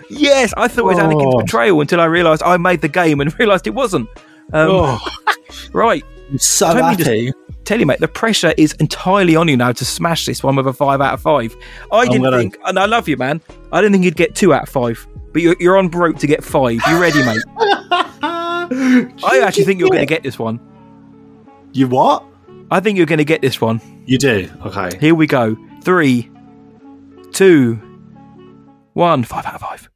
Yes, 0.09 0.53
I 0.57 0.67
thought 0.67 0.79
it 0.79 0.85
was 0.85 0.97
Anakin's 0.97 1.35
Oh. 1.35 1.39
betrayal 1.41 1.79
until 1.81 2.01
I 2.01 2.05
realised 2.05 2.41
I 2.43 2.57
made 2.57 2.81
the 2.81 2.87
game 2.87 3.21
and 3.21 3.37
realised 3.39 3.67
it 3.67 3.73
wasn't. 3.73 4.09
Um, 4.53 4.99
right. 5.73 6.03
I'm 6.31 6.37
so 6.37 6.67
Let 6.67 6.89
me 6.91 6.95
just 6.95 7.09
happy. 7.09 7.33
tell 7.65 7.79
you, 7.79 7.85
mate, 7.87 7.99
the 7.99 8.07
pressure 8.07 8.53
is 8.57 8.73
entirely 8.73 9.35
on 9.35 9.47
you 9.47 9.57
now 9.57 9.71
to 9.71 9.83
smash 9.85 10.25
this 10.27 10.43
one 10.43 10.55
with 10.55 10.67
a 10.67 10.73
five 10.73 11.01
out 11.01 11.13
of 11.15 11.21
five. 11.21 11.55
I 11.91 12.05
didn't 12.07 12.21
gonna- 12.23 12.37
think, 12.37 12.57
and 12.65 12.77
I 12.77 12.85
love 12.85 13.07
you, 13.07 13.17
man. 13.17 13.41
I 13.71 13.81
didn't 13.81 13.93
think 13.93 14.05
you'd 14.05 14.15
get 14.15 14.35
two 14.35 14.53
out 14.53 14.63
of 14.63 14.69
five, 14.69 15.07
but 15.33 15.41
you're, 15.41 15.55
you're 15.59 15.77
on 15.77 15.87
broke 15.87 16.17
to 16.19 16.27
get 16.27 16.43
five. 16.43 16.79
You 16.87 16.99
ready, 17.01 17.23
mate? 17.23 17.41
I 18.71 19.41
actually 19.43 19.63
think 19.65 19.79
you're 19.79 19.89
going 19.89 20.01
to 20.01 20.05
get 20.05 20.21
this 20.23 20.37
one. 20.37 20.59
You 21.73 21.87
what? 21.87 22.23
I 22.71 22.79
think 22.79 22.97
you're 22.97 23.07
going 23.07 23.17
to 23.19 23.25
get 23.25 23.41
this 23.41 23.59
one. 23.59 23.81
You 24.05 24.17
do. 24.19 24.49
Okay. 24.65 24.97
Here 24.99 25.15
we 25.15 25.25
go. 25.27 25.57
Three, 25.83 26.29
two, 27.31 27.75
one. 28.93 29.23
Five 29.23 29.45
out 29.47 29.55
of 29.55 29.61
five. 29.61 29.88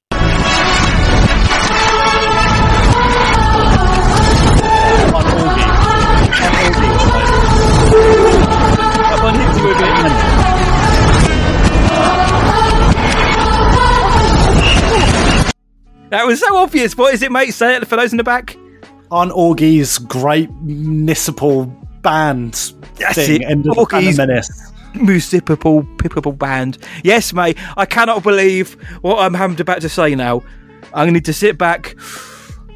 That 16.14 16.28
was 16.28 16.40
so 16.42 16.56
obvious. 16.58 16.96
What 16.96 17.12
is 17.16 17.24
it, 17.24 17.32
mate? 17.32 17.56
Say 17.56 17.76
it 17.76 17.88
for 17.88 17.96
those 17.96 18.14
in 18.14 18.18
the 18.18 18.24
back. 18.24 18.56
On 19.10 19.32
Augie's 19.32 19.98
great 19.98 20.52
municipal 20.62 21.66
band 22.04 22.54
That's 23.00 23.16
thing, 23.16 23.42
it. 23.42 23.46
End 23.50 23.66
of 23.68 23.76
the 23.76 23.86
Phantom 23.90 24.10
Augie's- 24.12 24.18
Menace. 24.20 24.72
Municipal 24.94 25.82
pippable 25.98 26.38
band. 26.38 26.78
Yes, 27.04 27.34
mate. 27.34 27.58
I 27.78 27.88
cannot 27.88 28.22
believe 28.22 28.74
what 29.02 29.18
I'm 29.18 29.34
having 29.34 29.60
about 29.60 29.82
to 29.82 29.90
say 29.90 30.14
now. 30.14 30.44
I'm 30.94 31.06
going 31.06 31.08
to 31.08 31.14
need 31.14 31.26
to 31.26 31.34
sit 31.34 31.58
back. 31.58 31.96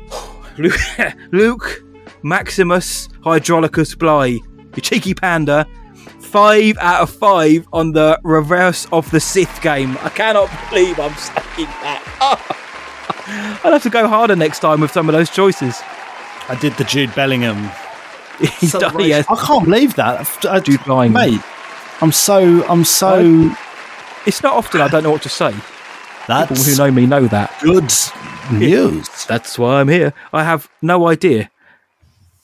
Luke, 0.58 0.80
Luke 1.32 1.84
Maximus 2.24 3.08
Hydraulicus 3.24 3.96
Bly, 4.00 4.26
you 4.76 4.82
cheeky 4.82 5.14
panda. 5.14 5.68
Five 6.22 6.76
out 6.80 7.02
of 7.04 7.12
five 7.12 7.68
on 7.72 7.92
the 7.92 8.20
reverse 8.24 8.88
of 8.92 9.10
the 9.12 9.20
Sith 9.20 9.62
game. 9.62 9.96
I 10.02 10.10
cannot 10.10 10.50
believe 10.72 11.00
I'm 11.00 11.14
saying 11.16 11.68
that. 11.84 12.64
I'll 13.28 13.74
have 13.74 13.84
to 13.84 13.90
go 13.90 14.08
harder 14.08 14.36
next 14.36 14.60
time 14.60 14.82
with 14.82 14.92
some 14.92 15.10
of 15.10 15.14
those 15.14 15.30
choices. 15.30 15.82
I 16.50 16.58
did 16.60 16.74
the 16.74 16.84
Jude 16.84 17.14
Bellingham. 17.14 17.70
He's 18.60 18.72
done, 18.72 19.00
yes. 19.02 19.26
I 19.30 19.36
can't 19.36 19.66
believe 19.66 19.96
that. 19.96 20.46
I, 20.46 20.60
Jude 20.60 20.84
Bellingham. 20.86 21.14
mate. 21.14 21.42
I'm 22.02 22.12
so. 22.12 22.64
I'm 22.68 22.84
so. 22.84 23.52
It's 24.26 24.44
not 24.44 24.54
often 24.54 24.82
I 24.82 24.88
don't 24.88 25.04
know 25.04 25.12
what 25.12 25.24
to 25.24 25.30
say. 25.30 25.54
People 26.28 26.56
who 26.58 26.76
know 26.76 26.92
me 26.92 27.06
know 27.06 27.28
that. 27.28 27.54
good 27.62 27.92
news. 28.52 29.26
That's 29.26 29.58
why 29.58 29.80
I'm 29.80 29.88
here. 29.88 30.14
I 30.34 30.44
have 30.44 30.70
no 30.82 31.08
idea. 31.08 31.50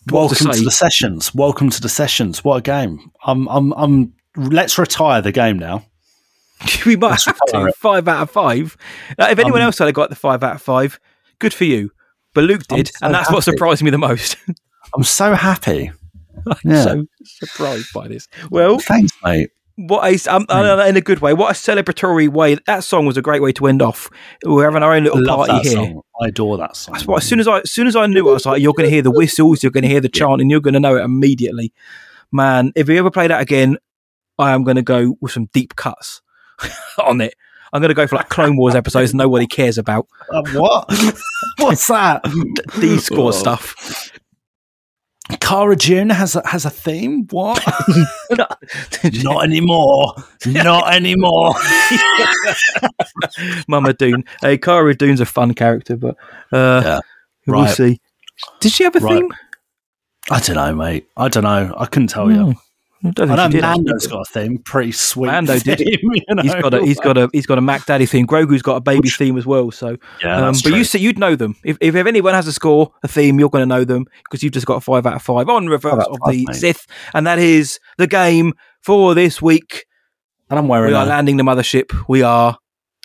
Welcome 0.10 0.47
to, 0.47 0.53
say. 0.53 0.64
the 0.64 0.72
sessions. 0.72 1.34
Welcome 1.35 1.69
to 1.69 1.81
the 1.81 1.89
sessions. 1.89 2.43
What 2.43 2.57
a 2.57 2.61
game. 2.61 3.11
I'm. 3.23 3.47
I'm. 3.47 3.73
I'm. 3.73 4.14
Let's 4.35 4.77
retire 4.77 5.22
the 5.22 5.31
game 5.31 5.60
now. 5.60 5.85
we 6.85 6.95
might 6.95 7.22
have 7.23 7.38
to. 7.48 7.65
it. 7.65 7.76
Five 7.76 8.07
out 8.07 8.22
of 8.23 8.31
five. 8.31 8.77
If 9.18 9.40
anyone 9.40 9.61
Um, 9.61 9.65
else 9.68 9.77
had 9.80 9.94
got 9.94 10.10
the 10.10 10.15
five 10.15 10.44
out 10.44 10.56
of 10.56 10.61
five, 10.61 10.99
good 11.40 11.53
for 11.53 11.64
you. 11.65 11.91
but 12.34 12.44
Luke 12.44 12.64
did, 12.68 12.88
so 12.88 13.06
and 13.06 13.14
that's 13.14 13.31
what 13.31 13.44
surprised 13.44 13.84
me 13.84 13.91
the 13.91 13.98
most. 13.98 14.38
I'm 14.95 15.03
so 15.03 15.34
happy. 15.34 15.91
I'm 16.48 16.57
Yeah. 16.64 16.84
so 16.84 17.06
surprised 17.23 17.94
by 17.94 18.07
this. 18.07 18.27
Well, 18.49 18.80
thanks, 18.80 19.14
mate. 19.23 19.49
What 19.76 20.03
a 20.06 20.31
um, 20.31 20.45
uh, 20.49 20.85
in 20.88 20.98
a 20.98 21.02
good 21.02 21.19
way. 21.19 21.34
What 21.34 21.49
a 21.49 21.53
celebratory 21.60 22.30
way. 22.30 22.57
That 22.68 22.84
song 22.84 23.07
was 23.07 23.18
a 23.18 23.23
great 23.23 23.41
way 23.41 23.52
to 23.53 23.65
end 23.65 23.81
off. 23.81 24.07
We're 24.45 24.65
having 24.65 24.84
our 24.84 24.94
own 24.94 25.03
little 25.03 25.23
Love 25.23 25.48
party 25.48 25.68
here. 25.68 25.77
song. 25.77 26.02
I 26.22 26.27
adore 26.27 26.57
that 26.57 26.76
song. 26.76 26.94
That's 26.94 27.07
why. 27.07 27.18
As 27.18 27.26
soon 27.26 27.40
as 27.40 27.48
I, 27.48 27.60
as 27.61 27.72
soon 27.72 27.88
as 27.88 27.95
I 27.95 28.06
knew, 28.06 28.27
it, 28.27 28.31
I 28.31 28.34
was 28.34 28.45
like, 28.45 28.61
"You're 28.61 28.73
going 28.73 28.88
to 28.88 28.94
hear 28.94 29.02
the 29.02 29.10
whistles, 29.10 29.64
you're 29.64 29.72
going 29.72 29.81
to 29.81 29.88
hear 29.90 29.99
the 30.02 30.10
chanting, 30.10 30.49
you're 30.52 30.60
going 30.61 30.76
to 30.76 30.80
know 30.80 30.95
it 30.98 31.02
immediately." 31.02 31.73
Man, 32.31 32.72
if 32.76 32.88
we 32.88 32.99
ever 32.99 33.10
play 33.10 33.27
that 33.27 33.41
again, 33.41 33.77
I 34.38 34.52
am 34.52 34.64
going 34.64 34.76
to 34.76 34.84
go 34.84 35.15
with 35.22 35.31
some 35.31 35.45
deep 35.53 35.76
cuts 35.76 36.22
on 37.03 37.21
it. 37.21 37.34
I'm 37.71 37.81
going 37.81 37.89
to 37.89 37.95
go 37.95 38.05
for 38.05 38.15
like 38.17 38.30
Clone 38.30 38.55
Wars 38.55 38.75
episodes 38.75 39.13
nobody 39.15 39.47
cares 39.47 39.77
about. 39.80 40.07
Uh, 40.31 40.43
what? 40.53 40.85
What's 41.59 41.88
that? 41.88 42.23
D 42.80 42.97
score 42.99 43.34
stuff. 43.34 44.11
Cara 45.39 45.75
Dune 45.75 46.09
has 46.11 46.35
a, 46.35 46.45
has 46.47 46.65
a 46.65 46.69
theme. 46.69 47.25
What? 47.31 47.63
Not 49.23 49.43
anymore. 49.43 50.13
Not 50.45 50.93
anymore. 50.93 51.53
Mama 53.67 53.93
Dune. 53.93 54.23
Hey, 54.41 54.57
Cara 54.57 54.93
Dune's 54.95 55.21
a 55.21 55.25
fun 55.25 55.53
character, 55.53 55.95
but 55.95 56.15
uh, 56.51 57.01
we'll 57.47 57.61
Right. 57.63 57.69
see. 57.75 58.01
Did 58.59 58.71
she 58.71 58.84
have 58.84 58.95
a 58.95 58.99
Right. 58.99 59.19
theme? 59.19 59.30
I 60.30 60.39
don't 60.39 60.55
know, 60.55 60.75
mate. 60.75 61.07
I 61.17 61.27
don't 61.30 61.43
know. 61.43 61.73
I 61.77 61.85
couldn't 61.85 62.07
tell 62.09 62.31
you. 62.31 62.55
I 63.03 63.25
know 63.35 63.49
did. 63.49 63.61
Mando's 63.61 64.07
got 64.07 64.21
a 64.21 64.25
theme. 64.25 64.57
Pretty 64.59 64.91
sweet. 64.93 65.27
Mando 65.27 65.59
did. 65.59 65.80
theme, 65.80 65.88
you 66.13 66.21
know? 66.30 66.41
He's 66.41 66.53
got 66.55 66.73
a 66.73 66.81
he's 66.85 66.99
got 66.99 67.17
a 67.17 67.30
he's 67.34 67.45
got 67.45 67.57
a 67.57 67.61
Mac 67.61 67.85
Daddy 67.85 68.05
theme. 68.05 68.25
Grogu's 68.25 68.61
got 68.61 68.75
a 68.77 68.81
baby 68.81 69.09
theme 69.09 69.38
as 69.38 69.45
well. 69.45 69.71
So 69.71 69.97
Yeah, 70.23 70.38
um, 70.47 70.53
but 70.53 70.65
you 70.65 70.71
true. 70.71 70.84
see, 70.85 70.99
you'd 70.99 71.19
know 71.19 71.35
them 71.35 71.55
if, 71.65 71.77
if 71.81 71.95
anyone 71.95 72.34
has 72.34 72.47
a 72.47 72.53
score, 72.53 72.93
a 73.03 73.07
theme, 73.07 73.39
you're 73.39 73.49
going 73.49 73.61
to 73.63 73.65
know 73.65 73.84
them 73.84 74.05
because 74.23 74.41
you've 74.43 74.53
just 74.53 74.65
got 74.65 74.75
a 74.75 74.81
five 74.81 75.05
out 75.05 75.15
of 75.15 75.21
five 75.21 75.49
on 75.49 75.67
reverse 75.67 75.93
out 75.93 76.07
of 76.11 76.17
five, 76.25 76.34
the 76.34 76.45
mate. 76.47 76.55
Sith, 76.55 76.88
and 77.13 77.27
that 77.27 77.39
is 77.39 77.80
the 77.97 78.07
game 78.07 78.53
for 78.81 79.13
this 79.15 79.41
week. 79.41 79.85
And 80.49 80.59
I'm 80.59 80.67
wearing 80.67 80.91
We 80.91 80.95
are 80.95 81.05
a- 81.05 81.09
landing 81.09 81.38
the 81.38 81.43
mothership. 81.43 81.91
We 82.07 82.21
are 82.21 82.57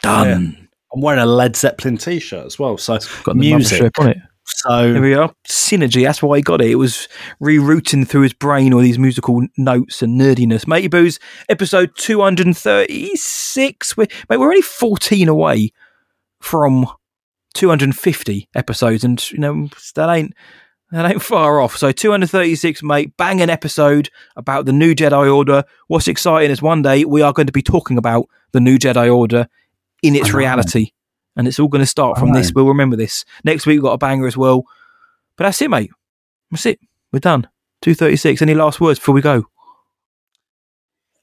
done. 0.03 0.69
I'm 0.93 1.01
wearing 1.03 1.21
a 1.21 1.27
Led 1.27 1.57
Zeppelin 1.57 1.99
t-shirt 1.99 2.47
as 2.47 2.59
well. 2.59 2.79
So 2.79 2.95
I've 2.95 3.23
Got 3.25 3.35
the 3.37 3.41
music 3.41 3.99
on 3.99 4.09
it. 4.09 4.19
So 4.57 4.93
There 4.93 5.03
we 5.03 5.15
are. 5.15 5.33
Synergy. 5.47 6.05
That's 6.05 6.23
why 6.23 6.39
he 6.39 6.43
got 6.43 6.61
it. 6.61 6.71
It 6.71 6.77
was 6.77 7.09
rerouting 7.41 8.09
through 8.09 8.23
his 8.23 8.33
brain 8.33 8.73
all 8.73 8.81
these 8.81 8.99
musical 8.99 9.47
notes 9.57 10.03
and 10.03 10.21
nerdiness. 10.21 10.67
Matey 10.67 10.89
Boo's 10.89 11.21
episode 11.49 11.93
236. 11.97 13.97
We're, 13.97 14.07
mate, 14.29 14.37
we're 14.37 14.47
only 14.47 14.63
14 14.63 15.29
away 15.29 15.71
from 16.41 16.87
250 17.55 18.49
episodes. 18.55 19.05
And, 19.05 19.31
you 19.31 19.39
know, 19.39 19.69
that 19.95 20.11
ain't. 20.11 20.35
That 20.91 21.11
ain't 21.11 21.21
far 21.21 21.61
off. 21.61 21.77
So 21.77 21.93
236, 21.93 22.83
mate, 22.83 23.15
banging 23.19 23.51
episode 23.51 24.09
about 24.37 24.65
the 24.65 24.73
new 24.73 24.95
Jedi 24.95 25.31
Order. 25.31 25.65
What's 25.89 26.09
exciting 26.09 26.51
is 26.51 26.63
one 26.63 26.81
day 26.81 27.05
we 27.05 27.21
are 27.21 27.35
going 27.35 27.47
to 27.47 27.53
be 27.53 27.61
talking 27.61 27.99
about 27.99 28.27
the 28.53 28.61
new 28.61 28.79
Jedi 28.79 29.15
Order 29.15 29.49
in 30.03 30.17
its 30.17 30.33
reality. 30.33 30.93
And 31.39 31.49
it's 31.49 31.59
all 31.59 31.69
going 31.69 31.81
to 31.81 31.87
start 31.87 32.19
from 32.19 32.33
this. 32.33 32.53
We'll 32.53 32.67
remember 32.69 32.97
this. 32.97 33.25
Next 33.45 33.65
week 33.65 33.77
we've 33.77 33.83
got 33.83 33.93
a 33.93 33.99
banger 33.99 34.27
as 34.27 34.37
well. 34.37 34.65
But 35.37 35.45
that's 35.45 35.63
it, 35.63 35.71
mate. 35.71 35.91
That's 36.51 36.67
it. 36.67 36.81
We're 37.13 37.21
done. 37.21 37.43
236. 37.83 38.43
Any 38.43 38.55
last 38.55 38.81
words 38.81 38.99
before 38.99 39.15
we 39.15 39.23
go? 39.23 39.47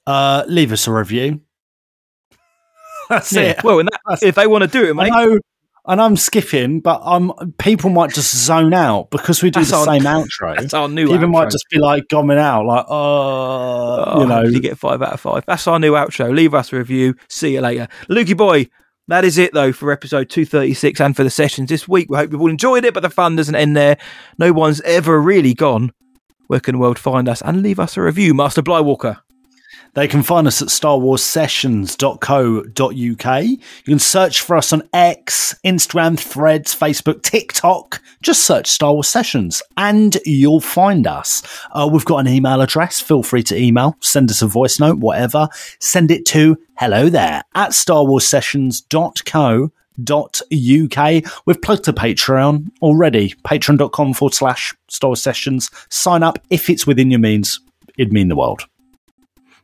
uh, 0.08 0.44
leave 0.48 0.72
us 0.72 0.88
a 0.88 0.92
review. 0.94 1.42
That's 3.10 3.34
Yeah. 3.34 3.42
it. 3.42 3.64
Well, 3.64 3.80
and 3.80 3.90
that, 4.08 4.20
if 4.24 4.36
they 4.36 4.48
want 4.48 4.64
to 4.64 4.68
do 4.68 4.90
it, 4.90 4.96
mate. 4.96 5.12
I 5.12 5.26
know, 5.26 5.40
and 5.88 6.02
I'm 6.02 6.16
skipping, 6.16 6.80
but 6.80 7.02
um, 7.04 7.34
people 7.60 7.90
might 7.92 8.12
just 8.14 8.36
zone 8.36 8.74
out 8.74 9.10
because 9.12 9.44
we 9.44 9.52
do 9.52 9.60
That's 9.60 9.72
the 9.72 9.78
our- 9.78 9.86
same 9.86 10.02
outro. 10.04 10.56
that's 10.58 10.74
our 10.74 10.88
new 10.88 11.08
outro. 11.08 11.12
People 11.14 11.28
might 11.30 11.52
just 11.52 11.66
be 11.70 11.78
like 11.80 12.08
gumming 12.08 12.38
out, 12.40 12.66
like, 12.66 12.86
oh, 12.88 14.04
Oh, 14.08 14.22
you 14.22 14.28
know. 14.28 14.44
you 14.44 14.60
get 14.60 14.78
five 14.78 15.02
out 15.02 15.14
of 15.14 15.20
five. 15.20 15.44
That's 15.46 15.68
our 15.68 15.80
new 15.80 15.94
outro. 15.94 16.34
Leave 16.34 16.54
us 16.54 16.72
a 16.74 16.78
review. 16.78 17.16
See 17.30 17.54
you 17.54 17.62
later. 17.62 17.88
Lukey 18.10 18.36
boy, 18.36 18.68
that 19.08 19.26
is 19.26 19.38
it 19.38 19.54
though 19.54 19.72
for 19.72 19.92
episode 19.92 20.30
236 20.30 21.00
and 21.00 21.16
for 21.16 21.24
the 21.24 21.30
sessions 21.30 21.70
this 21.70 21.88
week. 21.88 22.10
We 22.10 22.18
hope 22.18 22.32
you've 22.32 22.42
all 22.42 22.50
enjoyed 22.50 22.86
it, 22.86 22.94
but 22.94 23.02
the 23.02 23.10
fun 23.10 23.36
doesn't 23.36 23.56
end 23.56 23.76
there. 23.76 23.98
No 24.38 24.54
one's 24.54 24.82
ever 24.82 25.22
really 25.22 25.54
gone. 25.54 25.92
Where 26.48 26.60
can 26.60 26.76
the 26.76 26.80
world 26.80 27.00
find 27.00 27.28
us? 27.28 27.42
And 27.42 27.64
leave 27.64 27.80
us 27.80 27.98
a 27.98 28.02
review, 28.02 28.34
Master 28.34 28.62
Blywalker. 28.62 29.22
They 29.96 30.08
can 30.10 30.24
find 30.24 30.46
us 30.46 30.62
at 30.62 30.68
starwarssessions.co.uk. 30.68 33.44
You 33.44 33.58
can 33.86 34.00
search 34.00 34.42
for 34.42 34.58
us 34.58 34.74
on 34.74 34.84
X, 34.94 35.56
Instagram, 35.66 36.20
Threads, 36.20 36.76
Facebook, 36.76 37.24
TikTok. 37.24 38.02
Just 38.22 38.44
search 38.44 38.68
Star 38.68 38.92
Wars 38.94 39.08
Sessions 39.08 39.64
and 39.78 40.18
you'll 40.26 40.60
find 40.60 41.08
us. 41.08 41.42
Uh, 41.72 41.90
we've 41.92 42.04
got 42.04 42.18
an 42.18 42.28
email 42.28 42.60
address. 42.62 43.00
Feel 43.00 43.24
free 43.24 43.44
to 43.44 43.58
email, 43.58 43.96
send 44.02 44.30
us 44.30 44.42
a 44.42 44.48
voice 44.48 44.82
note, 44.82 45.00
whatever. 45.00 45.48
Send 45.80 46.12
it 46.12 46.26
to 46.28 46.58
hello 46.78 47.08
there 47.08 47.42
at 47.56 47.72
starwarsessions.co 47.72 49.72
dot 50.04 50.42
uk 50.52 51.24
we've 51.46 51.62
plugged 51.62 51.86
to 51.86 51.94
patreon 51.94 52.70
already 52.82 53.34
patreon.com 53.48 54.14
forward 54.14 54.34
slash 54.34 54.76
Wars 55.02 55.22
sessions 55.22 55.72
sign 55.90 56.22
up 56.22 56.38
if 56.50 56.70
it's 56.70 56.86
within 56.86 57.10
your 57.10 57.22
means 57.22 57.62
it'd 57.98 58.12
mean 58.12 58.28
the 58.28 58.36
world 58.36 58.68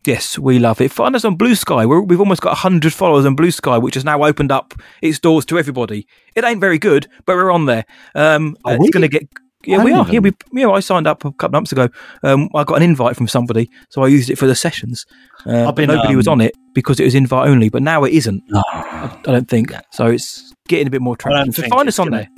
Yes, 0.06 0.40
we 0.40 0.58
love 0.58 0.82
it. 0.82 0.92
Find 0.92 1.16
us 1.16 1.24
on 1.26 1.38
Bluesky. 1.38 1.88
We're, 1.88 2.02
we've 2.02 2.20
almost 2.20 2.42
got 2.42 2.50
100 2.50 2.92
followers 2.94 3.26
on 3.26 3.36
Bluesky, 3.36 3.80
which 3.82 3.94
has 3.96 4.04
now 4.04 4.24
opened 4.24 4.52
up 4.52 4.74
its 5.02 5.20
doors 5.20 5.46
to 5.46 5.60
everybody. 5.60 6.08
It 6.36 6.44
ain't 6.44 6.60
very 6.60 6.80
good, 6.80 7.08
but 7.26 7.36
we're 7.36 7.52
on 7.52 7.66
there. 7.68 7.86
Um, 8.16 8.58
Are 8.66 8.74
it's 8.76 8.82
we? 8.82 8.90
going 8.90 9.04
to 9.04 9.08
get. 9.08 9.28
Yeah, 9.64 9.82
I 9.82 9.84
we 9.84 9.94
are. 9.94 10.08
Yeah, 10.10 10.20
we, 10.22 10.32
yeah, 10.54 10.70
I 10.72 10.80
signed 10.80 11.06
up 11.06 11.24
a 11.24 11.32
couple 11.34 11.46
of 11.48 11.52
months 11.52 11.72
ago. 11.72 11.88
Um, 12.24 12.50
I 12.56 12.64
got 12.64 12.78
an 12.78 12.84
invite 12.84 13.16
from 13.16 13.28
somebody, 13.28 13.70
so 13.90 14.02
I 14.02 14.08
used 14.08 14.32
it 14.32 14.38
for 14.38 14.48
the 14.48 14.56
sessions. 14.56 15.06
Uh, 15.46 15.68
I've 15.68 15.76
been, 15.76 15.88
nobody 15.88 16.16
was 16.16 16.28
um, 16.28 16.32
on 16.34 16.42
it 16.42 16.56
because 16.74 17.00
it 17.00 17.04
was 17.04 17.14
invite 17.14 17.48
only, 17.48 17.70
but 17.70 17.84
now 17.84 18.04
it 18.04 18.14
isn't. 18.14 18.42
I, 18.56 19.20
I 19.20 19.32
don't 19.32 19.48
think. 19.48 19.72
So 19.92 20.08
it's 20.08 20.52
getting 20.68 20.88
a 20.88 20.90
bit 20.90 21.02
more 21.02 21.16
traction. 21.16 21.52
So 21.52 21.62
find 21.68 21.88
us 21.88 22.00
on 22.00 22.08
gonna- 22.10 22.22
there. 22.24 22.30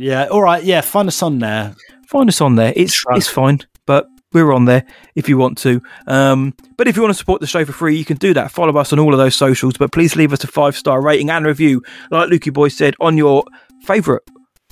yeah 0.00 0.26
all 0.26 0.42
right 0.42 0.62
yeah 0.62 0.80
find 0.80 1.08
us 1.08 1.20
on 1.24 1.40
there 1.40 1.74
Find 2.06 2.28
us 2.28 2.40
on 2.40 2.56
there. 2.56 2.72
It's 2.74 3.04
it's 3.10 3.28
fine, 3.28 3.60
but 3.86 4.06
we're 4.32 4.52
on 4.52 4.64
there 4.64 4.84
if 5.14 5.28
you 5.28 5.36
want 5.36 5.58
to. 5.58 5.82
Um, 6.06 6.54
but 6.76 6.88
if 6.88 6.96
you 6.96 7.02
want 7.02 7.14
to 7.14 7.18
support 7.18 7.40
the 7.40 7.46
show 7.46 7.64
for 7.64 7.72
free, 7.72 7.96
you 7.96 8.04
can 8.04 8.16
do 8.16 8.34
that. 8.34 8.50
Follow 8.50 8.76
us 8.78 8.92
on 8.92 8.98
all 8.98 9.12
of 9.12 9.18
those 9.18 9.34
socials, 9.34 9.76
but 9.76 9.92
please 9.92 10.16
leave 10.16 10.32
us 10.32 10.44
a 10.44 10.46
five 10.46 10.76
star 10.76 11.02
rating 11.02 11.30
and 11.30 11.44
review, 11.46 11.82
like 12.10 12.28
Lukey 12.30 12.52
Boy 12.52 12.68
said, 12.68 12.94
on 13.00 13.16
your 13.16 13.44
favourite 13.82 14.22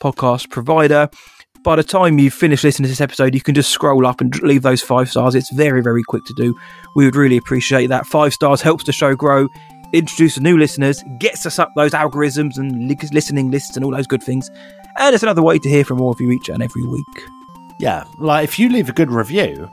podcast 0.01 0.51
provider. 0.51 1.09
By 1.65 1.75
the 1.77 1.83
time 1.83 2.19
you 2.19 2.31
finish 2.31 2.63
listening 2.63 2.85
to 2.85 2.91
this 2.91 3.01
episode, 3.01 3.35
you 3.35 3.41
can 3.41 3.55
just 3.55 3.71
scroll 3.71 4.07
up 4.07 4.21
and 4.21 4.41
leave 4.43 4.63
those 4.63 4.81
five 4.81 5.11
stars. 5.11 5.35
It's 5.35 5.53
very, 5.53 5.83
very 5.83 6.05
quick 6.05 6.25
to 6.27 6.35
do. 6.35 6.57
We 6.95 7.05
would 7.05 7.17
really 7.17 7.37
appreciate 7.37 7.89
that. 7.89 8.07
Five 8.07 8.33
stars 8.33 8.63
helps 8.63 8.85
the 8.85 8.93
show 8.93 9.17
grow, 9.17 9.49
introduces 9.93 10.41
new 10.41 10.57
listeners, 10.57 11.03
gets 11.19 11.47
us 11.47 11.59
up 11.59 11.73
those 11.75 11.93
algorithms 11.93 12.59
and 12.59 12.89
listening 13.13 13.51
lists 13.51 13.75
and 13.75 13.85
all 13.85 13.91
those 13.91 14.07
good 14.07 14.23
things. 14.23 14.49
And 14.99 15.15
it's 15.15 15.25
another 15.25 15.43
way 15.43 15.59
to 15.59 15.69
hear 15.69 15.85
from 15.85 16.01
all 16.01 16.13
of 16.13 16.21
you 16.21 16.31
each 16.31 16.49
and 16.49 16.63
every 16.63 16.85
week. 16.85 17.38
Yeah 17.79 18.05
like 18.19 18.45
if 18.45 18.59
you 18.59 18.69
leave 18.69 18.89
a 18.89 18.93
good 18.93 19.11
review 19.11 19.71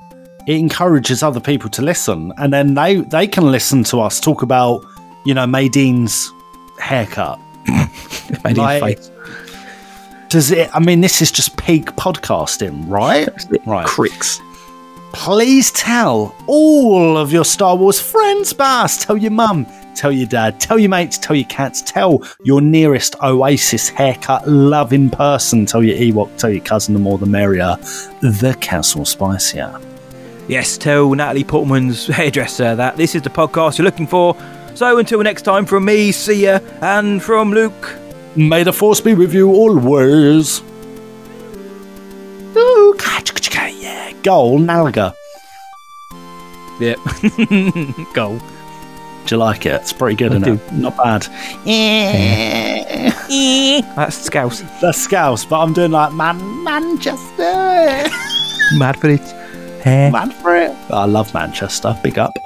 it 0.47 0.55
encourages 0.57 1.23
other 1.23 1.39
people 1.39 1.69
to 1.71 1.81
listen 1.81 2.31
and 2.37 2.53
then 2.53 2.73
they 2.75 2.97
they 2.97 3.27
can 3.27 3.51
listen 3.51 3.83
to 3.85 3.99
us 3.99 4.19
talk 4.19 4.41
about 4.43 4.85
you 5.25 5.33
know 5.33 5.47
Madine's 5.47 6.31
haircut 6.79 7.39
Made 8.43 8.57
Like, 8.57 8.99
face. 8.99 9.11
does 10.29 10.51
it 10.51 10.69
i 10.75 10.79
mean 10.79 11.01
this 11.01 11.21
is 11.21 11.31
just 11.31 11.57
peak 11.57 11.85
podcasting 11.95 12.83
right 12.87 13.27
right 13.65 13.87
Crix. 13.87 14.39
Please 15.15 15.71
tell 15.71 16.35
all 16.45 17.17
of 17.17 17.31
your 17.31 17.45
Star 17.45 17.77
Wars 17.77 18.01
friends, 18.01 18.51
Bass. 18.51 19.03
Tell 19.03 19.15
your 19.15 19.31
mum, 19.31 19.65
tell 19.95 20.11
your 20.11 20.27
dad, 20.27 20.59
tell 20.59 20.77
your 20.77 20.89
mates, 20.89 21.17
tell 21.17 21.37
your 21.37 21.47
cats, 21.47 21.81
tell 21.81 22.21
your 22.43 22.59
nearest 22.59 23.15
Oasis 23.23 23.87
haircut 23.87 24.45
loving 24.47 25.09
person, 25.09 25.65
tell 25.65 25.81
your 25.81 25.95
Ewok, 25.97 26.37
tell 26.37 26.49
your 26.49 26.63
cousin, 26.63 26.93
the 26.93 26.99
more 26.99 27.17
the 27.17 27.25
merrier. 27.25 27.77
The 28.21 28.57
castle 28.59 29.05
spicier. 29.05 29.79
Yes, 30.49 30.77
tell 30.77 31.15
Natalie 31.15 31.45
Portman's 31.45 32.07
hairdresser 32.15 32.75
that 32.75 32.97
this 32.97 33.15
is 33.15 33.21
the 33.21 33.29
podcast 33.29 33.77
you're 33.77 33.85
looking 33.85 34.07
for. 34.07 34.35
So 34.75 34.99
until 34.99 35.23
next 35.23 35.43
time, 35.43 35.65
from 35.65 35.85
me, 35.85 36.11
see 36.11 36.43
ya, 36.43 36.59
and 36.81 37.23
from 37.23 37.51
Luke. 37.51 37.95
May 38.35 38.63
the 38.63 38.73
force 38.73 38.99
be 38.99 39.13
with 39.13 39.33
you 39.33 39.49
always. 39.49 40.61
Ooh, 42.57 42.95
yeah, 43.79 44.11
goal, 44.23 44.59
Nalga. 44.59 45.13
Yep. 46.79 46.99
Goal. 48.13 48.37
Do 48.37 49.35
you 49.35 49.37
like 49.37 49.65
it? 49.65 49.73
It's 49.75 49.93
pretty 49.93 50.15
good, 50.17 50.33
I 50.33 50.35
isn't 50.35 50.57
do. 50.57 50.63
it? 50.63 50.71
Not 50.73 50.97
bad. 50.97 51.23
That's 53.95 54.17
Scouse. 54.17 54.61
That's 54.81 54.97
Scouse, 55.01 55.45
but 55.45 55.61
I'm 55.61 55.73
doing 55.73 55.91
like 55.91 56.13
Man 56.13 56.63
Manchester. 56.63 58.09
Mad 58.77 58.99
for 58.99 59.09
it. 59.09 59.21
Man 59.85 60.31
for 60.31 60.55
it. 60.55 60.71
I 60.91 61.05
love 61.05 61.33
Manchester. 61.33 61.97
Big 62.03 62.19
up. 62.19 62.37